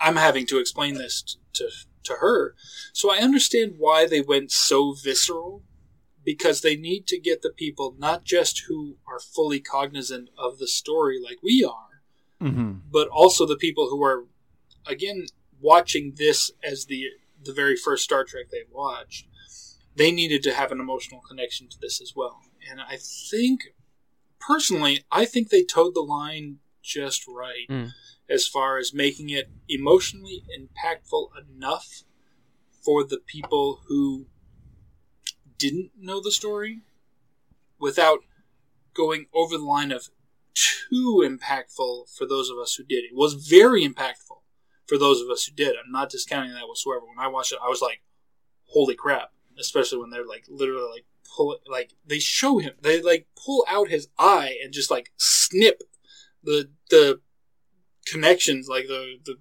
I'm 0.00 0.16
having 0.16 0.46
to 0.46 0.58
explain 0.58 0.94
this 0.94 1.22
t- 1.22 1.38
to 1.54 1.68
to 2.04 2.14
her. 2.20 2.54
So 2.92 3.10
I 3.10 3.18
understand 3.18 3.74
why 3.78 4.06
they 4.06 4.20
went 4.20 4.50
so 4.52 4.94
visceral 4.94 5.62
because 6.24 6.60
they 6.62 6.76
need 6.76 7.06
to 7.08 7.18
get 7.20 7.42
the 7.42 7.50
people 7.50 7.94
not 7.98 8.24
just 8.24 8.64
who 8.68 8.96
are 9.06 9.18
fully 9.20 9.60
cognizant 9.60 10.30
of 10.38 10.58
the 10.58 10.66
story 10.68 11.18
like 11.22 11.38
we 11.42 11.62
are, 11.64 11.90
Mm-hmm. 12.42 12.72
but 12.90 13.08
also 13.08 13.46
the 13.46 13.56
people 13.56 13.88
who 13.88 14.02
are 14.04 14.24
again 14.86 15.26
watching 15.60 16.14
this 16.16 16.50
as 16.62 16.86
the 16.86 17.04
the 17.42 17.52
very 17.52 17.76
first 17.76 18.04
Star 18.04 18.24
Trek 18.24 18.46
they 18.50 18.64
watched. 18.70 19.26
They 19.96 20.10
needed 20.10 20.42
to 20.42 20.54
have 20.54 20.72
an 20.72 20.80
emotional 20.80 21.20
connection 21.20 21.68
to 21.68 21.76
this 21.80 22.00
as 22.02 22.12
well. 22.16 22.40
And 22.68 22.80
I 22.80 22.96
think 23.30 23.60
personally, 24.40 25.04
I 25.10 25.24
think 25.24 25.48
they 25.48 25.62
toed 25.62 25.94
the 25.94 26.00
line 26.00 26.58
just 26.84 27.26
right 27.26 27.66
Mm. 27.68 27.90
as 28.28 28.46
far 28.46 28.78
as 28.78 28.92
making 28.92 29.30
it 29.30 29.48
emotionally 29.68 30.44
impactful 30.58 31.28
enough 31.48 32.04
for 32.84 33.02
the 33.04 33.18
people 33.18 33.80
who 33.88 34.26
didn't 35.58 35.92
know 35.98 36.20
the 36.20 36.30
story 36.30 36.82
without 37.78 38.20
going 38.92 39.26
over 39.32 39.56
the 39.56 39.64
line 39.64 39.90
of 39.92 40.10
too 40.54 41.22
impactful 41.26 42.14
for 42.16 42.26
those 42.26 42.50
of 42.50 42.58
us 42.58 42.74
who 42.74 42.84
did. 42.84 43.04
It 43.04 43.14
was 43.14 43.34
very 43.34 43.86
impactful 43.86 44.38
for 44.86 44.98
those 44.98 45.20
of 45.20 45.28
us 45.30 45.44
who 45.46 45.54
did. 45.54 45.74
I'm 45.76 45.90
not 45.90 46.10
discounting 46.10 46.52
that 46.54 46.68
whatsoever. 46.68 47.06
When 47.06 47.18
I 47.18 47.28
watched 47.28 47.52
it, 47.52 47.58
I 47.64 47.68
was 47.68 47.80
like, 47.80 48.02
"Holy 48.66 48.94
crap!" 48.94 49.32
Especially 49.58 49.98
when 49.98 50.10
they're 50.10 50.26
like 50.26 50.44
literally 50.48 50.88
like 50.90 51.06
pull 51.34 51.54
it, 51.54 51.60
like 51.68 51.94
they 52.06 52.18
show 52.18 52.58
him, 52.58 52.74
they 52.82 53.00
like 53.02 53.26
pull 53.34 53.64
out 53.68 53.88
his 53.88 54.08
eye 54.18 54.56
and 54.62 54.72
just 54.72 54.90
like 54.90 55.12
snip 55.16 55.82
the 56.44 56.70
the 56.90 57.20
connections, 58.06 58.68
like 58.68 58.86
the 58.86 59.16
the 59.24 59.36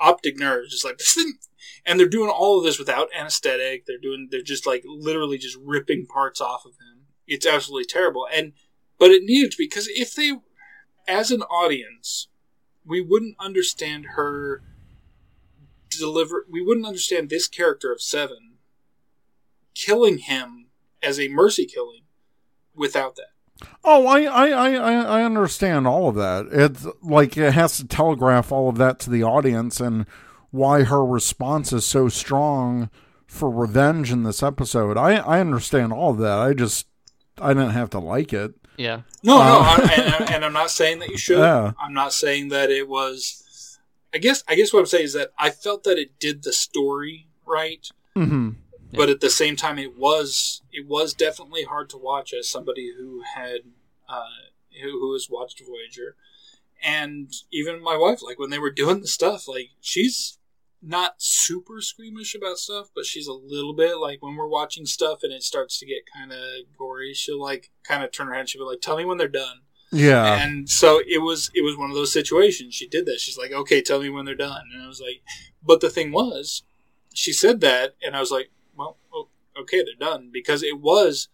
optic 0.00 0.38
nerves, 0.38 0.70
just 0.70 0.84
like 0.84 0.98
this 0.98 1.14
thing. 1.14 1.38
And 1.84 1.98
they're 1.98 2.08
doing 2.08 2.30
all 2.30 2.58
of 2.58 2.64
this 2.64 2.78
without 2.78 3.08
anesthetic. 3.18 3.86
They're 3.86 3.98
doing, 3.98 4.28
they're 4.30 4.42
just 4.42 4.66
like 4.66 4.84
literally 4.86 5.38
just 5.38 5.56
ripping 5.62 6.06
parts 6.06 6.40
off 6.40 6.64
of 6.64 6.72
him. 6.72 7.06
It's 7.26 7.46
absolutely 7.46 7.86
terrible. 7.86 8.26
And, 8.32 8.52
but 8.98 9.10
it 9.10 9.22
needed 9.24 9.52
to 9.52 9.56
because 9.58 9.88
if 9.88 10.14
they, 10.14 10.32
as 11.06 11.30
an 11.30 11.42
audience, 11.42 12.28
we 12.84 13.00
wouldn't 13.00 13.36
understand 13.38 14.06
her 14.14 14.62
deliver, 15.90 16.46
we 16.50 16.62
wouldn't 16.62 16.86
understand 16.86 17.28
this 17.28 17.48
character 17.48 17.92
of 17.92 18.00
Seven 18.00 18.54
killing 19.74 20.18
him 20.18 20.66
as 21.02 21.20
a 21.20 21.28
mercy 21.28 21.66
killing 21.66 22.02
without 22.74 23.16
that. 23.16 23.32
Oh, 23.84 24.06
I, 24.06 24.22
I, 24.22 24.48
I, 24.50 24.72
I 24.74 24.92
I 25.20 25.24
understand 25.24 25.86
all 25.86 26.08
of 26.08 26.14
that. 26.16 26.46
It's 26.52 26.86
like 27.02 27.36
it 27.36 27.52
has 27.54 27.76
to 27.78 27.86
telegraph 27.86 28.52
all 28.52 28.68
of 28.68 28.76
that 28.78 28.98
to 29.00 29.10
the 29.10 29.22
audience 29.24 29.80
and 29.80 30.06
why 30.50 30.84
her 30.84 31.04
response 31.04 31.72
is 31.72 31.84
so 31.84 32.08
strong 32.08 32.90
for 33.26 33.50
revenge 33.50 34.10
in 34.12 34.22
this 34.22 34.42
episode. 34.42 34.96
I, 34.96 35.16
I 35.16 35.40
understand 35.40 35.92
all 35.92 36.10
of 36.12 36.18
that. 36.18 36.38
I 36.38 36.54
just 36.54 36.86
I 37.40 37.48
didn't 37.54 37.70
have 37.70 37.90
to 37.90 37.98
like 37.98 38.32
it. 38.32 38.54
Yeah. 38.76 39.00
No, 39.24 39.38
no, 39.38 39.42
Uh, 39.42 39.76
I, 39.80 40.16
and, 40.20 40.30
and 40.30 40.44
I'm 40.44 40.52
not 40.52 40.70
saying 40.70 41.00
that 41.00 41.08
you 41.10 41.18
should. 41.18 41.38
Yeah. 41.38 41.72
I'm 41.80 41.92
not 41.94 42.12
saying 42.12 42.48
that 42.50 42.70
it 42.70 42.88
was. 42.88 43.78
I 44.14 44.18
guess 44.18 44.44
I 44.48 44.54
guess 44.54 44.72
what 44.72 44.80
I'm 44.80 44.86
saying 44.86 45.04
is 45.04 45.12
that 45.14 45.32
I 45.38 45.50
felt 45.50 45.82
that 45.84 45.98
it 45.98 46.18
did 46.20 46.44
the 46.44 46.52
story 46.52 47.26
right, 47.44 47.88
but 48.92 49.08
at 49.10 49.20
the 49.20 49.30
same 49.30 49.56
time, 49.56 49.78
it 49.78 49.96
was 49.96 50.62
it 50.72 50.86
was 50.86 51.14
definitely 51.14 51.64
hard 51.64 51.90
to 51.90 51.96
watch 51.98 52.32
as 52.32 52.48
somebody 52.48 52.92
who 52.96 53.22
had 53.36 53.60
uh, 54.08 54.22
who 54.82 54.98
who 55.00 55.12
has 55.12 55.28
watched 55.30 55.60
Voyager, 55.64 56.16
and 56.82 57.32
even 57.52 57.82
my 57.82 57.96
wife, 57.96 58.22
like 58.22 58.38
when 58.38 58.50
they 58.50 58.58
were 58.58 58.70
doing 58.70 59.00
the 59.00 59.06
stuff, 59.08 59.48
like 59.48 59.70
she's 59.80 60.38
not 60.80 61.14
super 61.18 61.80
squeamish 61.80 62.36
about 62.36 62.56
stuff, 62.56 62.88
but 62.94 63.04
she's 63.04 63.26
a 63.26 63.32
little 63.32 63.74
bit 63.74 63.96
like 63.98 64.22
when 64.22 64.36
we're 64.36 64.46
watching 64.46 64.86
stuff 64.86 65.24
and 65.24 65.32
it 65.32 65.42
starts 65.42 65.78
to 65.80 65.86
get 65.86 66.02
kind 66.14 66.30
of 66.30 66.38
gory, 66.78 67.12
she'll 67.12 67.40
like 67.42 67.70
kind 67.82 68.04
of 68.04 68.12
turn 68.12 68.28
her 68.28 68.34
head. 68.34 68.40
and 68.40 68.48
She'll 68.48 68.62
be 68.62 68.70
like, 68.70 68.80
"Tell 68.80 68.96
me 68.96 69.04
when 69.04 69.18
they're 69.18 69.26
done." 69.28 69.62
Yeah. 69.90 70.40
And 70.42 70.68
so 70.70 71.00
it 71.06 71.18
was 71.22 71.50
it 71.54 71.62
was 71.62 71.76
one 71.76 71.90
of 71.90 71.96
those 71.96 72.12
situations. 72.12 72.74
She 72.74 72.86
did 72.86 73.06
that. 73.06 73.18
She's 73.20 73.36
like, 73.38 73.52
"Okay, 73.52 73.82
tell 73.82 74.00
me 74.00 74.08
when 74.08 74.24
they're 74.24 74.34
done." 74.34 74.62
And 74.72 74.82
I 74.82 74.86
was 74.86 75.00
like, 75.00 75.20
"But 75.62 75.80
the 75.80 75.90
thing 75.90 76.12
was, 76.12 76.62
she 77.12 77.32
said 77.32 77.60
that, 77.60 77.94
and 78.02 78.14
I 78.16 78.20
was 78.20 78.30
like, 78.30 78.50
well, 78.50 78.50
o- 78.50 78.57
okay, 79.58 79.82
they're 79.82 79.94
done 79.98 80.30
because 80.32 80.62
it 80.62 80.80
was 80.80 81.28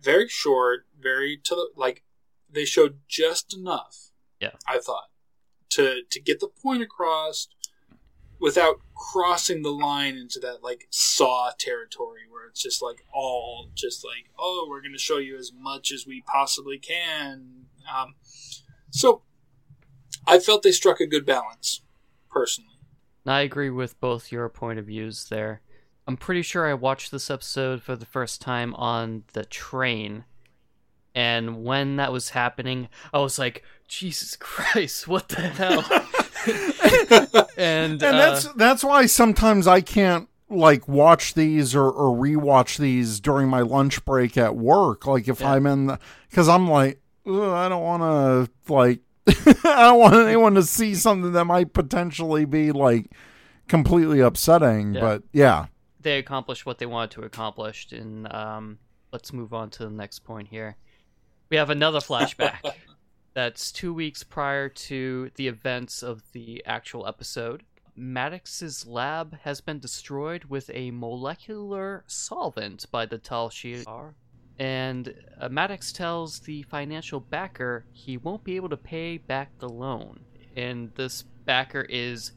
very 0.00 0.28
short, 0.28 0.86
very 0.98 1.38
to 1.44 1.54
the 1.54 1.68
like 1.76 2.02
they 2.50 2.64
showed 2.64 3.00
just 3.08 3.54
enough. 3.54 4.10
Yeah. 4.40 4.52
I 4.66 4.78
thought 4.78 5.10
to 5.70 6.02
to 6.10 6.20
get 6.20 6.40
the 6.40 6.48
point 6.48 6.82
across 6.82 7.48
without 8.38 8.80
crossing 8.94 9.62
the 9.62 9.70
line 9.70 10.16
into 10.16 10.38
that 10.38 10.62
like 10.62 10.86
saw 10.90 11.50
territory 11.58 12.20
where 12.30 12.46
it's 12.46 12.62
just 12.62 12.82
like 12.82 13.02
all 13.12 13.70
just 13.74 14.04
like 14.04 14.30
oh 14.38 14.66
we're 14.68 14.82
going 14.82 14.92
to 14.92 14.98
show 14.98 15.16
you 15.16 15.36
as 15.36 15.52
much 15.58 15.90
as 15.90 16.06
we 16.06 16.20
possibly 16.20 16.78
can 16.78 17.64
um, 17.90 18.14
so 18.90 19.22
i 20.26 20.38
felt 20.38 20.62
they 20.62 20.70
struck 20.70 21.00
a 21.00 21.06
good 21.06 21.24
balance 21.24 21.80
personally 22.30 22.76
I 23.26 23.40
agree 23.40 23.70
with 23.70 24.00
both 24.00 24.30
your 24.30 24.48
point 24.48 24.78
of 24.78 24.86
views 24.86 25.28
there. 25.28 25.60
I'm 26.06 26.16
pretty 26.16 26.42
sure 26.42 26.66
I 26.68 26.74
watched 26.74 27.10
this 27.10 27.30
episode 27.30 27.82
for 27.82 27.96
the 27.96 28.06
first 28.06 28.40
time 28.40 28.74
on 28.74 29.24
the 29.32 29.44
train. 29.44 30.24
And 31.14 31.64
when 31.64 31.96
that 31.96 32.12
was 32.12 32.30
happening, 32.30 32.88
I 33.12 33.18
was 33.18 33.38
like, 33.38 33.64
Jesus 33.88 34.36
Christ, 34.40 35.08
what 35.08 35.28
the 35.28 35.40
hell? 35.42 35.84
and 37.56 37.94
and 37.94 38.02
uh, 38.02 38.12
that's 38.12 38.44
that's 38.54 38.84
why 38.84 39.06
sometimes 39.06 39.66
I 39.66 39.80
can't 39.80 40.28
like 40.48 40.86
watch 40.86 41.34
these 41.34 41.74
or, 41.74 41.90
or 41.90 42.16
rewatch 42.16 42.78
these 42.78 43.18
during 43.18 43.48
my 43.48 43.60
lunch 43.62 44.04
break 44.04 44.36
at 44.36 44.54
work. 44.56 45.06
Like 45.06 45.26
if 45.26 45.40
Yeah. 45.40 45.52
I'm 45.52 45.66
in, 45.66 45.98
because 46.30 46.48
I'm 46.48 46.68
like, 46.68 47.00
I 47.26 47.68
don't 47.68 47.82
want 47.82 48.02
to 48.02 48.72
like, 48.72 49.00
I 49.64 49.82
don't 49.82 49.98
want 49.98 50.14
anyone 50.14 50.54
to 50.54 50.62
see 50.62 50.94
something 50.94 51.32
that 51.32 51.46
might 51.46 51.72
potentially 51.72 52.44
be 52.44 52.70
like 52.70 53.10
completely 53.66 54.20
upsetting. 54.20 54.94
Yeah. 54.94 55.00
But 55.00 55.22
yeah, 55.32 55.66
they 56.06 56.18
accomplished 56.18 56.64
what 56.64 56.78
they 56.78 56.86
wanted 56.86 57.10
to 57.10 57.22
accomplish. 57.22 57.90
And 57.90 58.32
um, 58.32 58.78
let's 59.12 59.32
move 59.32 59.52
on 59.52 59.70
to 59.70 59.82
the 59.82 59.90
next 59.90 60.20
point 60.20 60.46
here. 60.46 60.76
We 61.50 61.56
have 61.56 61.68
another 61.68 61.98
flashback. 61.98 62.60
That's 63.34 63.72
two 63.72 63.92
weeks 63.92 64.22
prior 64.22 64.68
to 64.68 65.32
the 65.34 65.48
events 65.48 66.04
of 66.04 66.22
the 66.30 66.62
actual 66.64 67.08
episode. 67.08 67.64
Maddox's 67.96 68.86
lab 68.86 69.36
has 69.40 69.60
been 69.60 69.80
destroyed 69.80 70.44
with 70.44 70.70
a 70.72 70.92
molecular 70.92 72.04
solvent 72.06 72.86
by 72.92 73.04
the 73.04 73.18
Tal 73.18 73.50
Shiar. 73.50 74.14
And 74.60 75.12
uh, 75.40 75.48
Maddox 75.48 75.92
tells 75.92 76.38
the 76.38 76.62
financial 76.62 77.18
backer 77.18 77.84
he 77.90 78.16
won't 78.16 78.44
be 78.44 78.54
able 78.54 78.68
to 78.68 78.76
pay 78.76 79.18
back 79.18 79.58
the 79.58 79.68
loan. 79.68 80.20
And 80.54 80.94
this 80.94 81.24
backer 81.44 81.82
is 81.88 82.30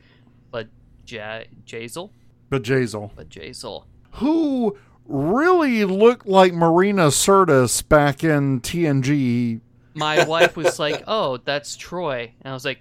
but 0.49 0.70
Jazel, 1.05 2.09
Bjayzl. 2.50 3.84
who 4.14 4.78
really 5.06 5.86
looked 5.86 6.28
like 6.28 6.54
Marina 6.54 7.08
Sirtis 7.08 7.88
back 7.88 8.24
in 8.24 8.62
TNG. 8.62 9.62
my 9.93 10.24
wife 10.28 10.56
was 10.56 10.78
like, 10.80 11.04
"Oh, 11.08 11.38
that's 11.38 11.76
Troi," 11.78 12.32
and 12.41 12.52
I 12.52 12.54
was 12.54 12.66
like, 12.66 12.80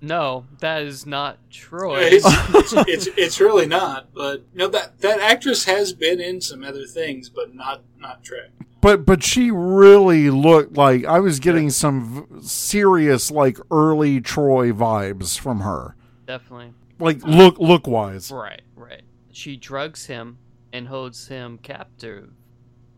"No, 0.00 0.46
that 0.60 0.82
is 0.82 1.06
not 1.06 1.38
Troi." 1.50 1.98
it's, 2.00 2.24
it's, 2.54 3.06
it's, 3.06 3.18
it's 3.18 3.40
really 3.40 3.66
not 3.66 4.08
but 4.14 4.42
no 4.54 4.66
that 4.68 5.00
that 5.00 5.20
actress 5.20 5.64
has 5.66 5.92
been 5.92 6.20
in 6.20 6.40
some 6.40 6.64
other 6.64 6.84
things 6.86 7.28
but 7.28 7.54
not 7.54 7.82
not 7.98 8.22
Trek 8.24 8.50
But 8.80 9.04
but 9.06 9.22
she 9.22 9.50
really 9.50 10.30
looked 10.30 10.74
like 10.76 11.04
I 11.04 11.20
was 11.20 11.38
getting 11.40 11.70
some 11.70 12.26
v- 12.28 12.42
serious 12.46 13.30
like 13.30 13.58
early 13.70 14.20
Troi 14.20 14.72
vibes 14.72 15.38
from 15.38 15.60
her. 15.60 15.94
Definitely. 16.26 16.74
Like 16.98 17.22
look 17.24 17.58
look 17.58 17.86
wise. 17.86 18.30
Right, 18.32 18.62
right. 18.76 19.02
She 19.38 19.56
drugs 19.56 20.06
him 20.06 20.38
and 20.72 20.88
holds 20.88 21.28
him 21.28 21.58
captive 21.58 22.32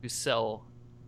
to 0.01 0.09
sell 0.09 0.65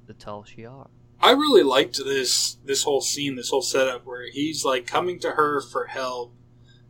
the 0.06 0.12
Tal 0.12 0.44
Shiar. 0.44 0.90
I 1.22 1.30
really 1.30 1.62
liked 1.62 1.96
this 1.96 2.58
this 2.66 2.82
whole 2.82 3.00
scene, 3.00 3.36
this 3.36 3.48
whole 3.48 3.62
setup 3.62 4.04
where 4.04 4.30
he's 4.30 4.62
like 4.62 4.86
coming 4.86 5.18
to 5.20 5.30
her 5.30 5.62
for 5.62 5.86
help. 5.86 6.34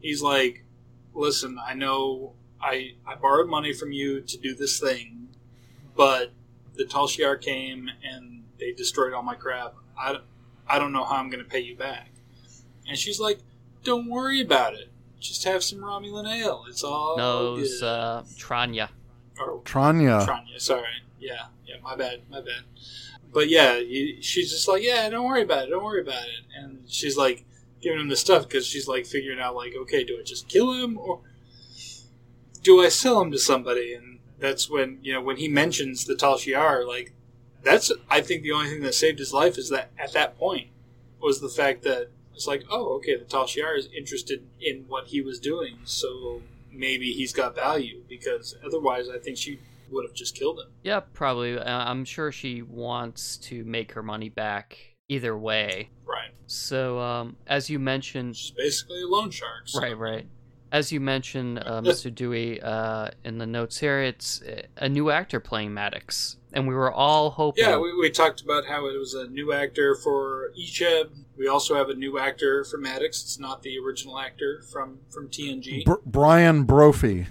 He's 0.00 0.22
like, 0.22 0.64
"Listen, 1.14 1.56
I 1.64 1.74
know 1.74 2.34
I 2.60 2.96
I 3.06 3.14
borrowed 3.14 3.48
money 3.48 3.72
from 3.72 3.92
you 3.92 4.20
to 4.20 4.36
do 4.36 4.56
this 4.56 4.80
thing, 4.80 5.28
but 5.94 6.32
the 6.74 6.84
Tal 6.84 7.06
Shiar 7.06 7.40
came 7.40 7.88
and 8.02 8.42
they 8.58 8.72
destroyed 8.72 9.12
all 9.12 9.22
my 9.22 9.36
crap. 9.36 9.76
I, 9.96 10.16
I 10.66 10.80
don't 10.80 10.92
know 10.92 11.04
how 11.04 11.14
I'm 11.14 11.30
going 11.30 11.44
to 11.44 11.48
pay 11.48 11.60
you 11.60 11.76
back." 11.76 12.10
And 12.88 12.98
she's 12.98 13.20
like, 13.20 13.38
"Don't 13.84 14.10
worry 14.10 14.40
about 14.40 14.74
it. 14.74 14.91
Just 15.22 15.44
have 15.44 15.62
some 15.62 15.78
Romulan 15.78 16.26
ale. 16.28 16.64
It's 16.68 16.82
all 16.82 17.16
No, 17.16 17.52
it 17.52 17.56
good." 17.56 17.60
was 17.60 17.82
uh, 17.82 18.24
Tranya. 18.36 18.88
Or 19.38 19.60
Tranya. 19.62 20.26
Tranya, 20.26 20.60
sorry. 20.60 20.84
Yeah, 21.20 21.46
yeah, 21.64 21.76
my 21.82 21.94
bad, 21.96 22.22
my 22.28 22.40
bad. 22.40 22.64
But 23.32 23.48
yeah, 23.48 23.76
he, 23.78 24.18
she's 24.20 24.50
just 24.50 24.66
like, 24.68 24.82
yeah, 24.82 25.08
don't 25.08 25.24
worry 25.26 25.42
about 25.42 25.68
it, 25.68 25.70
don't 25.70 25.84
worry 25.84 26.02
about 26.02 26.24
it. 26.24 26.44
And 26.58 26.82
she's 26.88 27.16
like 27.16 27.44
giving 27.80 28.00
him 28.00 28.08
the 28.08 28.16
stuff 28.16 28.46
because 28.48 28.66
she's 28.66 28.88
like 28.88 29.06
figuring 29.06 29.40
out, 29.40 29.54
like, 29.54 29.74
okay, 29.82 30.04
do 30.04 30.18
I 30.20 30.24
just 30.24 30.48
kill 30.48 30.72
him 30.72 30.98
or 30.98 31.20
do 32.62 32.80
I 32.82 32.88
sell 32.88 33.20
him 33.20 33.30
to 33.30 33.38
somebody? 33.38 33.94
And 33.94 34.18
that's 34.38 34.68
when, 34.68 34.98
you 35.02 35.12
know, 35.14 35.20
when 35.22 35.36
he 35.36 35.48
mentions 35.48 36.04
the 36.04 36.16
Tal 36.16 36.36
Shiar, 36.36 36.86
like, 36.86 37.12
that's, 37.62 37.92
I 38.10 38.20
think, 38.20 38.42
the 38.42 38.52
only 38.52 38.68
thing 38.70 38.82
that 38.82 38.94
saved 38.94 39.20
his 39.20 39.32
life 39.32 39.56
is 39.56 39.70
that 39.70 39.92
at 39.96 40.12
that 40.14 40.36
point 40.36 40.68
was 41.20 41.40
the 41.40 41.48
fact 41.48 41.84
that 41.84 42.08
it's 42.34 42.46
like, 42.46 42.64
oh, 42.70 42.94
okay, 42.96 43.16
the 43.16 43.24
Tal 43.24 43.44
Shiar 43.46 43.76
is 43.78 43.88
interested 43.96 44.46
in 44.60 44.84
what 44.88 45.06
he 45.08 45.20
was 45.20 45.38
doing, 45.38 45.78
so 45.84 46.42
maybe 46.70 47.12
he's 47.12 47.32
got 47.32 47.54
value 47.54 48.02
because 48.08 48.56
otherwise 48.64 49.08
I 49.08 49.18
think 49.18 49.36
she 49.36 49.58
would 49.90 50.06
have 50.06 50.14
just 50.14 50.34
killed 50.34 50.58
him. 50.58 50.68
Yeah, 50.82 51.00
probably. 51.12 51.58
Uh, 51.58 51.64
I'm 51.64 52.04
sure 52.04 52.32
she 52.32 52.62
wants 52.62 53.36
to 53.38 53.62
make 53.64 53.92
her 53.92 54.02
money 54.02 54.30
back 54.30 54.78
either 55.08 55.36
way. 55.36 55.90
Right. 56.06 56.30
So, 56.46 56.98
um, 56.98 57.36
as 57.46 57.68
you 57.68 57.78
mentioned, 57.78 58.36
She's 58.36 58.50
basically 58.52 59.02
a 59.02 59.06
loan 59.06 59.30
shark. 59.30 59.64
so- 59.68 59.80
Right, 59.80 59.96
right. 59.96 60.26
As 60.72 60.90
you 60.90 61.00
mentioned, 61.00 61.58
uh, 61.58 61.82
Mr. 61.82 62.12
Dewey, 62.12 62.58
uh, 62.62 63.08
in 63.24 63.36
the 63.36 63.46
notes 63.46 63.78
here, 63.78 64.00
it's 64.00 64.40
uh, 64.40 64.62
a 64.78 64.88
new 64.88 65.10
actor 65.10 65.38
playing 65.38 65.74
Maddox, 65.74 66.38
and 66.54 66.66
we 66.66 66.74
were 66.74 66.90
all 66.90 67.28
hoping. 67.28 67.62
Yeah, 67.62 67.76
we, 67.76 67.94
we 67.94 68.08
talked 68.08 68.40
about 68.40 68.64
how 68.64 68.86
it 68.86 68.98
was 68.98 69.12
a 69.12 69.28
new 69.28 69.52
actor 69.52 69.94
for 69.94 70.50
Icheb. 70.58 71.10
We 71.36 71.46
also 71.46 71.74
have 71.74 71.90
a 71.90 71.94
new 71.94 72.18
actor 72.18 72.64
for 72.64 72.78
Maddox. 72.78 73.22
It's 73.22 73.38
not 73.38 73.62
the 73.62 73.78
original 73.78 74.18
actor 74.18 74.62
from 74.72 75.00
from 75.10 75.28
TNG. 75.28 75.84
Br- 75.84 75.94
Brian 76.06 76.64
Brophy. 76.64 77.26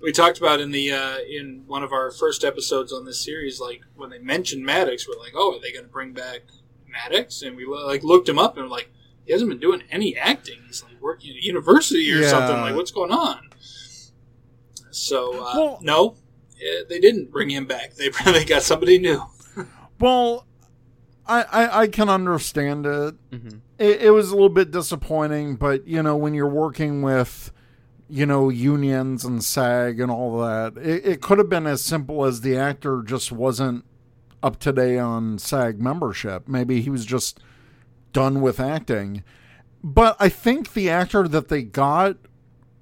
we 0.00 0.10
talked 0.10 0.38
about 0.38 0.60
in 0.60 0.70
the 0.70 0.90
uh, 0.90 1.18
in 1.18 1.64
one 1.66 1.82
of 1.82 1.92
our 1.92 2.10
first 2.10 2.44
episodes 2.44 2.94
on 2.94 3.04
this 3.04 3.20
series, 3.20 3.60
like 3.60 3.82
when 3.94 4.08
they 4.08 4.18
mentioned 4.18 4.64
Maddox, 4.64 5.06
we're 5.06 5.22
like, 5.22 5.32
oh, 5.36 5.56
are 5.56 5.60
they 5.60 5.70
going 5.70 5.84
to 5.84 5.92
bring 5.92 6.14
back 6.14 6.44
Maddox? 6.88 7.42
And 7.42 7.58
we 7.58 7.66
like 7.66 8.04
looked 8.04 8.26
him 8.26 8.38
up 8.38 8.56
and 8.56 8.64
we're 8.64 8.70
like, 8.70 8.88
he 9.26 9.32
hasn't 9.32 9.50
been 9.50 9.60
doing 9.60 9.82
any 9.90 10.16
acting. 10.16 10.60
He's 10.66 10.82
like 10.82 10.95
working 11.06 11.30
at 11.30 11.36
a 11.36 11.44
university 11.44 12.12
or 12.12 12.16
Yeah. 12.16 12.28
something. 12.30 12.56
Like, 12.60 12.74
what's 12.74 12.90
going 12.90 13.12
on? 13.12 13.48
So 14.90 15.32
uh, 15.34 15.52
Well- 15.54 15.78
no, 15.82 16.16
eh, 16.60 16.82
they 16.88 16.98
didn't 17.00 17.30
bring 17.30 17.50
him 17.50 17.66
back. 17.66 17.94
They 17.94 18.08
they 18.24 18.44
got 18.44 18.62
somebody 18.62 18.98
new. 18.98 19.22
Well, 20.00 20.46
I, 21.26 21.42
I, 21.42 21.80
I 21.82 21.86
can 21.88 22.08
understand 22.08 22.86
it. 22.86 23.14
hmm 23.32 23.48
it. 23.78 24.02
It 24.02 24.10
was 24.10 24.30
a 24.30 24.34
little 24.34 24.48
bit 24.48 24.70
disappointing, 24.70 25.56
but 25.56 25.86
you 25.86 26.02
know, 26.02 26.16
when 26.16 26.34
you're 26.34 26.48
working 26.48 27.02
with, 27.02 27.52
you 28.08 28.24
know, 28.26 28.48
unions 28.48 29.24
and 29.24 29.42
SAG 29.42 30.00
and 30.00 30.10
all 30.10 30.38
that, 30.38 30.76
it, 30.78 31.04
it 31.06 31.20
could 31.22 31.38
have 31.38 31.48
been 31.48 31.66
as 31.66 31.82
simple 31.82 32.24
as 32.24 32.40
the 32.42 32.56
actor 32.56 33.02
just 33.02 33.32
wasn't 33.32 33.84
up 34.42 34.58
to 34.60 34.72
date 34.72 34.98
on 34.98 35.38
SAG 35.38 35.80
membership. 35.80 36.46
Maybe 36.48 36.80
he 36.80 36.88
was 36.90 37.04
just 37.04 37.40
done 38.12 38.40
with 38.40 38.60
acting. 38.60 39.22
But 39.88 40.16
I 40.18 40.28
think 40.28 40.72
the 40.72 40.90
actor 40.90 41.28
that 41.28 41.46
they 41.46 41.62
got, 41.62 42.16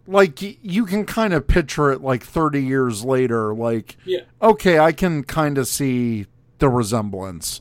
like, 0.06 0.40
you 0.40 0.86
can 0.86 1.04
kind 1.04 1.34
of 1.34 1.46
picture 1.46 1.92
it 1.92 2.00
like 2.00 2.22
30 2.24 2.62
years 2.64 3.04
later. 3.04 3.54
Like, 3.54 3.98
Yeah. 4.06 4.20
okay, 4.40 4.78
I 4.78 4.92
can 4.92 5.22
kind 5.22 5.58
of 5.58 5.68
see 5.68 6.26
the 6.60 6.70
resemblance. 6.70 7.60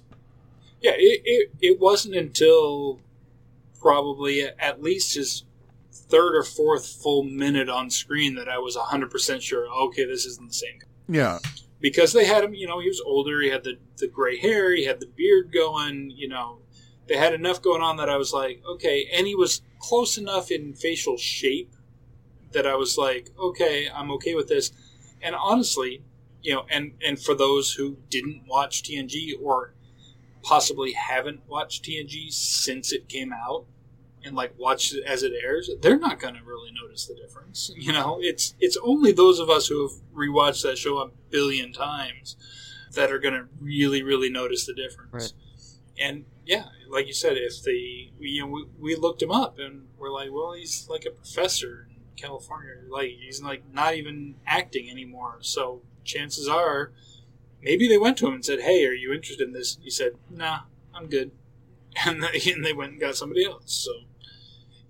Yeah, 0.82 0.94
it, 0.96 1.22
it, 1.26 1.52
it 1.62 1.80
wasn't 1.82 2.16
until 2.16 3.02
probably 3.82 4.44
at 4.44 4.82
least 4.82 5.16
his 5.16 5.44
third 5.92 6.36
or 6.38 6.44
fourth 6.44 6.86
full 6.88 7.24
minute 7.24 7.68
on 7.68 7.90
screen 7.90 8.36
that 8.36 8.48
I 8.48 8.60
was 8.60 8.78
100% 8.78 9.42
sure, 9.42 9.68
okay, 9.88 10.06
this 10.06 10.26
isn't 10.26 10.48
the 10.48 10.54
same 10.54 10.80
guy. 10.80 10.88
Yeah. 11.10 11.40
Because 11.82 12.14
they 12.14 12.24
had 12.26 12.46
him, 12.46 12.54
you 12.54 12.66
know, 12.66 12.80
he 12.80 12.88
was 12.88 13.02
older, 13.06 13.42
he 13.42 13.50
had 13.50 13.66
the, 13.66 13.78
the 13.98 14.08
gray 14.08 14.38
hair, 14.38 14.74
he 14.74 14.86
had 14.86 15.02
the 15.02 15.06
beard 15.06 15.52
going, 15.54 16.14
you 16.16 16.30
know, 16.30 16.60
they 17.08 17.18
had 17.18 17.34
enough 17.34 17.62
going 17.62 17.82
on 17.82 17.98
that 17.98 18.10
I 18.10 18.18
was 18.18 18.34
like, 18.34 18.62
okay, 18.68 19.10
and 19.14 19.28
he 19.28 19.36
was 19.36 19.62
close 19.80 20.18
enough 20.18 20.52
in 20.52 20.74
facial 20.74 21.18
shape 21.18 21.74
that 22.54 22.66
I 22.66 22.76
was 22.76 22.98
like, 22.98 23.30
okay, 23.38 23.88
I'm 23.94 24.12
okay 24.12 24.36
with 24.36 24.48
this. 24.48 24.72
And 25.22 25.36
honestly, 25.36 26.04
you 26.42 26.54
know, 26.54 26.66
and, 26.70 26.94
and 27.06 27.20
for 27.20 27.36
those 27.36 27.74
who 27.74 27.98
didn't 28.10 28.44
watch 28.48 28.84
TNG 28.84 29.34
or 29.42 29.74
possibly 30.44 30.94
haven't 30.94 31.42
watched 31.48 31.86
TNG 31.86 32.32
since 32.32 32.92
it 32.92 33.08
came 33.08 33.32
out 33.34 33.66
and 34.24 34.36
like 34.36 34.54
watched 34.58 34.94
it 34.94 35.04
as 35.06 35.24
it 35.24 35.34
airs, 35.42 35.70
they're 35.82 36.00
not 36.00 36.20
going 36.20 36.36
to 36.36 36.44
really 36.44 36.72
notice 36.82 37.06
the 37.06 37.16
difference. 37.16 37.72
You 37.76 37.94
know, 37.94 38.20
it's 38.22 38.56
it's 38.60 38.78
only 38.84 39.12
those 39.12 39.40
of 39.40 39.50
us 39.50 39.68
who 39.68 39.82
have 39.84 39.98
rewatched 40.14 40.64
that 40.64 40.78
show 40.78 40.98
a 41.00 41.10
billion 41.30 41.74
times 41.74 42.36
that 42.94 43.12
are 43.12 43.20
going 43.20 43.34
to 43.34 43.48
really 43.60 44.04
really 44.04 44.30
notice 44.30 44.66
the 44.66 44.74
difference. 44.74 45.12
Right. 45.12 45.34
And 46.00 46.26
yeah, 46.46 46.66
like 46.90 47.08
you 47.08 47.14
said, 47.14 47.38
if 47.38 47.62
the 47.64 48.12
you 48.20 48.42
know 48.42 48.48
we, 48.48 48.66
we 48.80 48.96
looked 48.96 49.22
him 49.22 49.32
up 49.32 49.60
and 49.60 49.88
we're 49.98 50.12
like, 50.12 50.30
well, 50.32 50.54
he's 50.54 50.88
like 50.90 51.06
a 51.06 51.12
professor 51.12 51.88
in 51.90 52.02
California, 52.16 52.74
like 52.90 53.12
he's 53.20 53.42
like 53.42 53.64
not 53.72 53.96
even 53.96 54.36
acting 54.46 54.90
anymore. 54.90 55.38
So 55.42 55.82
chances 56.04 56.48
are 56.48 56.92
maybe 57.62 57.88
they 57.88 57.98
went 57.98 58.18
to 58.18 58.28
him 58.28 58.34
and 58.34 58.46
said, 58.46 58.62
"Hey, 58.62 58.86
are 58.86 58.94
you 58.94 59.12
interested 59.14 59.48
in 59.48 59.54
this?" 59.54 59.78
He 59.82 59.90
said, 59.90 60.14
"Nah, 60.30 60.62
I'm 60.94 61.08
good," 61.08 61.32
and 62.06 62.24
they, 62.24 62.52
and 62.52 62.66
they 62.66 62.74
went 62.74 62.94
and 62.94 63.02
got 63.02 63.16
somebody 63.16 63.46
else. 63.46 63.74
So 63.74 63.92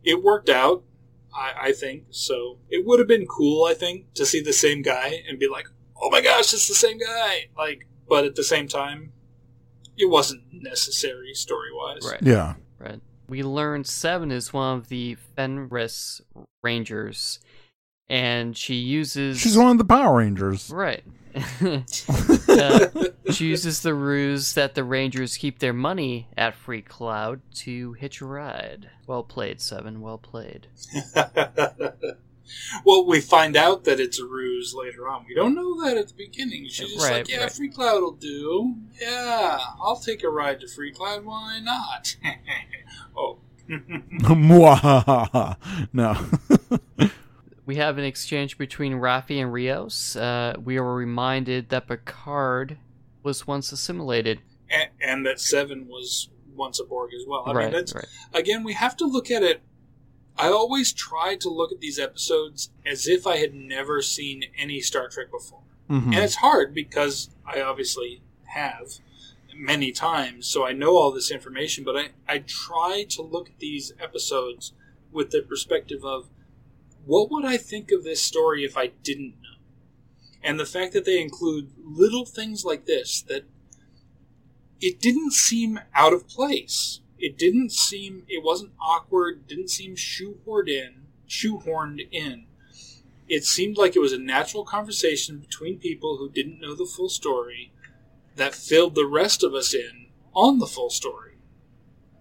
it 0.03 0.23
worked 0.23 0.49
out, 0.49 0.83
I, 1.33 1.53
I 1.67 1.71
think. 1.71 2.05
So 2.09 2.57
it 2.69 2.85
would 2.85 2.99
have 2.99 3.07
been 3.07 3.27
cool, 3.27 3.65
I 3.65 3.73
think, 3.73 4.13
to 4.15 4.25
see 4.25 4.41
the 4.41 4.53
same 4.53 4.81
guy 4.81 5.23
and 5.27 5.39
be 5.39 5.47
like, 5.47 5.67
"Oh 6.01 6.09
my 6.09 6.21
gosh, 6.21 6.53
it's 6.53 6.67
the 6.67 6.73
same 6.73 6.97
guy!" 6.97 7.49
Like, 7.57 7.87
but 8.07 8.25
at 8.25 8.35
the 8.35 8.43
same 8.43 8.67
time, 8.67 9.13
it 9.97 10.09
wasn't 10.09 10.43
necessary 10.51 11.33
story 11.33 11.69
wise. 11.73 12.09
Right. 12.09 12.21
Yeah. 12.21 12.55
Right. 12.79 13.01
We 13.27 13.43
learned 13.43 13.87
Seven 13.87 14.31
is 14.31 14.53
one 14.53 14.77
of 14.77 14.89
the 14.89 15.15
Fenris 15.35 16.21
Rangers, 16.61 17.39
and 18.09 18.55
she 18.57 18.75
uses. 18.75 19.39
She's 19.39 19.57
one 19.57 19.71
of 19.71 19.77
the 19.77 19.85
Power 19.85 20.17
Rangers. 20.17 20.69
Right. 20.69 21.03
Uh, 22.53 22.87
she 23.31 23.47
uses 23.47 23.81
the 23.81 23.95
ruse 23.95 24.53
that 24.53 24.75
the 24.75 24.83
Rangers 24.83 25.37
keep 25.37 25.57
their 25.57 25.73
money 25.73 26.27
at 26.37 26.53
Freecloud 26.53 27.39
to 27.55 27.93
hitch 27.93 28.21
a 28.21 28.25
ride. 28.25 28.91
Well 29.07 29.23
played, 29.23 29.59
Seven. 29.59 30.01
Well 30.01 30.19
played. 30.19 30.67
well, 32.85 33.05
we 33.05 33.21
find 33.21 33.55
out 33.55 33.83
that 33.85 33.99
it's 33.99 34.19
a 34.19 34.25
ruse 34.25 34.73
later 34.75 35.07
on. 35.07 35.25
We 35.27 35.33
don't 35.35 35.55
know 35.55 35.83
that 35.85 35.97
at 35.97 36.07
the 36.09 36.13
beginning. 36.13 36.67
She's 36.69 36.93
just 36.93 37.03
Right, 37.03 37.17
like, 37.17 37.29
"Yeah, 37.29 37.41
right. 37.43 37.49
Freecloud 37.51 38.01
will 38.01 38.11
do. 38.11 38.75
Yeah, 39.01 39.59
I'll 39.81 39.99
take 39.99 40.23
a 40.23 40.29
ride 40.29 40.59
to 40.61 40.67
Freecloud. 40.67 41.23
Why 41.23 41.59
not?" 41.59 42.15
oh, 43.17 43.39
Mwahaha. 43.69 45.57
no. 45.93 46.17
We 47.65 47.77
have 47.77 47.97
an 47.97 48.03
exchange 48.03 48.57
between 48.57 48.95
Raffi 48.95 49.41
and 49.41 49.53
Rios. 49.53 50.17
Uh, 50.17 50.55
we 50.61 50.75
are 50.77 50.93
reminded 50.93 51.69
that 51.69 51.87
Picard 51.87 52.77
was 53.23 53.47
once 53.47 53.71
assimilated. 53.71 54.41
and, 54.69 54.89
and 54.99 55.25
that 55.25 55.39
Seven 55.39 55.87
was 55.87 56.27
once 56.53 56.81
a 56.81 56.83
Borg 56.83 57.11
as 57.17 57.25
well. 57.25 57.43
I 57.45 57.53
right, 57.53 57.63
mean, 57.65 57.71
that's 57.71 57.95
right. 57.95 58.05
again, 58.33 58.65
we 58.65 58.73
have 58.73 58.97
to 58.97 59.05
look 59.05 59.31
at 59.31 59.43
it. 59.43 59.61
I 60.37 60.47
always 60.47 60.91
try 60.93 61.35
to 61.35 61.49
look 61.49 61.71
at 61.71 61.79
these 61.79 61.99
episodes 61.99 62.71
as 62.85 63.07
if 63.07 63.27
I 63.27 63.37
had 63.37 63.53
never 63.53 64.01
seen 64.01 64.45
any 64.57 64.81
Star 64.81 65.07
Trek 65.07 65.29
before. 65.31 65.61
Mhm. 65.89 66.07
And 66.07 66.15
it's 66.15 66.35
hard 66.35 66.73
because 66.73 67.29
I 67.45 67.61
obviously 67.61 68.21
have 68.45 68.99
many 69.55 69.91
times, 69.91 70.47
so 70.47 70.65
I 70.65 70.73
know 70.73 70.97
all 70.97 71.11
this 71.11 71.29
information, 71.29 71.83
but 71.83 71.95
I, 71.95 72.09
I 72.27 72.39
try 72.39 73.05
to 73.09 73.21
look 73.21 73.49
at 73.49 73.59
these 73.59 73.93
episodes 73.99 74.73
with 75.11 75.29
the 75.29 75.41
perspective 75.41 76.03
of 76.03 76.29
what 77.05 77.29
would 77.29 77.45
I 77.45 77.57
think 77.57 77.91
of 77.91 78.03
this 78.03 78.21
story 78.21 78.63
if 78.63 78.77
I 78.77 78.87
didn't 78.87 79.35
know? 79.41 79.59
And 80.41 80.59
the 80.59 80.65
fact 80.65 80.93
that 80.93 81.05
they 81.05 81.21
include 81.21 81.71
little 81.77 82.25
things 82.25 82.65
like 82.65 82.85
this 82.85 83.21
that 83.27 83.43
it 84.81 84.99
didn't 84.99 85.31
seem 85.33 85.79
out 85.93 86.13
of 86.13 86.27
place. 86.27 86.99
It 87.25 87.37
didn't 87.37 87.71
seem 87.71 88.23
it 88.27 88.43
wasn't 88.43 88.73
awkward, 88.81 89.47
didn't 89.47 89.69
seem 89.69 89.95
shoehorned 89.95 90.67
in, 90.69 90.93
shoehorned 91.27 92.07
in 92.11 92.45
it 93.29 93.45
seemed 93.45 93.77
like 93.77 93.95
it 93.95 93.99
was 93.99 94.11
a 94.11 94.17
natural 94.17 94.65
conversation 94.65 95.37
between 95.39 95.79
people 95.79 96.17
who 96.17 96.29
didn't 96.29 96.59
know 96.59 96.75
the 96.75 96.85
full 96.85 97.07
story 97.07 97.71
that 98.35 98.53
filled 98.53 98.95
the 98.95 99.05
rest 99.05 99.43
of 99.43 99.53
us 99.53 99.73
in 99.73 100.07
on 100.35 100.59
the 100.59 100.67
full 100.67 100.89
story. 100.89 101.35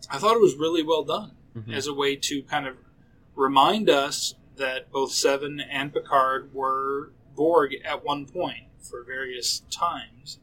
I 0.08 0.18
thought 0.18 0.36
it 0.36 0.40
was 0.40 0.54
really 0.54 0.82
well 0.84 1.02
done 1.02 1.32
Mhm. 1.56 1.74
as 1.74 1.88
a 1.88 1.92
way 1.92 2.14
to 2.16 2.42
kind 2.44 2.66
of 2.68 2.76
remind 3.34 3.90
us 3.90 4.36
that 4.56 4.92
both 4.92 5.10
Seven 5.12 5.58
and 5.60 5.92
Picard 5.92 6.54
were 6.54 7.10
Borg 7.34 7.74
at 7.84 8.04
one 8.04 8.24
point 8.26 8.66
for 8.78 9.02
various 9.02 9.64
times. 9.70 10.38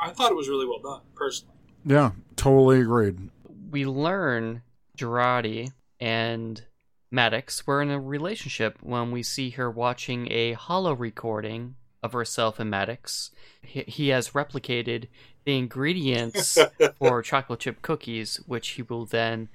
I 0.00 0.10
thought 0.10 0.32
it 0.32 0.36
was 0.36 0.48
really 0.48 0.66
well 0.66 0.78
done, 0.80 1.02
personally. 1.14 1.56
Yeah, 1.84 2.12
totally 2.36 2.80
agreed. 2.80 3.28
We 3.70 3.86
learn 3.86 4.62
Jurati 4.96 5.72
and 6.00 6.62
Maddox 7.10 7.66
were 7.66 7.82
in 7.82 7.90
a 7.90 8.00
relationship 8.00 8.78
when 8.82 9.10
we 9.10 9.22
see 9.22 9.50
her 9.50 9.70
watching 9.70 10.30
a 10.30 10.52
holo 10.52 10.92
recording 10.92 11.76
of 12.02 12.12
herself 12.12 12.58
and 12.58 12.70
Maddox. 12.70 13.30
He, 13.62 13.82
he 13.82 14.08
has 14.08 14.30
replicated 14.30 15.08
the 15.44 15.56
ingredients 15.56 16.58
for 16.98 17.22
chocolate 17.22 17.60
chip 17.60 17.82
cookies, 17.82 18.36
which 18.46 18.70
he 18.70 18.82
will 18.82 19.06
then 19.06 19.48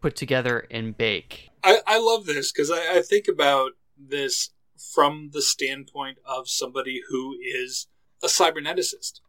put 0.00 0.16
together 0.16 0.66
and 0.70 0.96
bake. 0.96 1.50
I, 1.62 1.80
I 1.86 1.98
love 1.98 2.26
this 2.26 2.52
because 2.52 2.70
I, 2.70 2.98
I 2.98 3.02
think 3.02 3.26
about 3.28 3.72
this 3.98 4.50
from 4.76 5.30
the 5.32 5.42
standpoint 5.42 6.18
of 6.24 6.48
somebody 6.48 7.00
who 7.08 7.36
is 7.40 7.86
a 8.22 8.26
cyberneticist. 8.26 9.20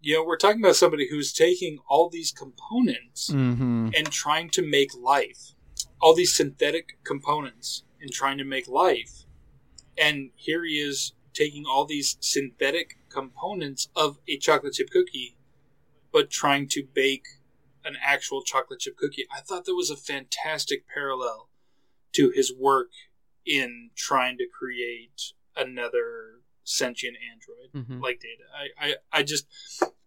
You 0.00 0.14
know, 0.14 0.24
we're 0.24 0.36
talking 0.36 0.62
about 0.62 0.76
somebody 0.76 1.08
who's 1.08 1.32
taking 1.32 1.78
all 1.88 2.08
these 2.08 2.32
components 2.32 3.30
Mm-hmm. 3.30 3.90
and 3.96 4.10
trying 4.10 4.48
to 4.50 4.62
make 4.62 4.90
life, 4.94 5.54
all 6.00 6.14
these 6.14 6.34
synthetic 6.34 6.98
components 7.04 7.82
and 8.00 8.12
trying 8.12 8.38
to 8.38 8.44
make 8.44 8.68
life. 8.68 9.24
And 9.96 10.30
here 10.36 10.64
he 10.64 10.74
is 10.74 11.14
taking 11.34 11.64
all 11.66 11.84
these 11.84 12.16
synthetic 12.20 12.98
components 13.08 13.88
of 13.96 14.18
a 14.28 14.38
chocolate 14.38 14.74
chip 14.74 14.90
cookie, 14.90 15.36
but 16.12 16.30
trying 16.30 16.68
to 16.68 16.84
bake 16.84 17.26
an 17.84 17.96
actual 18.02 18.42
chocolate 18.42 18.80
chip 18.80 18.96
cookie. 18.96 19.26
I 19.34 19.40
thought 19.40 19.64
that 19.64 19.74
was 19.74 19.90
a 19.90 19.96
fantastic 19.96 20.84
parallel 20.86 21.48
to 22.12 22.30
his 22.30 22.52
work 22.54 22.90
in 23.44 23.90
trying 23.96 24.36
to 24.38 24.46
create 24.46 25.32
another 25.56 26.37
sentient 26.68 27.16
android 27.32 27.86
Mhm. 27.88 28.02
like 28.02 28.20
Data. 28.20 28.44
I, 28.80 28.86
I, 28.88 28.94
I 29.20 29.22
just 29.22 29.46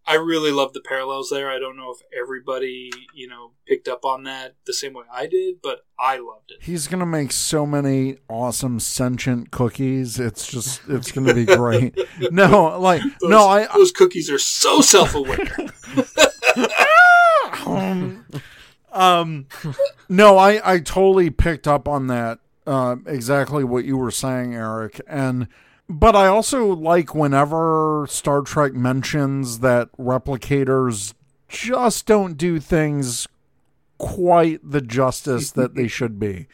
I 0.04 0.14
really 0.14 0.50
love 0.50 0.72
the 0.72 0.80
parallels 0.80 1.30
there. 1.30 1.48
I 1.50 1.60
don't 1.60 1.76
know 1.76 1.92
if 1.92 1.98
everybody, 2.20 2.90
you 3.14 3.28
know, 3.28 3.52
picked 3.68 3.86
up 3.86 4.04
on 4.04 4.24
that 4.24 4.56
the 4.66 4.72
same 4.72 4.94
way 4.94 5.04
I 5.12 5.26
did, 5.28 5.56
but 5.62 5.80
I 5.98 6.16
loved 6.18 6.50
it. 6.50 6.58
He's 6.62 6.88
gonna 6.88 7.06
make 7.06 7.30
so 7.32 7.64
many 7.66 8.18
awesome 8.28 8.80
sentient 8.80 9.50
cookies. 9.52 10.18
It's 10.18 10.46
just 10.50 10.80
it's 10.88 11.12
gonna 11.12 11.34
be 11.34 11.44
great. 11.56 11.96
No, 12.30 12.78
like 12.80 13.02
Those, 13.20 13.30
no, 13.30 13.46
I 13.48 13.66
those 13.74 13.92
cookies 13.92 14.28
are 14.30 14.38
so 14.38 14.80
self-aware. 14.80 15.38
um, 17.66 18.26
um 18.92 19.46
no, 20.08 20.36
I 20.36 20.72
I 20.74 20.78
totally 20.80 21.30
picked 21.30 21.66
up 21.68 21.88
on 21.88 22.08
that. 22.08 22.38
Uh, 22.66 22.96
exactly 23.06 23.64
what 23.64 23.84
you 23.84 23.96
were 23.96 24.10
saying, 24.12 24.54
Eric, 24.54 25.00
and 25.08 25.48
But 25.92 26.16
I 26.16 26.26
also 26.26 26.68
like 26.74 27.14
whenever 27.14 28.06
Star 28.08 28.40
Trek 28.40 28.72
mentions 28.72 29.58
that 29.58 29.92
replicators 29.98 31.12
just 31.48 32.06
don't 32.06 32.38
do 32.38 32.58
things 32.58 33.28
quite 33.98 34.58
the 34.64 34.80
justice 34.80 35.50
that 35.50 35.74
they 35.74 35.86
should 35.88 36.18
be. 36.18 36.46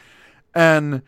And 0.56 1.02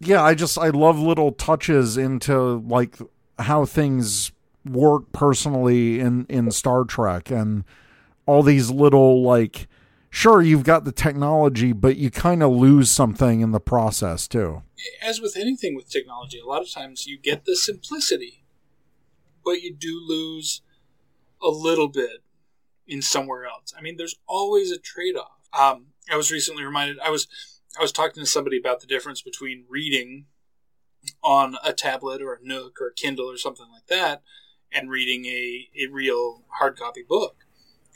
yeah, 0.00 0.22
I 0.22 0.34
just 0.34 0.56
I 0.56 0.70
love 0.70 0.98
little 0.98 1.32
touches 1.32 1.98
into 1.98 2.62
like 2.66 2.96
how 3.38 3.66
things 3.66 4.32
work 4.64 5.12
personally 5.12 6.00
in 6.00 6.24
in 6.30 6.50
Star 6.52 6.84
Trek 6.84 7.30
and 7.30 7.64
all 8.24 8.42
these 8.42 8.70
little 8.70 9.22
like 9.22 9.68
sure 10.14 10.40
you've 10.40 10.64
got 10.64 10.84
the 10.84 10.92
technology 10.92 11.72
but 11.72 11.96
you 11.96 12.10
kind 12.10 12.42
of 12.42 12.52
lose 12.52 12.90
something 12.90 13.40
in 13.40 13.50
the 13.50 13.60
process 13.60 14.28
too. 14.28 14.62
As 15.02 15.20
with 15.20 15.36
anything 15.36 15.74
with 15.74 15.90
technology, 15.90 16.38
a 16.38 16.46
lot 16.46 16.62
of 16.62 16.70
times 16.70 17.06
you 17.06 17.18
get 17.18 17.44
the 17.44 17.56
simplicity, 17.56 18.44
but 19.44 19.62
you 19.62 19.74
do 19.74 20.00
lose 20.06 20.62
a 21.42 21.48
little 21.48 21.88
bit 21.88 22.22
in 22.86 23.02
somewhere 23.02 23.44
else. 23.44 23.72
I 23.76 23.82
mean, 23.82 23.96
there's 23.96 24.16
always 24.26 24.70
a 24.70 24.78
trade 24.78 25.16
off. 25.16 25.48
Um, 25.58 25.86
I 26.10 26.16
was 26.16 26.30
recently 26.30 26.64
reminded. 26.64 26.98
I 27.00 27.10
was 27.10 27.26
I 27.78 27.82
was 27.82 27.92
talking 27.92 28.22
to 28.22 28.26
somebody 28.26 28.58
about 28.58 28.80
the 28.80 28.86
difference 28.86 29.22
between 29.22 29.64
reading 29.68 30.26
on 31.22 31.56
a 31.64 31.72
tablet 31.72 32.22
or 32.22 32.34
a 32.34 32.38
Nook 32.42 32.78
or 32.80 32.88
a 32.88 32.94
Kindle 32.94 33.30
or 33.30 33.36
something 33.36 33.66
like 33.72 33.86
that, 33.88 34.22
and 34.72 34.90
reading 34.90 35.26
a, 35.26 35.68
a 35.82 35.90
real 35.90 36.44
hard 36.58 36.78
copy 36.78 37.02
book. 37.06 37.43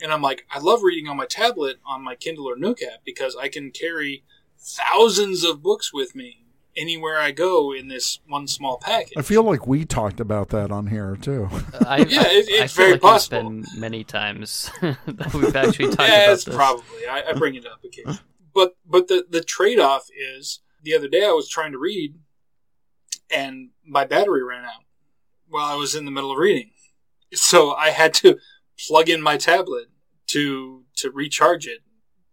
And 0.01 0.11
I'm 0.13 0.21
like, 0.21 0.45
I 0.49 0.59
love 0.59 0.81
reading 0.83 1.07
on 1.09 1.17
my 1.17 1.25
tablet 1.25 1.77
on 1.85 2.03
my 2.03 2.15
Kindle 2.15 2.49
or 2.49 2.55
Nook 2.55 2.81
app 2.81 2.99
because 3.05 3.35
I 3.35 3.49
can 3.49 3.71
carry 3.71 4.23
thousands 4.57 5.43
of 5.43 5.61
books 5.61 5.93
with 5.93 6.15
me 6.15 6.45
anywhere 6.77 7.19
I 7.19 7.31
go 7.31 7.73
in 7.73 7.87
this 7.89 8.19
one 8.27 8.47
small 8.47 8.77
package. 8.77 9.13
I 9.17 9.21
feel 9.21 9.43
like 9.43 9.67
we 9.67 9.83
talked 9.83 10.19
about 10.21 10.49
that 10.49 10.71
on 10.71 10.87
here 10.87 11.17
too. 11.19 11.49
Uh, 11.51 11.59
I, 11.87 11.97
Yeah, 11.99 12.21
it- 12.27 12.49
I, 12.49 12.61
I 12.61 12.63
it's 12.63 12.73
feel 12.73 12.83
very 12.85 12.91
like 12.93 13.01
possible. 13.01 13.59
It's 13.59 13.71
been 13.73 13.79
many 13.81 14.03
times 14.05 14.71
that 14.81 15.33
we've 15.33 15.55
actually 15.55 15.89
talked 15.89 16.09
yeah, 16.09 16.23
about 16.23 16.33
it's 16.33 16.43
this. 16.45 16.55
probably. 16.55 17.05
I, 17.09 17.23
I 17.29 17.33
bring 17.33 17.55
it 17.55 17.65
up 17.65 17.81
occasionally. 17.83 18.19
But 18.53 18.75
but 18.85 19.07
the 19.09 19.25
the 19.29 19.43
trade 19.43 19.79
off 19.79 20.07
is 20.17 20.61
the 20.81 20.95
other 20.95 21.07
day 21.07 21.25
I 21.25 21.31
was 21.31 21.49
trying 21.49 21.71
to 21.73 21.77
read, 21.77 22.15
and 23.29 23.69
my 23.85 24.05
battery 24.05 24.43
ran 24.43 24.65
out 24.65 24.83
while 25.47 25.65
I 25.65 25.75
was 25.75 25.95
in 25.95 26.05
the 26.05 26.11
middle 26.11 26.31
of 26.31 26.37
reading, 26.37 26.71
so 27.33 27.73
I 27.73 27.89
had 27.89 28.13
to 28.15 28.37
plug 28.87 29.09
in 29.09 29.21
my 29.21 29.37
tablet 29.37 29.87
to 30.27 30.85
to 30.95 31.11
recharge 31.11 31.67
it 31.67 31.79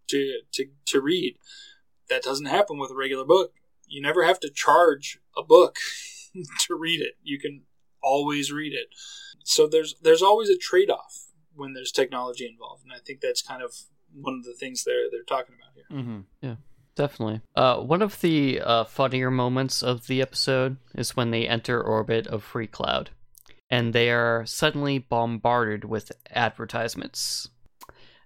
to 0.09 0.41
to 0.53 0.65
to 0.85 1.01
read. 1.01 1.37
That 2.09 2.23
doesn't 2.23 2.45
happen 2.45 2.77
with 2.77 2.91
a 2.91 2.95
regular 2.95 3.25
book. 3.25 3.53
You 3.87 4.01
never 4.01 4.23
have 4.23 4.39
to 4.41 4.49
charge 4.49 5.19
a 5.37 5.43
book 5.43 5.77
to 6.67 6.75
read 6.75 7.01
it. 7.01 7.15
You 7.21 7.39
can 7.39 7.63
always 8.01 8.51
read 8.51 8.73
it. 8.73 8.87
So 9.43 9.67
there's 9.67 9.95
there's 10.01 10.21
always 10.21 10.49
a 10.49 10.57
trade 10.57 10.89
off 10.89 11.27
when 11.55 11.73
there's 11.73 11.91
technology 11.91 12.47
involved, 12.47 12.83
and 12.83 12.93
I 12.93 12.99
think 12.99 13.21
that's 13.21 13.41
kind 13.41 13.61
of 13.61 13.73
one 14.13 14.35
of 14.35 14.43
the 14.43 14.53
things 14.53 14.83
they're 14.83 15.09
they're 15.11 15.23
talking 15.23 15.55
about 15.55 15.73
here. 15.73 15.99
Mm-hmm. 15.99 16.19
Yeah, 16.41 16.55
definitely. 16.95 17.41
Uh, 17.55 17.77
one 17.77 18.01
of 18.01 18.21
the 18.21 18.61
uh, 18.61 18.83
funnier 18.85 19.31
moments 19.31 19.81
of 19.81 20.07
the 20.07 20.21
episode 20.21 20.77
is 20.95 21.15
when 21.15 21.31
they 21.31 21.47
enter 21.47 21.81
orbit 21.81 22.27
of 22.27 22.45
Freecloud, 22.45 23.07
and 23.69 23.93
they 23.93 24.09
are 24.11 24.45
suddenly 24.45 24.97
bombarded 24.99 25.83
with 25.85 26.11
advertisements. 26.31 27.49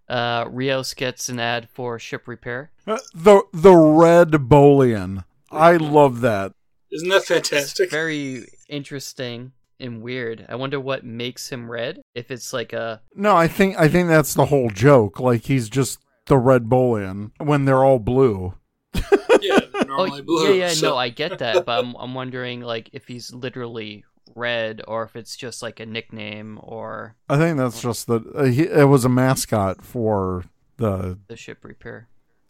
Uh, 0.09 0.45
Rios 0.49 0.93
gets 0.93 1.30
an 1.30 1.39
ad 1.39 1.69
for 1.69 1.97
ship 1.99 2.27
repair. 2.27 2.72
Uh, 2.85 2.97
the 3.13 3.43
the 3.53 3.76
red 3.76 4.31
Bolian. 4.31 5.23
I 5.49 5.77
love 5.77 6.22
that. 6.22 6.53
Isn't 6.91 7.09
that 7.09 7.18
It's 7.18 7.27
fantastic? 7.49 7.89
very 7.89 8.45
interesting 8.68 9.53
and 9.80 10.01
weird. 10.01 10.45
I 10.49 10.55
wonder 10.55 10.80
what 10.80 11.05
makes 11.05 11.49
him 11.49 11.72
red. 11.72 12.01
If 12.13 12.30
it's 12.31 12.51
like 12.51 12.73
a 12.73 13.01
No, 13.15 13.35
I 13.35 13.47
think 13.47 13.80
I 13.80 13.88
think 13.88 14.09
that's 14.09 14.34
the 14.34 14.45
whole 14.47 14.69
joke. 14.69 15.19
Like 15.19 15.43
he's 15.45 15.69
just 15.69 15.99
the 16.26 16.38
red 16.38 16.63
Bolian 16.65 17.31
when 17.38 17.63
they're 17.65 17.84
all 17.84 17.99
blue. 17.99 18.55
yeah, 18.93 19.59
they're 19.73 19.85
oh 19.91 20.22
blue. 20.23 20.49
yeah 20.53 20.65
yeah 20.68 20.73
so- 20.73 20.89
no 20.89 20.97
I 20.97 21.07
get 21.09 21.39
that, 21.39 21.65
but 21.65 21.80
I'm 21.80 21.95
I'm 21.95 22.13
wondering 22.13 22.59
like 22.61 22.89
if 22.91 23.07
he's 23.07 23.34
literally 23.34 24.03
red 24.36 24.82
or 24.88 25.03
if 25.03 25.16
it's 25.16 25.36
just 25.36 25.62
like 25.62 25.80
a 25.80 25.86
nickname 25.86 26.60
or 26.62 27.16
I 27.30 27.38
think 27.38 27.58
that's 27.58 27.82
just 27.82 28.08
the 28.08 28.22
uh, 28.36 28.45
he, 28.45 28.64
it 28.64 28.88
was 28.88 29.06
a 29.06 29.10
mascot 29.10 29.84
for 29.84 30.45
the 30.78 31.18
the 31.28 31.38
ship 31.38 31.64
repair. 31.64 32.08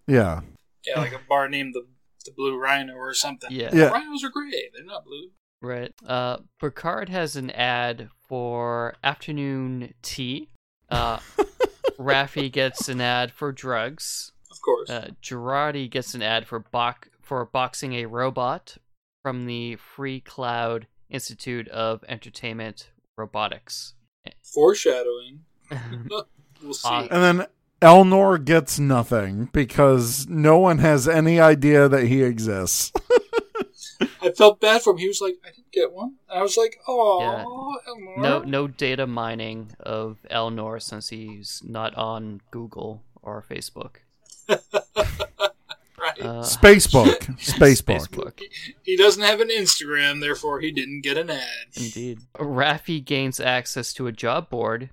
yeah. 0.07 0.41
yeah, 0.85 0.99
like 0.99 1.13
a 1.13 1.19
bar 1.27 1.49
named 1.49 1.73
the 1.73 1.85
the 2.25 2.31
Blue 2.31 2.57
Rhino 2.57 2.93
or 2.93 3.13
something. 3.13 3.49
Yeah. 3.51 3.69
Yeah. 3.73 3.89
Rhinos 3.89 4.23
are 4.23 4.29
gray; 4.29 4.69
they're 4.73 4.85
not 4.85 5.05
blue. 5.05 5.31
Right. 5.61 5.93
Uh, 6.05 6.37
Picard 6.59 7.09
has 7.09 7.35
an 7.35 7.51
ad 7.51 8.09
for 8.27 8.95
afternoon 9.03 9.93
tea. 10.01 10.49
Uh, 10.89 11.19
Raffi 11.99 12.51
gets 12.51 12.89
an 12.89 12.99
ad 12.99 13.31
for 13.31 13.51
drugs. 13.51 14.31
Of 14.51 14.61
course. 14.61 14.89
Uh, 14.89 15.09
Jurati 15.21 15.89
gets 15.89 16.13
an 16.13 16.21
ad 16.21 16.47
for 16.47 16.59
box 16.59 17.09
for 17.21 17.45
boxing 17.45 17.93
a 17.93 18.05
robot 18.07 18.77
from 19.21 19.45
the 19.45 19.77
Freecloud 19.95 20.85
Institute 21.11 21.67
of 21.69 22.03
Entertainment 22.07 22.89
Robotics. 23.17 23.93
Foreshadowing. 24.43 25.41
We'll 26.63 26.73
see. 26.75 26.87
Uh, 26.89 27.07
And 27.09 27.39
then 27.39 27.47
Elnor 27.81 28.43
gets 28.45 28.77
nothing 28.77 29.49
because 29.51 30.27
no 30.27 30.59
one 30.59 30.77
has 30.77 31.07
any 31.07 31.39
idea 31.39 31.89
that 31.89 32.03
he 32.05 32.21
exists. 32.21 32.91
I 34.21 34.29
felt 34.29 34.59
bad 34.61 34.83
for 34.83 34.91
him. 34.91 34.97
He 34.97 35.07
was 35.07 35.21
like, 35.21 35.37
"I 35.43 35.49
didn't 35.49 35.71
get 35.71 35.91
one." 35.91 36.17
And 36.29 36.39
I 36.39 36.43
was 36.43 36.55
like, 36.55 36.77
"Oh, 36.87 37.19
Yeah. 37.19 38.21
No, 38.21 38.39
no 38.43 38.67
data 38.67 39.07
mining 39.07 39.71
of 39.79 40.19
Elnor 40.29 40.79
since 40.79 41.09
he's 41.09 41.63
not 41.65 41.95
on 41.95 42.41
Google 42.51 43.01
or 43.23 43.43
Facebook. 43.49 43.95
Right." 46.01 46.21
Uh, 46.21 46.41
Spacebook. 46.41 47.37
Spacebook. 47.37 48.09
Facebook. 48.09 48.41
he 48.83 48.97
doesn't 48.97 49.23
have 49.23 49.39
an 49.39 49.49
Instagram, 49.49 50.19
therefore 50.19 50.59
he 50.59 50.71
didn't 50.71 51.01
get 51.01 51.17
an 51.17 51.29
ad. 51.29 51.67
Indeed. 51.75 52.19
Raffi 52.35 53.03
gains 53.03 53.39
access 53.39 53.93
to 53.93 54.07
a 54.07 54.11
job 54.11 54.49
board 54.49 54.89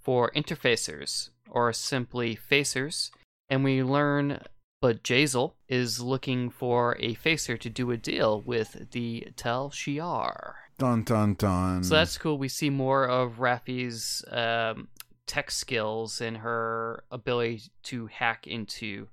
for 0.00 0.30
interfacers, 0.32 1.30
or 1.50 1.72
simply 1.72 2.36
facers, 2.36 3.10
and 3.50 3.64
we 3.64 3.82
learn 3.82 4.40
Bjayzl 4.82 5.52
is 5.68 6.00
looking 6.00 6.50
for 6.50 6.96
a 7.00 7.14
facer 7.14 7.56
to 7.56 7.70
do 7.70 7.90
a 7.90 7.96
deal 7.96 8.40
with 8.40 8.90
the 8.92 9.28
Tal 9.36 9.70
Shiar. 9.70 10.54
Dun 10.78 11.04
dun 11.04 11.34
dun. 11.34 11.82
So 11.82 11.94
that's 11.94 12.18
cool. 12.18 12.38
We 12.38 12.48
see 12.48 12.70
more 12.70 13.06
of 13.06 13.38
Raffi's 13.38 14.24
um, 14.30 14.88
tech 15.26 15.50
skills 15.50 16.20
and 16.20 16.38
her 16.38 17.04
ability 17.10 17.62
to 17.84 18.06
hack 18.06 18.46
into 18.46 19.08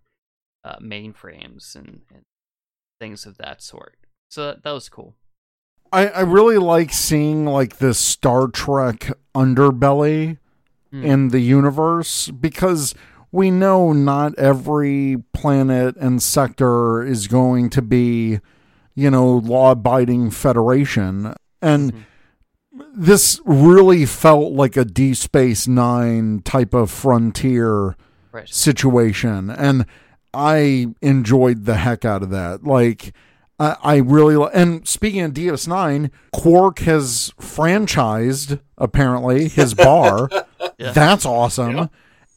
uh, 0.63 0.77
mainframes 0.79 1.75
and, 1.75 2.01
and 2.13 2.23
things 2.99 3.25
of 3.25 3.37
that 3.37 3.61
sort. 3.61 3.95
So 4.29 4.45
that, 4.47 4.63
that 4.63 4.71
was 4.71 4.89
cool. 4.89 5.15
I, 5.91 6.07
I 6.07 6.21
really 6.21 6.57
like 6.57 6.91
seeing 6.91 7.45
like 7.45 7.77
this 7.77 7.99
Star 7.99 8.47
Trek 8.47 9.11
underbelly 9.35 10.37
Mm. 10.93 11.03
in 11.05 11.27
the 11.29 11.39
universe 11.39 12.29
because 12.29 12.93
we 13.31 13.49
know 13.49 13.93
not 13.93 14.37
every 14.37 15.17
planet 15.33 15.95
and 15.97 16.21
sector 16.21 17.01
is 17.01 17.25
going 17.27 17.71
to 17.71 17.81
be, 17.81 18.39
you 18.93 19.09
know, 19.09 19.37
law 19.37 19.71
abiding 19.71 20.29
federation. 20.29 21.33
And 21.63 21.93
Mhm. 21.93 22.03
this 22.95 23.41
really 23.43 24.05
felt 24.05 24.53
like 24.53 24.77
a 24.77 24.85
Deep 24.85 25.15
Space 25.15 25.67
Nine 25.67 26.41
type 26.43 26.75
of 26.75 26.91
frontier 26.91 27.95
Right. 28.31 28.47
situation 28.47 29.49
and 29.49 29.87
i 30.33 30.87
enjoyed 31.01 31.65
the 31.65 31.75
heck 31.77 32.05
out 32.05 32.23
of 32.23 32.29
that 32.31 32.63
like 32.63 33.13
i, 33.59 33.75
I 33.83 33.95
really 33.97 34.35
li- 34.35 34.49
and 34.53 34.87
speaking 34.87 35.21
of 35.21 35.33
ds9 35.33 36.09
quark 36.31 36.79
has 36.79 37.31
franchised 37.39 38.59
apparently 38.77 39.47
his 39.49 39.73
bar 39.75 40.29
Yeah. 40.77 40.91
that's 40.91 41.25
awesome 41.25 41.75
Yeah. 41.75 41.87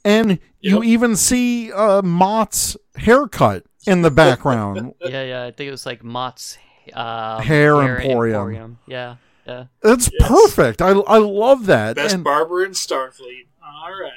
and 0.05 0.39
you 0.61 0.83
even 0.83 1.17
see 1.17 1.73
uh 1.73 2.03
Mot's 2.03 2.77
haircut 2.97 3.65
in 3.87 4.03
the 4.03 4.11
background 4.11 4.95
Yeah, 5.01 5.23
yeah. 5.25 5.45
I 5.45 5.51
think 5.53 5.69
it 5.69 5.71
was 5.71 5.87
like 5.87 6.03
Mot's 6.03 6.59
um, 6.93 7.43
Hair 7.43 7.83
Emporium. 8.01 8.79
Yeah, 8.87 9.17
yeah. 9.47 9.65
that's 9.83 10.11
Yes. 10.13 10.29
perfect 10.29 10.83
i 10.83 10.91
i 10.91 11.19
love 11.19 11.67
that 11.67 11.97
Best 11.97 12.15
and, 12.15 12.25
barber 12.25 12.65
in 12.65 12.73
Starfleet. 12.73 13.47
All 13.65 13.91
right. 13.91 14.13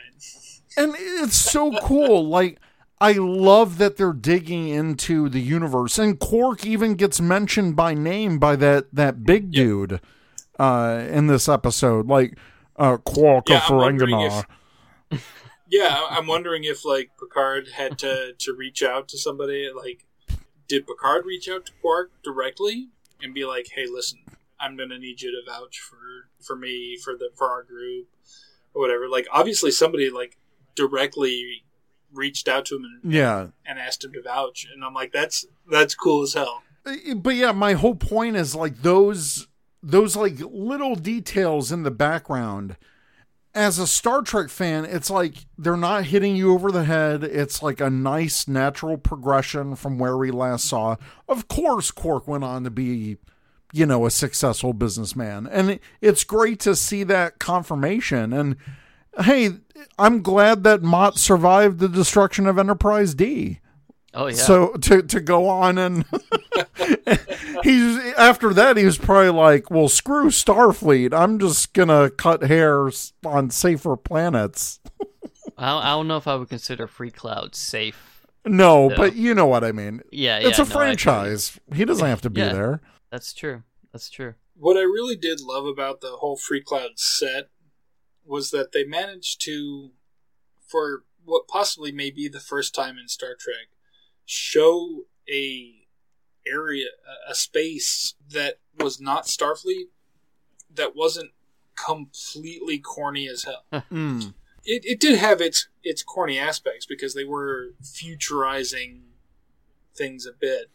and 0.78 0.96
it's 0.98 1.36
so 1.36 1.72
cool 1.82 2.28
like 2.28 2.60
i 3.02 3.14
love 3.14 3.78
that 3.78 3.98
they're 3.98 4.14
digging 4.14 4.68
into 4.70 5.30
the 5.30 5.40
universe 5.40 5.98
and 5.98 6.20
quark 6.20 6.66
even 6.66 6.96
gets 6.96 7.20
mentioned 7.22 7.76
by 7.76 7.94
name 7.94 8.38
by 8.40 8.56
that 8.56 8.86
that 8.94 9.24
big 9.24 9.46
Yep. 9.46 9.52
dude 9.54 10.02
uh 10.60 11.06
in 11.10 11.28
this 11.28 11.48
episode 11.50 12.08
like 12.08 12.38
uh 12.78 12.98
quark 12.98 13.50
Yeah, 13.50 13.58
of 13.58 13.64
Ferenginar. 13.64 14.46
Yeah, 15.72 16.08
I'm 16.10 16.26
wondering 16.26 16.64
if 16.64 16.84
like 16.84 17.12
Picard 17.20 17.68
had 17.76 18.00
to 18.00 18.34
to 18.40 18.54
reach 18.54 18.82
out 18.82 19.08
to 19.10 19.20
somebody. 19.20 19.70
Like, 19.70 20.08
did 20.68 20.88
Picard 20.88 21.28
reach 21.28 21.48
out 21.48 21.68
to 21.68 21.72
Quark 21.80 22.12
directly 22.24 22.90
and 23.22 23.36
be 23.36 23.46
like, 23.46 23.68
"Hey, 23.76 23.86
listen, 23.86 24.18
I'm 24.60 24.76
gonna 24.76 24.98
need 24.98 25.22
you 25.22 25.30
to 25.30 25.42
vouch 25.46 25.80
for 25.80 26.30
for 26.44 26.56
me 26.56 26.98
for 26.98 27.14
the 27.14 27.30
for 27.36 27.52
our 27.52 27.62
group 27.62 28.08
or 28.74 28.82
whatever. 28.82 29.08
Like 29.08 29.28
obviously 29.32 29.70
somebody 29.70 30.10
like 30.10 30.38
directly 30.74 31.64
reached 32.14 32.48
out 32.48 32.66
to 32.66 32.76
him 32.78 32.84
and, 33.04 33.12
Yeah. 33.14 33.48
and 33.66 33.80
asked 33.80 34.04
him 34.04 34.14
to 34.14 34.22
vouch, 34.22 34.68
and 34.74 34.84
I'm 34.84 34.94
like, 34.94 35.12
that's 35.12 35.46
that's 35.70 35.96
cool 35.96 36.24
as 36.24 36.34
hell. 36.34 36.64
Eh, 36.86 37.14
but 37.14 37.36
yeah, 37.36 37.52
my 37.52 37.74
whole 37.74 37.96
point 37.96 38.36
is 38.36 38.56
like 38.56 38.82
those 38.82 39.48
those 39.82 40.16
like 40.16 40.40
little 40.40 40.96
details 40.96 41.72
in 41.72 41.84
the 41.84 41.92
background. 41.92 42.76
As 43.56 43.80
a 43.80 43.88
Star 43.88 44.22
Trek 44.22 44.50
fan, 44.50 44.86
it's 44.86 45.10
like 45.10 45.46
they're 45.58 45.76
not 45.76 46.06
hitting 46.06 46.36
you 46.36 46.54
over 46.54 46.72
the 46.72 46.84
head. 46.84 47.24
It's 47.24 47.64
like 47.64 47.82
a 47.82 47.90
nice 47.90 48.48
natural 48.48 48.98
progression 48.98 49.76
from 49.76 49.98
where 49.98 50.16
we 50.18 50.30
last 50.32 50.66
saw. 50.66 50.98
Of 51.28 51.48
course, 51.48 51.90
Quark 51.90 52.28
went 52.28 52.44
on 52.44 52.64
to 52.64 52.70
be, 52.70 53.18
you 53.74 53.86
know, 53.88 54.06
a 54.06 54.12
successful 54.12 54.74
businessman. 54.74 55.48
And 55.48 55.80
it's 56.00 56.24
great 56.24 56.60
to 56.62 56.76
see 56.76 57.04
that 57.06 57.40
confirmation. 57.40 58.34
And 58.34 58.56
hey, 59.22 59.52
I'm 59.98 60.22
glad 60.22 60.64
that 60.64 60.82
Mot 60.82 61.18
survived 61.18 61.80
the 61.80 61.90
destruction 61.90 62.48
of 62.48 62.58
Enterprise 62.58 63.14
D. 63.14 63.60
Oh 64.14 64.28
yeah. 64.28 64.34
So 64.36 64.74
to 64.74 65.02
to 65.04 65.20
go 65.20 65.48
on 65.48 65.78
and 65.78 66.04
he's 67.64 67.98
after 68.18 68.54
that 68.54 68.78
he 68.78 68.86
was 68.86 68.98
probably 68.98 69.30
like, 69.30 69.70
well, 69.70 69.88
screw 69.88 70.28
Starfleet. 70.30 71.14
I'm 71.14 71.40
just 71.40 71.74
gonna 71.74 72.10
cut 72.10 72.44
hairs 72.44 73.14
on 73.26 73.50
safer 73.52 73.96
planets. 73.96 74.80
I, 75.58 75.70
don't, 75.70 75.84
I 75.84 75.90
don't 75.90 76.08
know 76.08 76.18
if 76.18 76.28
I 76.28 76.36
would 76.36 76.50
consider 76.50 76.88
Freecloud 76.88 77.54
safe. 77.54 78.26
No, 78.46 78.88
No. 78.88 78.96
but 78.96 79.16
you 79.16 79.36
know 79.36 79.46
what 79.46 79.64
I 79.64 79.72
mean. 79.74 80.02
Yeah, 80.12 80.38
it's 80.40 80.58
yeah, 80.58 80.64
a 80.64 80.68
no, 80.68 80.74
franchise. 80.74 81.60
He 81.74 81.84
doesn't 81.86 82.06
have 82.08 82.22
to 82.22 82.30
be 82.30 82.42
Yeah. 82.42 82.54
there. 82.54 82.82
That's 83.12 83.34
true. 83.34 83.64
That's 83.92 84.10
true. 84.10 84.36
What 84.56 84.78
I 84.78 84.82
really 84.82 85.16
did 85.18 85.40
love 85.42 85.66
about 85.66 86.02
the 86.02 86.12
whole 86.18 86.38
Freecloud 86.38 86.98
set 86.98 87.50
was 88.30 88.52
that 88.52 88.72
they 88.72 88.84
managed 88.84 89.42
to, 89.42 89.92
for 90.66 91.04
what 91.26 91.48
possibly 91.48 91.92
may 91.92 92.12
be 92.12 92.28
the 92.28 92.40
first 92.40 92.74
time 92.74 92.98
in 92.98 93.08
Star 93.08 93.36
Trek, 93.38 93.70
show 94.26 95.06
a 95.30 95.88
area, 96.48 96.88
a- 97.28 97.36
space 97.36 98.14
that 98.32 98.60
was 98.78 99.02
not 99.02 99.26
Starfleet, 99.26 99.88
that 100.74 100.96
wasn't 100.96 101.32
completely 101.76 102.78
corny 102.78 103.28
as 103.28 103.44
hell. 103.44 103.84
Mm. 103.92 104.34
it, 104.66 104.84
it 104.86 105.00
did 105.00 105.18
have 105.18 105.42
its 105.42 105.68
its 105.84 106.04
corny 106.04 106.38
aspects 106.38 106.86
because 106.86 107.14
they 107.14 107.24
were 107.24 107.74
futurizing 107.84 109.02
things 109.96 110.26
a 110.26 110.32
bit. 110.32 110.70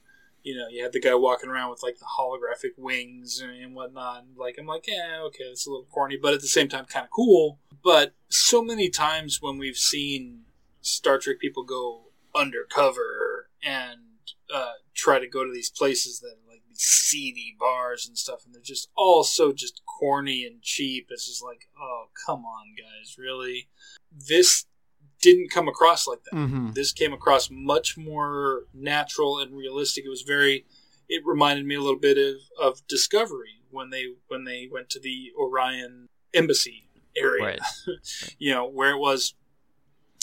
You 0.45 0.57
know, 0.57 0.67
you 0.71 0.83
had 0.83 0.93
the 0.93 1.01
guy 1.01 1.15
walking 1.15 1.51
around 1.51 1.71
with 1.71 1.83
like 1.83 1.99
the 1.99 2.07
holographic 2.19 2.73
wings 2.77 3.43
and 3.43 3.75
whatnot. 3.75 4.25
Like 4.37 4.57
I'm 4.59 4.67
like, 4.67 4.87
yeah, 4.87 5.21
okay, 5.27 5.45
it's 5.45 5.67
a 5.67 5.71
little 5.71 5.87
corny, 5.87 6.19
but 6.21 6.35
at 6.35 6.41
the 6.41 6.47
same 6.47 6.69
time, 6.69 6.85
kind 6.85 7.05
of 7.05 7.11
cool. 7.11 7.59
But 7.83 8.15
so 8.29 8.63
many 8.63 8.91
times 8.91 9.41
when 9.41 9.59
we've 9.59 9.77
seen 9.77 10.43
Star 10.83 11.19
Trek 11.19 11.39
people 11.41 11.65
go 11.65 12.11
undercover 12.35 13.49
and 13.65 14.01
uh, 14.53 14.73
try 14.95 15.19
to 15.19 15.27
go 15.27 15.45
to 15.45 15.53
these 15.53 15.71
places 15.71 16.21
that 16.21 16.29
are 16.29 16.53
like 16.53 16.63
these 16.69 16.81
seedy 16.83 17.57
bars 17.59 18.07
and 18.07 18.19
stuff, 18.19 18.45
and 18.45 18.55
they're 18.55 18.63
just 18.63 18.91
all 18.97 19.25
so 19.25 19.53
just 19.53 19.83
corny 19.87 20.45
and 20.45 20.63
cheap. 20.63 21.07
It's 21.11 21.27
just 21.27 21.43
like, 21.43 21.69
oh, 21.81 22.07
come 22.27 22.45
on, 22.45 22.75
guys, 22.77 23.17
really? 23.19 23.69
This 24.13 24.67
didn't 25.25 25.51
come 25.51 25.69
across 25.75 26.07
like 26.07 26.23
that. 26.25 26.37
hmm 26.37 26.71
This 26.73 26.93
came 26.93 27.13
across 27.13 27.49
much 27.51 27.97
more 27.97 28.65
natural 28.75 29.33
and 29.41 29.57
realistic. 29.57 30.05
It 30.05 30.11
was 30.11 30.23
very. 30.23 30.67
It 31.09 31.23
reminded 31.27 31.67
me 31.67 31.75
a 31.75 31.81
little 31.81 31.99
bit 32.11 32.17
of, 32.17 32.37
of 32.67 32.87
Discovery 32.87 33.57
when 33.71 33.91
they 33.91 34.05
when 34.29 34.45
they 34.45 34.69
went 34.71 34.89
to 34.91 35.01
the 35.01 35.33
Orion 35.39 36.09
embassy 36.33 36.89
area 37.17 37.45
Right. 37.45 37.61
you 38.39 38.53
know 38.53 38.67
where 38.69 38.91
it 38.97 38.99
was 38.99 39.35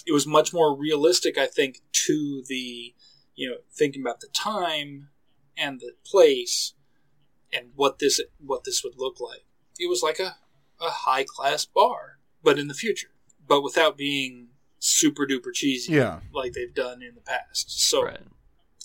it 0.05 0.11
was 0.11 0.27
much 0.27 0.51
more 0.51 0.75
realistic 0.75 1.37
i 1.37 1.45
think 1.57 1.79
to 2.07 2.43
the 2.49 2.93
you 3.35 3.49
know 3.49 3.57
thinking 3.79 4.01
about 4.01 4.19
the 4.19 4.27
time 4.33 5.07
and 5.55 5.79
the 5.79 5.93
place 6.05 6.73
and 7.53 7.67
what 7.75 7.99
this 7.99 8.19
what 8.45 8.65
this 8.65 8.83
would 8.83 8.97
look 8.97 9.21
like 9.21 9.45
it 9.79 9.87
was 9.87 10.01
like 10.03 10.19
a, 10.19 10.35
a 10.81 10.89
high 10.89 11.23
class 11.23 11.63
bar 11.63 12.17
but 12.43 12.59
in 12.59 12.67
the 12.67 12.73
future 12.73 13.11
but 13.47 13.61
without 13.61 13.95
being 13.95 14.47
super 14.83 15.25
duper 15.27 15.53
cheesy 15.53 15.93
Yeah. 15.93 16.19
like 16.33 16.53
they've 16.53 16.73
done 16.73 17.01
in 17.03 17.13
the 17.15 17.21
past 17.21 17.69
so 17.87 18.03
Right. 18.03 18.19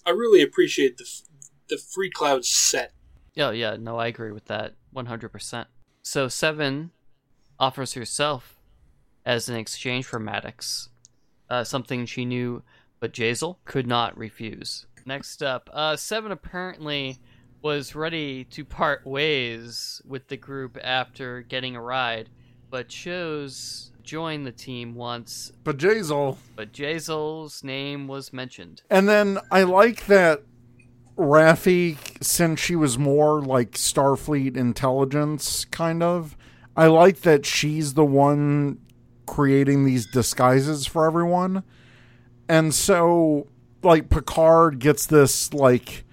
i 0.05 0.11
really 0.11 0.43
appreciate 0.43 0.99
the 0.99 1.07
the 1.69 1.77
Freecloud 1.77 2.45
set 2.45 2.93
Yeah, 3.35 3.51
yeah, 3.51 3.77
no, 3.77 3.99
I 3.99 4.07
agree 4.07 4.31
with 4.31 4.45
that 4.47 4.75
100%. 4.95 5.67
So 6.03 6.29
Seven 6.29 6.91
offers 7.59 7.95
herself 7.95 8.59
as 9.25 9.49
an 9.49 9.57
exchange 9.57 10.07
for 10.07 10.19
Maddox, 10.21 10.89
uh, 11.51 11.65
something 11.65 12.07
she 12.07 12.25
knew 12.25 12.63
Bjayzl 13.03 13.57
could 13.65 13.87
not 13.87 14.17
refuse. 14.17 14.87
Next 15.05 15.43
up, 15.43 15.69
uh, 15.73 15.97
Seven 15.97 16.31
apparently 16.33 17.19
was 17.63 17.95
ready 17.97 18.45
to 18.45 18.65
part 18.65 19.05
ways 19.07 20.01
with 20.07 20.29
the 20.29 20.37
group 20.37 20.79
after 20.83 21.43
getting 21.43 21.75
a 21.77 21.83
ride, 21.83 22.31
but 22.71 22.89
chose 22.89 23.91
to 23.96 23.96
join 24.07 24.45
the 24.45 24.53
team 24.53 24.95
once, 24.95 25.53
Bjayzl. 25.65 26.39
but 26.55 26.73
Jazel's 26.73 27.63
name 27.63 28.09
was 28.09 28.33
mentioned. 28.33 28.83
And 28.89 29.09
then 29.09 29.39
I 29.51 29.65
like 29.65 30.07
that 30.07 30.43
Raffi, 31.19 31.99
since 32.23 32.61
she 32.61 32.77
was 32.77 32.99
more 32.99 33.43
like 33.43 33.73
Starfleet 33.73 34.57
intelligence, 34.57 35.65
kind 35.67 36.03
of, 36.03 36.37
I 36.77 36.87
like 36.87 37.23
that 37.23 37.45
she's 37.45 37.95
the 37.95 38.05
one 38.05 38.79
creating 39.27 39.85
these 39.85 40.07
disguises 40.07 40.87
for 40.87 41.07
everyone. 41.07 41.65
And 42.49 42.75
so, 42.75 43.49
like, 43.83 44.09
Picard 44.09 44.79
gets 44.79 45.07
this, 45.07 45.53
like, 45.53 46.05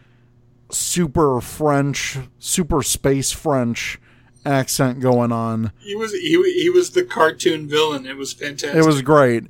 super 0.72 1.42
French, 1.42 2.18
super 2.40 2.82
space 2.82 3.32
French 3.32 4.00
accent 4.46 5.00
going 5.00 5.32
on. 5.32 5.72
he 5.80 5.96
was 5.96 6.12
he, 6.14 6.42
he 6.62 6.70
was 6.70 6.92
the 6.92 7.04
cartoon 7.04 7.68
villain 7.68 8.06
it 8.06 8.18
was 8.18 8.34
fantastic 8.34 8.76
It 8.76 8.86
was 8.86 9.02
great. 9.02 9.46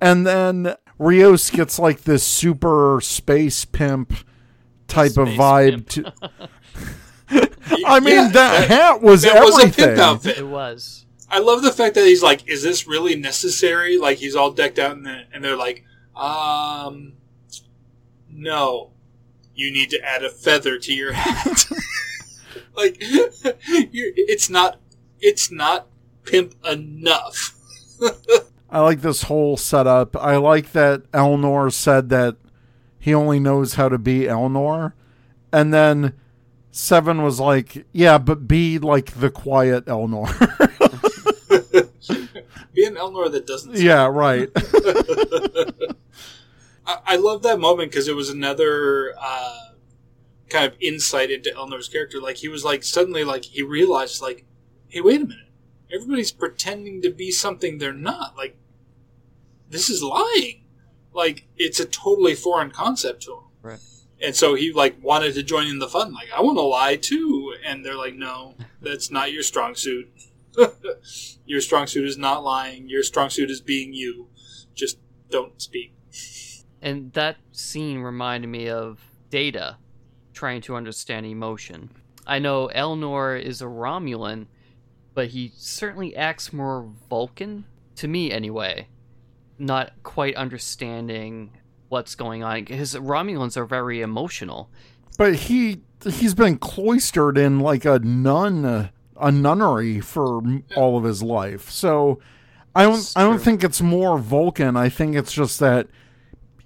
And 0.00 0.26
then 0.26 0.74
Rios 0.98 1.50
gets 1.50 1.78
like 1.78 2.02
this 2.02 2.22
super 2.26 3.00
space 3.02 3.64
pimp 3.64 4.12
type 4.86 5.16
of 5.16 5.28
vibe. 5.28 5.88
To, 5.90 6.12
I 7.86 8.00
mean, 8.00 8.14
Yeah, 8.16 8.28
that, 8.28 8.68
hat 8.68 9.02
was 9.02 9.22
that 9.22 9.42
was 9.42 9.58
a 9.58 9.62
everything. 9.62 9.84
pimp 9.86 9.98
outfit 9.98 10.38
It 10.38 10.46
was. 10.46 11.06
I 11.30 11.38
love 11.38 11.62
the 11.62 11.72
fact 11.72 11.94
that 11.96 12.04
he's 12.04 12.22
like, 12.22 12.46
"Is 12.48 12.62
this 12.62 12.86
really 12.86 13.16
necessary?" 13.16 13.96
Like 13.98 14.18
he's 14.18 14.36
all 14.36 14.50
decked 14.52 14.78
out, 14.78 14.96
and, 14.96 15.08
and 15.32 15.42
they're 15.42 15.56
like, 15.56 15.82
"Um, 16.14 17.14
no, 18.30 18.90
you 19.54 19.72
need 19.72 19.90
to 19.90 20.00
add 20.04 20.22
a 20.22 20.30
feather 20.30 20.78
to 20.78 20.92
your 20.92 21.12
hat." 21.12 21.66
like, 22.76 23.00
you 23.00 24.12
it's 24.16 24.50
not, 24.50 24.80
it's 25.20 25.50
not 25.50 25.86
pimp 26.24 26.54
enough. 26.66 27.54
I 28.70 28.80
like 28.80 29.02
this 29.02 29.24
whole 29.24 29.56
setup. 29.56 30.16
I 30.16 30.36
like 30.36 30.72
that 30.72 31.10
Elnor 31.12 31.72
said 31.72 32.08
that 32.08 32.36
he 32.98 33.14
only 33.14 33.38
knows 33.38 33.74
how 33.74 33.88
to 33.88 33.98
be 33.98 34.22
Elnor. 34.22 34.94
And 35.52 35.72
then 35.72 36.14
Seven 36.76 37.22
was 37.22 37.38
like, 37.38 37.86
yeah, 37.92 38.18
but 38.18 38.48
be 38.48 38.80
like 38.80 39.12
the 39.12 39.30
quiet 39.30 39.86
Elnor. 39.86 40.26
Be 42.74 42.84
an 42.84 42.96
Elnor 42.96 43.30
that 43.30 43.46
doesn't. 43.46 43.76
yeah, 43.76 44.06
right. 44.06 44.50
I, 46.84 46.98
I 47.06 47.16
love 47.16 47.44
that 47.44 47.60
moment 47.60 47.92
because 47.92 48.08
it 48.08 48.16
was 48.16 48.28
another 48.28 49.14
uh, 49.16 49.68
kind 50.54 50.72
of 50.72 50.78
insight 50.80 51.32
into 51.32 51.52
Elnor's 51.52 51.88
character. 51.88 52.20
Like 52.20 52.36
he 52.36 52.48
was 52.48 52.64
like 52.64 52.84
suddenly 52.84 53.24
like 53.24 53.44
he 53.44 53.62
realized 53.62 54.22
like, 54.22 54.46
hey, 54.88 55.00
wait 55.00 55.20
a 55.20 55.26
minute, 55.26 55.50
everybody's 55.92 56.30
pretending 56.30 57.02
to 57.02 57.10
be 57.10 57.32
something 57.32 57.78
they're 57.78 57.92
not. 57.92 58.36
Like 58.36 58.56
this 59.68 59.90
is 59.90 60.02
lying. 60.02 60.64
Like 61.12 61.48
it's 61.56 61.80
a 61.80 61.84
totally 61.84 62.36
foreign 62.36 62.70
concept 62.70 63.22
to 63.22 63.32
him. 63.32 63.44
Right. 63.62 63.80
And 64.22 64.36
so 64.36 64.54
he 64.54 64.72
like 64.72 64.96
wanted 65.02 65.34
to 65.34 65.42
join 65.42 65.66
in 65.66 65.80
the 65.80 65.88
fun. 65.88 66.14
Like 66.14 66.28
I 66.34 66.40
want 66.40 66.56
to 66.56 66.62
lie 66.62 66.96
too, 66.96 67.54
and 67.66 67.84
they're 67.84 67.96
like, 67.96 68.14
no, 68.14 68.54
that's 68.80 69.10
not 69.10 69.32
your 69.32 69.42
strong 69.42 69.74
suit. 69.74 70.08
your 71.44 71.60
strong 71.60 71.88
suit 71.88 72.06
is 72.06 72.16
not 72.16 72.44
lying. 72.44 72.88
Your 72.88 73.02
strong 73.02 73.28
suit 73.28 73.50
is 73.50 73.60
being 73.60 73.92
you. 73.92 74.28
Just 74.72 74.98
don't 75.30 75.60
speak. 75.60 75.92
And 76.80 77.12
that 77.14 77.38
scene 77.50 77.98
reminded 77.98 78.46
me 78.46 78.68
of 78.68 79.00
Data 79.30 79.78
trying 80.34 80.60
to 80.62 80.76
understand 80.76 81.26
emotion. 81.26 81.90
I 82.26 82.38
know 82.38 82.70
Elnor 82.74 83.40
is 83.40 83.62
a 83.62 83.66
Romulan, 83.66 84.46
but 85.14 85.28
he 85.28 85.52
certainly 85.56 86.14
acts 86.16 86.52
more 86.52 86.90
Vulcan, 87.08 87.64
to 87.96 88.08
me 88.08 88.30
anyway. 88.30 88.88
Not 89.58 89.92
quite 90.02 90.34
understanding 90.34 91.52
what's 91.88 92.14
going 92.14 92.42
on. 92.42 92.66
His 92.66 92.94
Romulans 92.94 93.56
are 93.56 93.64
very 93.64 94.00
emotional. 94.00 94.68
But 95.16 95.34
he 95.34 95.82
he's 96.04 96.34
been 96.34 96.58
cloistered 96.58 97.38
in 97.38 97.60
like 97.60 97.84
a 97.84 98.00
nun 98.00 98.90
a 99.16 99.30
nunnery 99.30 100.00
for 100.00 100.42
all 100.76 100.98
of 100.98 101.04
his 101.04 101.22
life. 101.22 101.70
So 101.70 102.18
I 102.74 102.82
don't 102.82 103.12
I 103.14 103.22
don't 103.22 103.40
think 103.40 103.62
it's 103.62 103.80
more 103.80 104.18
Vulcan. 104.18 104.76
I 104.76 104.88
think 104.88 105.14
it's 105.14 105.32
just 105.32 105.60
that 105.60 105.86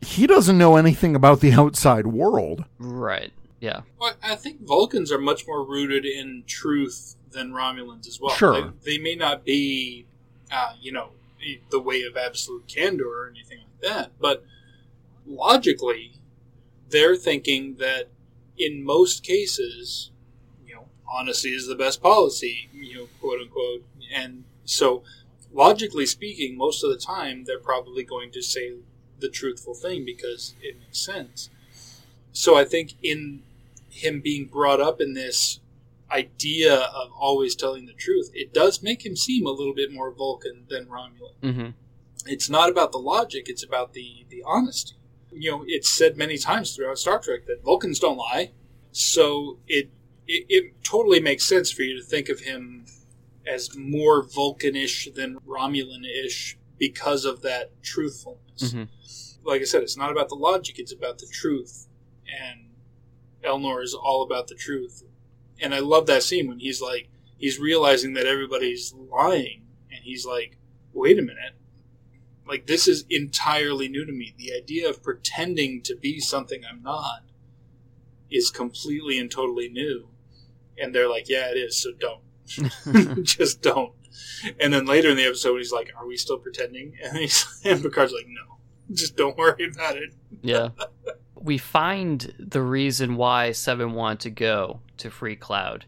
he 0.00 0.26
doesn't 0.26 0.56
know 0.56 0.76
anything 0.76 1.14
about 1.14 1.40
the 1.40 1.52
outside 1.52 2.06
world. 2.06 2.64
Right. 2.78 3.32
Yeah. 3.60 3.80
Well, 3.98 4.14
I 4.22 4.36
think 4.36 4.62
Vulcans 4.62 5.10
are 5.10 5.18
much 5.18 5.46
more 5.46 5.64
rooted 5.64 6.04
in 6.04 6.44
truth 6.46 7.16
than 7.30 7.52
Romulans 7.52 8.06
as 8.06 8.20
well. 8.20 8.34
Sure. 8.34 8.60
Like, 8.60 8.82
they 8.82 8.98
may 8.98 9.14
not 9.14 9.44
be, 9.44 10.06
uh, 10.50 10.74
you 10.80 10.92
know, 10.92 11.10
the 11.70 11.80
way 11.80 12.02
of 12.02 12.16
absolute 12.16 12.66
candor 12.66 13.08
or 13.08 13.28
anything 13.28 13.58
like 13.58 13.90
that, 13.90 14.12
but 14.20 14.44
logically, 15.26 16.20
they're 16.88 17.16
thinking 17.16 17.76
that 17.76 18.08
in 18.56 18.84
most 18.84 19.22
cases, 19.22 20.10
you 20.66 20.74
know, 20.74 20.86
honesty 21.12 21.50
is 21.50 21.66
the 21.68 21.74
best 21.74 22.02
policy, 22.02 22.68
you 22.72 22.94
know, 22.94 23.08
quote 23.20 23.40
unquote. 23.40 23.84
And 24.12 24.44
so, 24.64 25.04
logically 25.52 26.06
speaking, 26.06 26.56
most 26.56 26.82
of 26.82 26.90
the 26.90 26.96
time, 26.96 27.44
they're 27.44 27.58
probably 27.58 28.04
going 28.04 28.32
to 28.32 28.42
say 28.42 28.74
the 29.20 29.28
truthful 29.28 29.74
thing 29.74 30.04
because 30.04 30.54
it 30.62 30.78
makes 30.78 30.98
sense. 30.98 31.50
So 32.32 32.56
I 32.56 32.64
think 32.64 32.94
in 33.02 33.42
him 33.98 34.20
being 34.20 34.46
brought 34.46 34.80
up 34.80 35.00
in 35.00 35.14
this 35.14 35.60
idea 36.10 36.74
of 36.74 37.10
always 37.12 37.54
telling 37.54 37.86
the 37.86 37.92
truth, 37.92 38.30
it 38.32 38.52
does 38.52 38.82
make 38.82 39.04
him 39.04 39.16
seem 39.16 39.46
a 39.46 39.50
little 39.50 39.74
bit 39.74 39.92
more 39.92 40.10
Vulcan 40.10 40.64
than 40.68 40.86
Romulan. 40.86 41.34
Mm-hmm. 41.42 41.68
It's 42.26 42.50
not 42.50 42.70
about 42.70 42.92
the 42.92 42.98
logic; 42.98 43.48
it's 43.48 43.64
about 43.64 43.92
the 43.92 44.26
the 44.28 44.42
honesty. 44.46 44.96
You 45.30 45.50
know, 45.50 45.64
it's 45.66 45.88
said 45.88 46.16
many 46.16 46.38
times 46.38 46.74
throughout 46.74 46.98
Star 46.98 47.18
Trek 47.20 47.46
that 47.46 47.62
Vulcans 47.62 47.98
don't 47.98 48.16
lie, 48.16 48.52
so 48.92 49.58
it 49.66 49.90
it, 50.26 50.46
it 50.48 50.84
totally 50.84 51.20
makes 51.20 51.44
sense 51.44 51.70
for 51.70 51.82
you 51.82 51.98
to 51.98 52.04
think 52.04 52.28
of 52.28 52.40
him 52.40 52.86
as 53.46 53.74
more 53.76 54.22
Vulcanish 54.22 55.14
than 55.14 55.38
Romulan-ish 55.46 56.58
because 56.78 57.24
of 57.24 57.42
that 57.42 57.82
truthfulness 57.82 58.42
Mm-hmm. 58.60 59.48
like 59.48 59.60
I 59.60 59.64
said, 59.64 59.82
it's 59.82 59.96
not 59.96 60.10
about 60.10 60.28
the 60.28 60.34
logic; 60.34 60.78
it's 60.78 60.92
about 60.92 61.18
the 61.18 61.28
truth. 61.28 61.86
And 62.26 62.67
Elnor 63.44 63.82
is 63.82 63.94
all 63.94 64.22
about 64.22 64.48
the 64.48 64.54
truth. 64.54 65.04
And 65.60 65.74
I 65.74 65.80
love 65.80 66.06
that 66.06 66.22
scene 66.22 66.48
when 66.48 66.60
he's 66.60 66.80
like, 66.80 67.08
he's 67.36 67.58
realizing 67.58 68.14
that 68.14 68.26
everybody's 68.26 68.92
lying, 68.92 69.66
and 69.90 70.00
he's 70.02 70.26
like, 70.26 70.56
"Wait 70.92 71.18
a 71.18 71.22
minute! 71.22 71.54
Like 72.46 72.66
this 72.66 72.86
is 72.86 73.04
entirely 73.10 73.88
new 73.88 74.04
to 74.04 74.12
me. 74.12 74.34
The 74.36 74.52
idea 74.52 74.88
of 74.88 75.02
pretending 75.02 75.82
to 75.82 75.96
be 75.96 76.20
something 76.20 76.62
I'm 76.64 76.82
not 76.82 77.22
is 78.30 78.50
completely 78.50 79.18
and 79.18 79.30
totally 79.30 79.68
new." 79.68 80.08
And 80.80 80.94
they're 80.94 81.08
like, 81.08 81.28
"Yeah, 81.28 81.50
it 81.50 81.56
is. 81.56 81.76
So 81.76 81.90
don't, 81.92 83.24
just 83.24 83.62
don't." 83.62 83.92
And 84.60 84.72
then 84.72 84.86
later 84.86 85.10
in 85.10 85.16
the 85.16 85.26
episode, 85.26 85.56
he's 85.56 85.72
like, 85.72 85.90
"Are 85.96 86.06
we 86.06 86.16
still 86.16 86.38
pretending?" 86.38 86.96
And 87.02 87.16
he's 87.16 87.60
and 87.64 87.82
Picard's 87.82 88.12
like, 88.12 88.26
"No." 88.28 88.58
just 88.92 89.16
don't 89.16 89.36
worry 89.36 89.70
about 89.70 89.96
it. 89.96 90.14
Yeah. 90.42 90.70
We 91.40 91.58
find 91.58 92.34
the 92.38 92.62
reason 92.62 93.16
why 93.16 93.52
Seven 93.52 93.92
wanted 93.92 94.20
to 94.20 94.30
go 94.30 94.80
to 94.98 95.10
Freecloud. 95.10 95.82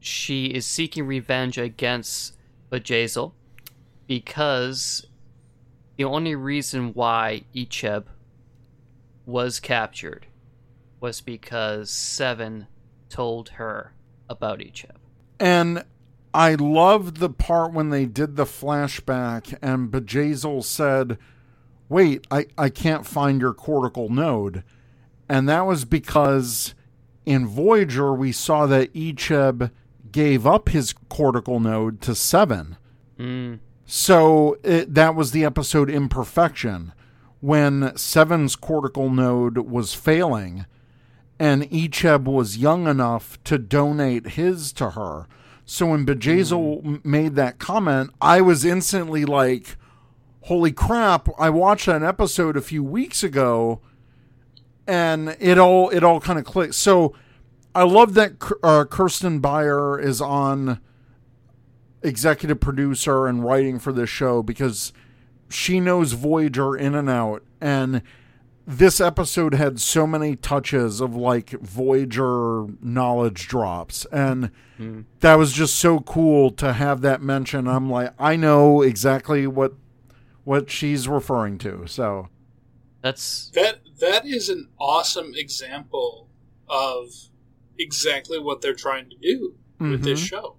She 0.00 0.46
is 0.46 0.66
seeking 0.66 1.06
revenge 1.06 1.58
against 1.58 2.36
Bjayzl 2.70 3.32
because 4.06 5.06
the 5.96 6.04
only 6.04 6.34
reason 6.34 6.94
why 6.94 7.42
Icheb 7.54 8.04
was 9.26 9.60
captured 9.60 10.26
was 11.00 11.20
because 11.20 11.90
Seven 11.90 12.66
told 13.08 13.50
her 13.50 13.92
about 14.28 14.60
Icheb. 14.60 14.96
And 15.38 15.84
I 16.34 16.54
loved 16.54 17.18
the 17.18 17.28
part 17.28 17.72
when 17.72 17.90
they 17.90 18.06
did 18.06 18.36
the 18.36 18.44
flashback 18.44 19.56
and 19.60 19.90
Bjayzl 19.90 20.64
said, 20.64 21.18
Wait, 21.88 22.26
I, 22.30 22.46
I 22.56 22.70
can't 22.70 23.06
find 23.06 23.40
your 23.40 23.52
cortical 23.52 24.08
node. 24.08 24.64
And 25.32 25.48
that 25.48 25.64
was 25.64 25.86
because 25.86 26.74
in 27.24 27.46
Voyager 27.46 28.12
we 28.12 28.32
saw 28.32 28.66
that 28.66 28.92
Icheb 28.92 29.70
gave 30.12 30.46
up 30.46 30.68
his 30.68 30.92
cortical 31.08 31.58
node 31.58 32.02
to 32.02 32.14
Seven. 32.14 32.76
Mm, 33.18 33.60
So 33.86 34.58
it, 34.62 34.92
that 34.92 35.14
was 35.14 35.30
the 35.30 35.42
episode 35.42 35.88
Imperfection 35.88 36.92
when 37.40 37.96
Seven's 37.96 38.56
cortical 38.56 39.08
node 39.08 39.56
was 39.56 39.94
failing 39.94 40.66
and 41.38 41.62
Icheb 41.70 42.24
was 42.24 42.58
young 42.58 42.86
enough 42.86 43.42
to 43.44 43.56
donate 43.56 44.32
his 44.32 44.70
to 44.74 44.90
her. 44.90 45.28
So 45.64 45.86
when 45.86 46.04
Bjayzl 46.04 46.84
m 46.84 47.00
made 47.04 47.36
that 47.36 47.58
comment, 47.58 48.10
I 48.20 48.42
was 48.42 48.66
instantly 48.66 49.24
like, 49.24 49.78
holy 50.42 50.72
crap, 50.72 51.30
I 51.38 51.48
watched 51.48 51.88
an 51.88 52.04
episode 52.04 52.54
a 52.58 52.60
few 52.60 52.84
weeks 52.84 53.24
ago 53.24 53.80
and 54.86 55.36
it 55.40 55.58
all 55.58 55.90
it 55.90 56.02
all 56.02 56.20
kind 56.20 56.38
of 56.38 56.44
clicked. 56.44 56.74
So 56.74 57.14
I 57.74 57.84
love 57.84 58.14
that 58.14 58.32
uh, 58.62 58.84
Kirsten 58.84 59.40
Beyer 59.40 59.98
is 59.98 60.20
on 60.20 60.80
executive 62.02 62.60
producer 62.60 63.26
and 63.26 63.44
writing 63.44 63.78
for 63.78 63.92
this 63.92 64.10
show 64.10 64.42
because 64.42 64.92
she 65.48 65.80
knows 65.80 66.12
Voyager 66.12 66.76
in 66.76 66.94
and 66.94 67.08
out. 67.08 67.42
And 67.60 68.02
this 68.66 69.00
episode 69.00 69.54
had 69.54 69.80
so 69.80 70.06
many 70.06 70.36
touches 70.36 71.00
of 71.00 71.14
like 71.14 71.50
Voyager 71.50 72.66
knowledge 72.80 73.48
drops. 73.48 74.06
And 74.12 74.50
that 75.20 75.34
was 75.36 75.52
just 75.52 75.76
so 75.76 76.00
cool 76.00 76.50
to 76.52 76.72
have 76.72 77.02
that 77.02 77.22
mention. 77.22 77.68
I'm 77.68 77.88
like, 77.88 78.12
I 78.18 78.36
know 78.36 78.82
exactly 78.82 79.46
what 79.46 79.74
what 80.44 80.70
she's 80.70 81.06
referring 81.06 81.56
to. 81.58 81.86
So 81.86 82.28
that's 83.02 83.50
That 83.50 83.80
that 84.00 84.26
is 84.26 84.48
an 84.48 84.68
awesome 84.78 85.32
example 85.34 86.28
of 86.68 87.08
exactly 87.78 88.38
what 88.38 88.60
they're 88.60 88.74
trying 88.74 89.10
to 89.10 89.16
do 89.16 89.54
with 89.78 90.02
this 90.04 90.20
Mhm. 90.20 90.26
show. 90.28 90.56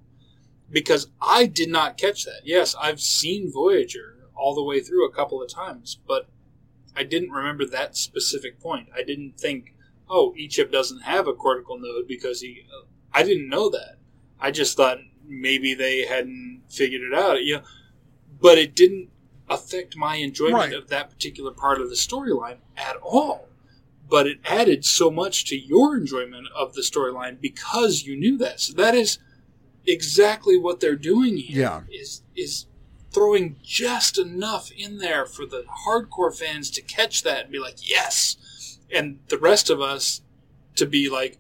Because 0.70 1.08
I 1.22 1.46
did 1.46 1.70
not 1.70 1.98
catch 1.98 2.26
that. 2.26 2.42
Yes, 2.44 2.76
I've 2.80 3.00
seen 3.00 3.52
Voyager 3.52 4.28
all 4.36 4.54
the 4.56 4.64
way 4.64 4.80
through 4.82 5.06
a 5.08 5.12
couple 5.12 5.42
of 5.42 5.50
times, 5.50 6.00
but 6.08 6.28
I 6.96 7.04
didn't 7.04 7.30
remember 7.32 7.66
that 7.66 7.96
specific 7.96 8.60
point. 8.60 8.90
I 8.96 9.04
didn't 9.04 9.40
think, 9.40 9.76
oh, 10.10 10.34
Icheb 10.38 10.72
doesn't 10.72 11.02
have 11.02 11.28
a 11.28 11.34
cortical 11.34 11.80
node 11.80 12.08
because 12.08 12.42
he. 12.42 12.66
I 13.14 13.24
didn't 13.24 13.50
know 13.50 13.70
that. 13.70 13.98
I 14.40 14.52
just 14.52 14.76
thought 14.76 14.98
maybe 15.26 15.74
they 15.74 16.06
hadn't 16.06 16.64
figured 16.70 17.02
it 17.02 17.14
out. 17.14 17.44
You 17.44 17.58
know, 17.58 17.64
but 18.42 18.58
it 18.58 18.76
didn't 18.76 19.10
affect 19.54 19.96
my 19.96 20.16
enjoyment 20.18 20.56
Right. 20.56 20.74
of 20.74 20.88
that 20.90 21.10
particular 21.10 21.52
part 21.52 21.82
of 21.82 21.90
the 21.90 21.96
storyline 21.96 22.58
at 22.78 22.96
all. 22.98 23.50
But 24.10 24.28
it 24.28 24.40
added 24.46 24.86
so 24.86 25.10
much 25.10 25.46
to 25.46 25.56
your 25.58 25.96
enjoyment 25.98 26.48
of 26.56 26.74
the 26.74 26.82
storyline 26.82 27.40
because 27.42 28.04
you 28.04 28.16
knew 28.16 28.38
that. 28.40 28.60
So 28.60 28.74
that 28.74 28.94
is 28.96 29.18
exactly 29.86 30.58
what 30.58 30.80
they're 30.80 30.96
doing 30.96 31.38
here. 31.38 31.62
Yeah. 31.62 31.82
Is 31.92 32.22
is 32.36 32.66
throwing 33.12 33.58
just 33.64 34.18
enough 34.18 34.72
in 34.72 34.98
there 34.98 35.26
for 35.26 35.46
the 35.46 35.64
hardcore 35.86 36.36
fans 36.36 36.70
to 36.72 36.82
catch 36.82 37.22
that 37.24 37.44
and 37.44 37.52
be 37.52 37.60
like, 37.60 37.78
yes, 37.90 38.80
and 38.92 39.20
the 39.30 39.38
rest 39.38 39.70
of 39.70 39.80
us 39.80 40.22
to 40.76 40.86
be 40.88 41.10
like, 41.10 41.38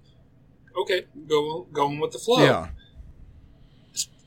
okay, 0.79 1.05
go 1.27 1.67
going 1.71 1.99
with 1.99 2.11
the 2.11 2.19
flow. 2.19 2.43
yeah. 2.43 2.69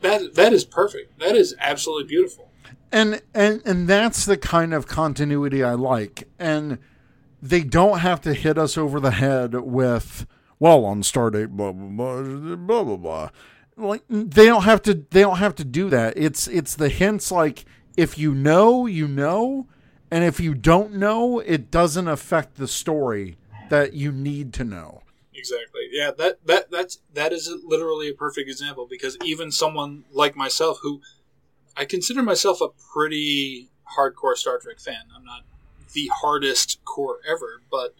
That 0.02 0.34
that 0.34 0.52
is 0.52 0.64
perfect. 0.64 1.18
That 1.18 1.34
is 1.36 1.54
absolutely 1.58 2.06
beautiful. 2.08 2.45
And 2.92 3.22
and 3.34 3.62
and 3.64 3.88
that's 3.88 4.24
the 4.24 4.36
kind 4.36 4.72
of 4.74 4.86
continuity 4.86 5.62
I 5.62 5.74
like. 5.74 6.28
And 6.38 6.78
they 7.42 7.62
don't 7.62 8.00
have 8.00 8.20
to 8.22 8.34
hit 8.34 8.58
us 8.58 8.76
over 8.78 9.00
the 9.00 9.12
head 9.12 9.54
with 9.54 10.26
well 10.58 10.84
on 10.84 11.02
Stardate 11.02 11.50
blah 11.50 11.72
blah 11.72 12.22
blah 12.22 12.56
blah 12.56 12.84
blah 12.84 12.96
blah. 12.96 13.30
Like 13.76 14.02
they 14.08 14.46
don't 14.46 14.64
have 14.64 14.82
to 14.82 14.94
they 14.94 15.20
don't 15.20 15.38
have 15.38 15.54
to 15.56 15.64
do 15.64 15.90
that. 15.90 16.14
It's 16.16 16.48
it's 16.48 16.74
the 16.74 16.88
hints 16.88 17.30
like 17.30 17.64
if 17.96 18.18
you 18.18 18.34
know, 18.34 18.86
you 18.86 19.08
know, 19.08 19.66
and 20.10 20.24
if 20.24 20.38
you 20.40 20.54
don't 20.54 20.94
know, 20.94 21.40
it 21.40 21.70
doesn't 21.70 22.08
affect 22.08 22.56
the 22.56 22.68
story 22.68 23.38
that 23.70 23.94
you 23.94 24.12
need 24.12 24.52
to 24.54 24.64
know. 24.64 25.02
Exactly. 25.34 25.88
Yeah, 25.92 26.10
that 26.18 26.44
that 26.46 26.70
that's 26.70 26.98
that 27.14 27.32
is 27.32 27.52
literally 27.64 28.08
a 28.08 28.14
perfect 28.14 28.48
example 28.48 28.86
because 28.88 29.16
even 29.24 29.52
someone 29.52 30.04
like 30.10 30.36
myself 30.36 30.78
who 30.82 31.00
I 31.76 31.84
consider 31.84 32.22
myself 32.22 32.60
a 32.60 32.68
pretty 32.92 33.70
hardcore 33.96 34.36
Star 34.36 34.58
Trek 34.58 34.80
fan. 34.80 35.04
I'm 35.14 35.24
not 35.24 35.42
the 35.92 36.10
hardest 36.20 36.84
core 36.84 37.18
ever, 37.28 37.62
but 37.70 37.94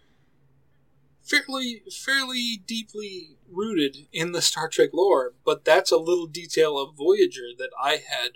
fairly 1.23 1.83
fairly 1.91 2.63
deeply 2.67 3.37
rooted 3.51 4.09
in 4.13 4.33
the 4.33 4.43
Star 4.43 4.69
Trek 4.69 4.91
lore, 4.93 5.35
but 5.45 5.65
that's 5.65 5.93
a 5.93 5.97
little 5.99 6.27
detail 6.27 6.79
of 6.79 6.97
Voyager 6.97 7.49
that 7.59 7.71
I 7.81 7.93
had 7.93 8.33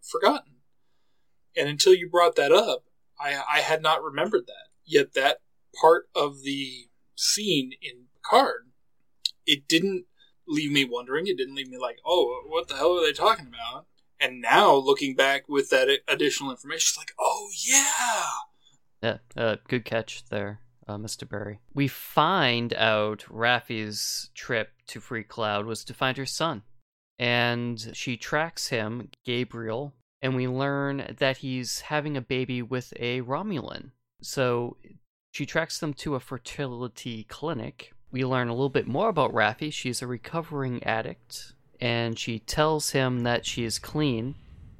forgotten. 0.00 0.54
And 1.56 1.68
until 1.68 1.94
you 1.94 2.08
brought 2.08 2.36
that 2.36 2.52
up, 2.52 2.84
I 3.18 3.42
I 3.48 3.60
had 3.60 3.82
not 3.82 4.02
remembered 4.02 4.46
that. 4.46 4.68
Yet 4.84 5.14
that 5.14 5.40
part 5.80 6.08
of 6.14 6.42
the 6.42 6.88
scene 7.16 7.72
in 7.82 8.04
Picard 8.14 8.66
it 9.46 9.68
didn't 9.68 10.06
leave 10.46 10.72
me 10.72 10.84
wondering. 10.84 11.26
It 11.26 11.36
didn't 11.36 11.54
leave 11.54 11.68
me 11.68 11.78
like, 11.78 11.98
oh, 12.04 12.42
what 12.46 12.68
the 12.68 12.76
hell 12.76 12.98
are 12.98 13.02
they 13.02 13.12
talking 13.12 13.46
about? 13.46 13.86
And 14.20 14.40
now 14.40 14.74
looking 14.74 15.14
back 15.14 15.48
with 15.48 15.70
that 15.70 15.88
additional 16.08 16.50
information, 16.50 16.88
it's 16.90 16.98
like, 16.98 17.14
oh 17.18 17.48
yeah, 17.66 18.30
Yeah, 19.02 19.18
uh, 19.36 19.56
good 19.68 19.84
catch 19.84 20.24
there, 20.30 20.60
uh, 20.88 20.96
Mr. 20.96 21.28
Berry. 21.28 21.60
We 21.74 21.88
find 21.88 22.72
out 22.74 23.24
Raffi's 23.28 24.30
trip 24.34 24.70
to 24.88 25.00
Freecloud 25.00 25.66
was 25.66 25.84
to 25.84 25.94
find 25.94 26.16
her 26.16 26.26
son. 26.26 26.62
And 27.18 27.90
she 27.94 28.16
tracks 28.16 28.68
him, 28.68 29.10
Gabriel, 29.24 29.94
and 30.22 30.34
we 30.34 30.48
learn 30.48 31.14
that 31.18 31.38
he's 31.38 31.80
having 31.80 32.16
a 32.16 32.20
baby 32.22 32.62
with 32.62 32.92
a 32.96 33.22
Romulan. 33.22 33.90
So 34.22 34.76
she 35.32 35.46
tracks 35.46 35.78
them 35.78 35.94
to 35.94 36.14
a 36.14 36.20
fertility 36.20 37.24
clinic. 37.24 37.92
We 38.10 38.24
learn 38.24 38.48
a 38.48 38.52
little 38.54 38.70
bit 38.70 38.86
more 38.86 39.08
about 39.08 39.32
Raffi. 39.32 39.72
She's 39.72 40.00
a 40.00 40.06
recovering 40.06 40.82
addict, 40.84 41.52
and 41.80 42.18
she 42.18 42.38
tells 42.38 42.90
him 42.90 43.22
that 43.22 43.46
she 43.46 43.64
is 43.64 43.78
clean, 43.78 44.34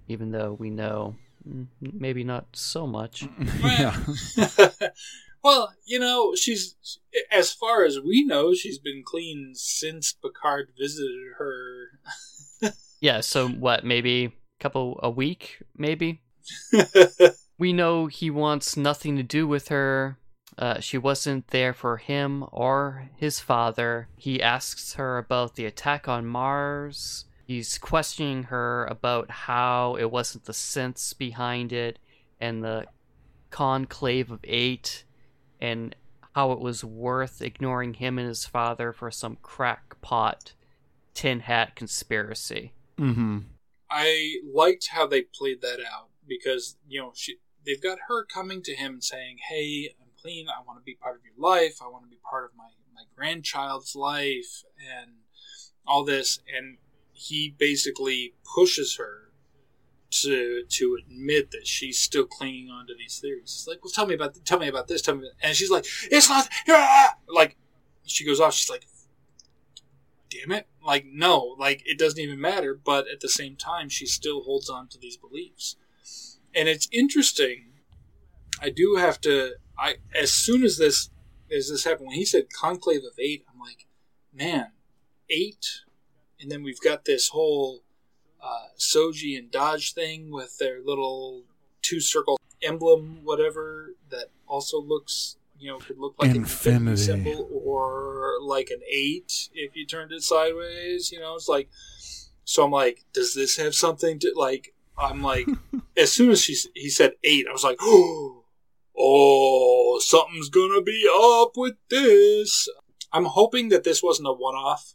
even 0.08 0.30
though 0.30 0.52
we 0.58 0.70
know 0.70 1.16
mm, 1.48 1.66
maybe 1.80 2.24
not 2.24 2.46
so 2.52 2.86
much. 2.86 3.26
yeah. 3.62 3.96
well, 5.44 5.72
you 5.84 5.98
know, 5.98 6.34
she's 6.34 6.76
as 7.30 7.52
far 7.52 7.84
as 7.84 8.00
we 8.00 8.24
know, 8.24 8.54
she's 8.54 8.78
been 8.78 9.02
clean 9.04 9.52
since 9.54 10.12
Picard 10.12 10.70
visited 10.78 11.34
her. 11.38 11.88
Yeah, 12.98 13.20
so 13.20 13.46
what, 13.48 13.84
maybe 13.84 14.24
a 14.24 14.32
couple 14.58 14.98
a 15.02 15.10
week, 15.10 15.58
maybe? 15.76 16.22
we 17.58 17.74
know 17.74 18.06
he 18.06 18.30
wants 18.30 18.74
nothing 18.74 19.16
to 19.16 19.22
do 19.22 19.46
with 19.46 19.68
her. 19.68 20.18
Uh, 20.58 20.80
she 20.80 20.96
wasn't 20.96 21.48
there 21.48 21.74
for 21.74 21.98
him 21.98 22.44
or 22.50 23.10
his 23.16 23.40
father. 23.40 24.08
He 24.16 24.42
asks 24.42 24.94
her 24.94 25.18
about 25.18 25.54
the 25.54 25.66
attack 25.66 26.08
on 26.08 26.26
Mars. 26.26 27.26
He's 27.46 27.78
questioning 27.78 28.44
her 28.44 28.86
about 28.86 29.30
how 29.30 29.96
it 29.96 30.10
wasn't 30.10 30.46
the 30.46 30.54
sense 30.54 31.12
behind 31.12 31.72
it 31.72 31.98
and 32.40 32.64
the 32.64 32.86
conclave 33.50 34.30
of 34.30 34.40
eight 34.44 35.04
and 35.60 35.94
how 36.34 36.52
it 36.52 36.60
was 36.60 36.84
worth 36.84 37.40
ignoring 37.40 37.94
him 37.94 38.18
and 38.18 38.28
his 38.28 38.44
father 38.44 38.92
for 38.92 39.10
some 39.10 39.38
crackpot 39.42 40.52
tin 41.14 41.40
hat 41.40 41.74
conspiracy. 41.74 42.72
Mm-hmm. 42.98 43.38
I 43.90 44.36
liked 44.52 44.88
how 44.88 45.06
they 45.06 45.22
played 45.22 45.62
that 45.62 45.78
out 45.80 46.08
because 46.26 46.76
you 46.88 47.00
know 47.00 47.12
she 47.14 47.36
they've 47.64 47.82
got 47.82 47.98
her 48.08 48.24
coming 48.24 48.62
to 48.62 48.74
him 48.74 48.94
and 48.94 49.04
saying, 49.04 49.38
"Hey, 49.48 49.94
I'm 50.00 50.05
clean. 50.26 50.46
I 50.48 50.62
want 50.66 50.78
to 50.78 50.84
be 50.84 50.94
part 50.94 51.16
of 51.16 51.22
your 51.24 51.34
life. 51.38 51.78
I 51.82 51.88
want 51.88 52.04
to 52.04 52.10
be 52.10 52.18
part 52.28 52.44
of 52.44 52.50
my 52.56 52.68
my 52.94 53.02
grandchild's 53.14 53.94
life 53.94 54.64
and 54.78 55.12
all 55.86 56.04
this." 56.04 56.40
And 56.54 56.78
he 57.12 57.54
basically 57.56 58.34
pushes 58.54 58.96
her 58.96 59.32
to 60.22 60.64
to 60.68 60.98
admit 61.00 61.50
that 61.52 61.66
she's 61.66 61.98
still 61.98 62.26
clinging 62.26 62.70
on 62.70 62.86
to 62.86 62.94
these 62.94 63.18
theories. 63.20 63.42
It's 63.44 63.66
like, 63.66 63.84
"Well, 63.84 63.92
tell 63.92 64.06
me 64.06 64.14
about 64.14 64.44
tell 64.44 64.58
me 64.58 64.68
about 64.68 64.88
this. 64.88 65.02
Tell 65.02 65.16
me," 65.16 65.30
and 65.42 65.56
she's 65.56 65.70
like, 65.70 65.86
"It's 66.10 66.28
not." 66.28 66.48
Ah! 66.68 67.16
Like 67.28 67.56
she 68.04 68.24
goes 68.24 68.40
off. 68.40 68.54
She's 68.54 68.70
like, 68.70 68.86
damn 70.30 70.52
it. 70.52 70.66
Like, 70.84 71.04
no, 71.06 71.56
like, 71.58 71.82
it 71.84 71.98
doesn't 71.98 72.20
even 72.20 72.40
matter, 72.40 72.74
but 72.74 73.06
at 73.08 73.20
the 73.20 73.28
same 73.28 73.56
time, 73.56 73.88
she 73.88 74.06
still 74.06 74.42
holds 74.42 74.70
on 74.70 74.88
to 74.88 74.98
these 74.98 75.16
beliefs. 75.16 75.76
And 76.54 76.68
it's 76.68 76.88
interesting. 76.92 77.72
I 78.60 78.70
do 78.70 78.96
have 78.96 79.20
to, 79.22 79.54
I, 79.78 79.96
as 80.14 80.32
soon 80.32 80.64
as 80.64 80.78
this, 80.78 81.10
as 81.54 81.68
this 81.70 81.84
happened, 81.84 82.08
when 82.08 82.16
he 82.16 82.24
said 82.24 82.46
conclave 82.52 83.04
of 83.04 83.18
eight, 83.18 83.44
I'm 83.52 83.60
like, 83.60 83.86
man, 84.32 84.72
eight? 85.30 85.82
And 86.40 86.50
then 86.50 86.62
we've 86.62 86.80
got 86.80 87.04
this 87.04 87.28
whole, 87.30 87.82
uh, 88.42 88.68
Soji 88.78 89.38
and 89.38 89.50
Dahj 89.50 89.94
thing 89.94 90.30
with 90.30 90.58
their 90.58 90.80
little 90.82 91.44
two 91.82 92.00
circle 92.00 92.38
emblem, 92.62 93.20
whatever, 93.24 93.94
that 94.10 94.30
also 94.46 94.80
looks 94.80 95.36
you 95.58 95.70
know, 95.70 95.78
could 95.78 95.98
look 95.98 96.14
like 96.18 96.34
Infinity. 96.34 97.10
an 97.10 97.18
infinity 97.18 97.34
symbol 97.34 97.48
or 97.64 98.34
like 98.42 98.70
an 98.70 98.80
eight 98.88 99.48
if 99.54 99.74
you 99.76 99.86
turned 99.86 100.12
it 100.12 100.22
sideways. 100.22 101.10
You 101.12 101.20
know, 101.20 101.34
it's 101.34 101.48
like. 101.48 101.68
So 102.48 102.64
I'm 102.64 102.70
like, 102.70 103.04
does 103.12 103.34
this 103.34 103.56
have 103.56 103.74
something 103.74 104.18
to 104.20 104.32
like? 104.36 104.74
I'm 104.96 105.22
like, 105.22 105.48
as 105.96 106.12
soon 106.12 106.30
as 106.30 106.42
she 106.42 106.56
he 106.74 106.88
said 106.88 107.12
eight, 107.24 107.46
I 107.48 107.52
was 107.52 107.64
like, 107.64 107.78
oh, 107.80 108.35
oh, 108.98 109.98
something's 110.00 110.48
gonna 110.48 110.82
be 110.82 111.08
up 111.12 111.52
with 111.56 111.74
this. 111.90 112.68
I'm 113.12 113.26
hoping 113.26 113.68
that 113.70 113.84
this 113.84 114.02
wasn't 114.02 114.28
a 114.28 114.32
one-off. 114.32 114.94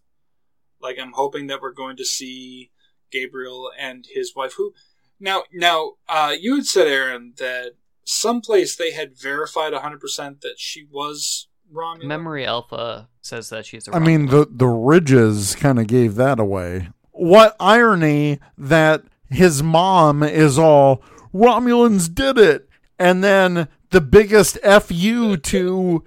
Like, 0.82 0.98
I'm 0.99 1.14
hoping 1.14 1.48
that 1.48 1.61
we're 1.61 1.73
going 1.73 1.98
to 1.98 2.06
see 2.06 2.72
Gabriel 3.11 3.72
and 3.80 4.06
his 4.11 4.36
wife, 4.36 4.53
who 4.57 4.73
now 5.19 5.44
now 5.53 5.94
uh, 6.10 6.36
you 6.40 6.56
had 6.56 6.65
said, 6.65 6.88
Aaron, 6.88 7.34
that 7.38 7.73
someplace 8.03 8.76
they 8.76 8.91
had 8.91 9.18
verified 9.18 9.73
100% 9.73 10.41
that 10.41 10.56
she 10.57 10.86
was 10.90 11.48
Romulan. 11.73 12.06
Memory 12.06 12.45
Alpha 12.45 13.10
says 13.22 13.49
that 13.49 13.65
she's 13.65 13.88
a 13.88 13.95
I 13.95 13.99
mean, 13.99 14.28
the 14.28 14.48
the 14.49 14.68
ridges 14.68 15.56
kind 15.56 15.80
of 15.80 15.88
gave 15.88 16.15
that 16.15 16.40
away. 16.40 16.90
What 17.11 17.56
irony 17.60 18.40
that 18.57 19.03
his 19.30 19.61
mom 19.64 20.23
is 20.23 20.57
all 20.57 21.02
Romulans 21.34 22.14
did 22.14 22.38
it, 22.38 22.68
and 22.99 23.23
then 23.23 23.68
the 23.91 24.01
biggest 24.01 24.57
fu 24.63 25.38
to 25.38 26.03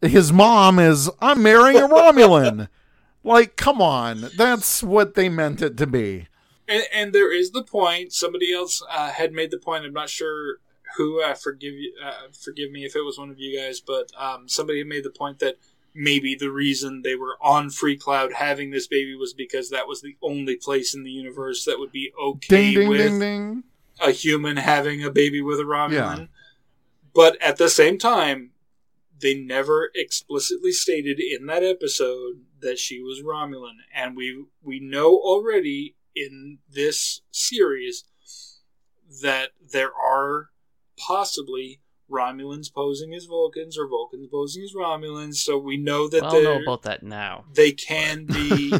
his 0.00 0.32
mom 0.32 0.78
is 0.78 1.10
I'm 1.20 1.42
marrying 1.42 1.82
a 1.82 1.88
Romulan. 1.88 2.68
like, 3.24 3.56
come 3.56 3.82
on, 3.82 4.28
that's 4.36 4.82
what 4.82 5.14
they 5.14 5.28
meant 5.28 5.62
it 5.62 5.76
to 5.78 5.86
be. 5.86 6.28
And, 6.68 6.84
and 6.92 7.12
there 7.12 7.32
is 7.32 7.50
the 7.50 7.62
point. 7.62 8.12
Somebody 8.12 8.52
else 8.52 8.82
uh, 8.90 9.10
had 9.10 9.32
made 9.32 9.50
the 9.50 9.58
point. 9.58 9.84
I'm 9.84 9.92
not 9.92 10.10
sure 10.10 10.56
who. 10.96 11.22
Uh, 11.22 11.34
forgive 11.34 11.74
you. 11.74 11.94
Uh, 12.04 12.28
forgive 12.32 12.70
me 12.70 12.84
if 12.84 12.94
it 12.94 13.04
was 13.04 13.18
one 13.18 13.30
of 13.30 13.38
you 13.38 13.58
guys, 13.58 13.80
but 13.80 14.10
um, 14.18 14.48
somebody 14.48 14.84
made 14.84 15.04
the 15.04 15.10
point 15.10 15.38
that 15.38 15.56
maybe 15.94 16.34
the 16.34 16.50
reason 16.50 17.02
they 17.02 17.14
were 17.14 17.38
on 17.40 17.68
Freecloud 17.68 18.32
having 18.32 18.70
this 18.70 18.86
baby 18.86 19.14
was 19.14 19.32
because 19.32 19.70
that 19.70 19.88
was 19.88 20.02
the 20.02 20.16
only 20.20 20.56
place 20.56 20.94
in 20.94 21.04
the 21.04 21.10
universe 21.10 21.64
that 21.64 21.78
would 21.78 21.92
be 21.92 22.12
okay 22.20 22.72
Ding 22.72 22.74
ding 22.74 22.88
with 22.88 23.20
ding 23.20 23.62
a 24.00 24.10
human 24.10 24.58
having 24.58 25.02
a 25.02 25.10
baby 25.10 25.40
with 25.40 25.58
a 25.58 25.62
Romulan. 25.62 26.18
Yeah. 26.18 26.26
But 27.16 27.40
at 27.40 27.56
the 27.56 27.70
same 27.70 27.96
time, 27.96 28.50
they 29.18 29.32
never 29.34 29.90
explicitly 29.94 30.70
stated 30.70 31.18
in 31.18 31.46
that 31.46 31.64
episode 31.64 32.42
that 32.60 32.78
she 32.78 33.00
was 33.00 33.22
Romulan, 33.22 33.78
and 33.94 34.14
we 34.14 34.44
we 34.62 34.78
know 34.80 35.16
already 35.16 35.96
in 36.14 36.58
this 36.70 37.22
series 37.30 38.04
that 39.22 39.50
there 39.72 39.92
are 39.94 40.50
possibly 40.98 41.80
Romulans 42.10 42.72
posing 42.72 43.14
as 43.14 43.24
Vulcans 43.24 43.78
or 43.78 43.88
Vulcans 43.88 44.28
posing 44.30 44.64
as 44.64 44.74
Romulans. 44.74 45.36
So 45.36 45.56
we 45.58 45.78
know 45.78 46.08
that 46.08 46.22
I 46.22 46.30
don't 46.30 46.44
know 46.44 46.62
about 46.62 46.82
that 46.82 47.02
now. 47.02 47.44
they 47.54 47.72
can 47.72 48.26
be. 48.26 48.72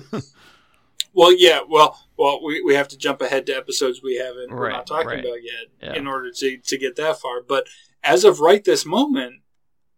well, 1.14 1.34
yeah. 1.36 1.60
Well, 1.66 1.98
well, 2.18 2.44
we, 2.44 2.62
we 2.62 2.74
have 2.74 2.88
to 2.88 2.98
jump 2.98 3.22
ahead 3.22 3.46
to 3.46 3.56
episodes 3.56 4.02
we 4.02 4.16
haven't 4.16 4.50
we're 4.54 4.70
not 4.70 4.86
talking 4.86 5.08
right. 5.08 5.20
about 5.24 5.42
yet 5.42 5.66
Yeah. 5.82 5.94
in 5.94 6.06
order 6.06 6.30
to 6.30 6.58
to 6.58 6.78
get 6.78 6.96
that 6.96 7.18
far. 7.18 7.40
But 7.42 7.66
as 8.06 8.24
of 8.24 8.40
right 8.40 8.64
this 8.64 8.86
moment, 8.86 9.42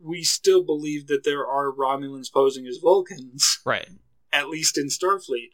we 0.00 0.22
still 0.22 0.62
believe 0.62 1.06
that 1.08 1.24
there 1.24 1.46
are 1.46 1.72
Romulans 1.72 2.32
posing 2.32 2.66
as 2.66 2.78
Vulcans, 2.78 3.60
Right. 3.64 3.88
at 4.32 4.48
least 4.48 4.78
in 4.78 4.86
Starfleet. 4.86 5.50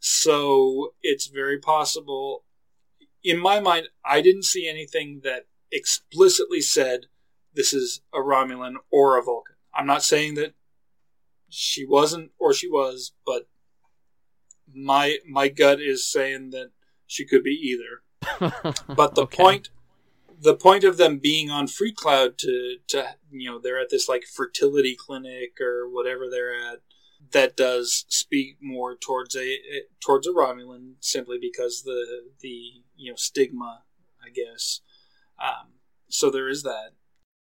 So 0.00 0.94
it's 1.02 1.26
very 1.26 1.58
possible. 1.58 2.44
In 3.24 3.38
my 3.38 3.58
mind, 3.60 3.88
I 4.04 4.20
didn't 4.20 4.44
see 4.44 4.68
anything 4.68 5.20
that 5.24 5.46
explicitly 5.72 6.60
said 6.60 7.06
this 7.54 7.72
is 7.72 8.02
a 8.14 8.18
Romulan 8.18 8.74
or 8.90 9.18
a 9.18 9.22
Vulcan. 9.22 9.56
I'm 9.74 9.86
not 9.86 10.02
saying 10.04 10.34
that 10.34 10.54
she 11.48 11.84
wasn't 11.84 12.30
or 12.38 12.52
she 12.52 12.68
was, 12.68 13.12
but 13.24 13.48
my 14.72 15.18
my 15.28 15.48
gut 15.48 15.80
is 15.80 16.06
saying 16.10 16.50
that 16.50 16.70
she 17.06 17.26
could 17.26 17.42
be 17.42 17.50
either. 17.50 18.02
But 18.88 19.14
the 19.14 19.22
Okay. 19.22 19.36
point 19.36 19.68
the 20.40 20.54
point 20.54 20.84
of 20.84 20.96
them 20.96 21.18
being 21.18 21.50
on 21.50 21.66
Freecloud 21.66 22.36
to 22.38 22.76
to 22.88 23.14
you 23.30 23.50
know 23.50 23.58
they're 23.58 23.80
at 23.80 23.90
this 23.90 24.08
like 24.08 24.24
fertility 24.24 24.96
clinic 24.96 25.60
or 25.60 25.88
whatever 25.88 26.28
they're 26.30 26.54
at 26.54 26.80
that 27.32 27.56
does 27.56 28.04
speak 28.08 28.56
more 28.60 28.94
towards 28.94 29.34
a 29.34 29.58
towards 30.00 30.26
a 30.26 30.30
Romulan 30.30 30.94
simply 31.00 31.38
because 31.40 31.82
the 31.82 32.24
the 32.40 32.82
you 32.96 33.10
know 33.10 33.16
stigma 33.16 33.82
I 34.24 34.30
guess. 34.30 34.80
Um, 35.42 35.74
so 36.08 36.30
there 36.30 36.48
is 36.48 36.62
that. 36.64 36.90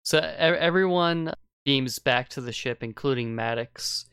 So 0.04 0.18
e- 0.18 0.22
everyone 0.22 1.34
beams 1.64 2.00
back 2.00 2.30
to 2.30 2.42
the 2.42 2.52
ship, 2.52 2.82
including 2.82 3.36
Maddox, 3.36 4.06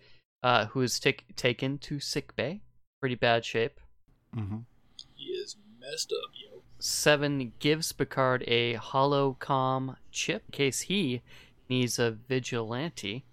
uh, 0.43 0.67
who 0.67 0.83
is 0.83 1.01
tic- 1.01 1.25
taken 1.37 1.79
to 1.79 1.99
sick 1.99 2.37
bay. 2.37 2.61
Pretty 3.01 3.15
bad 3.15 3.45
shape. 3.45 3.81
Mhm. 4.35 4.65
He 5.15 5.27
is 5.27 5.57
messed 5.79 6.13
up, 6.13 6.31
yo. 6.35 6.58
Seven 6.79 7.53
gives 7.59 7.93
Picard 7.93 8.45
a 8.47 8.75
holocom 8.75 9.97
chip 10.13 10.45
in 10.49 10.53
case 10.53 10.83
he 10.83 11.23
needs 11.69 11.99
a 11.99 12.11
vigilante. 12.11 13.25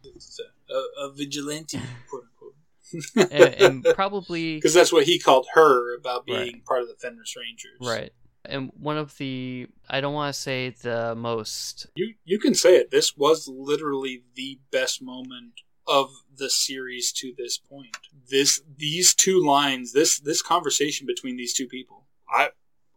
A, 0.70 1.04
a, 1.06 1.12
vigilante, 1.12 1.80
quote 2.10 2.24
unquote. 2.24 3.32
and, 3.32 3.54
and 3.86 3.96
probably 3.96 4.56
because 4.58 4.74
that's 4.74 4.92
what 4.92 5.04
he 5.06 5.20
called 5.20 5.48
her 5.54 5.96
about 5.96 6.26
being 6.26 6.38
Right. 6.40 6.66
part 6.66 6.82
of 6.82 6.88
the 6.88 6.96
Fenris 6.96 7.36
Rangers. 7.36 7.78
right. 7.82 8.12
And 8.48 8.72
one 8.80 8.98
of 8.98 9.18
the 9.18 9.68
I 9.90 10.02
don't 10.02 10.14
want 10.14 10.34
to 10.36 10.40
say 10.40 10.70
the 10.70 11.16
most 11.16 11.88
You 11.96 12.14
you 12.26 12.38
can 12.40 12.54
say 12.54 12.76
it. 12.76 12.92
This 12.92 13.18
was 13.18 13.48
literally 13.48 14.24
the 14.36 14.60
best 14.72 15.02
moment 15.02 15.62
of 15.88 16.12
the 16.36 16.50
series 16.50 17.12
to 17.14 17.34
this 17.36 17.58
point. 17.58 17.98
This 18.30 18.62
these 18.78 19.16
two 19.16 19.44
lines, 19.44 19.94
this 19.94 20.20
this 20.20 20.44
conversation 20.44 21.08
between 21.08 21.38
these 21.38 21.54
two 21.56 21.68
people. 21.68 22.06
I 22.30 22.50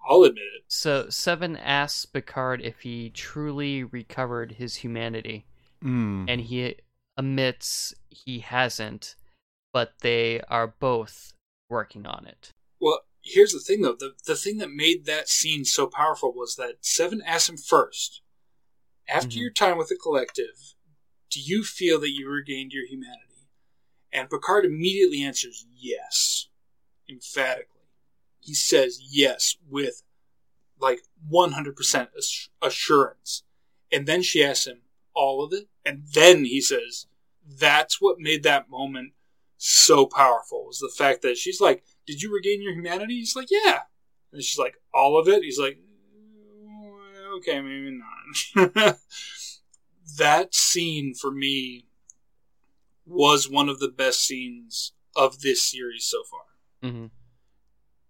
I'll 0.08 0.22
admit 0.24 0.44
it. 0.56 0.64
So 0.68 1.08
Seven 1.10 1.56
asks 1.56 2.06
Picard 2.06 2.62
if 2.62 2.80
he 2.80 3.10
truly 3.10 3.84
recovered 3.84 4.52
his 4.52 4.76
humanity, 4.76 5.46
Mm. 5.82 6.24
and 6.28 6.40
he 6.40 6.76
admits 7.16 7.94
he 8.10 8.40
hasn't, 8.40 9.14
but 9.72 9.94
they 10.00 10.40
are 10.42 10.66
both 10.66 11.32
working 11.68 12.06
on 12.06 12.26
it. 12.26 12.52
Well, 12.80 13.02
here's 13.22 13.52
the 13.52 13.60
thing 13.60 13.82
though. 13.82 13.94
The 13.94 14.14
the 14.24 14.36
thing 14.36 14.58
that 14.58 14.70
made 14.70 15.04
that 15.04 15.28
scene 15.28 15.64
so 15.64 15.86
powerful 15.86 16.32
was 16.32 16.56
that 16.56 16.84
Seven 16.84 17.20
asked 17.22 17.48
him 17.48 17.56
first, 17.58 18.22
after 19.08 19.36
Mhm. 19.36 19.40
your 19.40 19.50
time 19.50 19.78
with 19.78 19.88
the 19.88 19.96
collective, 19.96 20.74
do 21.30 21.40
you 21.40 21.62
feel 21.64 21.98
that 22.00 22.10
you 22.10 22.28
regained 22.28 22.72
your 22.72 22.86
humanity? 22.86 23.48
And 24.12 24.30
Picard 24.30 24.64
immediately 24.64 25.22
answers 25.22 25.66
yes, 25.70 26.48
emphatically. 27.08 27.77
He 28.40 28.54
says 28.54 29.00
yes 29.02 29.56
with 29.68 30.02
like 30.80 31.00
100% 31.30 32.08
assurance. 32.62 33.42
And 33.90 34.06
then 34.06 34.22
she 34.22 34.44
asks 34.44 34.66
him 34.66 34.82
all 35.14 35.42
of 35.42 35.52
it. 35.52 35.68
And 35.84 36.04
then 36.14 36.44
he 36.44 36.60
says, 36.60 37.06
that's 37.46 38.00
what 38.00 38.18
made 38.18 38.42
that 38.44 38.70
moment 38.70 39.12
so 39.56 40.06
powerful 40.06 40.66
was 40.66 40.78
the 40.78 40.92
fact 40.96 41.22
that 41.22 41.36
she's 41.36 41.60
like, 41.60 41.82
did 42.06 42.22
you 42.22 42.32
regain 42.32 42.62
your 42.62 42.74
humanity? 42.74 43.14
He's 43.14 43.34
like, 43.34 43.48
yeah. 43.50 43.80
And 44.32 44.42
she's 44.42 44.58
like, 44.58 44.74
all 44.94 45.18
of 45.18 45.26
it? 45.26 45.42
He's 45.42 45.58
like, 45.58 45.78
"Mm, 45.78 47.38
okay, 47.38 47.60
maybe 47.60 47.98
not. 48.54 48.98
that 50.18 50.54
scene 50.54 51.14
for 51.14 51.30
me 51.30 51.86
was 53.06 53.48
one 53.48 53.68
of 53.68 53.80
the 53.80 53.88
best 53.88 54.20
scenes 54.24 54.92
of 55.16 55.40
this 55.40 55.62
series 55.62 56.04
so 56.04 56.22
far 56.30 56.90
hmm 56.90 57.06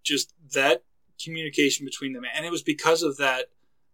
just 0.03 0.33
that 0.53 0.83
communication 1.23 1.85
between 1.85 2.13
them 2.13 2.23
and 2.35 2.45
it 2.45 2.51
was 2.51 2.61
because 2.63 3.03
of 3.03 3.17
that 3.17 3.47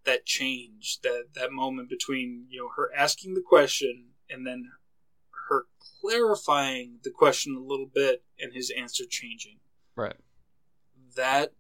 that 0.03 0.26
change 0.26 0.99
that 1.02 1.26
that 1.34 1.52
moment 1.52 1.90
between 1.90 2.45
you 2.49 2.60
know 2.61 2.69
her 2.76 2.91
asking 2.95 3.34
the 3.34 3.41
question 3.41 4.10
and 4.30 4.45
then 4.45 4.69
her 5.49 5.65
clarifying 6.02 6.99
the 7.03 7.10
question 7.10 7.56
a 7.56 7.60
little 7.60 7.88
bit 7.91 8.23
and 8.40 8.53
his 8.53 8.72
answer 8.77 9.03
changing 9.10 9.57
Right. 9.95 10.18
that 11.15 11.53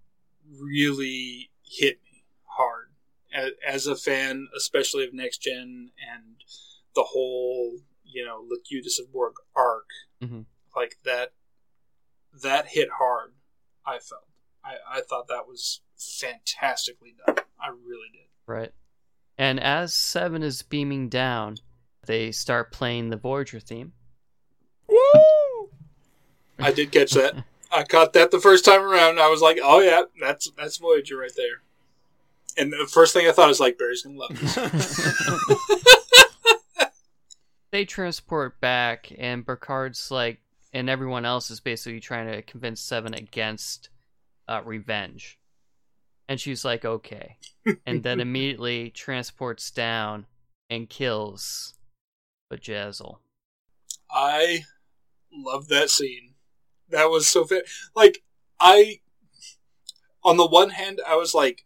really 0.51 1.49
hit 1.63 1.99
me 2.03 2.23
hard 2.45 2.91
as, 3.33 3.51
as 3.65 3.87
a 3.87 3.95
fan 3.95 4.47
especially 4.55 5.05
of 5.05 5.13
next 5.13 5.39
gen 5.39 5.91
and 6.13 6.35
the 6.95 7.03
whole 7.03 7.79
you 8.03 8.23
know 8.23 8.45
Locutus 8.47 8.99
of 8.99 9.11
Borg 9.11 9.33
arc 9.55 9.87
Mhm. 10.21 10.45
like 10.75 10.97
that 11.03 11.33
that 12.43 12.67
hit 12.67 12.89
hard 12.99 13.33
I 13.85 13.99
felt 13.99 14.27
I, 14.65 14.97
I 14.97 15.01
thought 15.01 15.27
that 15.27 15.47
was 15.47 15.81
fantastically 15.97 17.15
done 17.25 17.37
I 17.59 17.69
really 17.69 18.09
did 18.11 18.21
Right. 18.47 18.71
And 19.37 19.59
as 19.59 19.93
Seven 19.93 20.43
is 20.43 20.61
beaming 20.61 21.09
down, 21.09 21.57
they 22.05 22.31
start 22.31 22.71
playing 22.71 23.09
the 23.09 23.17
Voyager 23.17 23.59
theme. 23.59 23.93
Woo! 24.87 25.69
I 26.59 26.71
did 26.71 26.91
catch 26.91 27.11
that 27.11 27.43
I 27.71 27.83
caught 27.83 28.13
that 28.13 28.31
the 28.31 28.39
first 28.39 28.63
time 28.65 28.81
around 28.81 29.19
I 29.19 29.27
was 29.27 29.41
like 29.41 29.59
oh 29.61 29.81
yeah 29.81 30.03
that's 30.21 30.49
that's 30.57 30.77
Voyager 30.77 31.17
right 31.17 31.31
there 31.35 31.61
and 32.57 32.71
the 32.71 32.87
first 32.89 33.13
thing 33.13 33.27
I 33.27 33.31
thought 33.31 33.49
was 33.49 33.59
like 33.59 33.77
Barry's 33.77 34.03
gonna 34.03 34.17
love 34.17 34.39
this 34.39 34.57
They 37.75 37.83
transport 37.83 38.61
back, 38.61 39.11
and 39.17 39.45
Picard's 39.45 40.09
like, 40.09 40.39
and 40.71 40.89
everyone 40.89 41.25
else 41.25 41.51
is 41.51 41.59
basically 41.59 41.99
trying 41.99 42.31
to 42.31 42.41
convince 42.41 42.79
Seven 42.79 43.13
against 43.13 43.89
uh, 44.47 44.61
revenge. 44.63 45.39
And 46.27 46.39
she's 46.39 46.65
like, 46.65 46.85
okay. 46.85 47.37
And 47.85 48.03
then 48.03 48.19
immediately 48.19 48.91
transports 48.91 49.71
down 49.71 50.27
and 50.69 50.89
kills 50.89 51.73
Bjayzl. 52.51 53.17
I 54.11 54.65
love 55.33 55.67
that 55.69 55.89
scene. 55.89 56.35
That 56.89 57.09
was 57.09 57.27
so 57.27 57.45
fa- 57.45 57.63
like 57.95 58.23
I 58.59 58.99
on 60.23 60.37
the 60.37 60.45
one 60.45 60.69
hand 60.69 61.01
I 61.07 61.15
was 61.15 61.33
like, 61.33 61.65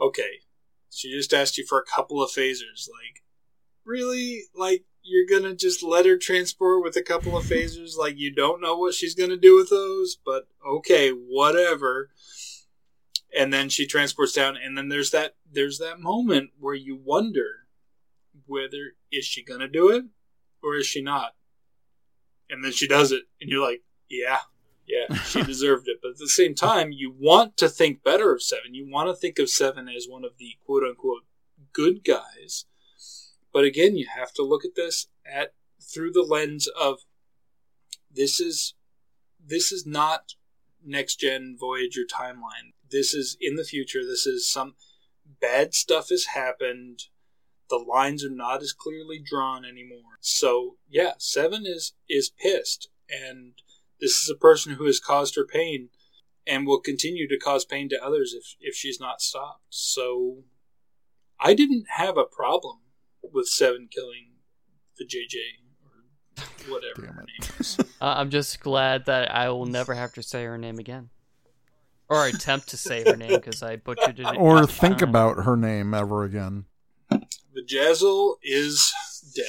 okay, 0.00 0.40
she 0.90 1.12
just 1.12 1.34
asked 1.34 1.58
you 1.58 1.66
for 1.66 1.78
a 1.78 1.84
couple 1.84 2.22
of 2.22 2.30
phasers. 2.30 2.88
Like, 2.90 3.22
really? 3.84 4.44
Like 4.54 4.84
you're 5.06 5.26
gonna 5.26 5.54
just 5.54 5.82
let 5.82 6.06
her 6.06 6.16
transport 6.16 6.82
with 6.82 6.96
a 6.96 7.02
couple 7.02 7.36
of 7.36 7.44
phasers? 7.44 7.96
Like 7.96 8.18
you 8.18 8.34
don't 8.34 8.60
know 8.60 8.76
what 8.76 8.94
she's 8.94 9.14
gonna 9.14 9.36
do 9.36 9.56
with 9.56 9.70
those, 9.70 10.16
but 10.16 10.48
okay, 10.66 11.10
whatever. 11.10 12.10
And 13.36 13.52
then 13.52 13.68
she 13.68 13.86
transports 13.86 14.32
down, 14.32 14.56
and 14.56 14.76
then 14.78 14.88
there's 14.88 15.10
that 15.10 15.36
there's 15.50 15.78
that 15.78 16.00
moment 16.00 16.50
where 16.58 16.74
you 16.74 16.96
wonder 16.96 17.66
whether 18.46 18.94
is 19.10 19.24
she 19.24 19.42
gonna 19.42 19.68
do 19.68 19.88
it 19.90 20.04
or 20.62 20.76
is 20.76 20.86
she 20.86 21.02
not 21.02 21.34
and 22.50 22.64
then 22.64 22.72
she 22.72 22.86
does 22.86 23.12
it, 23.12 23.24
and 23.40 23.50
you're 23.50 23.62
like, 23.62 23.82
yeah, 24.08 24.38
yeah, 24.86 25.16
she 25.22 25.42
deserved 25.44 25.88
it. 25.88 25.98
But 26.02 26.12
at 26.12 26.18
the 26.18 26.28
same 26.28 26.54
time, 26.54 26.92
you 26.92 27.12
want 27.16 27.56
to 27.58 27.68
think 27.68 28.02
better 28.02 28.32
of 28.32 28.42
Seven. 28.42 28.74
You 28.74 28.88
want 28.88 29.08
to 29.08 29.14
think 29.14 29.38
of 29.38 29.50
Seven 29.50 29.88
as 29.88 30.06
one 30.08 30.24
of 30.24 30.38
the 30.38 30.52
quote 30.64 30.84
unquote 30.84 31.24
good 31.72 32.04
guys. 32.04 32.66
But 33.56 33.64
again, 33.64 33.96
you 33.96 34.06
have 34.14 34.34
to 34.34 34.42
look 34.42 34.66
at 34.66 34.74
this 34.74 35.06
at 35.24 35.54
through 35.80 36.12
the 36.12 36.20
lens 36.20 36.68
of 36.78 36.98
this 38.12 38.38
is 38.38 38.74
this 39.42 39.72
is 39.72 39.86
not 39.86 40.34
next 40.84 41.20
gen 41.20 41.56
Voyager 41.58 42.02
timeline. 42.02 42.74
This 42.90 43.14
is 43.14 43.34
in 43.40 43.56
the 43.56 43.64
future. 43.64 44.04
This 44.04 44.26
is 44.26 44.46
some 44.46 44.74
bad 45.40 45.72
stuff 45.72 46.10
has 46.10 46.26
happened 46.34 47.04
the 47.70 47.78
lines 47.78 48.22
are 48.22 48.28
not 48.28 48.60
as 48.60 48.74
clearly 48.74 49.22
drawn 49.24 49.64
anymore. 49.64 50.18
So 50.20 50.76
yeah, 50.86 51.12
Seven 51.16 51.64
is 51.64 51.94
is 52.10 52.28
pissed, 52.28 52.90
and 53.08 53.54
this 54.02 54.22
is 54.22 54.28
a 54.28 54.38
person 54.38 54.74
who 54.74 54.84
has 54.84 55.00
caused 55.00 55.34
her 55.36 55.46
pain, 55.46 55.88
and 56.46 56.66
will 56.66 56.82
continue 56.82 57.26
to 57.26 57.38
cause 57.38 57.64
pain 57.64 57.88
to 57.88 58.04
others 58.04 58.34
if 58.36 58.54
if 58.60 58.74
she's 58.74 59.00
not 59.00 59.22
stopped. 59.22 59.62
So 59.70 60.44
I 61.40 61.54
didn't 61.54 61.86
have 61.96 62.18
a 62.18 62.24
problem 62.24 62.80
with 63.32 63.48
Seven 63.48 63.88
killing 63.90 64.32
the 64.98 65.04
JJ 65.04 65.36
or 65.84 66.72
whatever 66.72 67.12
her 67.12 67.24
name 67.26 67.50
is. 67.60 67.78
Uh, 67.98 68.12
I'm 68.18 68.28
just 68.28 68.60
glad 68.60 69.06
that 69.06 69.34
I 69.34 69.48
will 69.48 69.64
never 69.64 69.94
have 69.94 70.12
to 70.14 70.22
say 70.22 70.44
her 70.44 70.58
name 70.58 70.78
again. 70.78 71.08
Or 72.10 72.26
attempt 72.26 72.68
to 72.68 72.76
say 72.76 73.02
her 73.04 73.16
name 73.16 73.30
because 73.30 73.62
I 73.62 73.76
butchered 73.76 74.20
it. 74.20 74.36
Or 74.36 74.66
think 74.66 74.98
time. 74.98 75.08
about 75.08 75.44
her 75.44 75.56
name 75.56 75.94
ever 75.94 76.24
again. 76.24 76.66
Bjayzl 77.10 78.34
is 78.42 78.92
dead, 79.34 79.44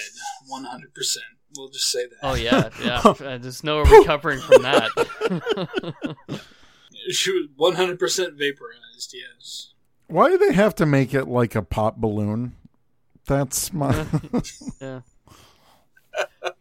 one 0.47 0.63
hundred 0.63 0.93
percent. 0.93 1.25
We'll 1.57 1.69
just 1.69 1.91
say 1.91 2.05
that. 2.05 2.15
Oh 2.23 2.35
yeah, 2.35 2.69
yeah. 2.83 3.01
Uh, 3.03 3.37
There's 3.37 3.63
no 3.63 3.81
recovering 3.81 4.39
from 4.39 4.61
that. 4.63 4.89
she 7.11 7.31
was 7.31 7.49
one 7.55 7.75
hundred 7.75 7.99
percent 7.99 8.33
vaporized. 8.37 9.13
Yes. 9.13 9.73
Why 10.07 10.29
do 10.29 10.37
they 10.37 10.53
have 10.53 10.73
to 10.75 10.85
make 10.85 11.13
it 11.13 11.25
like 11.25 11.53
a 11.55 11.61
pop 11.61 11.97
balloon? 11.97 12.55
That's 13.27 13.73
my. 13.73 14.05
yeah. 14.81 15.01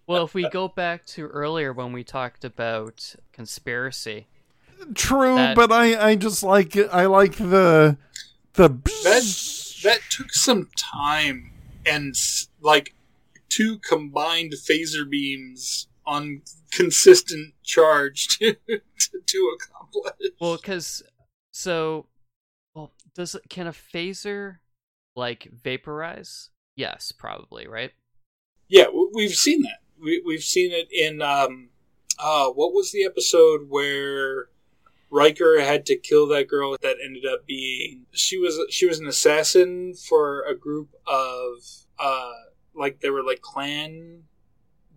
Well, 0.07 0.25
if 0.25 0.35
we 0.35 0.49
go 0.51 0.69
back 0.69 1.07
to 1.07 1.27
earlier 1.27 1.73
when 1.73 1.93
we 1.93 2.05
talked 2.05 2.45
about 2.45 3.15
conspiracy, 3.33 4.27
True, 4.95 5.37
That- 5.37 5.57
but 5.57 5.73
I 5.73 6.11
I 6.11 6.17
just 6.17 6.43
like 6.43 6.77
it. 6.77 6.89
I 6.93 7.07
like 7.07 7.37
the 7.37 7.97
the. 8.55 8.69
that 8.69 9.83
that 9.85 10.01
took 10.11 10.33
some 10.33 10.69
time 10.77 11.53
and 11.87 12.15
like 12.61 12.95
two 13.49 13.79
combined 13.79 14.53
phaser 14.53 15.09
beams 15.09 15.89
on 16.05 16.43
consistent 16.73 17.55
charge 17.63 18.39
to, 18.39 18.55
to, 18.69 18.81
to 19.27 19.57
accomplish. 19.57 20.31
well, 20.41 20.57
because 20.57 21.03
so, 21.53 22.07
well, 22.75 22.93
does 23.15 23.35
it, 23.35 23.43
can 23.49 23.67
a 23.67 23.73
phaser 23.73 24.59
like 25.15 25.49
vaporize? 25.53 26.51
Yes, 26.77 27.11
probably, 27.13 27.67
right? 27.67 27.91
Yeah, 28.69 28.87
we've 29.15 29.35
seen 29.35 29.63
that. 29.63 29.79
We, 30.01 30.23
we've 30.25 30.43
seen 30.43 30.73
it 30.73 30.89
in 30.93 31.23
um, 31.23 31.71
uh, 32.19 32.49
what 32.51 32.73
was 32.75 32.93
the 32.93 33.05
episode 33.05 33.63
where 33.71 34.49
Riker 35.11 35.61
had 35.61 35.87
to 35.87 35.97
kill 35.97 36.27
that 36.29 36.49
girl 36.49 36.77
that 36.83 36.97
ended 37.03 37.25
up 37.25 37.47
being 37.47 38.07
she 38.13 38.37
was 38.39 38.59
she 38.71 38.87
was 38.87 38.99
an 38.99 39.07
assassin 39.07 39.95
for 39.95 40.43
a 40.43 40.55
group 40.55 40.91
of 41.07 41.55
uh, 41.99 42.33
like 42.75 43.01
they 43.01 43.09
were 43.09 43.23
like 43.23 43.41
clan 43.41 44.25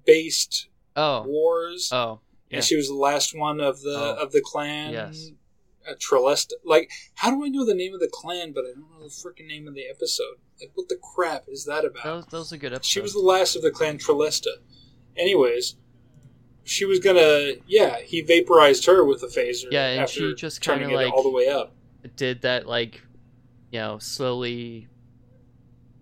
based 0.06 0.68
Oh, 0.96 1.24
wars. 1.26 1.90
oh, 1.94 2.20
Yeah. 2.50 2.58
and 2.58 2.66
she 2.66 2.76
was 2.76 2.88
the 2.90 2.96
last 2.96 3.38
one 3.38 3.62
of 3.62 3.82
the 3.82 3.96
Oh. 3.98 4.22
of 4.24 4.32
the 4.34 4.42
clan. 4.42 4.92
Yes. 4.92 5.32
Uh, 5.90 5.94
Tralesta. 5.94 6.54
Like, 6.66 6.92
how 7.16 7.30
do 7.32 7.46
I 7.46 7.48
know 7.48 7.66
the 7.66 7.74
name 7.76 7.94
of 7.94 8.02
the 8.02 8.10
clan, 8.12 8.52
but 8.52 8.66
I 8.66 8.74
don't 8.74 8.90
know 8.92 9.04
the 9.04 9.10
freaking 9.10 9.48
name 9.48 9.66
of 9.68 9.76
the 9.76 9.86
episode? 9.88 10.36
Like, 10.60 10.72
what 10.76 10.90
the 10.90 10.98
crap 10.98 11.46
is 11.48 11.66
that 11.66 11.86
about? 11.86 12.04
Those, 12.04 12.26
those 12.28 12.54
are 12.54 12.58
good 12.58 12.74
episodes. 12.74 12.88
She 12.88 13.00
was 13.02 13.14
the 13.14 13.20
last 13.20 13.56
of 13.56 13.62
the 13.62 13.72
clan 13.72 13.98
Tralesta. 13.98 14.48
Anyways, 15.18 15.76
she 16.64 16.86
was 16.86 17.00
gonna. 17.00 17.54
Yeah, 17.68 18.00
he 18.02 18.22
vaporized 18.22 18.86
her 18.86 19.04
with 19.06 19.24
a 19.24 19.28
phaser. 19.28 19.66
Yeah, 19.72 19.88
and 19.88 20.02
after 20.02 20.14
she 20.30 20.36
just 20.36 20.62
kinda 20.62 20.90
like- 20.94 21.12
all 21.14 21.24
the 21.24 21.30
way 21.32 21.48
up. 21.48 21.76
did 22.16 22.42
that 22.42 22.68
like, 22.68 23.02
you 23.72 23.80
know, 23.80 23.98
slowly. 24.00 24.88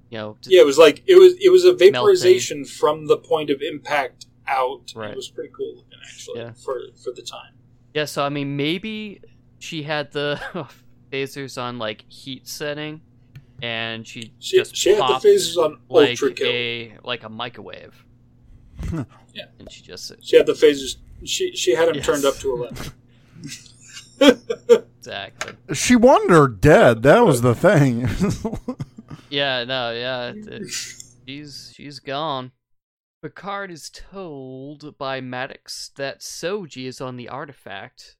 You 0.10 0.18
know, 0.20 0.38
Yeah, 0.46 0.62
it 0.62 0.66
was 0.66 0.78
like 0.78 1.04
it 1.06 1.16
was. 1.16 1.34
It 1.42 1.50
was 1.52 1.66
a 1.66 1.74
vaporization 1.74 2.64
from 2.66 3.08
the 3.08 3.18
point 3.18 3.50
of 3.50 3.62
impact 3.62 4.26
out. 4.48 4.94
Right. 4.96 5.12
It 5.12 5.16
was 5.18 5.30
pretty 5.30 5.52
cool 5.56 5.76
looking, 5.76 6.00
actually, 6.06 6.40
Yeah. 6.40 6.52
for 6.54 6.80
for 7.04 7.12
the 7.14 7.22
time. 7.22 7.54
Yeah, 7.94 8.06
so 8.06 8.24
I 8.24 8.30
mean, 8.30 8.56
maybe 8.56 9.22
she 9.60 9.84
had 9.84 10.12
the 10.14 10.40
phasers 11.12 11.62
on 11.62 11.78
like 11.78 12.06
heat 12.10 12.48
setting, 12.48 13.02
and 13.62 14.06
she, 14.08 14.34
She, 14.40 14.58
just 14.58 14.76
she 14.76 14.90
had 14.92 15.00
the 15.00 15.04
popped 15.04 15.26
phasers 15.26 15.58
on 15.58 15.80
like 15.90 16.10
ultra 16.12 16.34
kill. 16.34 16.48
a 16.48 16.98
like 17.04 17.24
a 17.24 17.30
microwave. 17.30 18.04
Yeah. 19.34 19.46
and 19.60 19.72
she 19.72 19.82
just 19.82 20.12
She 20.22 20.38
had 20.38 20.46
the 20.46 20.56
phases. 20.56 20.98
She 21.26 21.56
she 21.56 21.74
had 21.76 21.88
them 21.90 21.96
Yes. 21.96 22.06
turned 22.06 22.26
up 22.26 22.36
to 22.38 22.54
eleven. 22.54 22.92
exactly. 25.00 25.54
She 25.76 25.96
wanted 25.96 26.32
her 26.32 26.48
dead. 26.48 27.04
That 27.04 27.26
was 27.26 27.42
the 27.42 27.56
thing. 27.56 28.08
Yeah, 29.30 29.66
no, 29.66 29.92
yeah, 29.92 30.28
it- 30.30 30.48
it- 30.48 30.70
she's 31.28 31.74
she's 31.76 32.00
gone. 32.00 32.54
Picard 33.22 33.70
is 33.72 33.90
told 33.90 34.98
by 34.98 35.20
Maddox 35.20 35.90
that 35.98 36.22
Soji 36.22 36.86
is 36.86 37.02
on 37.02 37.18
the 37.18 37.28
artifact, 37.28 38.16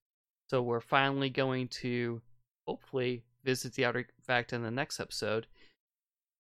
so 0.50 0.62
we're 0.62 0.82
finally 0.82 1.30
going 1.30 1.70
to 1.70 2.22
hopefully 2.68 3.24
visit 3.46 3.74
the 3.76 3.86
artifact 4.28 4.54
in 4.54 4.64
the 4.64 4.72
next 4.72 5.00
episode, 5.00 5.48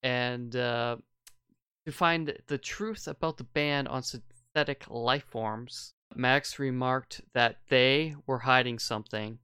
and 0.03 0.55
uh, 0.55 0.97
to 1.85 1.91
find 1.91 2.33
the 2.47 2.57
truth 2.57 3.07
about 3.07 3.37
the 3.37 3.43
ban 3.43 3.87
on 3.87 4.03
synthetic 4.03 4.85
life 4.89 5.25
forms. 5.29 5.93
Max 6.15 6.57
remarked 6.57 7.21
that 7.33 7.57
they 7.69 8.15
were 8.25 8.39
hiding 8.39 8.79
something, 8.79 9.39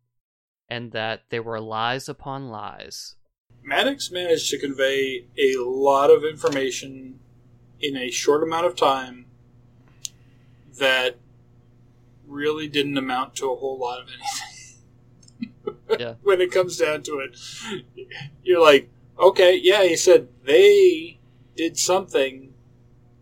and 0.69 0.91
that 0.91 1.23
they 1.29 1.39
were 1.39 1.59
lies 1.59 2.07
upon 2.07 2.49
lies. 2.49 3.15
Maddox 3.63 4.11
managed 4.11 4.49
to 4.49 4.59
convey 4.59 5.25
a 5.37 5.55
lot 5.59 6.09
of 6.09 6.23
information 6.23 7.19
in 7.79 7.95
a 7.95 8.09
short 8.09 8.43
amount 8.43 8.65
of 8.65 8.75
time 8.75 9.25
that 10.79 11.17
really 12.27 12.67
didn't 12.67 12.97
amount 12.97 13.35
to 13.35 13.51
a 13.51 13.55
whole 13.55 13.77
lot 13.77 14.01
of 14.01 14.07
anything. 14.07 14.52
Yeah. 15.99 16.15
when 16.23 16.41
it 16.41 16.51
comes 16.51 16.77
down 16.77 17.03
to 17.03 17.19
it, 17.19 17.37
you're 18.43 18.61
like, 18.61 18.89
okay, 19.19 19.59
yeah, 19.61 19.83
he 19.83 19.95
said 19.95 20.27
they 20.43 21.19
did 21.55 21.77
something, 21.77 22.53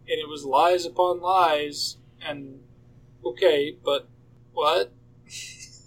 and 0.07 0.19
it 0.19 0.27
was 0.27 0.43
lies 0.43 0.85
upon 0.85 1.21
lies, 1.21 1.97
and 2.25 2.59
okay, 3.25 3.77
but 3.83 4.07
what? 4.53 4.91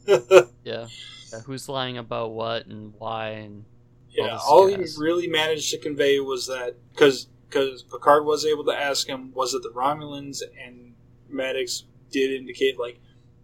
Yeah. 0.64 0.88
yeah. 1.32 1.40
Who's 1.46 1.66
lying 1.66 1.96
about 1.96 2.32
what 2.32 2.66
and 2.66 2.92
why 2.98 3.28
and 3.28 3.64
Yeah, 4.10 4.34
this 4.34 4.42
all 4.46 4.66
he 4.66 4.76
really 4.98 5.26
managed 5.26 5.70
to 5.70 5.78
convey 5.78 6.20
was 6.20 6.46
that 6.46 6.76
because 6.92 7.28
because 7.54 7.82
Picard 7.84 8.24
was 8.24 8.44
able 8.44 8.64
to 8.64 8.72
ask 8.72 9.06
him, 9.06 9.32
was 9.32 9.54
it 9.54 9.62
the 9.62 9.70
Romulans? 9.70 10.42
And 10.62 10.94
Maddox 11.28 11.84
did 12.10 12.32
indicate 12.32 12.78
like, 12.78 13.00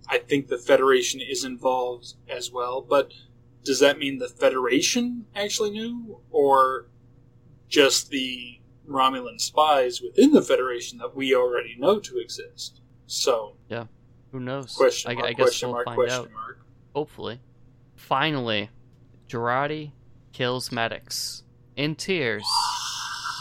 I 0.08 0.18
think 0.18 0.48
the 0.48 0.58
Federation 0.58 1.20
is 1.20 1.44
involved 1.44 2.14
as 2.28 2.50
well. 2.50 2.80
But 2.80 3.12
does 3.64 3.80
that 3.80 3.98
mean 3.98 4.18
the 4.18 4.28
Federation 4.28 5.26
actually 5.34 5.70
knew, 5.70 6.20
or 6.30 6.86
just 7.68 8.10
the 8.10 8.60
Romulan 8.88 9.40
spies 9.40 10.00
within 10.00 10.32
the 10.32 10.42
Federation 10.42 10.98
that 10.98 11.14
we 11.14 11.34
already 11.34 11.76
know 11.78 12.00
to 12.00 12.18
exist? 12.18 12.80
So 13.06 13.56
yeah, 13.68 13.86
who 14.32 14.40
knows? 14.40 14.74
question 14.74 15.10
I, 15.10 15.14
mark, 15.14 15.26
I 15.26 15.32
guess 15.32 15.44
question 15.44 15.68
we'll 15.68 15.74
mark, 15.76 15.84
find 15.86 15.96
question 15.96 16.20
out. 16.20 16.32
mark. 16.32 16.60
Hopefully. 16.94 17.40
Finally, 17.94 18.70
Jurati 19.28 19.92
kills 20.32 20.72
Maddox 20.72 21.44
in 21.76 21.94
tears, 21.94 22.44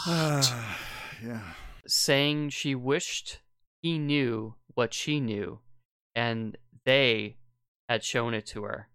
ah, 0.06 0.78
yeah. 1.24 1.40
saying 1.86 2.50
she 2.50 2.74
wished 2.74 3.40
he 3.80 3.98
knew 3.98 4.54
what 4.74 4.92
she 4.92 5.18
knew, 5.18 5.60
and 6.14 6.56
they 6.84 7.36
had 7.88 8.04
shown 8.04 8.34
it 8.34 8.46
to 8.46 8.64
her. 8.64 8.89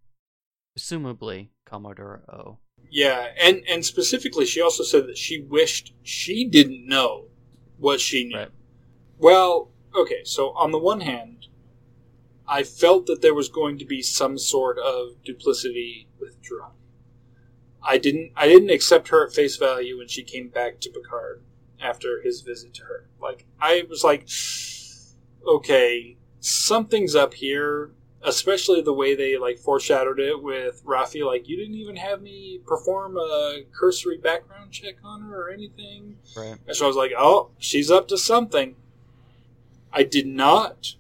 Presumably, 0.76 1.52
Commodore 1.66 2.24
O. 2.30 2.58
Yeah, 2.90 3.28
and 3.42 3.64
and 3.68 3.86
specifically, 3.86 4.46
she 4.46 4.62
also 4.62 4.84
said 4.84 5.08
that 5.08 5.18
she 5.18 5.42
wished 5.42 5.94
she 6.04 6.46
didn't 6.46 6.86
know 6.88 7.28
what 7.78 8.00
she 8.00 8.26
knew. 8.26 8.38
Right. 8.38 8.50
Well, 9.18 9.72
okay, 9.96 10.24
so 10.24 10.50
on 10.52 10.72
the 10.72 10.78
one 10.78 11.02
hand, 11.02 11.48
I 12.48 12.64
felt 12.64 13.06
that 13.06 13.22
there 13.22 13.34
was 13.34 13.50
going 13.50 13.78
to 13.80 13.86
be 13.86 14.02
some 14.02 14.38
sort 14.38 14.78
of 14.78 15.24
duplicity 15.24 16.08
with 16.20 16.42
Jurati. 16.42 16.74
I 17.82 17.98
didn't 17.98 18.32
I 18.36 18.48
didn't 18.48 18.70
accept 18.70 19.10
her 19.10 19.26
at 19.26 19.34
face 19.34 19.58
value 19.58 19.98
when 19.98 20.08
she 20.08 20.24
came 20.24 20.50
back 20.50 20.80
to 20.82 20.90
Picard 20.90 21.44
after 21.80 22.22
his 22.22 22.42
visit 22.42 22.74
to 22.76 22.84
her. 22.84 23.08
Like 23.22 23.46
I 23.62 23.86
was 23.90 24.04
like 24.04 24.28
okay, 25.48 26.18
something's 26.40 27.16
up 27.16 27.36
here, 27.36 27.92
especially 28.26 28.82
the 28.82 28.94
way 28.94 29.16
they 29.16 29.38
like 29.38 29.60
foreshadowed 29.60 30.20
it 30.20 30.42
with 30.42 30.84
Raffi 30.84 31.26
like 31.26 31.48
you 31.48 31.56
didn't 31.56 31.76
even 31.76 31.96
have 31.96 32.22
me 32.22 32.60
perform 32.66 33.18
a 33.18 33.62
cursory 33.72 34.18
background 34.18 34.72
check 34.72 34.96
on 35.04 35.22
her 35.22 35.48
or 35.48 35.52
anything. 35.52 36.18
Right. 36.36 36.58
And 36.68 36.76
so 36.76 36.86
I 36.86 36.88
was 36.88 36.98
like, 36.98 37.12
oh, 37.18 37.52
she's 37.60 37.92
up 37.92 38.08
to 38.10 38.18
something. 38.18 38.76
I 39.94 40.04
did 40.04 40.28
not 40.28 40.96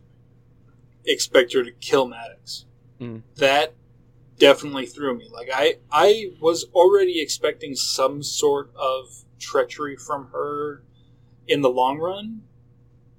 expect 1.05 1.53
her 1.53 1.63
to 1.63 1.71
kill 1.71 2.07
Maddox. 2.07 2.65
Mm. 3.01 3.23
That 3.37 3.73
definitely 4.37 4.85
threw 4.85 5.17
me. 5.17 5.27
Like 5.31 5.49
I, 5.53 5.75
I 5.91 6.31
was 6.39 6.65
already 6.73 7.21
expecting 7.21 7.75
some 7.75 8.21
sort 8.21 8.71
of 8.75 9.25
treachery 9.39 9.95
from 9.95 10.29
her 10.31 10.83
in 11.47 11.61
the 11.61 11.69
long 11.69 11.97
run, 11.97 12.41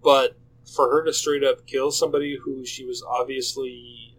but 0.03 0.37
for 0.75 0.91
her 0.91 1.05
to 1.05 1.13
straight 1.13 1.45
up 1.45 1.67
kill 1.67 1.91
somebody 1.91 2.37
who 2.43 2.65
she 2.65 2.85
was 2.85 3.03
obviously 3.09 4.17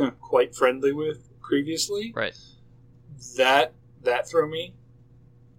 uh, 0.00 0.10
quite 0.20 0.54
friendly 0.54 0.92
with 0.92 1.28
previously, 1.40 2.12
Right. 2.16 2.34
that 3.36 3.72
that 4.02 4.28
threw 4.28 4.50
me 4.50 4.74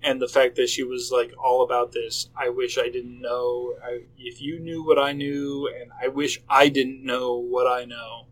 and 0.03 0.21
the 0.21 0.27
fact 0.27 0.55
that 0.55 0.69
she 0.69 0.83
was 0.83 1.11
like 1.11 1.33
all 1.43 1.63
about 1.63 1.91
this 1.91 2.29
i 2.37 2.49
wish 2.49 2.77
i 2.77 2.87
didn't 2.89 3.19
know 3.19 3.73
I, 3.83 4.01
if 4.17 4.41
you 4.41 4.59
knew 4.59 4.85
what 4.85 4.99
i 4.99 5.11
knew 5.11 5.67
and 5.67 5.91
i 6.01 6.07
wish 6.07 6.39
i 6.49 6.69
didn't 6.69 7.03
know 7.03 7.35
what 7.37 7.67
i 7.67 7.83
know 7.83 8.27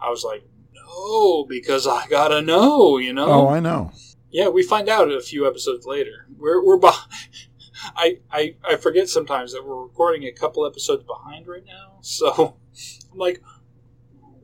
i 0.00 0.08
was 0.08 0.24
like 0.24 0.42
no 0.74 1.44
because 1.48 1.86
i 1.86 2.06
gotta 2.08 2.40
know 2.42 2.96
you 2.98 3.12
know 3.12 3.28
Oh, 3.30 3.48
I 3.48 3.60
know. 3.60 3.92
yeah 4.30 4.48
we 4.48 4.62
find 4.62 4.88
out 4.88 5.10
a 5.12 5.20
few 5.20 5.46
episodes 5.46 5.86
later 5.86 6.26
we're 6.38 6.64
we're 6.64 6.78
behind 6.78 7.10
I, 7.96 8.18
I 8.30 8.56
i 8.64 8.76
forget 8.76 9.08
sometimes 9.08 9.52
that 9.52 9.64
we're 9.66 9.82
recording 9.82 10.24
a 10.24 10.32
couple 10.32 10.66
episodes 10.66 11.04
behind 11.04 11.46
right 11.46 11.64
now 11.66 11.98
so 12.00 12.56
i'm 13.12 13.18
like 13.18 13.42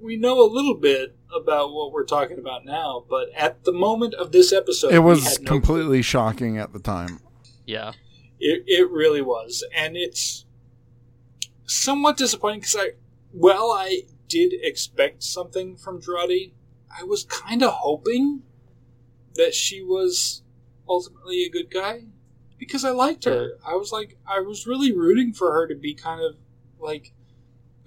we 0.01 0.17
know 0.17 0.41
a 0.41 0.49
little 0.49 0.75
bit 0.75 1.17
about 1.35 1.73
what 1.73 1.93
we're 1.93 2.05
talking 2.05 2.39
about 2.39 2.65
now, 2.65 3.05
but 3.09 3.29
at 3.37 3.65
the 3.65 3.73
moment 3.73 4.15
of 4.15 4.33
this 4.33 4.53
episode, 4.53 4.93
It 4.93 5.01
we 5.01 5.11
was 5.11 5.25
had 5.37 5.43
no 5.43 5.51
completely 5.51 6.03
shocking 6.03 6.59
at 6.59 6.73
the 6.73 6.79
time. 6.79 7.21
Yeah. 7.67 7.93
It, 8.39 8.65
it 8.67 8.91
really 8.91 9.21
was, 9.21 9.65
and 9.75 9.97
it's 9.97 10.47
somewhat 11.67 12.17
disappointing 12.17 12.61
because 12.61 12.77
I, 12.77 12.93
well, 13.33 13.71
I 13.71 14.03
did 14.29 14.55
expect 14.63 15.23
something 15.23 15.77
from 15.77 16.01
Jurati. 16.01 16.53
I 16.99 17.05
was 17.05 17.25
kind 17.25 17.63
of 17.63 17.71
hoping 17.71 18.43
that 19.35 19.55
she 19.55 19.83
was 19.83 20.43
ultimately 20.89 21.45
a 21.45 21.51
good 21.51 21.71
guy 21.71 22.05
because 22.61 22.85
I 22.85 22.91
liked 22.91 23.25
her. 23.25 23.53
I 23.67 23.75
was 23.75 23.91
like, 23.91 24.19
I 24.27 24.41
was 24.41 24.67
really 24.67 24.93
rooting 24.93 25.33
for 25.33 25.51
her 25.53 25.67
to 25.67 25.75
be 25.75 25.95
kind 25.95 26.21
of 26.21 26.37
like 26.79 27.15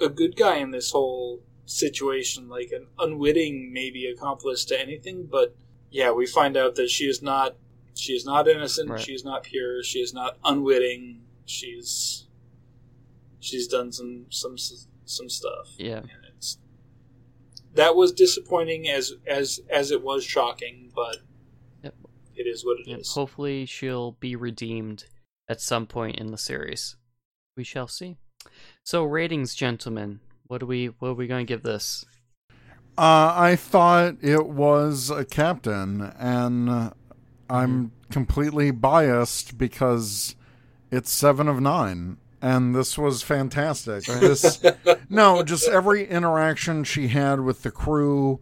a 0.01 0.09
good 0.09 0.35
guy 0.35 0.57
in 0.57 0.71
this 0.71 0.91
whole 0.91 1.43
situation, 1.65 2.49
like 2.49 2.71
an 2.71 2.87
unwitting 2.97 3.71
maybe 3.71 4.07
accomplice 4.07 4.65
to 4.65 4.81
anything. 4.81 5.29
But 5.31 5.55
yeah, 5.91 6.11
we 6.11 6.25
find 6.25 6.57
out 6.57 6.75
that 6.75 6.89
she 6.89 7.05
is 7.05 7.21
not. 7.21 7.55
She 7.95 8.13
is 8.13 8.25
not 8.25 8.47
innocent. 8.47 8.89
Right. 8.89 8.99
She 8.99 9.13
is 9.13 9.23
not 9.23 9.43
pure. 9.43 9.83
She 9.83 9.99
is 9.99 10.11
not 10.11 10.39
unwitting. 10.43 11.21
She's 11.45 12.25
she's 13.39 13.67
done 13.67 13.91
some 13.91 14.25
some 14.29 14.57
some 15.05 15.29
stuff. 15.29 15.75
Yeah. 15.77 15.99
And 15.99 16.25
it's 16.35 16.57
that 17.75 17.95
was 17.95 18.11
disappointing 18.11 18.89
as 18.89 19.13
as 19.27 19.59
as 19.69 19.91
it 19.91 20.03
was 20.03 20.25
shocking, 20.25 20.91
but. 20.95 21.17
It 22.35 22.47
is 22.47 22.65
what 22.65 22.79
it 22.79 22.87
Yep, 22.87 22.99
is. 22.99 23.13
Hopefully, 23.13 23.65
she'll 23.65 24.11
be 24.13 24.35
redeemed 24.35 25.05
at 25.49 25.61
some 25.61 25.85
point 25.85 26.17
in 26.17 26.27
the 26.27 26.37
series. 26.37 26.95
We 27.55 27.63
shall 27.63 27.87
see. 27.87 28.17
So, 28.83 29.03
ratings, 29.03 29.55
gentlemen. 29.55 30.19
What 30.47 30.59
do 30.59 30.65
we 30.65 30.87
what 30.87 31.09
are 31.09 31.13
we 31.13 31.27
going 31.27 31.45
to 31.45 31.51
give 31.51 31.63
this? 31.63 32.05
Uh, 32.97 33.33
I 33.35 33.55
thought 33.55 34.17
it 34.21 34.47
was 34.47 35.09
a 35.09 35.25
captain, 35.25 36.13
and 36.19 36.91
I'm 37.49 37.91
completely 38.11 38.69
biased 38.71 39.57
because 39.57 40.35
it's 40.91 41.11
seven 41.11 41.47
of 41.47 41.59
nine, 41.59 42.17
and 42.39 42.75
this 42.75 42.95
was 42.97 43.23
fantastic. 43.23 44.03
This, 44.05 44.63
no, 45.09 45.41
just 45.41 45.67
every 45.67 46.07
interaction 46.07 46.83
she 46.83 47.07
had 47.07 47.39
with 47.39 47.63
the 47.63 47.71
crew, 47.71 48.41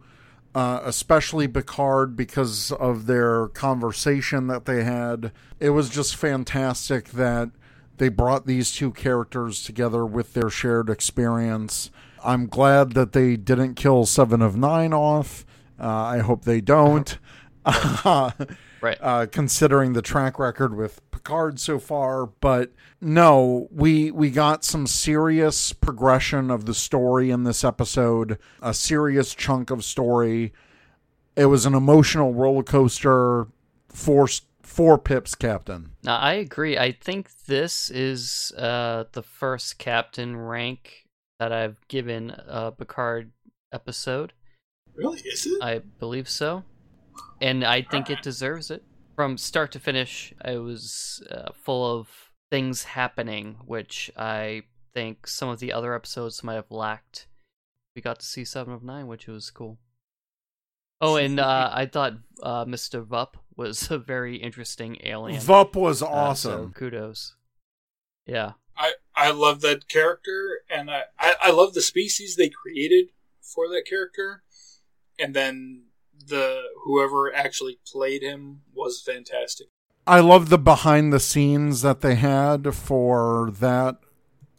uh, 0.54 0.80
especially 0.84 1.48
Picard, 1.48 2.16
because 2.16 2.72
of 2.72 3.06
their 3.06 3.48
conversation 3.48 4.46
that 4.48 4.64
they 4.64 4.84
had. 4.84 5.32
It 5.60 5.70
was 5.70 5.88
just 5.88 6.16
fantastic 6.16 7.10
that 7.10 7.50
they 7.98 8.08
brought 8.08 8.46
these 8.46 8.72
two 8.72 8.90
characters 8.90 9.62
together 9.62 10.04
with 10.04 10.34
their 10.34 10.50
shared 10.50 10.90
experience. 10.90 11.90
I'm 12.24 12.46
glad 12.46 12.92
that 12.92 13.12
they 13.12 13.36
didn't 13.36 13.74
kill 13.74 14.06
Seven 14.06 14.42
of 14.42 14.56
Nine 14.56 14.92
off. 14.92 15.44
Uh, 15.80 15.88
I 15.88 16.18
hope 16.18 16.44
they 16.44 16.60
don't. 16.60 17.18
Right. 18.82 18.98
Uh, 19.00 19.26
considering 19.30 19.92
the 19.92 20.02
track 20.02 20.40
record 20.40 20.74
with 20.74 21.00
Picard 21.22 21.60
so 21.60 21.78
far, 21.78 22.26
but 22.26 22.72
no, 23.00 23.68
we 23.70 24.10
we 24.10 24.28
got 24.30 24.64
some 24.64 24.88
serious 24.88 25.72
progression 25.72 26.50
of 26.50 26.66
the 26.66 26.74
story 26.74 27.30
in 27.30 27.44
this 27.44 27.62
episode, 27.62 28.38
a 28.60 28.74
serious 28.74 29.32
chunk 29.32 29.70
of 29.70 29.84
story. 29.84 30.52
It 31.36 31.46
was 31.46 31.64
an 31.64 31.74
emotional 31.74 32.34
roller 32.34 32.64
coaster. 32.64 33.46
Four 33.88 34.26
four 34.62 34.98
pips, 34.98 35.36
Captain. 35.36 35.92
Now, 36.02 36.16
I 36.18 36.34
agree. 36.34 36.76
I 36.76 36.90
think 36.90 37.30
this 37.46 37.88
is 37.90 38.52
uh, 38.58 39.04
the 39.12 39.22
first 39.22 39.78
captain 39.78 40.36
rank 40.36 41.06
that 41.38 41.52
I've 41.52 41.76
given 41.86 42.30
a 42.30 42.72
Picard 42.72 43.30
episode. 43.72 44.32
Really? 44.94 45.20
Is 45.20 45.46
it? 45.46 45.62
I 45.62 45.78
believe 46.00 46.28
so. 46.28 46.64
And 47.40 47.64
I 47.64 47.82
think 47.82 48.10
it 48.10 48.22
deserves 48.22 48.70
it. 48.70 48.82
From 49.16 49.36
start 49.38 49.72
to 49.72 49.78
finish, 49.80 50.32
it 50.44 50.56
was 50.62 51.22
uh, 51.30 51.52
full 51.52 51.98
of 51.98 52.08
things 52.50 52.84
happening, 52.84 53.56
which 53.66 54.10
I 54.16 54.62
think 54.94 55.26
some 55.26 55.48
of 55.48 55.58
the 55.60 55.72
other 55.72 55.94
episodes 55.94 56.42
might 56.42 56.54
have 56.54 56.70
lacked. 56.70 57.26
We 57.94 58.02
got 58.02 58.20
to 58.20 58.26
see 58.26 58.44
Seven 58.44 58.72
of 58.72 58.82
Nine, 58.82 59.06
which 59.06 59.26
was 59.26 59.50
cool. 59.50 59.78
Oh, 61.00 61.16
and 61.16 61.38
uh, 61.38 61.70
I 61.74 61.86
thought 61.86 62.14
uh, 62.42 62.64
Mr. 62.64 63.04
Vup 63.04 63.34
was 63.56 63.90
a 63.90 63.98
very 63.98 64.36
interesting 64.36 64.96
alien. 65.04 65.40
Vup 65.40 65.74
was 65.76 66.02
Uh, 66.02 66.06
so 66.06 66.12
awesome. 66.12 66.72
kudos. 66.72 67.36
Yeah. 68.26 68.52
I, 68.76 68.92
I 69.14 69.30
love 69.32 69.60
that 69.60 69.88
character, 69.88 70.60
and 70.70 70.90
I, 70.90 71.02
I, 71.18 71.34
I 71.42 71.50
love 71.50 71.74
the 71.74 71.82
species 71.82 72.36
they 72.36 72.48
created 72.48 73.08
for 73.42 73.68
that 73.68 73.84
character. 73.86 74.42
And 75.18 75.34
then 75.34 75.84
the 76.28 76.62
whoever 76.84 77.34
actually 77.34 77.78
played 77.86 78.22
him 78.22 78.62
was 78.74 79.00
fantastic. 79.00 79.68
I 80.06 80.20
love 80.20 80.48
the 80.48 80.58
behind 80.58 81.12
the 81.12 81.20
scenes 81.20 81.82
that 81.82 82.00
they 82.00 82.16
had 82.16 82.74
for 82.74 83.50
that 83.60 83.98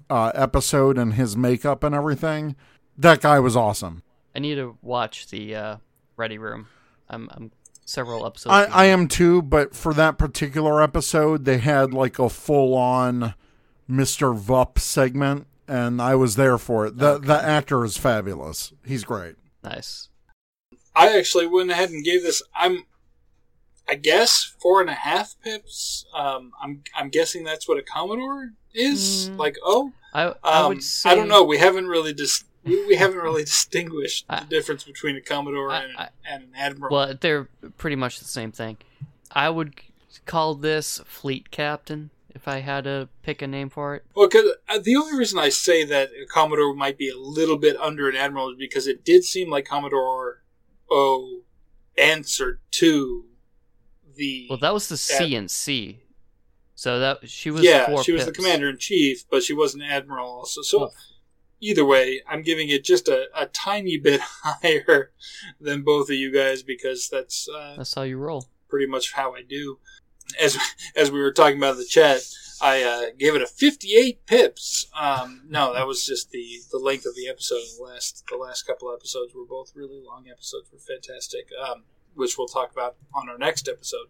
uh, 0.10 0.32
episode 0.34 0.98
and 0.98 1.16
his 1.16 1.36
makeup 1.36 1.84
and 1.84 1.94
everything. 1.94 2.56
That 2.98 3.22
guy 3.22 3.40
was 3.40 3.56
awesome. 3.56 4.04
I 4.36 4.40
need 4.40 4.56
to 4.56 4.78
watch 4.82 5.28
the 5.28 5.56
uh, 5.56 5.78
Ready 6.16 6.38
Room. 6.38 6.68
I'm, 7.10 7.30
I'm 7.32 7.52
several 7.86 8.26
episodes. 8.26 8.54
I, 8.54 8.66
I 8.66 8.86
am 8.86 9.08
too, 9.08 9.42
but 9.42 9.76
for 9.76 9.94
that 9.94 10.18
particular 10.18 10.82
episode, 10.82 11.46
they 11.46 11.58
had 11.58 11.94
like 11.94 12.20
a 12.20 12.30
full 12.30 12.74
on 12.74 13.34
Mr. 13.90 14.38
Vup 14.38 14.80
segment, 14.80 15.48
and 15.68 16.02
I 16.02 16.16
was 16.16 16.36
there 16.36 16.58
for 16.58 16.86
it. 16.86 16.98
The 16.98 17.20
the 17.20 17.42
actor 17.42 17.84
is 17.84 17.98
fabulous. 17.98 18.74
He's 18.86 19.04
great. 19.04 19.36
nice. 19.64 20.10
I 20.96 21.18
actually 21.18 21.48
went 21.48 21.72
ahead 21.72 21.90
and 21.90 22.04
gave 22.04 22.24
this. 22.24 22.42
I'm, 22.56 22.86
I 23.88 23.96
guess 23.96 24.54
four 24.62 24.82
and 24.82 24.90
a 24.90 24.94
half 24.94 25.36
pips. 25.44 26.06
Um, 26.16 26.52
I'm 26.62 26.84
I'm 26.96 27.10
guessing 27.10 27.44
that's 27.44 27.68
what 27.68 27.78
a 27.78 27.84
Commodore 27.84 28.52
is. 28.74 29.30
Mm. 29.30 29.38
Like 29.38 29.58
oh, 29.64 29.92
I 30.14 30.34
I 30.44 30.62
um, 30.62 30.70
would 30.70 30.84
say 30.84 31.10
I 31.10 31.16
don't 31.16 31.28
know. 31.28 31.44
We 31.44 31.58
haven't 31.58 31.88
really 31.88 32.14
dis- 32.14 32.46
we, 32.64 32.86
we 32.88 32.96
haven't 32.96 33.18
really 33.18 33.44
distinguished 33.54 34.26
I- 34.30 34.42
the 34.42 34.46
difference 34.46 34.84
between 34.84 35.16
a 35.16 35.22
Commodore 35.22 35.72
I- 35.72 35.84
and, 35.84 35.98
I- 35.98 36.10
and 36.30 36.44
an 36.44 36.52
Admiral. 36.56 36.96
Well, 36.96 37.14
they're 37.20 37.50
pretty 37.78 37.96
much 37.96 38.20
the 38.20 38.26
same 38.26 38.52
thing. 38.52 38.78
I 39.32 39.50
would 39.50 39.74
call 40.26 40.56
this 40.56 41.00
Fleet 41.06 41.50
Captain 41.52 42.12
if 42.36 42.48
I 42.48 42.60
had 42.60 42.86
to 42.86 43.10
pick 43.22 43.42
a 43.42 43.48
name 43.48 43.70
for 43.70 43.96
it. 43.96 44.06
Well, 44.16 44.28
because 44.28 44.54
uh, 44.70 44.80
the 44.80 44.96
only 44.96 45.18
reason 45.18 45.40
I 45.40 45.50
say 45.50 45.84
that 45.86 46.10
a 46.10 46.26
Commodore 46.26 46.74
might 46.74 46.98
be 46.98 47.10
a 47.10 47.18
little 47.18 47.58
bit 47.58 47.78
under 47.78 48.10
an 48.10 48.16
Admiral 48.16 48.52
is 48.52 48.58
because 48.58 48.88
it 48.88 49.04
did 49.04 49.24
seem 49.24 49.50
like 49.50 49.66
Commodore 49.66 50.43
O 50.94 51.42
answered 51.98 52.60
to 52.72 53.26
the. 54.16 54.48
Well, 54.50 54.60
that 54.60 54.74
was 54.74 54.88
the 54.90 54.98
C 54.98 55.36
and 55.36 55.50
C. 55.50 56.00
So 56.76 57.00
that 57.00 57.30
she 57.30 57.50
was 57.52 57.64
yeah, 57.64 58.02
she 58.02 58.12
was 58.12 58.26
the 58.26 58.32
commander 58.32 58.70
in 58.70 58.78
chief, 58.78 59.24
but 59.30 59.44
she 59.44 59.54
was 59.54 59.74
an 59.76 59.82
admiral 59.82 60.28
also. 60.28 60.62
So 60.62 60.80
Well- 60.80 60.94
either 61.62 61.86
way, 61.86 62.22
I'm 62.28 62.42
giving 62.42 62.68
it 62.70 62.84
just 62.84 63.08
a, 63.08 63.28
a 63.36 63.46
tiny 63.46 63.98
bit 64.04 64.20
higher 64.22 65.12
than 65.62 65.84
both 65.84 66.10
of 66.10 66.16
you 66.16 66.32
guys 66.34 66.62
because 66.64 67.08
that's 67.10 67.48
uh, 67.48 67.76
That's 67.78 67.94
how 67.94 68.02
you 68.02 68.18
roll. 68.18 68.46
pretty 68.70 68.88
much 68.88 69.14
how 69.14 69.34
I 69.34 69.44
do. 69.44 69.80
As 70.42 70.58
as 70.96 71.12
we 71.12 71.20
were 71.20 71.32
talking 71.32 71.58
about 71.58 71.74
in 71.74 71.80
the 71.80 71.86
chat, 71.86 72.22
I 72.62 72.82
uh, 72.82 73.06
gave 73.18 73.36
it 73.36 73.42
a 73.42 73.48
58 73.48 74.26
pips. 74.26 74.88
Um, 74.98 75.42
no, 75.50 75.74
that 75.74 75.86
was 75.86 76.06
just 76.06 76.32
the, 76.32 76.62
the 76.72 76.78
length 76.78 77.06
of 77.06 77.14
the 77.14 77.28
episode. 77.28 77.62
The 77.78 77.84
last 77.84 78.24
the 78.30 78.38
last 78.38 78.64
couple 78.64 78.94
episodes 78.94 79.34
were 79.36 79.46
both 79.46 79.74
really 79.76 80.02
long 80.02 80.26
episodes. 80.32 80.72
Were 80.72 80.80
fantastic, 80.80 81.50
um, 81.62 81.84
which 82.16 82.38
we'll 82.38 82.48
talk 82.48 82.72
about 82.72 82.96
on 83.14 83.28
our 83.28 83.38
next 83.38 83.68
episode. 83.68 84.08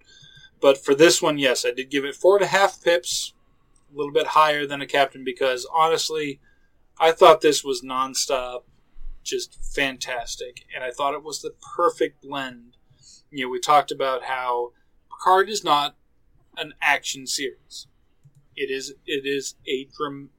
But 0.61 0.77
for 0.77 0.93
this 0.93 1.21
one, 1.21 1.39
yes, 1.39 1.65
I 1.65 1.71
did 1.71 1.89
give 1.89 2.05
it 2.05 2.15
four 2.15 2.37
and 2.37 2.45
a 2.45 2.47
half 2.47 2.81
pips, 2.83 3.33
a 3.91 3.97
little 3.97 4.13
bit 4.13 4.27
higher 4.27 4.67
than 4.67 4.81
a 4.81 4.87
captain 4.87 5.23
because 5.23 5.67
honestly, 5.73 6.39
I 6.99 7.11
thought 7.11 7.41
this 7.41 7.63
was 7.63 7.81
nonstop, 7.81 8.61
just 9.23 9.57
fantastic, 9.75 10.63
and 10.73 10.83
I 10.83 10.91
thought 10.91 11.15
it 11.15 11.23
was 11.23 11.41
the 11.41 11.55
perfect 11.75 12.21
blend. 12.21 12.77
You 13.31 13.45
know, 13.45 13.49
we 13.49 13.59
talked 13.59 13.91
about 13.91 14.25
how 14.25 14.73
Picard 15.09 15.49
is 15.49 15.63
not 15.63 15.95
an 16.57 16.73
action 16.81 17.27
series. 17.27 17.87
It 18.55 18.69
is 18.69 18.93
it 19.05 19.25
is 19.25 19.55
a 19.67 19.87
dram- 19.97 20.29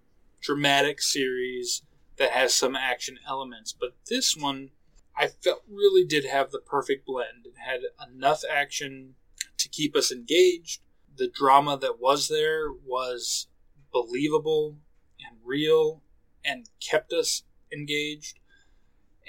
dramatic 0.40 1.00
series 1.00 1.82
that 2.16 2.30
has 2.30 2.54
some 2.54 2.76
action 2.76 3.18
elements, 3.26 3.72
but 3.72 3.94
this 4.08 4.36
one 4.36 4.70
I 5.16 5.28
felt 5.28 5.62
really 5.68 6.04
did 6.04 6.24
have 6.24 6.50
the 6.50 6.58
perfect 6.58 7.06
blend. 7.06 7.46
It 7.46 7.54
had 7.64 7.80
enough 8.08 8.42
action 8.50 9.14
to 9.58 9.68
keep 9.68 9.96
us 9.96 10.10
engaged. 10.10 10.80
The 11.16 11.28
drama 11.28 11.78
that 11.78 12.00
was 12.00 12.28
there 12.28 12.72
was 12.72 13.46
believable 13.92 14.76
and 15.24 15.38
real 15.44 16.02
and 16.44 16.68
kept 16.80 17.12
us 17.12 17.44
engaged. 17.72 18.40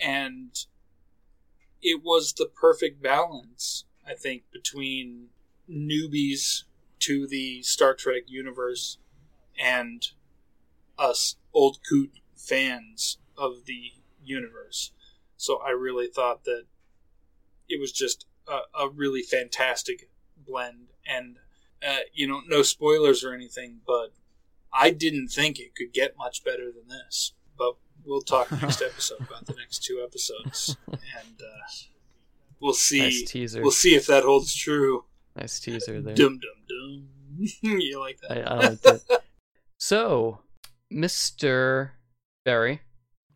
And 0.04 0.52
it 1.82 2.02
was 2.04 2.34
the 2.34 2.48
perfect 2.48 3.02
balance, 3.02 3.86
I 4.06 4.16
think, 4.16 4.44
between 4.52 5.28
newbies 5.70 6.64
to 7.00 7.28
the 7.28 7.62
Star 7.64 7.94
Trek 7.94 8.24
universe 8.28 8.98
and 9.60 10.08
us 10.98 11.36
old 11.54 11.80
coot 11.88 12.12
fans 12.36 13.18
of 13.38 13.66
the 13.66 13.94
universe. 14.24 14.92
So 15.38 15.58
I 15.58 15.72
really 15.72 16.08
thought 16.08 16.44
that 16.46 16.66
it 17.68 17.80
was 17.80 17.92
just 17.92 18.26
a, 18.48 18.60
a 18.80 18.90
really 18.90 19.22
fantastic 19.22 20.10
blend. 20.38 20.88
And, 21.08 21.38
uh, 21.86 22.00
you 22.14 22.28
know, 22.28 22.42
no 22.48 22.62
spoilers 22.62 23.24
or 23.24 23.34
anything, 23.34 23.80
but 23.86 24.14
I 24.74 24.92
didn't 24.92 25.30
think 25.30 25.60
it 25.60 25.76
could 25.76 25.94
get 25.94 26.18
much 26.18 26.44
better 26.44 26.72
than 26.72 26.88
this. 26.88 27.34
But 27.58 27.76
we'll 28.06 28.22
talk 28.22 28.52
next 28.62 28.82
episode 28.82 29.22
about 29.22 29.46
the 29.46 29.54
next 29.54 29.84
two 29.84 30.02
episodes. 30.04 30.78
And 30.88 31.42
uh, 31.42 31.68
we'll 32.60 32.74
see. 32.74 33.00
Nice 33.00 33.24
teaser. 33.24 33.62
We'll 33.62 33.72
see 33.72 33.96
if 33.96 34.06
that 34.08 34.24
holds 34.24 34.54
true. 34.54 35.06
Nice 35.36 35.60
teaser 35.60 36.02
there. 36.02 36.16
Dum 36.16 36.40
dum 36.40 36.64
dum. 36.68 37.08
you 37.62 38.00
like 38.00 38.18
I, 38.30 38.34
that? 38.36 38.52
I 38.52 38.56
liked 38.56 38.86
it. 38.86 39.02
So, 39.78 40.40
Mr. 40.92 41.92
Barry, 42.46 42.82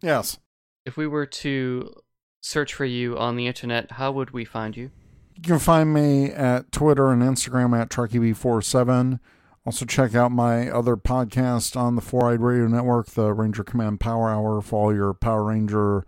Yes. 0.02 0.38
if 0.86 0.96
we 0.96 1.06
were 1.08 1.26
to 1.26 1.94
search 2.42 2.74
for 2.74 2.86
you 2.86 3.18
on 3.18 3.36
the 3.36 3.48
internet, 3.48 3.92
how 3.94 4.12
would 4.14 4.32
we 4.32 4.46
find 4.46 4.78
you? 4.78 4.92
You 5.36 5.42
can 5.44 5.60
find 5.60 5.94
me 5.94 6.32
at 6.32 6.72
Twitter 6.72 7.10
and 7.12 7.22
Instagram 7.22 7.78
at 7.80 7.90
TruckyB47. 7.90 9.20
Also, 9.66 9.86
check 9.86 10.16
out 10.16 10.32
my 10.32 10.70
other 10.70 10.96
podcast 10.96 11.76
on 11.76 11.96
the 11.96 12.02
Four 12.02 12.32
Eyed 12.32 12.40
Radio 12.40 12.68
Network, 12.68 13.08
the 13.08 13.34
Ranger 13.34 13.64
Command 13.64 14.00
Power 14.00 14.30
Hour, 14.30 14.62
for 14.62 14.86
all 14.86 14.96
your 14.96 15.14
Power 15.14 15.44
Ranger 15.44 16.06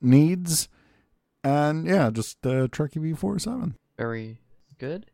needs. 0.00 0.68
And 1.44 1.86
yeah, 1.86 2.10
just 2.10 2.44
uh, 2.44 2.66
TruckyB47. 2.68 3.74
Very 3.96 4.38
good. 4.78 5.06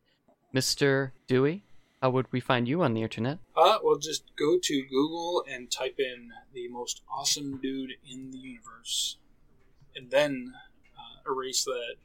Mr. 0.55 1.13
Dewey, 1.27 1.65
How 2.01 2.11
would 2.11 2.33
we 2.33 2.41
find 2.41 2.69
you 2.69 2.83
on 2.83 2.95
the 2.95 3.03
internet? 3.03 3.39
Uh, 3.57 3.79
well, 3.83 3.99
just 3.99 4.25
go 4.39 4.59
to 4.63 4.83
Google 4.83 5.45
and 5.51 5.71
type 5.71 5.97
in 5.99 6.31
the 6.53 6.69
most 6.69 7.03
awesome 7.11 7.59
dude 7.61 7.93
in 8.09 8.31
the 8.31 8.39
universe, 8.39 9.19
and 9.97 10.11
then 10.11 10.55
uh, 10.97 11.31
erase 11.31 11.65
that 11.65 11.97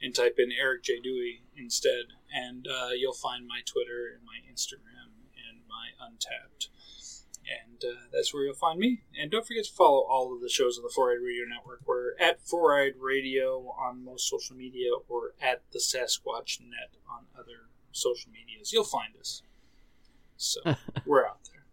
and 0.00 0.14
type 0.14 0.36
in 0.38 0.52
Eric 0.52 0.84
J. 0.84 1.00
Dewey 1.02 1.42
instead, 1.56 2.04
and 2.32 2.68
uh, 2.68 2.90
you'll 2.96 3.12
find 3.14 3.46
my 3.46 3.60
Twitter 3.66 4.06
and 4.14 4.22
my 4.24 4.38
Instagram 4.52 5.10
and 5.48 5.60
my 5.68 5.88
Untappd. 6.00 6.68
And 7.48 7.82
uh, 7.82 7.96
that's 8.12 8.32
where 8.34 8.44
you'll 8.44 8.54
find 8.54 8.78
me. 8.78 9.00
And 9.18 9.30
don't 9.30 9.46
forget 9.46 9.64
to 9.64 9.72
follow 9.72 10.02
all 10.02 10.34
of 10.34 10.42
the 10.42 10.50
shows 10.50 10.76
on 10.76 10.84
the 10.84 10.92
Four 10.94 11.12
Eyed 11.12 11.24
Radio 11.24 11.44
Network. 11.48 11.80
We're 11.86 12.12
at 12.20 12.42
Four 12.46 12.78
Eyed 12.78 12.92
Radio 13.00 13.74
on 13.80 14.04
most 14.04 14.28
social 14.28 14.54
media 14.54 14.90
or 15.08 15.32
at 15.40 15.62
the 15.72 15.78
Sasquatch 15.78 16.60
Net 16.60 17.00
on 17.10 17.24
other 17.34 17.70
social 17.98 18.30
medias. 18.32 18.72
You'll 18.72 18.84
find 18.84 19.14
us. 19.20 19.42
So 20.36 20.60
we're 21.06 21.26
out 21.26 21.38
there. 21.50 21.64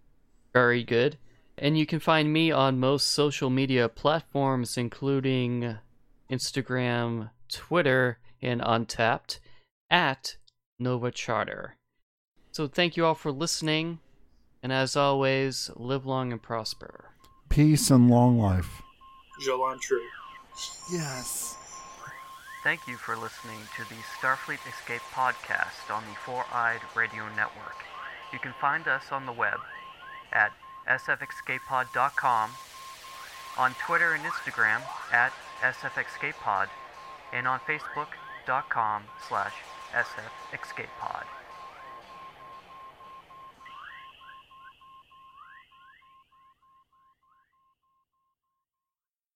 Very 0.53 0.83
good. 0.83 1.17
And 1.57 1.77
you 1.77 1.85
can 1.85 1.99
find 1.99 2.33
me 2.33 2.51
on 2.51 2.79
most 2.79 3.07
social 3.07 3.49
media 3.49 3.87
platforms, 3.87 4.77
including 4.77 5.77
Instagram, 6.29 7.29
Twitter, 7.49 8.19
and 8.41 8.61
Untappd 8.61 9.39
at 9.89 10.35
Nova 10.79 11.11
Charter. 11.11 11.77
So 12.51 12.67
thank 12.67 12.97
you 12.97 13.05
all 13.05 13.15
for 13.15 13.31
listening. 13.31 13.99
And 14.61 14.73
as 14.73 14.95
always, 14.95 15.69
live 15.75 16.05
long 16.05 16.31
and 16.31 16.41
prosper. 16.41 17.11
Peace 17.49 17.91
and 17.91 18.09
long 18.09 18.39
life. 18.39 18.81
Jolan 19.41 19.79
Tru. 19.79 20.01
Yes. 20.91 21.55
Thank 22.65 22.87
you 22.87 22.97
for 22.97 23.15
listening 23.15 23.59
to 23.77 23.83
the 23.83 24.01
Starfleet 24.17 24.57
Escape 24.67 25.03
podcast 25.13 25.93
on 25.93 26.01
the 26.09 26.15
Four 26.25 26.45
Eyed 26.51 26.81
Radio 26.95 27.29
Network. 27.37 27.85
You 28.33 28.39
can 28.39 28.53
find 28.59 28.87
us 28.87 29.11
on 29.11 29.27
the 29.27 29.31
web 29.31 29.59
at 30.33 30.51
sfescapepod.com, 30.89 32.49
on 33.59 33.75
Twitter 33.85 34.13
and 34.13 34.23
Instagram 34.23 34.81
at 35.13 35.31
sfescapepod, 35.61 36.69
and 37.33 37.47
on 37.47 37.59
facebook.com 37.59 39.03
slash 39.29 39.53
sfescapepod. 39.93 41.44